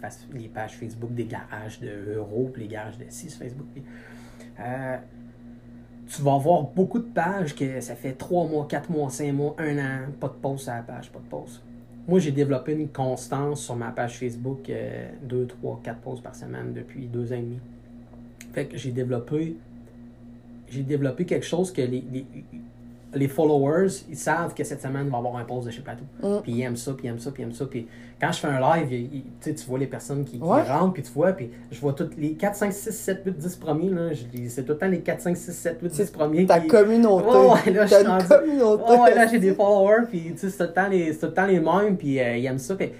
pages 0.48 0.72
Facebook 0.78 1.14
des 1.14 1.26
garages 1.26 1.80
de 1.80 2.16
Euro, 2.16 2.50
puis 2.52 2.64
les 2.64 2.68
garages 2.68 2.98
de 2.98 3.06
6 3.08 3.36
Facebook. 3.36 3.68
euh, 4.60 4.98
tu 6.08 6.22
vas 6.22 6.38
voir 6.38 6.64
beaucoup 6.64 7.00
de 7.00 7.06
pages 7.08 7.56
que 7.56 7.82
ça 7.82 7.96
fait 7.96 8.14
3 8.14 8.48
mois, 8.48 8.68
4 8.68 8.92
mois, 8.92 9.10
5 9.10 9.34
mois, 9.34 9.56
1 9.58 9.78
an, 9.78 10.00
pas 10.20 10.28
de 10.28 10.34
pause 10.34 10.62
sur 10.62 10.74
la 10.74 10.82
page, 10.82 11.10
pas 11.12 11.20
de 11.20 11.26
pause. 11.26 11.64
Moi, 12.08 12.20
j'ai 12.20 12.32
développé 12.32 12.74
une 12.74 12.90
constance 12.90 13.64
sur 13.64 13.76
ma 13.76 13.90
page 13.92 14.20
Facebook 14.20 14.72
2, 15.24 15.48
3, 15.48 15.82
4 15.84 16.00
pauses 16.00 16.22
par 16.22 16.36
semaine 16.36 16.74
depuis 16.74 17.08
2 17.08 17.34
ans 17.34 17.36
et 17.36 17.42
demi. 17.42 17.60
Fait 18.54 18.66
que 18.66 18.78
j'ai 18.78 18.92
développé 18.92 19.58
j'ai 20.70 20.84
développé 20.84 21.26
quelque 21.26 21.46
chose 21.46 21.72
que 21.72 21.82
les, 21.82 22.04
les 23.16 23.28
followers, 23.28 23.88
ils 24.10 24.18
savent 24.18 24.54
que 24.54 24.64
cette 24.64 24.82
semaine, 24.82 25.06
il 25.06 25.10
va 25.12 25.18
y 25.18 25.20
avoir 25.20 25.38
un 25.38 25.44
post 25.46 25.66
de 25.68 25.72
chez 25.72 25.82
Plateau. 25.82 26.04
Mm. 26.22 26.42
Puis 26.44 26.52
ils 26.52 26.62
aiment 26.62 26.76
ça, 26.76 26.92
puis 26.94 27.08
ils 27.08 27.10
aiment 27.10 27.20
ça, 27.20 27.32
puis 27.32 27.42
ils 27.44 27.46
aiment 27.46 27.54
ça. 27.54 27.66
Puis 27.66 27.88
quand 28.22 28.32
je 28.32 28.40
fais 28.40 28.48
un 28.48 28.60
live, 28.60 29.10
tu 29.42 29.54
vois 29.68 29.80
les 29.80 29.88
personnes 29.88 30.24
qui, 30.26 30.38
qui 30.38 30.44
Ouais. 30.44 30.62
rentrent, 30.64 30.94
puis 30.94 31.04
tu 31.04 31.12
vois, 31.12 31.32
puis 31.34 31.50
je 31.72 31.80
vois 31.80 31.94
toutes 31.94 32.16
les 32.18 32.34
4, 32.34 32.56
5, 32.56 32.74
6, 32.74 32.92
7, 32.92 33.22
8, 33.26 33.38
10 33.38 33.56
premiers. 33.56 33.90
là, 33.90 34.10
C'est 34.48 34.64
tout 34.64 34.74
le 34.74 34.78
temps 34.78 34.88
les 34.88 35.00
4, 35.02 35.22
5, 35.22 35.36
6, 35.38 35.52
7, 35.54 35.80
8, 35.82 35.92
10 35.92 36.12
premiers. 36.12 36.46
Ta 36.46 36.60
qui- 36.60 36.68
communauté. 36.68 37.26
Ouais, 37.28 37.72
là, 37.74 37.86
je 37.86 37.96
une 37.96 38.28
communauté. 38.28 38.84
Ouais, 38.92 39.00
ouais, 39.00 39.16
là, 39.16 39.28
j'ai 39.28 39.40
des 39.40 39.54
followers, 39.54 40.06
puis 40.10 40.32
tu 40.34 40.38
sais, 40.38 40.50
c'est 40.50 40.58
tout 40.58 40.64
le 40.64 40.74
temps 40.74 40.88
les, 40.88 41.14
c'est 41.14 41.20
tout 41.20 41.26
le 41.28 41.34
temps 41.34 41.46
les 41.46 41.60
mêmes, 41.60 41.98
puis 41.98 42.20
euh, 42.20 42.38
ils 42.38 42.46
aiment 42.46 42.58
ça. 42.58 42.76
Puis, 42.76 42.92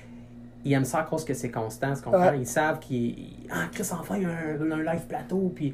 ils 0.68 0.74
aiment 0.74 0.84
ça 0.86 1.00
à 1.02 1.04
cause 1.04 1.24
que 1.24 1.34
c'est 1.36 1.52
constant, 1.52 1.94
tu 1.94 2.02
comprends? 2.02 2.30
Ouais. 2.32 2.40
Ils 2.40 2.48
savent 2.48 2.80
qu'ils. 2.80 3.16
Ah, 3.52 3.66
Chris, 3.72 3.88
enfin, 3.92 4.16
il 4.18 4.24
y 4.24 4.26
a 4.26 4.30
un, 4.30 4.72
un 4.72 4.94
live 4.94 5.06
plateau, 5.08 5.52
puis 5.54 5.74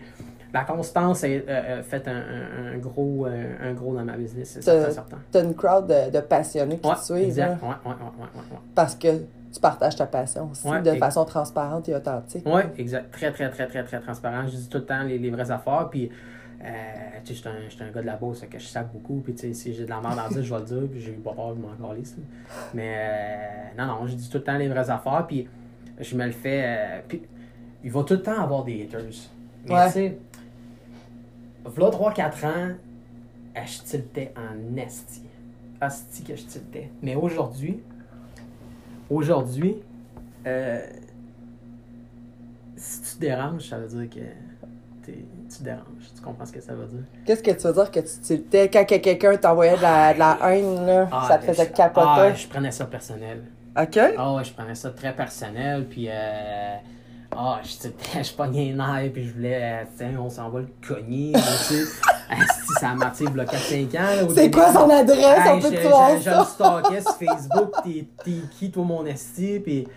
la 0.53 0.63
constance 0.63 1.23
a 1.23 1.27
euh, 1.27 1.39
euh, 1.47 1.83
fait 1.83 2.07
un, 2.07 2.15
un- 2.17 2.73
un 2.73 2.77
gros, 2.77 3.25
euh, 3.25 3.55
un 3.61 3.73
gros 3.73 3.95
dans 3.95 4.03
ma 4.03 4.17
business, 4.17 4.51
c'est 4.51 4.61
certain, 4.61 4.91
certain. 4.91 5.17
T'as 5.31 5.43
une 5.43 5.55
crowd 5.55 5.87
de, 5.87 6.11
de 6.11 6.19
passionnés 6.21 6.77
qui 6.79 6.87
Ouais, 6.89 6.95
te 6.95 6.99
suivent, 7.01 7.19
exact. 7.19 7.61
là, 7.61 7.67
Ouais, 7.67 7.75
ouais, 7.91 7.91
ouais, 7.91 8.01
ouais, 8.19 8.21
ouais, 8.35 8.41
ouais. 8.51 8.57
parce 8.75 8.95
que 8.95 9.07
tu 9.53 9.59
partages 9.61 9.95
ta 9.97 10.05
passion 10.05 10.49
aussi 10.51 10.67
de 10.81 10.95
façon 10.95 11.25
transparente 11.25 11.87
et 11.89 11.95
authentique. 11.95 12.43
Oui, 12.45 12.61
exact. 12.77 13.11
Très, 13.11 13.31
très, 13.31 13.49
très, 13.49 13.67
très, 13.67 13.83
très 13.83 13.99
transparent. 13.99 14.45
Je 14.47 14.55
dis 14.55 14.69
tout 14.69 14.77
le 14.77 14.85
temps 14.85 15.03
les, 15.03 15.17
les 15.17 15.29
vraies 15.29 15.51
affaires. 15.51 15.87
Puis, 15.89 16.09
euh, 16.63 16.67
tu 17.25 17.35
sais, 17.35 17.49
je 17.69 17.73
suis 17.75 17.83
un, 17.83 17.91
gars 17.91 18.01
de 18.01 18.05
la 18.05 18.15
bourse, 18.15 18.41
que 18.49 18.57
je 18.59 18.65
sac 18.65 18.87
beaucoup. 18.93 19.19
Puis, 19.23 19.33
tu 19.33 19.41
sais, 19.47 19.53
si 19.53 19.73
j'ai 19.73 19.83
de 19.85 19.89
la 19.89 19.99
merde 19.99 20.19
à 20.25 20.29
dire, 20.29 20.41
je 20.43 20.53
vais 20.53 20.59
le 20.59 20.65
dire. 20.65 20.83
Puis, 20.89 21.01
j'ai 21.01 21.11
pas 21.11 21.33
peur 21.33 21.53
de 21.55 21.59
m'en 21.61 21.69
ça. 22.03 22.15
Mais, 22.73 22.93
euh, 22.97 23.77
non, 23.77 23.87
non, 23.87 24.07
je 24.07 24.15
dis 24.15 24.29
tout 24.29 24.37
le 24.37 24.43
temps 24.43 24.57
les 24.57 24.69
vraies 24.69 24.89
affaires. 24.89 25.25
Puis, 25.27 25.47
je 25.99 26.15
me 26.15 26.25
le 26.25 26.31
fais. 26.31 27.03
puis, 27.09 27.21
il 27.83 27.91
va 27.91 28.03
tout 28.03 28.13
le 28.13 28.21
temps 28.21 28.41
avoir 28.41 28.63
des 28.63 28.83
haters. 28.83 29.01
Mais, 29.65 29.73
Ouais. 29.75 29.85
tu 29.87 29.91
sais, 29.91 30.17
v'là 31.65 31.89
3-4 31.89 32.45
ans, 32.45 32.69
euh, 33.57 33.59
je 33.65 33.81
tiltais 33.83 34.33
en 34.37 34.77
esti. 34.77 35.21
Asti 35.79 36.23
que 36.23 36.35
je 36.35 36.43
tiltais. 36.43 36.89
Mais 37.01 37.15
aujourd'hui, 37.15 37.81
aujourd'hui, 39.09 39.77
euh, 40.47 40.85
si 42.77 43.01
tu 43.01 43.19
déranges, 43.19 43.67
ça 43.69 43.77
veut 43.77 43.87
dire 43.87 44.09
que 44.09 45.05
t'es- 45.05 45.25
tu 45.55 45.63
déranges. 45.63 45.81
Tu 46.15 46.21
comprends 46.21 46.45
ce 46.45 46.51
que 46.51 46.61
ça 46.61 46.73
veut 46.73 46.85
dire? 46.87 47.03
Qu'est-ce 47.25 47.43
que 47.43 47.51
tu 47.51 47.67
veux 47.67 47.73
dire 47.73 47.91
que 47.91 47.99
tu 47.99 48.19
tiltais 48.21 48.69
quand 48.69 48.85
que 48.85 48.95
quelqu'un 48.97 49.37
t'envoyait 49.37 49.77
de 49.77 49.81
la, 49.81 50.13
de 50.13 50.19
la 50.19 50.37
haine, 50.51 50.85
là, 50.85 51.09
ça 51.27 51.37
te 51.37 51.45
faisait 51.45 51.65
je- 51.65 51.71
capoter? 51.73 52.05
Ah, 52.07 52.33
je 52.33 52.47
prenais 52.47 52.71
ça 52.71 52.85
personnel. 52.85 53.43
OK? 53.79 53.97
Ah 54.17 54.33
ouais, 54.35 54.43
je 54.43 54.53
prenais 54.53 54.75
ça 54.75 54.89
très 54.91 55.15
personnel, 55.15 55.87
puis 55.87 56.07
euh, 56.09 56.75
ah, 57.35 57.61
je, 57.63 57.69
tu 57.69 57.93
sais, 58.11 58.23
je 58.23 58.33
pognais 58.33 58.65
les 58.65 58.73
nerfs, 58.73 59.11
puis 59.13 59.25
je 59.27 59.33
voulais, 59.33 59.59
euh, 59.61 59.83
tiens, 59.97 60.13
on 60.19 60.29
s'en 60.29 60.49
va 60.49 60.59
le 60.59 60.67
cogner, 60.85 61.31
tu 61.33 61.39
sais. 61.39 61.83
Asti, 62.29 62.73
ça 62.79 62.93
m'a 62.93 63.05
y 63.07 63.23
a 63.39 63.45
4-5 63.45 63.97
ans. 63.97 64.29
C'est 64.33 64.51
quoi 64.51 64.71
son 64.73 64.89
adresse? 64.89 65.49
On 65.49 65.59
peut 65.59 65.71
je, 65.71 65.81
te 65.81 65.87
voir 65.87 66.17
je, 66.17 66.23
je 66.23 66.29
me 66.29 66.35
ça? 66.35 66.45
stalkais 66.45 67.01
sur 67.01 67.15
Facebook, 67.15 67.71
t'es 67.83 68.07
t'es 68.23 68.31
qui, 68.51 68.71
toi, 68.71 68.83
mon 68.83 69.05
esti, 69.05 69.59
puis 69.59 69.87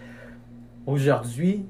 aujourd'hui, 0.87 1.65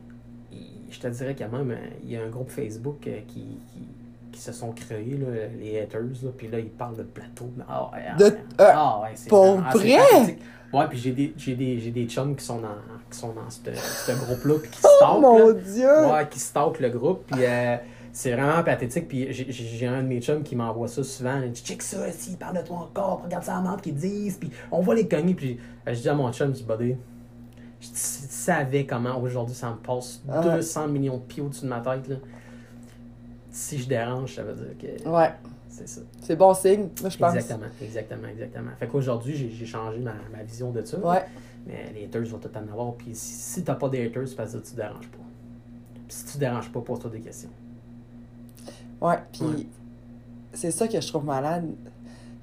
je 0.90 0.98
te 1.00 1.08
dirais 1.08 1.34
quand 1.36 1.48
même, 1.50 1.76
il 2.02 2.10
y 2.10 2.16
a 2.16 2.22
un 2.22 2.28
groupe 2.28 2.50
Facebook 2.50 3.06
euh, 3.06 3.18
qui, 3.26 3.40
qui, 3.72 3.88
qui 4.32 4.40
se 4.40 4.52
sont 4.52 4.72
créés, 4.72 5.16
là, 5.18 5.48
les 5.58 5.80
haters, 5.80 6.00
là, 6.00 6.30
puis 6.36 6.48
là, 6.48 6.58
ils 6.58 6.70
parlent 6.70 6.96
de 6.96 7.02
plateau. 7.02 7.50
Ah, 7.68 7.90
ouais, 7.92 8.04
ah, 8.10 8.16
De- 8.16 8.24
euh, 8.24 8.70
Ah, 8.72 9.00
ouais, 9.02 9.10
c'est 9.14 9.28
pour 9.28 9.60
ah, 9.64 9.70
vrai? 9.76 10.38
Ouais, 10.72 10.86
puis 10.88 10.98
j'ai 10.98 11.12
des, 11.12 11.34
j'ai 11.36 11.54
des, 11.54 11.78
j'ai 11.78 11.90
des 11.90 12.06
chums 12.06 12.34
qui 12.34 12.44
sont 12.44 12.58
dans, 12.58 12.68
qui 13.14 13.20
sont 13.20 13.32
dans 13.32 13.48
ce 13.50 14.12
groupe-là, 14.24 14.54
puis 14.60 14.70
qui 14.70 14.78
Oh 14.84 14.88
stalkent, 14.96 15.20
mon 15.20 15.48
là. 15.48 15.54
Dieu! 15.54 16.06
Ouais, 16.12 16.28
qui 16.28 16.38
stalk 16.38 16.80
le 16.80 16.90
groupe, 16.90 17.24
puis 17.30 17.44
euh, 17.44 17.76
c'est 18.12 18.32
vraiment 18.32 18.62
pathétique. 18.62 19.08
Puis 19.08 19.32
j'ai- 19.32 19.86
un 19.86 20.02
de 20.02 20.08
mes 20.08 20.20
chums 20.20 20.42
qui 20.42 20.56
m'envoie 20.56 20.88
ça 20.88 21.02
souvent. 21.04 21.40
Il 21.42 21.52
dit 21.52 21.62
Check 21.62 21.82
ça, 21.82 22.10
s'ils 22.12 22.36
parlent 22.36 22.56
de 22.56 22.66
toi 22.66 22.78
encore, 22.78 23.22
regarde 23.24 23.44
ça 23.44 23.56
à 23.56 23.60
menthe 23.60 23.82
qu'ils 23.82 23.94
disent, 23.94 24.36
puis 24.36 24.50
on 24.70 24.80
va 24.82 24.94
les 24.94 25.06
cogner. 25.08 25.34
Puis 25.34 25.58
je 25.86 25.92
dis 25.92 26.08
à 26.08 26.14
mon 26.14 26.32
chum, 26.32 26.48
je 26.54 26.58
dis 26.60 26.64
Buddy, 26.64 26.96
je 27.80 27.88
dis, 27.88 27.92
si 27.94 28.22
tu 28.28 28.34
savais 28.34 28.86
comment 28.86 29.18
aujourd'hui 29.20 29.54
ça 29.54 29.70
me 29.70 29.76
passe 29.76 30.22
Ah. 30.28 30.40
200 30.42 30.88
millions 30.88 31.16
de 31.18 31.22
pieds 31.22 31.42
au-dessus 31.42 31.64
de 31.64 31.68
ma 31.70 31.80
tête, 31.80 32.08
là. 32.08 32.16
Si 33.50 33.78
je 33.78 33.86
dérange, 33.88 34.34
ça 34.34 34.42
veut 34.42 34.54
dire 34.54 34.76
que 34.80 35.08
Ouais, 35.08 35.30
c'est 35.68 35.88
ça. 35.88 36.00
c'est 36.20 36.34
bon 36.36 36.52
signe, 36.54 36.88
moi, 37.00 37.08
je 37.10 37.18
pense. 37.18 37.34
Exactement, 37.34 37.66
exactement, 37.80 38.28
exactement. 38.28 38.70
Fait 38.80 38.86
qu'aujourd'hui, 38.88 39.36
j'ai 39.36 39.50
j'ai 39.50 39.66
changé 39.66 39.98
ma, 40.00 40.14
ma 40.36 40.42
vision 40.42 40.70
de 40.72 40.82
ça. 40.84 40.98
Ouais. 40.98 41.22
Mais 41.66 41.90
les 41.94 42.04
haters 42.04 42.24
vont 42.24 42.38
tout 42.38 42.50
en 42.56 42.72
avoir. 42.72 42.92
Puis 42.94 43.14
si, 43.14 43.32
si 43.34 43.64
t'as 43.64 43.74
pas 43.74 43.88
de 43.88 43.96
haters, 43.98 44.28
c'est 44.28 44.36
parce 44.36 44.52
que 44.52 44.58
tu 44.58 44.72
te 44.72 44.76
déranges 44.76 45.08
pas. 45.08 45.18
Puis 46.06 46.16
si 46.16 46.24
tu 46.26 46.32
te 46.32 46.38
déranges 46.38 46.70
pas, 46.70 46.80
pose-toi 46.80 47.10
des 47.10 47.20
questions. 47.20 47.48
Ouais, 49.00 49.18
puis 49.32 49.42
Ouais. 49.44 49.66
c'est 50.52 50.70
ça 50.70 50.86
que 50.88 51.00
je 51.00 51.08
trouve 51.08 51.24
malade. 51.24 51.66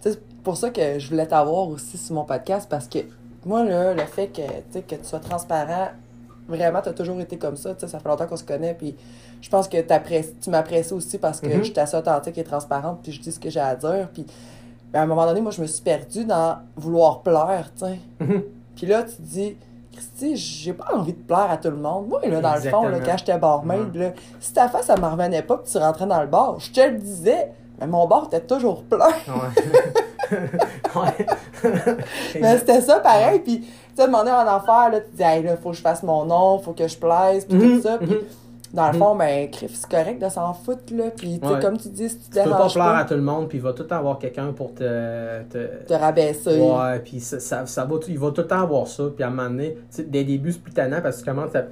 Tu 0.01 0.09
sais, 0.11 0.11
C'est 0.15 0.43
pour 0.43 0.57
ça 0.57 0.71
que 0.71 0.97
je 0.97 1.07
voulais 1.09 1.27
t'avoir 1.27 1.67
aussi 1.69 1.97
sur 1.99 2.15
mon 2.15 2.25
podcast 2.25 2.67
parce 2.67 2.87
que 2.87 2.99
moi, 3.45 3.63
là, 3.63 3.93
le 3.93 4.01
fait 4.05 4.27
que, 4.29 4.41
tu 4.73 4.81
que 4.81 4.95
tu 4.95 5.03
sois 5.05 5.19
transparent, 5.19 5.89
vraiment, 6.47 6.81
tu 6.81 6.89
as 6.89 6.93
toujours 6.93 7.19
été 7.21 7.37
comme 7.37 7.55
ça. 7.55 7.75
tu 7.75 7.81
sais, 7.81 7.87
Ça 7.87 7.99
fait 7.99 8.09
longtemps 8.09 8.25
qu'on 8.25 8.37
se 8.37 8.43
connaît. 8.43 8.73
Puis 8.73 8.95
je 9.39 9.49
pense 9.49 9.67
que 9.67 9.79
t'apprécies- 9.81 10.33
tu 10.41 10.49
m'apprécies 10.49 10.93
aussi 10.93 11.19
parce 11.19 11.39
que 11.39 11.45
Mhm. 11.47 11.59
je 11.59 11.63
suis 11.71 11.79
assez 11.79 11.95
authentique 11.95 12.37
et 12.39 12.43
transparente. 12.43 12.99
Puis 13.03 13.11
je 13.11 13.21
dis 13.21 13.31
ce 13.31 13.39
que 13.39 13.51
j'ai 13.51 13.59
à 13.59 13.75
dire. 13.75 14.09
Puis 14.11 14.25
ben, 14.91 14.99
à 15.01 15.03
un 15.03 15.05
moment 15.05 15.25
donné, 15.27 15.39
moi, 15.41 15.51
je 15.51 15.61
me 15.61 15.67
suis 15.67 15.83
perdue 15.83 16.25
dans 16.25 16.57
vouloir 16.75 17.21
plaire. 17.21 17.71
tu 17.77 17.85
sais. 17.85 17.99
Mhm. 18.19 18.43
Puis 18.75 18.85
là, 18.87 19.03
tu 19.03 19.15
te 19.15 19.21
dis, 19.21 19.57
Christy, 19.93 20.35
j'ai 20.37 20.73
pas 20.73 20.87
envie 20.93 21.13
de 21.13 21.21
plaire 21.21 21.47
à 21.51 21.57
tout 21.57 21.69
le 21.69 21.75
monde. 21.77 22.07
Moi, 22.07 22.21
là, 22.25 22.39
dans 22.41 22.55
le 22.55 22.61
fond, 22.61 22.87
là, 22.87 22.99
quand 23.05 23.17
j'étais 23.17 23.37
barmaid, 23.37 23.93
là, 23.95 24.11
si 24.39 24.53
ta 24.53 24.69
face, 24.69 24.85
ça 24.85 24.95
me 24.95 25.05
revenait 25.05 25.41
pas, 25.41 25.57
puis 25.57 25.71
tu 25.71 25.77
rentrais 25.77 26.05
dans 26.07 26.21
le 26.21 26.27
bar, 26.27 26.55
je 26.59 26.71
te 26.71 26.79
le 26.81 26.97
disais, 26.97 27.51
mais 27.79 27.87
mon 27.87 28.07
bar 28.07 28.25
était 28.25 28.39
toujours 28.41 28.83
plein. 28.83 29.07
Ouais. 29.27 30.37
ouais. 30.95 31.25
mais 32.39 32.57
c'était 32.57 32.81
ça 32.81 32.99
pareil. 32.99 33.39
Puis, 33.39 33.59
tu 33.61 33.67
sais, 33.95 34.05
demander 34.07 34.31
en 34.31 34.47
affaire, 34.47 34.89
là, 34.91 35.01
tu 35.01 35.15
dis, 35.15 35.23
hey, 35.23 35.43
là, 35.43 35.57
faut 35.57 35.71
que 35.71 35.75
je 35.75 35.81
fasse 35.81 36.03
mon 36.03 36.25
nom, 36.25 36.59
faut 36.59 36.71
que 36.73 36.87
je 36.87 36.97
plaise, 36.97 37.45
puis 37.45 37.57
Mhm, 37.57 37.77
tout 37.77 37.81
ça. 37.81 37.97
Puis, 37.97 38.07
mhm. 38.11 38.21
Dans 38.73 38.91
le 38.91 38.97
fond, 38.97 39.15
ben, 39.15 39.49
c'est 39.53 39.89
correct 39.89 40.21
de 40.21 40.29
s'en 40.29 40.53
foutre, 40.53 40.93
là. 40.95 41.05
Puis, 41.15 41.39
tu 41.39 41.47
sais, 41.47 41.53
Ouais. 41.53 41.59
comme 41.61 41.77
tu 41.77 41.89
dis, 41.89 42.09
si 42.09 42.17
tu 42.17 42.29
Tu 42.37 42.43
peux 42.43 42.49
pas 42.49 42.67
plaire 42.69 42.83
à 42.85 43.05
tout 43.05 43.13
le 43.15 43.21
monde, 43.21 43.47
puis 43.49 43.57
il 43.57 43.61
va 43.61 43.73
tout 43.73 43.83
le 43.83 43.87
temps 43.89 43.97
avoir 43.97 44.17
quelqu'un 44.19 44.53
pour 44.53 44.73
te. 44.73 45.43
te... 45.43 45.83
te 45.85 45.93
rabaisser. 45.93 46.59
Ouais, 46.61 46.99
puis 46.99 47.19
ça, 47.19 47.39
ça, 47.39 47.65
ça 47.65 47.85
va, 47.85 47.97
tout- 47.97 48.09
il 48.09 48.19
va 48.19 48.31
tout 48.31 48.41
le 48.41 48.47
temps 48.47 48.61
avoir 48.61 48.87
ça. 48.87 49.03
Puis 49.15 49.23
à 49.23 49.27
un 49.27 49.31
moment 49.31 49.49
donné, 49.49 49.73
tu 49.73 49.79
sais, 49.89 50.03
dès 50.03 50.19
le 50.19 50.25
début, 50.25 50.51
c'est 50.51 50.61
plus 50.61 50.73
tannant 50.73 51.01
parce 51.01 51.17
que 51.17 51.23
tu 51.25 51.29
commences 51.31 51.55
à. 51.55 51.63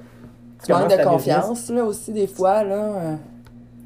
Tu 0.64 0.72
manques 0.72 0.90
de 0.96 1.02
confiance, 1.04 1.70
là, 1.70 1.84
aussi, 1.84 2.12
des 2.12 2.26
fois, 2.26 2.62
là. 2.64 2.74
euh. 2.74 3.16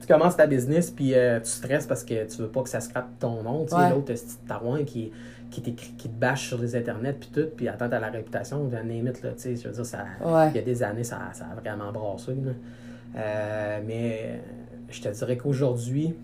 tu 0.01 0.07
commences 0.12 0.37
ta 0.37 0.47
business 0.47 0.91
puis 0.91 1.15
euh, 1.15 1.39
tu 1.41 1.49
stresses 1.49 1.87
parce 1.87 2.03
que 2.05 2.27
tu 2.27 2.39
veux 2.43 2.49
pas 2.49 2.62
que 2.62 2.69
ça 2.69 2.81
scrape 2.81 3.07
ton 3.21 3.43
nom. 3.43 3.65
Tu 3.65 3.75
Ouais. 3.75 3.91
l'autre, 3.91 4.12
c'est 4.17 4.47
tarouin 4.47 4.83
qui, 4.85 5.11
qui, 5.51 5.62
qui 5.62 6.09
te 6.09 6.19
bâche 6.19 6.49
sur 6.49 6.59
les 6.59 6.75
internets 6.77 7.12
puis 7.15 7.31
tout, 7.33 7.47
puis 7.57 7.69
attends, 7.69 7.89
t'as 7.89 8.01
la 8.01 8.09
réputation, 8.11 8.65
de 8.65 8.77
it, 8.77 9.23
là, 9.23 9.31
tu 9.31 9.35
sais, 9.39 9.57
je 9.57 9.69
veux 9.69 9.73
dire, 9.75 9.87
ça, 9.87 9.99
Ouais. 10.23 10.49
il 10.51 10.57
y 10.57 10.59
a 10.59 10.62
des 10.62 10.83
années, 10.83 11.05
ça, 11.05 11.19
ça 11.33 11.45
a 11.45 11.61
vraiment 11.61 11.93
brassé, 11.93 12.33
là. 12.33 12.51
Euh, 13.17 13.81
mais 13.87 14.41
je 14.91 15.01
te 15.01 15.09
dirais 15.09 15.37
qu'aujourd'hui, 15.37 16.15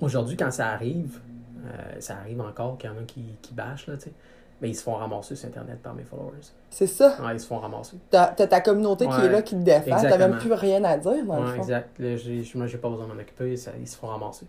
aujourd'hui, 0.00 0.36
quand 0.36 0.50
ça 0.50 0.68
arrive, 0.68 1.20
euh, 1.64 2.00
ça 2.00 2.16
arrive 2.16 2.40
encore 2.40 2.78
qu'il 2.78 2.90
y 2.90 2.92
en 2.92 2.96
a 2.98 3.02
qui, 3.04 3.22
qui 3.40 3.54
bâchent, 3.54 3.86
là, 3.86 3.96
tu 3.96 4.04
sais. 4.04 4.12
Mais 4.60 4.70
ils 4.70 4.74
se 4.76 4.84
font 4.84 4.94
ramasser 4.94 5.34
sur 5.34 5.48
Internet 5.48 5.78
par 5.82 5.92
mes 5.92 6.04
followers. 6.04 6.36
C'est 6.70 6.86
ça. 6.86 7.16
Ouais, 7.20 7.34
ils 7.34 7.40
se 7.40 7.46
font 7.48 7.58
ramasser. 7.58 7.96
T'as 8.10 8.28
ta 8.28 8.60
communauté 8.60 9.08
qui 9.08 9.20
est 9.20 9.28
là, 9.28 9.42
qui 9.42 9.56
te 9.56 9.60
défend. 9.62 10.00
T'as 10.00 10.18
même 10.18 10.38
plus 10.38 10.52
rien 10.52 10.82
à 10.84 10.96
dire, 10.96 11.24
dans 11.26 11.40
le 11.40 11.46
fond. 11.48 11.56
exact. 11.56 11.98
Là, 11.98 12.10
moi, 12.54 12.66
j'ai 12.68 12.78
pas 12.78 12.88
besoin 12.88 13.06
de 13.08 13.12
m'en 13.12 13.20
occuper, 13.20 13.56
ça- 13.56 13.72
ils 13.80 13.88
se 13.88 13.96
font 13.96 14.06
ramasser. 14.06 14.46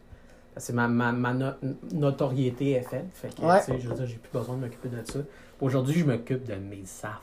Que 0.55 0.71
ma, 0.71 0.87
ma, 0.87 1.11
ma 1.11 1.33
no- 1.33 1.53
notoriété 1.93 2.73
est 2.73 2.81
faite. 2.83 3.05
Fait 3.13 3.33
que, 3.35 3.41
Ouais. 3.41 3.59
tu 3.65 3.71
sais, 3.71 3.79
je 3.79 3.89
veux 3.89 3.95
dire, 3.95 4.05
j'ai 4.05 4.17
plus 4.17 4.29
besoin 4.31 4.55
de 4.55 4.61
m'occuper 4.61 4.89
de 4.89 4.97
ça. 5.03 5.17
Aujourd'hui, 5.59 5.95
je 5.99 6.05
m'occupe 6.05 6.45
de 6.45 6.53
mes 6.53 6.83
affaires. 7.01 7.19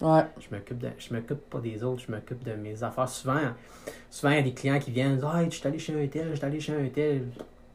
Ouais. 0.00 0.22
Je 0.40 0.54
m'occupe 0.54 0.78
de, 0.78 0.88
je 0.98 1.14
m'occupe 1.14 1.48
pas 1.50 1.60
des 1.60 1.82
autres, 1.84 2.02
je 2.06 2.10
m'occupe 2.12 2.42
de 2.42 2.54
mes 2.54 2.82
affaires. 2.82 3.08
Souvent, 3.08 3.38
souvent, 4.10 4.32
il 4.32 4.36
y 4.36 4.40
a 4.40 4.42
des 4.42 4.54
clients 4.54 4.78
qui 4.80 4.90
viennent 4.90 5.16
dire 5.18 5.36
Hey, 5.36 5.50
je 5.50 5.56
suis 5.56 5.66
allé 5.68 5.78
chez 5.78 5.94
un 6.02 6.06
tel, 6.08 6.30
je 6.30 6.34
suis 6.36 6.44
allé 6.44 6.58
chez 6.60 6.74
un 6.74 6.88
tel. 6.88 7.20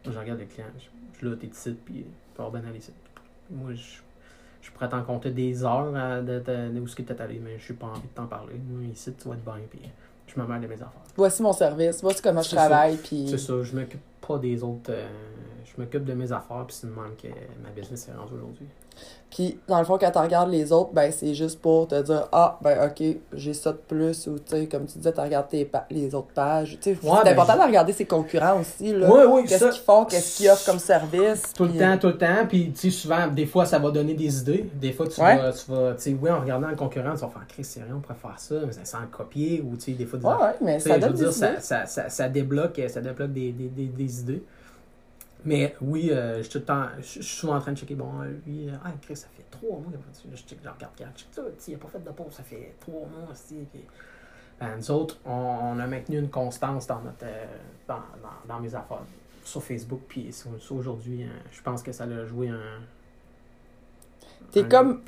Moi, 0.05 0.13
je 0.13 0.19
regarde 0.19 0.39
le 0.39 0.45
client, 0.45 0.65
je, 0.77 0.83
je 1.13 1.17
suis 1.19 1.27
là, 1.29 1.35
t'es 1.39 1.47
ici, 1.47 1.77
puis 1.85 2.05
tu 2.35 2.41
vas 2.41 2.49
bien 2.49 2.67
aller 2.67 2.79
ici. 2.79 2.91
Moi, 3.49 3.73
je, 3.73 3.77
je 4.61 4.69
suis 4.69 4.73
à 4.81 4.87
t'en 4.87 5.03
compter 5.03 5.31
des 5.31 5.63
heures 5.63 5.91
euh, 5.95 6.21
de, 6.21 6.39
de, 6.39 6.73
de 6.73 6.79
où 6.79 6.85
est-ce 6.85 6.95
que 6.95 7.01
t'es 7.03 7.21
allé, 7.21 7.39
mais 7.43 7.57
je 7.59 7.71
n'ai 7.71 7.79
pas 7.79 7.87
envie 7.87 8.01
de 8.01 8.07
t'en 8.13 8.25
parler. 8.25 8.55
Moi, 8.69 8.83
ici, 8.91 9.13
tu 9.13 9.27
vas 9.29 9.35
être 9.35 9.43
bien, 9.45 9.61
puis 9.69 9.79
je 10.27 10.39
me 10.41 10.45
mêle 10.45 10.61
de 10.61 10.67
mes 10.67 10.75
affaires. 10.75 10.91
Voici 11.15 11.41
mon 11.41 11.53
service. 11.53 12.01
Voici 12.01 12.21
comment 12.21 12.41
je 12.41 12.49
travaille. 12.55 12.97
Puis... 12.97 13.27
C'est 13.29 13.37
ça, 13.37 13.63
je 13.63 13.75
m'occupe 13.75 14.01
pas 14.19 14.37
des 14.37 14.61
autres. 14.63 14.89
euh, 14.91 15.07
je 15.77 15.83
m'occupe 15.83 16.05
de 16.05 16.13
mes 16.13 16.31
affaires, 16.31 16.63
puis 16.67 16.75
c'est 16.79 16.87
de 16.87 16.91
même 16.91 17.15
que 17.21 17.27
ma 17.63 17.69
business 17.69 18.07
est 18.09 18.17
rendue 18.17 18.33
aujourd'hui. 18.35 18.65
Puis, 19.29 19.59
dans 19.67 19.77
le 19.77 19.85
fond, 19.85 19.97
quand 19.99 20.09
tu 20.09 20.17
regardes 20.17 20.49
les 20.49 20.71
autres, 20.71 20.91
ben, 20.93 21.11
c'est 21.11 21.35
juste 21.35 21.61
pour 21.61 21.87
te 21.87 22.01
dire, 22.01 22.27
ah, 22.31 22.57
ben, 22.63 22.87
OK, 22.89 23.03
j'ai 23.33 23.53
ça 23.53 23.71
de 23.73 23.77
plus. 23.77 24.25
Ou, 24.25 24.39
tu 24.39 24.43
sais, 24.55 24.65
comme 24.67 24.85
tu 24.87 24.97
disais, 24.97 25.11
tu 25.11 25.19
regardes 25.19 25.49
tes 25.49 25.69
les 25.91 26.15
autres 26.15 26.29
pages. 26.33 26.77
Tu 26.81 26.95
sais, 26.95 26.99
Ouais, 27.03 27.17
c'est 27.17 27.23
ben, 27.25 27.31
important 27.33 27.53
je- 27.53 27.59
de 27.59 27.63
regarder 27.67 27.93
ses 27.93 28.05
concurrents 28.05 28.59
aussi, 28.61 28.93
là. 28.93 29.07
Oui, 29.13 29.21
oui, 29.29 29.41
Qu'est-ce 29.43 29.65
ça- 29.65 29.69
qu'ils 29.69 29.83
font, 29.83 30.05
qu'est-ce 30.05 30.37
qu'ils 30.37 30.49
offrent 30.49 30.65
comme 30.65 30.79
service. 30.79 31.53
Tout 31.53 31.65
le 31.65 31.77
temps, 31.77 31.97
tout 31.99 32.07
le 32.07 32.17
temps. 32.17 32.47
Puis, 32.47 32.71
tu 32.71 32.89
sais, 32.89 32.89
souvent, 32.89 33.27
des 33.27 33.45
fois, 33.45 33.65
ça 33.67 33.77
va 33.77 33.91
donner 33.91 34.13
des 34.15 34.39
idées. 34.39 34.67
Des 34.73 34.93
fois, 34.93 35.07
tu 35.07 35.21
Ouais. 35.21 35.37
vas, 35.37 35.51
tu 35.51 35.69
vas, 35.71 35.93
tu 35.93 36.01
sais, 36.01 36.17
oui, 36.19 36.31
en 36.31 36.39
regardant 36.39 36.69
le 36.69 36.75
concurrent, 36.77 37.13
tu 37.13 37.19
vas 37.21 37.27
faire, 37.27 37.45
Chris, 37.49 37.65
c'est 37.65 37.83
rien, 37.83 37.93
on 37.95 37.99
pourrait 37.99 38.15
faire 38.19 38.39
ça, 38.39 38.55
mais 38.65 38.71
sans 38.85 39.01
le 39.01 39.07
copier. 39.07 39.61
Ou, 39.61 39.75
tu 39.75 39.81
sais, 39.83 39.91
des 39.91 40.05
fois, 40.05 40.17
des- 40.17 40.25
Ouais, 40.25 40.33
ouais, 40.33 40.55
mais 40.61 40.79
ça 40.79 40.97
donne 40.97 41.13
dire, 41.13 41.27
des 41.27 41.33
ça, 41.33 41.51
idées. 41.51 41.61
ça, 41.61 41.85
ça, 41.85 42.09
ça 42.09 42.29
débloque, 42.29 42.81
ça 42.87 43.01
débloque 43.01 43.33
des, 43.33 43.51
des, 43.51 43.67
des, 43.67 43.85
des 43.87 44.19
idées. 44.21 44.43
Mais 45.47 45.73
oui, 45.79 46.11
euh, 46.11 46.39
je 46.39 46.41
suis 46.43 46.51
tout 46.51 46.57
le 46.57 46.65
temps, 46.65 46.83
je 46.99 47.03
je 47.03 47.09
suis 47.21 47.23
souvent 47.23 47.55
en 47.55 47.61
train 47.61 47.71
de 47.71 47.77
checker, 47.77 47.95
bon, 47.95 48.11
euh, 48.21 48.25
lui, 48.45 48.67
euh, 48.69 48.73
ah, 48.83 48.89
Chris, 49.01 49.15
ça 49.15 49.27
fait 49.33 49.45
trois 49.49 49.77
mois 49.79 49.85
qu'il 49.87 49.95
a 49.95 49.99
pas 49.99 50.29
de- 50.29 50.35
je 50.35 50.41
check, 50.43 50.59
je 50.61 50.69
regarde, 50.69 50.91
regarde, 50.97 51.15
check 51.15 51.27
ça, 51.31 51.41
il 51.69 51.75
a 51.75 51.77
pas 51.77 51.87
fait 51.87 52.03
de 52.03 52.09
pause, 52.09 52.33
ça 52.33 52.43
fait 52.43 52.75
trois 52.81 53.07
mois, 53.07 53.31
aussi. 53.31 53.65
Puis, 53.71 53.85
ben, 54.59 54.75
nous 54.75 54.91
autres, 54.91 55.17
on, 55.25 55.31
on 55.31 55.79
a 55.79 55.87
maintenu 55.87 56.17
une 56.19 56.29
constance 56.29 56.85
dans 56.85 56.99
notre, 56.99 57.23
euh, 57.23 57.45
dans, 57.87 57.95
dans, 57.95 58.55
dans 58.55 58.59
mes 58.59 58.75
affaires 58.75 59.03
sur 59.45 59.63
Facebook, 59.63 60.01
puis 60.09 60.35
aujourd'hui, 60.69 61.23
euh, 61.23 61.27
je 61.53 61.61
pense 61.61 61.81
que 61.81 61.93
ça 61.93 62.03
a 62.03 62.25
joué 62.25 62.49
un. 62.49 62.81
T'es 64.51 64.67
comme 64.67 65.01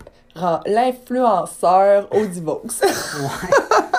l'influenceur 0.65 2.07
au 2.15 2.25
divorce. 2.25 2.81
Ouais. 2.81 3.49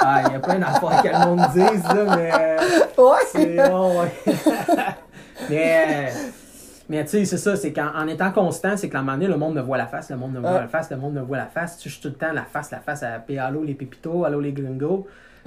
Ah, 0.03 0.23
il 0.27 0.33
y 0.33 0.35
a 0.37 0.41
plein 0.41 0.59
d'affaires 0.59 1.03
que 1.03 1.09
le 1.09 1.27
monde 1.27 1.47
dise, 1.53 1.85
là, 1.85 2.17
mais. 2.17 2.33
ouais. 2.99 3.19
C'est 3.31 3.57
bon, 3.69 4.01
ouais. 4.01 4.13
mais, 5.49 6.09
euh, 6.09 6.21
mais 6.89 7.05
tu 7.05 7.11
sais, 7.11 7.25
c'est 7.25 7.39
ça, 7.39 7.57
c'est 7.57 7.73
qu'en 7.73 7.95
en 7.95 8.07
étant 8.09 8.33
constant, 8.33 8.77
c'est 8.77 8.89
que 8.89 8.97
la 8.97 9.03
donné, 9.03 9.27
le 9.27 9.37
monde 9.37 9.55
me 9.55 9.61
voit 9.61 9.79
la 9.79 9.87
face, 9.87 10.11
le 10.11 10.17
monde 10.17 10.33
me 10.33 10.41
voit 10.41 10.61
la 10.61 10.69
face, 10.69 10.91
le 10.91 10.97
monde 10.97 11.15
me 11.15 11.23
voit 11.23 11.39
la 11.39 11.47
face. 11.47 11.79
Tu 11.79 11.89
je 11.89 11.95
suis 11.95 12.03
tout 12.03 12.09
le 12.09 12.15
temps 12.15 12.33
la 12.33 12.45
face, 12.45 12.71
la 12.71 12.81
face 12.81 13.03
à 13.03 13.19
puis 13.19 13.39
allô 13.39 13.63
les 13.63 13.75
pépitos, 13.75 14.25
allô 14.25 14.41
les 14.41 14.53
gringos. 14.53 15.07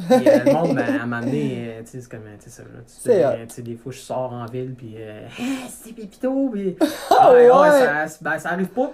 Et 0.10 0.28
euh, 0.28 0.44
le 0.46 0.54
monde, 0.54 0.76
ben, 0.76 1.00
à 1.00 1.04
un 1.04 1.06
moment 1.06 1.22
donné, 1.22 1.68
euh, 1.68 1.82
tu 1.84 1.92
sais, 1.92 2.02
c'est 2.02 2.10
comme, 2.10 2.22
tu 2.42 2.50
sais, 2.50 2.50
ça, 2.50 2.64
là, 2.64 3.46
tu 3.46 3.54
sais, 3.54 3.62
des 3.62 3.76
fois, 3.76 3.92
je 3.92 4.00
sors 4.00 4.34
en 4.34 4.46
ville, 4.46 4.74
puis, 4.76 4.96
euh, 4.98 5.22
Ah, 5.40 5.68
c'est 5.70 5.94
pépito, 5.94 6.50
puis. 6.52 6.76
Ouais, 6.80 7.28
ouais, 7.32 7.52
ouais. 7.52 8.08
ça, 8.08 8.18
ben, 8.22 8.40
ça 8.40 8.50
arrive 8.50 8.70
pas, 8.70 8.92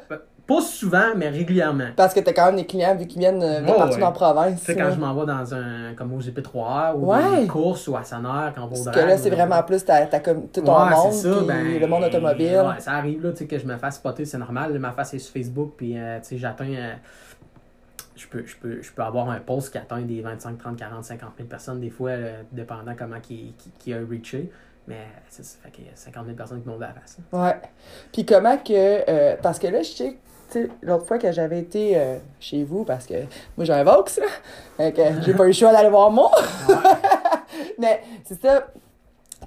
pas 0.50 0.62
souvent, 0.62 1.16
mais 1.16 1.30
régulièrement. 1.30 1.89
Parce 1.95 2.14
que 2.14 2.20
t'as 2.20 2.34
quand 2.34 2.47
même 2.47 2.58
des 2.58 2.66
clients, 2.66 2.95
vu 2.95 3.08
qu'ils 3.08 3.20
viennent 3.20 3.41
euh, 3.41 3.62
de 3.62 3.66
partout 3.68 3.93
ouais. 3.93 4.00
dans 4.02 4.08
la 4.08 4.12
province. 4.12 4.60
Tu 4.60 4.66
sais, 4.66 4.76
quand 4.76 4.91
je 4.91 5.00
m'en 5.00 5.14
vais 5.14 5.26
dans 5.26 5.54
un, 5.54 5.93
comme 5.95 6.12
au 6.14 6.20
GP3R, 6.20 6.95
ou 6.95 7.06
Ouais. 7.14 7.41
des 7.41 7.47
courses, 7.47 7.88
ou 7.88 7.95
à 7.95 8.04
Sonore, 8.04 8.52
quand 8.56 8.64
on 8.64 8.68
va 8.68 8.78
au 8.80 8.84
Parce 8.84 8.97
que 8.97 9.02
là, 9.06 9.18
c'est 9.18 9.30
vraiment 9.30 9.64
plus 9.64 9.86
ta, 9.86 10.06
ta, 10.08 10.20
com- 10.20 10.47
tout 10.52 10.60
ton 10.62 10.74
Ouais, 10.84 10.89
monde, 10.89 11.14
c'est 11.14 11.30
ça, 11.32 11.38
puis 11.38 11.45
ben, 11.47 11.80
le 11.80 11.88
monde 11.88 12.04
automobile. 12.04 12.58
Ouais, 12.68 12.80
ça 12.80 12.91
arrive 12.93 13.24
là, 13.24 13.32
tu 13.32 13.38
sais, 13.38 13.45
que 13.47 13.58
je 13.60 13.66
me 13.66 13.78
fasse 13.78 13.95
spotter, 13.95 14.26
c'est 14.26 14.38
normal. 14.39 14.78
Ma 14.80 14.91
face 14.91 15.14
est 15.14 15.20
sur 15.20 15.32
Facebook, 15.32 15.74
puis 15.78 15.97
euh, 15.97 16.20
tu 16.20 16.26
sais, 16.30 16.38
j'atteins. 16.38 16.74
euh, 16.74 16.93
je 18.16 18.28
peux, 18.28 18.43
je, 18.45 18.56
peux, 18.58 18.82
je 18.82 18.91
peux 18.91 19.02
avoir 19.02 19.30
un 19.30 19.39
post 19.39 19.72
qui 19.72 19.78
atteint 19.78 20.02
des 20.02 20.22
25, 20.22 20.58
30, 20.58 20.76
40, 20.78 21.04
50 21.06 21.30
000 21.38 21.47
personnes, 21.47 21.80
des 21.80 21.89
fois, 21.89 22.10
euh, 22.10 22.41
dépendant 22.52 22.93
comment 22.97 23.20
qui, 23.22 23.54
qui, 23.58 23.70
qui 23.80 23.93
a 23.93 23.97
reaché. 23.97 24.52
Mais 24.88 25.06
c'est 25.30 25.45
ça 25.45 25.58
fait 25.64 25.70
qu'il 25.72 25.86
y 25.86 25.88
a 25.88 25.91
50 25.95 26.26
000 26.26 26.36
personnes 26.36 26.62
qui 26.62 26.68
m'ont 26.68 26.76
vu 26.76 26.82
la 26.82 26.93
face. 26.93 27.18
là. 27.32 27.43
Ouais. 27.45 27.56
Puis 28.12 28.26
comment 28.26 28.58
que. 28.58 28.74
euh, 28.74 29.36
parce 29.41 29.60
que 29.60 29.68
là, 29.68 29.84
je 29.84 29.88
sais, 29.89 30.18
l'autre 30.82 31.06
fois 31.06 31.18
que 31.18 31.32
j'avais 31.32 31.60
été 31.60 31.97
euh, 31.97 32.18
chez 32.39 32.64
vous, 32.64 32.84
parce 32.84 33.06
que 33.06 33.16
moi 33.58 33.66
j'ai 33.66 33.74
un 33.74 33.84
Vaux, 33.84 34.06
là. 34.78 34.91
Que 34.91 35.02
j'ai 35.26 35.34
pas 35.34 35.43
eu 35.43 35.47
le 35.47 35.54
choix 35.54 35.72
d'aller 35.72 35.89
voir 35.89 36.12
moi. 36.12 36.32
Mais 37.80 38.02
c'est 38.26 38.41
ça. 38.41 38.68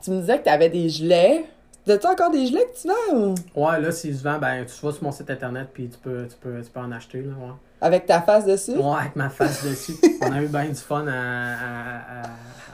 Tu 0.03 0.11
me 0.11 0.21
disais 0.21 0.39
que 0.39 0.45
t'avais 0.45 0.69
des 0.69 0.89
gelets. 0.89 1.45
As-tu 1.89 2.07
encore 2.07 2.31
des 2.31 2.47
gelets 2.47 2.67
que 2.67 2.81
tu 2.81 2.89
vends 2.89 3.17
ou? 3.17 3.35
Ouais, 3.61 3.81
là, 3.81 3.91
si 3.91 4.13
je 4.13 4.23
vends, 4.23 4.39
ben, 4.39 4.65
tu 4.65 4.87
vas 4.87 4.93
sur 4.93 5.03
mon 5.03 5.13
site 5.13 5.31
internet, 5.31 5.69
puis 5.73 5.89
tu 5.89 5.99
peux, 5.99 6.27
tu 6.29 6.37
peux, 6.37 6.63
tu 6.63 6.71
peux 6.71 6.81
en 6.81 6.93
acheter, 6.93 7.23
là, 7.23 7.33
ouais. 7.33 7.53
Avec 7.83 8.07
ta 8.07 8.22
face 8.22 8.45
dessus? 8.47 8.76
Ouais, 8.76 8.97
avec 9.01 9.16
ma 9.16 9.28
face 9.28 9.64
dessus. 9.64 9.95
On 10.22 10.33
a 10.33 10.43
eu 10.43 10.47
bien 10.49 10.66
du 10.68 10.74
fun 10.74 11.07
à, 11.07 11.12
à, 11.12 11.97
à, 11.97 12.22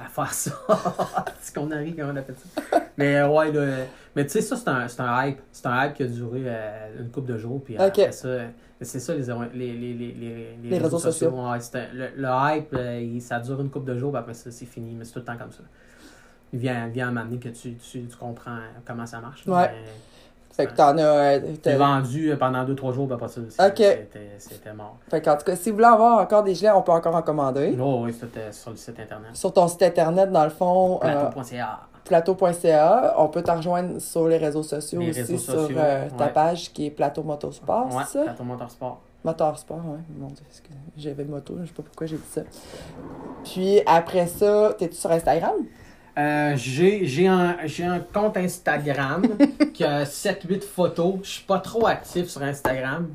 à 0.05 0.09
faire 0.09 0.33
ça. 0.33 0.51
c'est 1.41 1.55
qu'on 1.55 1.71
arrive 1.71 1.97
quand 1.97 2.11
on 2.13 2.17
a 2.17 2.23
fait 2.23 2.35
ça. 2.39 2.81
Mais 2.97 3.17
euh, 3.17 3.29
ouais, 3.29 3.51
là, 3.53 3.85
mais 4.15 4.25
tu 4.25 4.33
sais, 4.33 4.41
ça, 4.43 4.57
c'est 4.57 4.69
un, 4.69 4.87
c'est 4.89 5.01
un 5.01 5.27
hype. 5.27 5.39
C'est 5.53 5.67
un 5.67 5.87
hype 5.87 5.95
qui 5.95 6.03
a 6.03 6.07
duré 6.07 6.43
euh, 6.47 7.01
une 7.01 7.11
couple 7.11 7.33
de 7.33 7.39
jours. 7.39 7.63
Puis 7.65 7.77
après 7.77 8.13
ça, 8.13 8.29
euh, 8.29 8.49
c'est 8.81 9.01
ça, 9.01 9.15
les, 9.15 9.23
les, 9.55 9.73
les, 9.75 9.95
les, 9.95 10.59
les, 10.63 10.79
réseaux 10.79 10.99
sociaux. 10.99 11.31
Ouais, 11.31 11.59
c'est 11.61 11.77
un- 11.79 11.87
le, 11.95 12.09
le 12.17 12.29
hype, 12.29 12.75
euh, 12.75 13.21
ça 13.21 13.41
dure 13.41 13.61
une 13.61 13.71
couple 13.71 13.93
de 13.93 13.99
jours, 13.99 14.13
puis 14.13 14.21
après 14.21 14.35
ça, 14.35 14.51
c'est 14.51 14.67
fini. 14.67 14.95
Mais 14.95 15.05
c'est 15.05 15.13
tout 15.13 15.21
le 15.21 15.25
temps 15.25 15.37
comme 15.37 15.53
ça. 15.53 15.63
Il 16.53 16.59
vient, 16.59 16.89
vient 16.89 17.11
m'amener 17.11 17.39
que 17.39 17.49
tu, 17.51 17.75
tu, 17.77 18.05
tu 18.07 18.17
comprends 18.17 18.59
comment 18.85 19.07
ça 19.07 19.21
marche. 19.21 19.47
Ouais. 19.47 19.71
Mais 19.71 19.85
Fait 20.59 20.67
que 20.67 20.73
t'en 20.75 20.99
as. 20.99 21.01
euh, 21.03 21.41
t'as- 21.63 21.77
vendu 21.77 22.33
euh, 22.33 22.37
pendant 22.37 22.65
2-3 22.65 22.93
jours, 22.93 23.09
après 23.13 23.29
ça, 23.29 23.41
c'était 23.49 24.73
mort. 24.75 24.97
Fait 25.09 25.23
qu'en 25.23 25.37
tout 25.37 25.45
cas, 25.45 25.55
si 25.55 25.71
vous 25.71 25.77
voulez 25.77 25.87
avoir 25.87 26.19
encore 26.21 26.43
des 26.43 26.55
gelets, 26.55 26.73
on 26.73 26.83
peut 26.83 26.91
encore 26.93 27.15
en 27.15 27.23
commander. 27.23 27.79
Oh, 27.81 28.01
oui, 28.05 28.13
c'était 28.13 28.51
sur 28.51 28.71
le 28.73 28.77
site 28.77 28.99
internet. 28.99 29.31
Sur 29.37 29.53
ton 29.53 29.69
site 29.69 29.83
internet, 29.83 30.33
dans 30.33 30.43
le 30.45 30.51
fond, 30.51 30.97
euh, 30.97 30.99
Plateau.ca. 30.99 31.79
plateau.ca. 32.05 33.15
On 33.19 33.29
peut 33.29 33.43
te 33.43 33.51
rejoindre 33.53 34.01
sur 34.01 34.27
les 34.27 34.37
réseaux 34.39 34.65
sociaux 34.65 34.99
Les 35.01 35.11
aussi, 35.11 35.21
réseaux 35.21 35.39
sur 35.39 35.53
sociaux, 35.55 35.77
euh, 35.79 36.09
ta 36.19 36.25
ouais. 36.27 36.33
page 36.33 36.73
qui 36.73 36.87
est 36.87 36.91
Plateau 36.91 37.23
Motosport, 37.23 37.95
Ouais, 37.95 38.03
ça? 38.05 38.23
Plateau 38.25 38.43
Motorsport. 38.45 39.01
Motorsport, 39.25 39.81
oui. 39.85 39.99
Mon 40.19 40.27
Dieu, 40.29 40.45
que 40.65 40.73
j'avais 40.97 41.25
moto, 41.25 41.55
je 41.61 41.67
sais 41.67 41.73
pas 41.73 41.83
pourquoi 41.85 42.07
j'ai 42.09 42.17
dit 42.17 42.23
ça. 42.31 42.41
Puis 43.45 43.81
après 43.87 44.27
ça, 44.27 44.75
t'es-tu 44.79 44.97
sur 44.97 45.11
Instagram? 45.11 45.55
Euh, 46.19 46.57
j'ai 46.57 47.29
un, 47.29 47.57
un 47.59 48.01
compte 48.01 48.37
Instagram 48.37 49.23
qui 49.75 49.85
a 49.85 50.05
7-8 50.05 50.63
photos. 50.63 51.21
Je 51.23 51.29
suis 51.29 51.45
pas 51.45 51.61
trop 51.61 51.87
actif 51.87 52.27
sur 52.27 52.43
Instagram. 52.43 53.15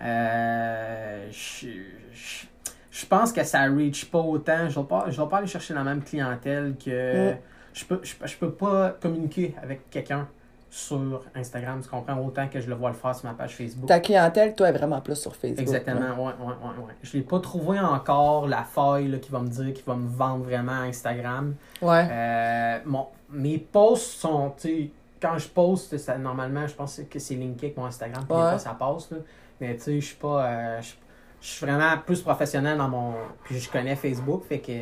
Euh, 0.00 1.28
je, 1.32 3.06
pense 3.06 3.32
que 3.32 3.42
ça 3.42 3.64
reach 3.64 4.04
pas 4.06 4.20
autant. 4.20 4.68
Je 4.68 4.78
vais 4.78 4.86
pas, 4.86 5.06
je 5.08 5.20
vais 5.20 5.28
pas 5.28 5.38
aller 5.38 5.46
chercher 5.48 5.74
la 5.74 5.82
même 5.82 6.02
clientèle 6.02 6.76
que. 6.82 7.32
Mm. 7.32 7.36
Je, 7.72 7.84
peux, 7.84 8.00
je, 8.02 8.14
je 8.24 8.36
peux 8.36 8.52
pas 8.52 8.96
communiquer 9.02 9.54
avec 9.62 9.90
quelqu'un 9.90 10.26
sur 10.76 11.22
Instagram, 11.34 11.80
tu 11.82 11.88
comprends, 11.88 12.18
autant 12.18 12.48
que 12.48 12.60
je 12.60 12.68
le 12.68 12.74
vois 12.74 12.90
le 12.90 12.94
faire 12.96 13.14
sur 13.14 13.26
ma 13.28 13.34
page 13.34 13.56
Facebook. 13.56 13.86
Ta 13.88 13.98
clientèle, 13.98 14.54
toi, 14.54 14.68
est 14.68 14.72
vraiment 14.72 15.00
plus 15.00 15.16
sur 15.16 15.34
Facebook. 15.34 15.58
Exactement, 15.60 16.00
là. 16.00 16.12
ouais, 16.14 16.32
ouais, 16.38 16.84
ouais. 16.86 16.94
Je 17.02 17.16
l'ai 17.16 17.22
pas 17.22 17.40
trouvé 17.40 17.80
encore 17.80 18.46
la 18.46 18.62
faille 18.62 19.08
là, 19.08 19.16
qui 19.18 19.30
va 19.32 19.38
me 19.40 19.48
dire, 19.48 19.72
qui 19.72 19.82
va 19.86 19.94
me 19.94 20.06
vendre 20.06 20.44
vraiment 20.44 20.72
à 20.72 20.82
Instagram. 20.84 21.54
Ouais. 21.80 22.06
Euh, 22.10 22.78
mes 23.30 23.56
posts 23.56 24.18
sont, 24.20 24.52
tu 24.60 24.68
sais, 24.68 24.90
quand 25.20 25.38
je 25.38 25.48
poste, 25.48 25.96
ça, 25.96 26.18
normalement, 26.18 26.66
je 26.66 26.74
pense 26.74 27.00
que 27.10 27.18
c'est 27.18 27.36
linké 27.36 27.66
avec 27.66 27.76
mon 27.78 27.86
Instagram, 27.86 28.24
puis 28.28 28.36
des 28.36 28.42
Ouais. 28.42 28.50
fois 28.50 28.58
ça 28.58 28.76
passe, 28.78 29.10
là. 29.12 29.16
Mais 29.62 29.74
tu 29.76 29.82
sais, 29.82 30.00
je 30.00 30.06
suis 30.08 30.16
pas. 30.16 30.44
euh, 30.46 30.80
je 31.40 31.46
suis 31.48 31.64
vraiment 31.64 31.96
plus 32.04 32.20
professionnel 32.20 32.76
dans 32.76 32.88
mon. 32.88 33.14
Puis 33.44 33.58
je 33.58 33.70
connais 33.70 33.96
Facebook, 33.96 34.44
fait 34.46 34.58
que. 34.58 34.72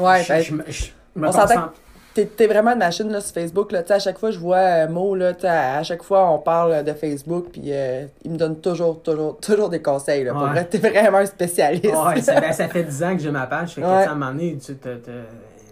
Ouais, 0.00 0.24
je, 0.24 0.28
ben, 0.28 0.42
je 0.42 0.54
me- 0.54 0.64
je 0.66 0.86
me 1.14 1.28
on 1.28 1.30
concentre- 1.30 1.74
T'es, 2.14 2.26
t'es 2.26 2.46
vraiment 2.46 2.72
une 2.72 2.78
machine 2.78 3.10
là, 3.10 3.20
sur 3.22 3.32
Facebook. 3.32 3.72
Là. 3.72 3.82
À 3.88 3.98
chaque 3.98 4.18
fois, 4.18 4.30
je 4.30 4.38
vois 4.38 4.58
un 4.58 4.86
mot, 4.86 5.14
là, 5.14 5.32
à 5.44 5.78
à 5.78 5.82
chaque 5.82 6.02
fois, 6.02 6.30
on 6.30 6.38
parle 6.38 6.84
de 6.84 6.92
Facebook, 6.92 7.46
puis 7.52 7.62
euh, 7.72 8.04
il 8.24 8.32
me 8.32 8.36
donne 8.36 8.60
toujours, 8.60 9.00
toujours, 9.02 9.38
toujours 9.40 9.70
des 9.70 9.80
conseils. 9.80 10.24
Là. 10.24 10.32
Pour 10.32 10.42
Ouais. 10.42 10.50
vrai, 10.50 10.64
t'es 10.66 10.76
vraiment 10.78 11.18
un 11.18 11.26
spécialiste. 11.26 11.86
Ouais, 11.86 12.20
ça, 12.20 12.38
ben, 12.40 12.52
ça 12.52 12.68
fait 12.68 12.84
10 12.84 13.02
ans 13.02 13.16
que 13.16 13.22
j'ai 13.22 13.30
ma 13.30 13.46
page. 13.46 13.74
Fait 13.74 13.80
que, 13.80 13.86
Ouais. 13.86 13.92
à 14.04 14.10
un 14.10 14.14
moment 14.14 14.30
donné, 14.32 14.58
tu 14.58 14.74
t'as- 14.76 14.96
t'as- 14.96 15.10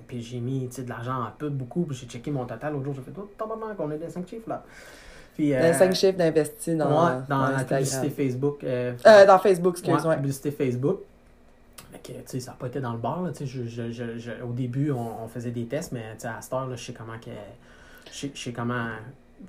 puis 0.07 0.23
j'ai 0.23 0.41
mis 0.41 0.67
de 0.69 0.89
l'argent 0.89 1.13
en 1.13 1.29
peu, 1.39 1.51
beaucoup. 1.51 1.83
Puis 1.83 1.97
j'ai 2.01 2.07
checké 2.07 2.31
mon 2.31 2.45
total. 2.47 2.73
L'autre 2.73 2.85
jour, 2.87 2.95
j'ai 2.95 3.03
fait 3.03 3.11
tout 3.13 3.29
tabarnak, 3.39 3.77
on 3.79 3.91
est 3.93 3.99
des 3.99 4.09
5 4.09 4.27
chiffres 4.27 4.49
là. 4.49 4.63
Puis, 5.37 5.51
Dans 5.53 5.57
euh, 5.59 5.73
cinq 5.73 5.95
chiffres 5.95 6.19
d'investis 6.19 6.77
dans, 6.77 6.87
ouais, 6.87 7.13
dans 7.29 7.39
la 7.39 7.45
Instagram. 7.57 7.79
publicité 7.79 8.11
Facebook. 8.11 8.65
euh, 8.65 8.93
Euh, 9.07 9.27
dans 9.27 9.39
Facebook, 9.39 9.75
excuse-moi. 9.79 10.17
publicité 10.17 10.51
Facebook. 10.51 11.01
Tu 12.03 12.13
sais, 12.27 12.41
ça 12.41 12.53
n'a 12.53 12.57
pas 12.57 12.67
été 12.69 12.81
dans 12.81 12.93
le 12.93 12.99
bar. 12.99 13.23
Là, 13.23 13.31
je, 13.39 13.45
je, 13.45 13.91
je, 13.91 14.19
je- 14.19 14.43
au 14.43 14.53
début, 14.53 14.91
on, 14.91 15.25
on 15.25 15.29
faisait 15.29 15.51
des 15.51 15.67
tests, 15.67 15.93
mais 15.93 16.05
à 16.25 16.41
cette 16.41 16.53
heure, 16.53 16.67
là, 16.67 16.77
je 16.77 16.85
sais 16.85 16.93
comment 16.93 17.19
que. 17.19 17.31
Je 18.13 18.29
sais, 18.35 18.53
comment 18.53 18.87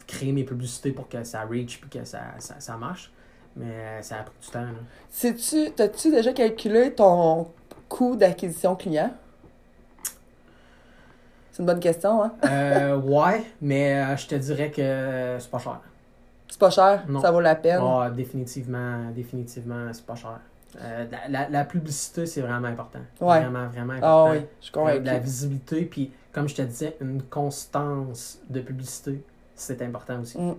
créer 0.08 0.32
mes 0.32 0.44
publicités 0.44 0.92
pour 0.92 1.10
que 1.10 1.24
ça 1.24 1.42
reach 1.42 1.80
puis 1.82 1.90
que 1.90 2.06
ça, 2.06 2.20
ça, 2.40 2.60
ça 2.60 2.78
marche. 2.78 3.12
Mais 3.56 3.66
euh, 3.66 4.02
ça 4.02 4.20
a 4.20 4.24
pris 4.24 4.36
du 4.42 4.48
temps. 4.50 4.66
Sais-tu, 5.10 5.72
t'as-tu 5.72 6.12
déjà 6.12 6.32
calculé 6.34 6.94
ton 6.94 7.48
coût 7.90 8.16
d'acquisition 8.16 8.76
client? 8.76 9.14
C'est 11.52 11.60
une 11.60 11.66
bonne 11.66 11.80
question, 11.82 12.24
hein? 12.24 12.32
Euh, 12.46 12.98
ouais, 12.98 13.44
mais 13.62 13.96
euh, 14.02 14.16
je 14.16 14.28
te 14.28 14.36
dirais 14.36 14.72
que 14.72 15.36
c'est 15.40 15.52
pas 15.52 15.60
cher. 15.60 15.82
C'est 16.48 16.60
pas 16.60 16.70
cher, 16.70 17.04
Non. 17.10 17.20
ça 17.22 17.32
vaut 17.32 17.42
la 17.42 17.56
peine? 17.56 17.82
Ah, 17.82 18.10
définitivement, 18.10 19.10
définitivement, 19.12 19.90
c'est 19.92 20.06
pas 20.06 20.16
cher. 20.16 20.40
Euh, 20.80 21.06
la, 21.30 21.50
la, 21.50 21.66
publicité, 21.66 22.26
c'est 22.26 22.42
vraiment 22.42 22.68
important. 22.68 23.00
Ouais. 23.20 23.42
Vraiment, 23.42 23.68
vraiment 23.68 23.94
Ah 24.02 24.22
important. 24.24 24.32
oui, 24.32 24.46
je 24.62 24.66
suis 24.68 24.74
Euh, 24.78 25.00
la 25.04 25.20
visibilité, 25.20 25.82
puis 25.86 26.12
comme 26.32 26.48
je 26.48 26.56
te 26.56 26.62
disais, 26.62 26.96
une 27.02 27.22
constance 27.24 28.40
de 28.50 28.62
publicité, 28.62 29.22
c'est 29.56 29.82
important 29.82 30.22
aussi. 30.22 30.38
Mm. 30.40 30.56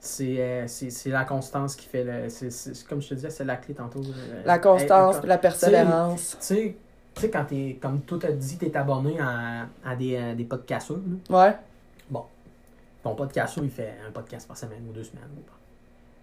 C'est 0.00 0.36
euh, 0.40 0.64
c'est- 0.66 1.10
la 1.10 1.24
constance 1.24 1.74
qui 1.76 1.86
fait 1.86 2.04
le. 2.04 2.28
c'est- 2.28 2.50
c'est- 2.50 2.86
comme 2.88 3.00
je 3.00 3.08
te 3.10 3.14
disais, 3.14 3.30
c'est 3.30 3.44
la 3.44 3.56
clé 3.56 3.74
tantôt. 3.74 4.00
euh, 4.00 4.42
La 4.44 4.58
constance, 4.58 5.22
la 5.24 5.38
persévérance. 5.38 6.36
Tu 6.40 6.44
sais, 6.46 6.76
tu 7.14 7.20
sais, 7.22 7.30
quand 7.30 7.44
t'es, 7.44 7.78
comme 7.80 8.00
tout 8.02 8.20
a 8.22 8.30
dit, 8.32 8.58
t'es 8.58 8.76
abonné 8.76 9.18
à, 9.20 9.66
à 9.84 9.96
des, 9.96 10.16
à 10.16 10.34
des 10.34 10.44
podcasts. 10.44 10.92
Ouais. 11.30 11.54
Ton 13.02 13.14
podcast, 13.14 13.56
il 13.62 13.70
fait 13.70 13.94
un 14.06 14.10
podcast 14.10 14.48
par 14.48 14.56
semaine 14.56 14.82
ou 14.88 14.92
deux 14.92 15.04
semaines. 15.04 15.22
ou 15.36 15.40
pas. 15.42 15.52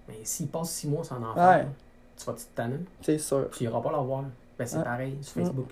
Mais 0.09 0.15
s'il 0.25 0.47
passe 0.49 0.69
six 0.69 0.87
mois 0.89 1.03
sans 1.05 1.15
en 1.15 1.33
Ouais. 1.33 1.65
Tu 2.17 2.25
vas 2.25 2.33
te 2.33 2.41
tanner. 2.55 2.79
C'est 3.01 3.17
sûr. 3.17 3.49
Tu 3.51 3.63
n'iras 3.63 3.81
pas 3.81 3.91
la 3.91 3.97
voir. 3.99 4.23
Ben, 4.57 4.65
c'est 4.67 4.83
pareil 4.83 5.17
sur. 5.21 5.33
Facebook. 5.41 5.69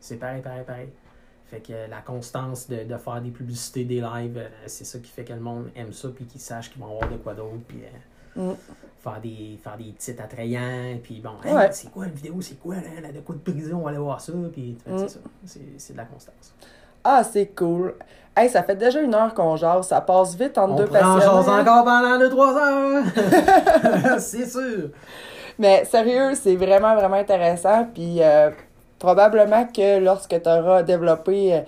C'est 0.00 0.16
pareil, 0.16 0.42
pareil, 0.42 0.64
pareil. 0.66 0.88
Fait 1.46 1.60
que 1.60 1.72
la 1.90 2.00
constance 2.04 2.68
de, 2.68 2.84
de 2.84 2.96
faire 2.96 3.20
des 3.20 3.30
publicités, 3.30 3.84
des 3.84 4.00
lives, 4.00 4.38
euh, 4.38 4.48
c'est 4.66 4.84
ça 4.84 4.98
qui 4.98 5.10
fait 5.10 5.24
que 5.24 5.32
le 5.32 5.40
monde 5.40 5.70
aime 5.76 5.92
ça, 5.92 6.08
puis 6.08 6.24
qu'ils 6.24 6.40
sachent 6.40 6.70
qu'ils 6.72 6.82
vont 6.82 6.90
avoir 6.96 7.10
de 7.10 7.16
quoi 7.16 7.34
d'autre, 7.34 7.58
puis 7.68 7.78
euh, 7.84 7.88
Mm. 8.36 8.54
faire, 9.00 9.20
des, 9.22 9.60
faire 9.62 9.76
des 9.76 9.92
titres 9.92 10.20
attrayants, 10.24 10.98
puis 11.00 11.20
bon, 11.20 11.30
Hey, 11.44 11.54
Ouais. 11.54 11.68
c'est 11.70 11.88
quoi 11.92 12.06
une 12.06 12.10
vidéo, 12.14 12.34
c'est 12.40 12.58
quoi, 12.58 12.74
là, 12.74 13.00
là, 13.00 13.12
de 13.12 13.20
quoi 13.20 13.36
de 13.36 13.40
prison, 13.52 13.76
on 13.78 13.82
va 13.82 13.90
aller 13.90 13.98
voir 13.98 14.20
ça, 14.20 14.32
puis 14.52 14.76
que 14.84 14.90
Mm. 14.90 14.98
c'est 14.98 15.08
ça. 15.08 15.18
C'est, 15.44 15.60
c'est 15.78 15.92
de 15.92 15.98
la 15.98 16.04
constance. 16.06 16.52
Ah, 17.04 17.22
c'est 17.22 17.46
cool. 17.54 17.94
Hey, 18.36 18.48
ça 18.50 18.64
fait 18.64 18.74
déjà 18.74 19.00
une 19.02 19.14
heure 19.14 19.32
qu'on 19.34 19.54
jase. 19.54 19.86
Ça 19.86 20.00
passe 20.00 20.34
vite 20.34 20.58
entre 20.58 20.72
On 20.72 20.76
deux 20.76 20.84
en 20.86 20.88
passionnés. 20.88 21.20
jase 21.20 21.48
encore 21.48 21.84
pendant 21.84 22.18
2-3 22.18 22.56
heures! 22.56 23.04
c'est 24.20 24.46
sûr! 24.46 24.90
Mais 25.58 25.84
sérieux, 25.84 26.34
c'est 26.34 26.56
vraiment, 26.56 26.94
vraiment 26.94 27.16
intéressant. 27.16 27.86
Puis 27.92 28.16
euh, 28.22 28.50
probablement 28.98 29.66
que 29.66 29.98
lorsque 30.00 30.40
tu 30.42 30.48
auras 30.48 30.82
développé 30.82 31.54
euh, 31.54 31.60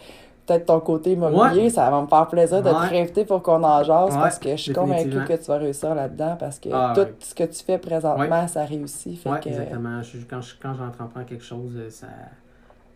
peut-être 0.46 0.66
ton 0.66 0.80
côté 0.80 1.12
immobilier, 1.12 1.64
Ouais. 1.64 1.70
ça 1.70 1.90
va 1.90 2.00
me 2.00 2.06
faire 2.06 2.26
plaisir 2.28 2.62
de 2.62 2.70
te 2.70 2.74
réinviter 2.88 3.24
pour 3.24 3.42
qu'on 3.42 3.62
en 3.64 3.82
jase 3.82 4.14
Ouais, 4.14 4.20
parce 4.22 4.38
que 4.38 4.50
je 4.50 4.56
suis 4.62 4.72
convaincue 4.72 5.24
que 5.24 5.32
tu 5.34 5.44
vas 5.44 5.58
réussir 5.58 5.94
là-dedans 5.94 6.36
parce 6.38 6.58
que 6.60 6.68
Ah, 6.72 6.92
tout 6.94 7.06
ce 7.20 7.34
que 7.34 7.44
tu 7.44 7.64
fais 7.64 7.78
présentement, 7.78 8.46
ça 8.48 8.64
réussit. 8.64 9.20
Fait 9.20 9.30
que, 9.40 9.48
exactement. 9.48 10.02
Je- 10.02 10.18
quand 10.28 10.40
je- 10.40 10.54
quand 10.62 10.74
j'entreprends 10.74 11.24
quelque 11.24 11.44
chose, 11.44 11.72
euh, 11.76 11.90
ça, 11.90 12.06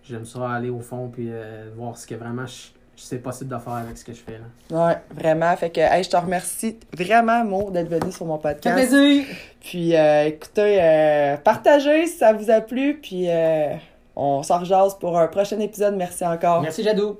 j'aime 0.05 0.24
ça 0.24 0.49
aller 0.51 0.70
au 0.70 0.80
fond 0.80 1.09
puis 1.12 1.28
euh, 1.30 1.70
voir 1.76 1.97
ce 1.97 2.07
que 2.07 2.14
vraiment 2.14 2.47
je- 2.47 2.68
c'est 3.03 3.18
possible 3.18 3.55
de 3.55 3.59
faire 3.59 3.72
avec 3.74 3.96
ce 3.96 4.05
que 4.05 4.12
je 4.12 4.20
fais. 4.20 4.38
Là. 4.38 4.86
Ouais, 4.86 4.96
vraiment. 5.14 5.55
Fait 5.57 5.70
que, 5.70 5.80
hey, 5.80 6.03
je 6.05 6.11
te 6.11 6.16
remercie 6.16 6.78
vraiment, 6.96 7.44
Maud, 7.44 7.72
d'être 7.72 7.88
venu 7.88 8.12
sur 8.12 8.26
mon 8.26 8.40
Ça 8.40 8.55
podcast. 8.55 8.76
plaisir! 8.76 9.24
Puis, 9.61 9.96
euh, 9.96 10.26
écoutez, 10.26 10.78
euh, 10.80 11.36
partagez 11.36 12.07
si 12.07 12.18
ça 12.18 12.32
vous 12.32 12.51
a 12.51 12.61
plu. 12.61 12.98
Puis, 13.01 13.26
euh, 13.28 13.74
on 14.16 14.42
s'en 14.42 14.59
rejase 14.59 14.98
pour 14.98 15.18
un 15.18 15.26
prochain 15.28 15.59
épisode. 15.61 15.94
Merci 15.96 16.24
encore. 16.24 16.62
Merci 16.62 16.82
Jadou! 16.82 17.18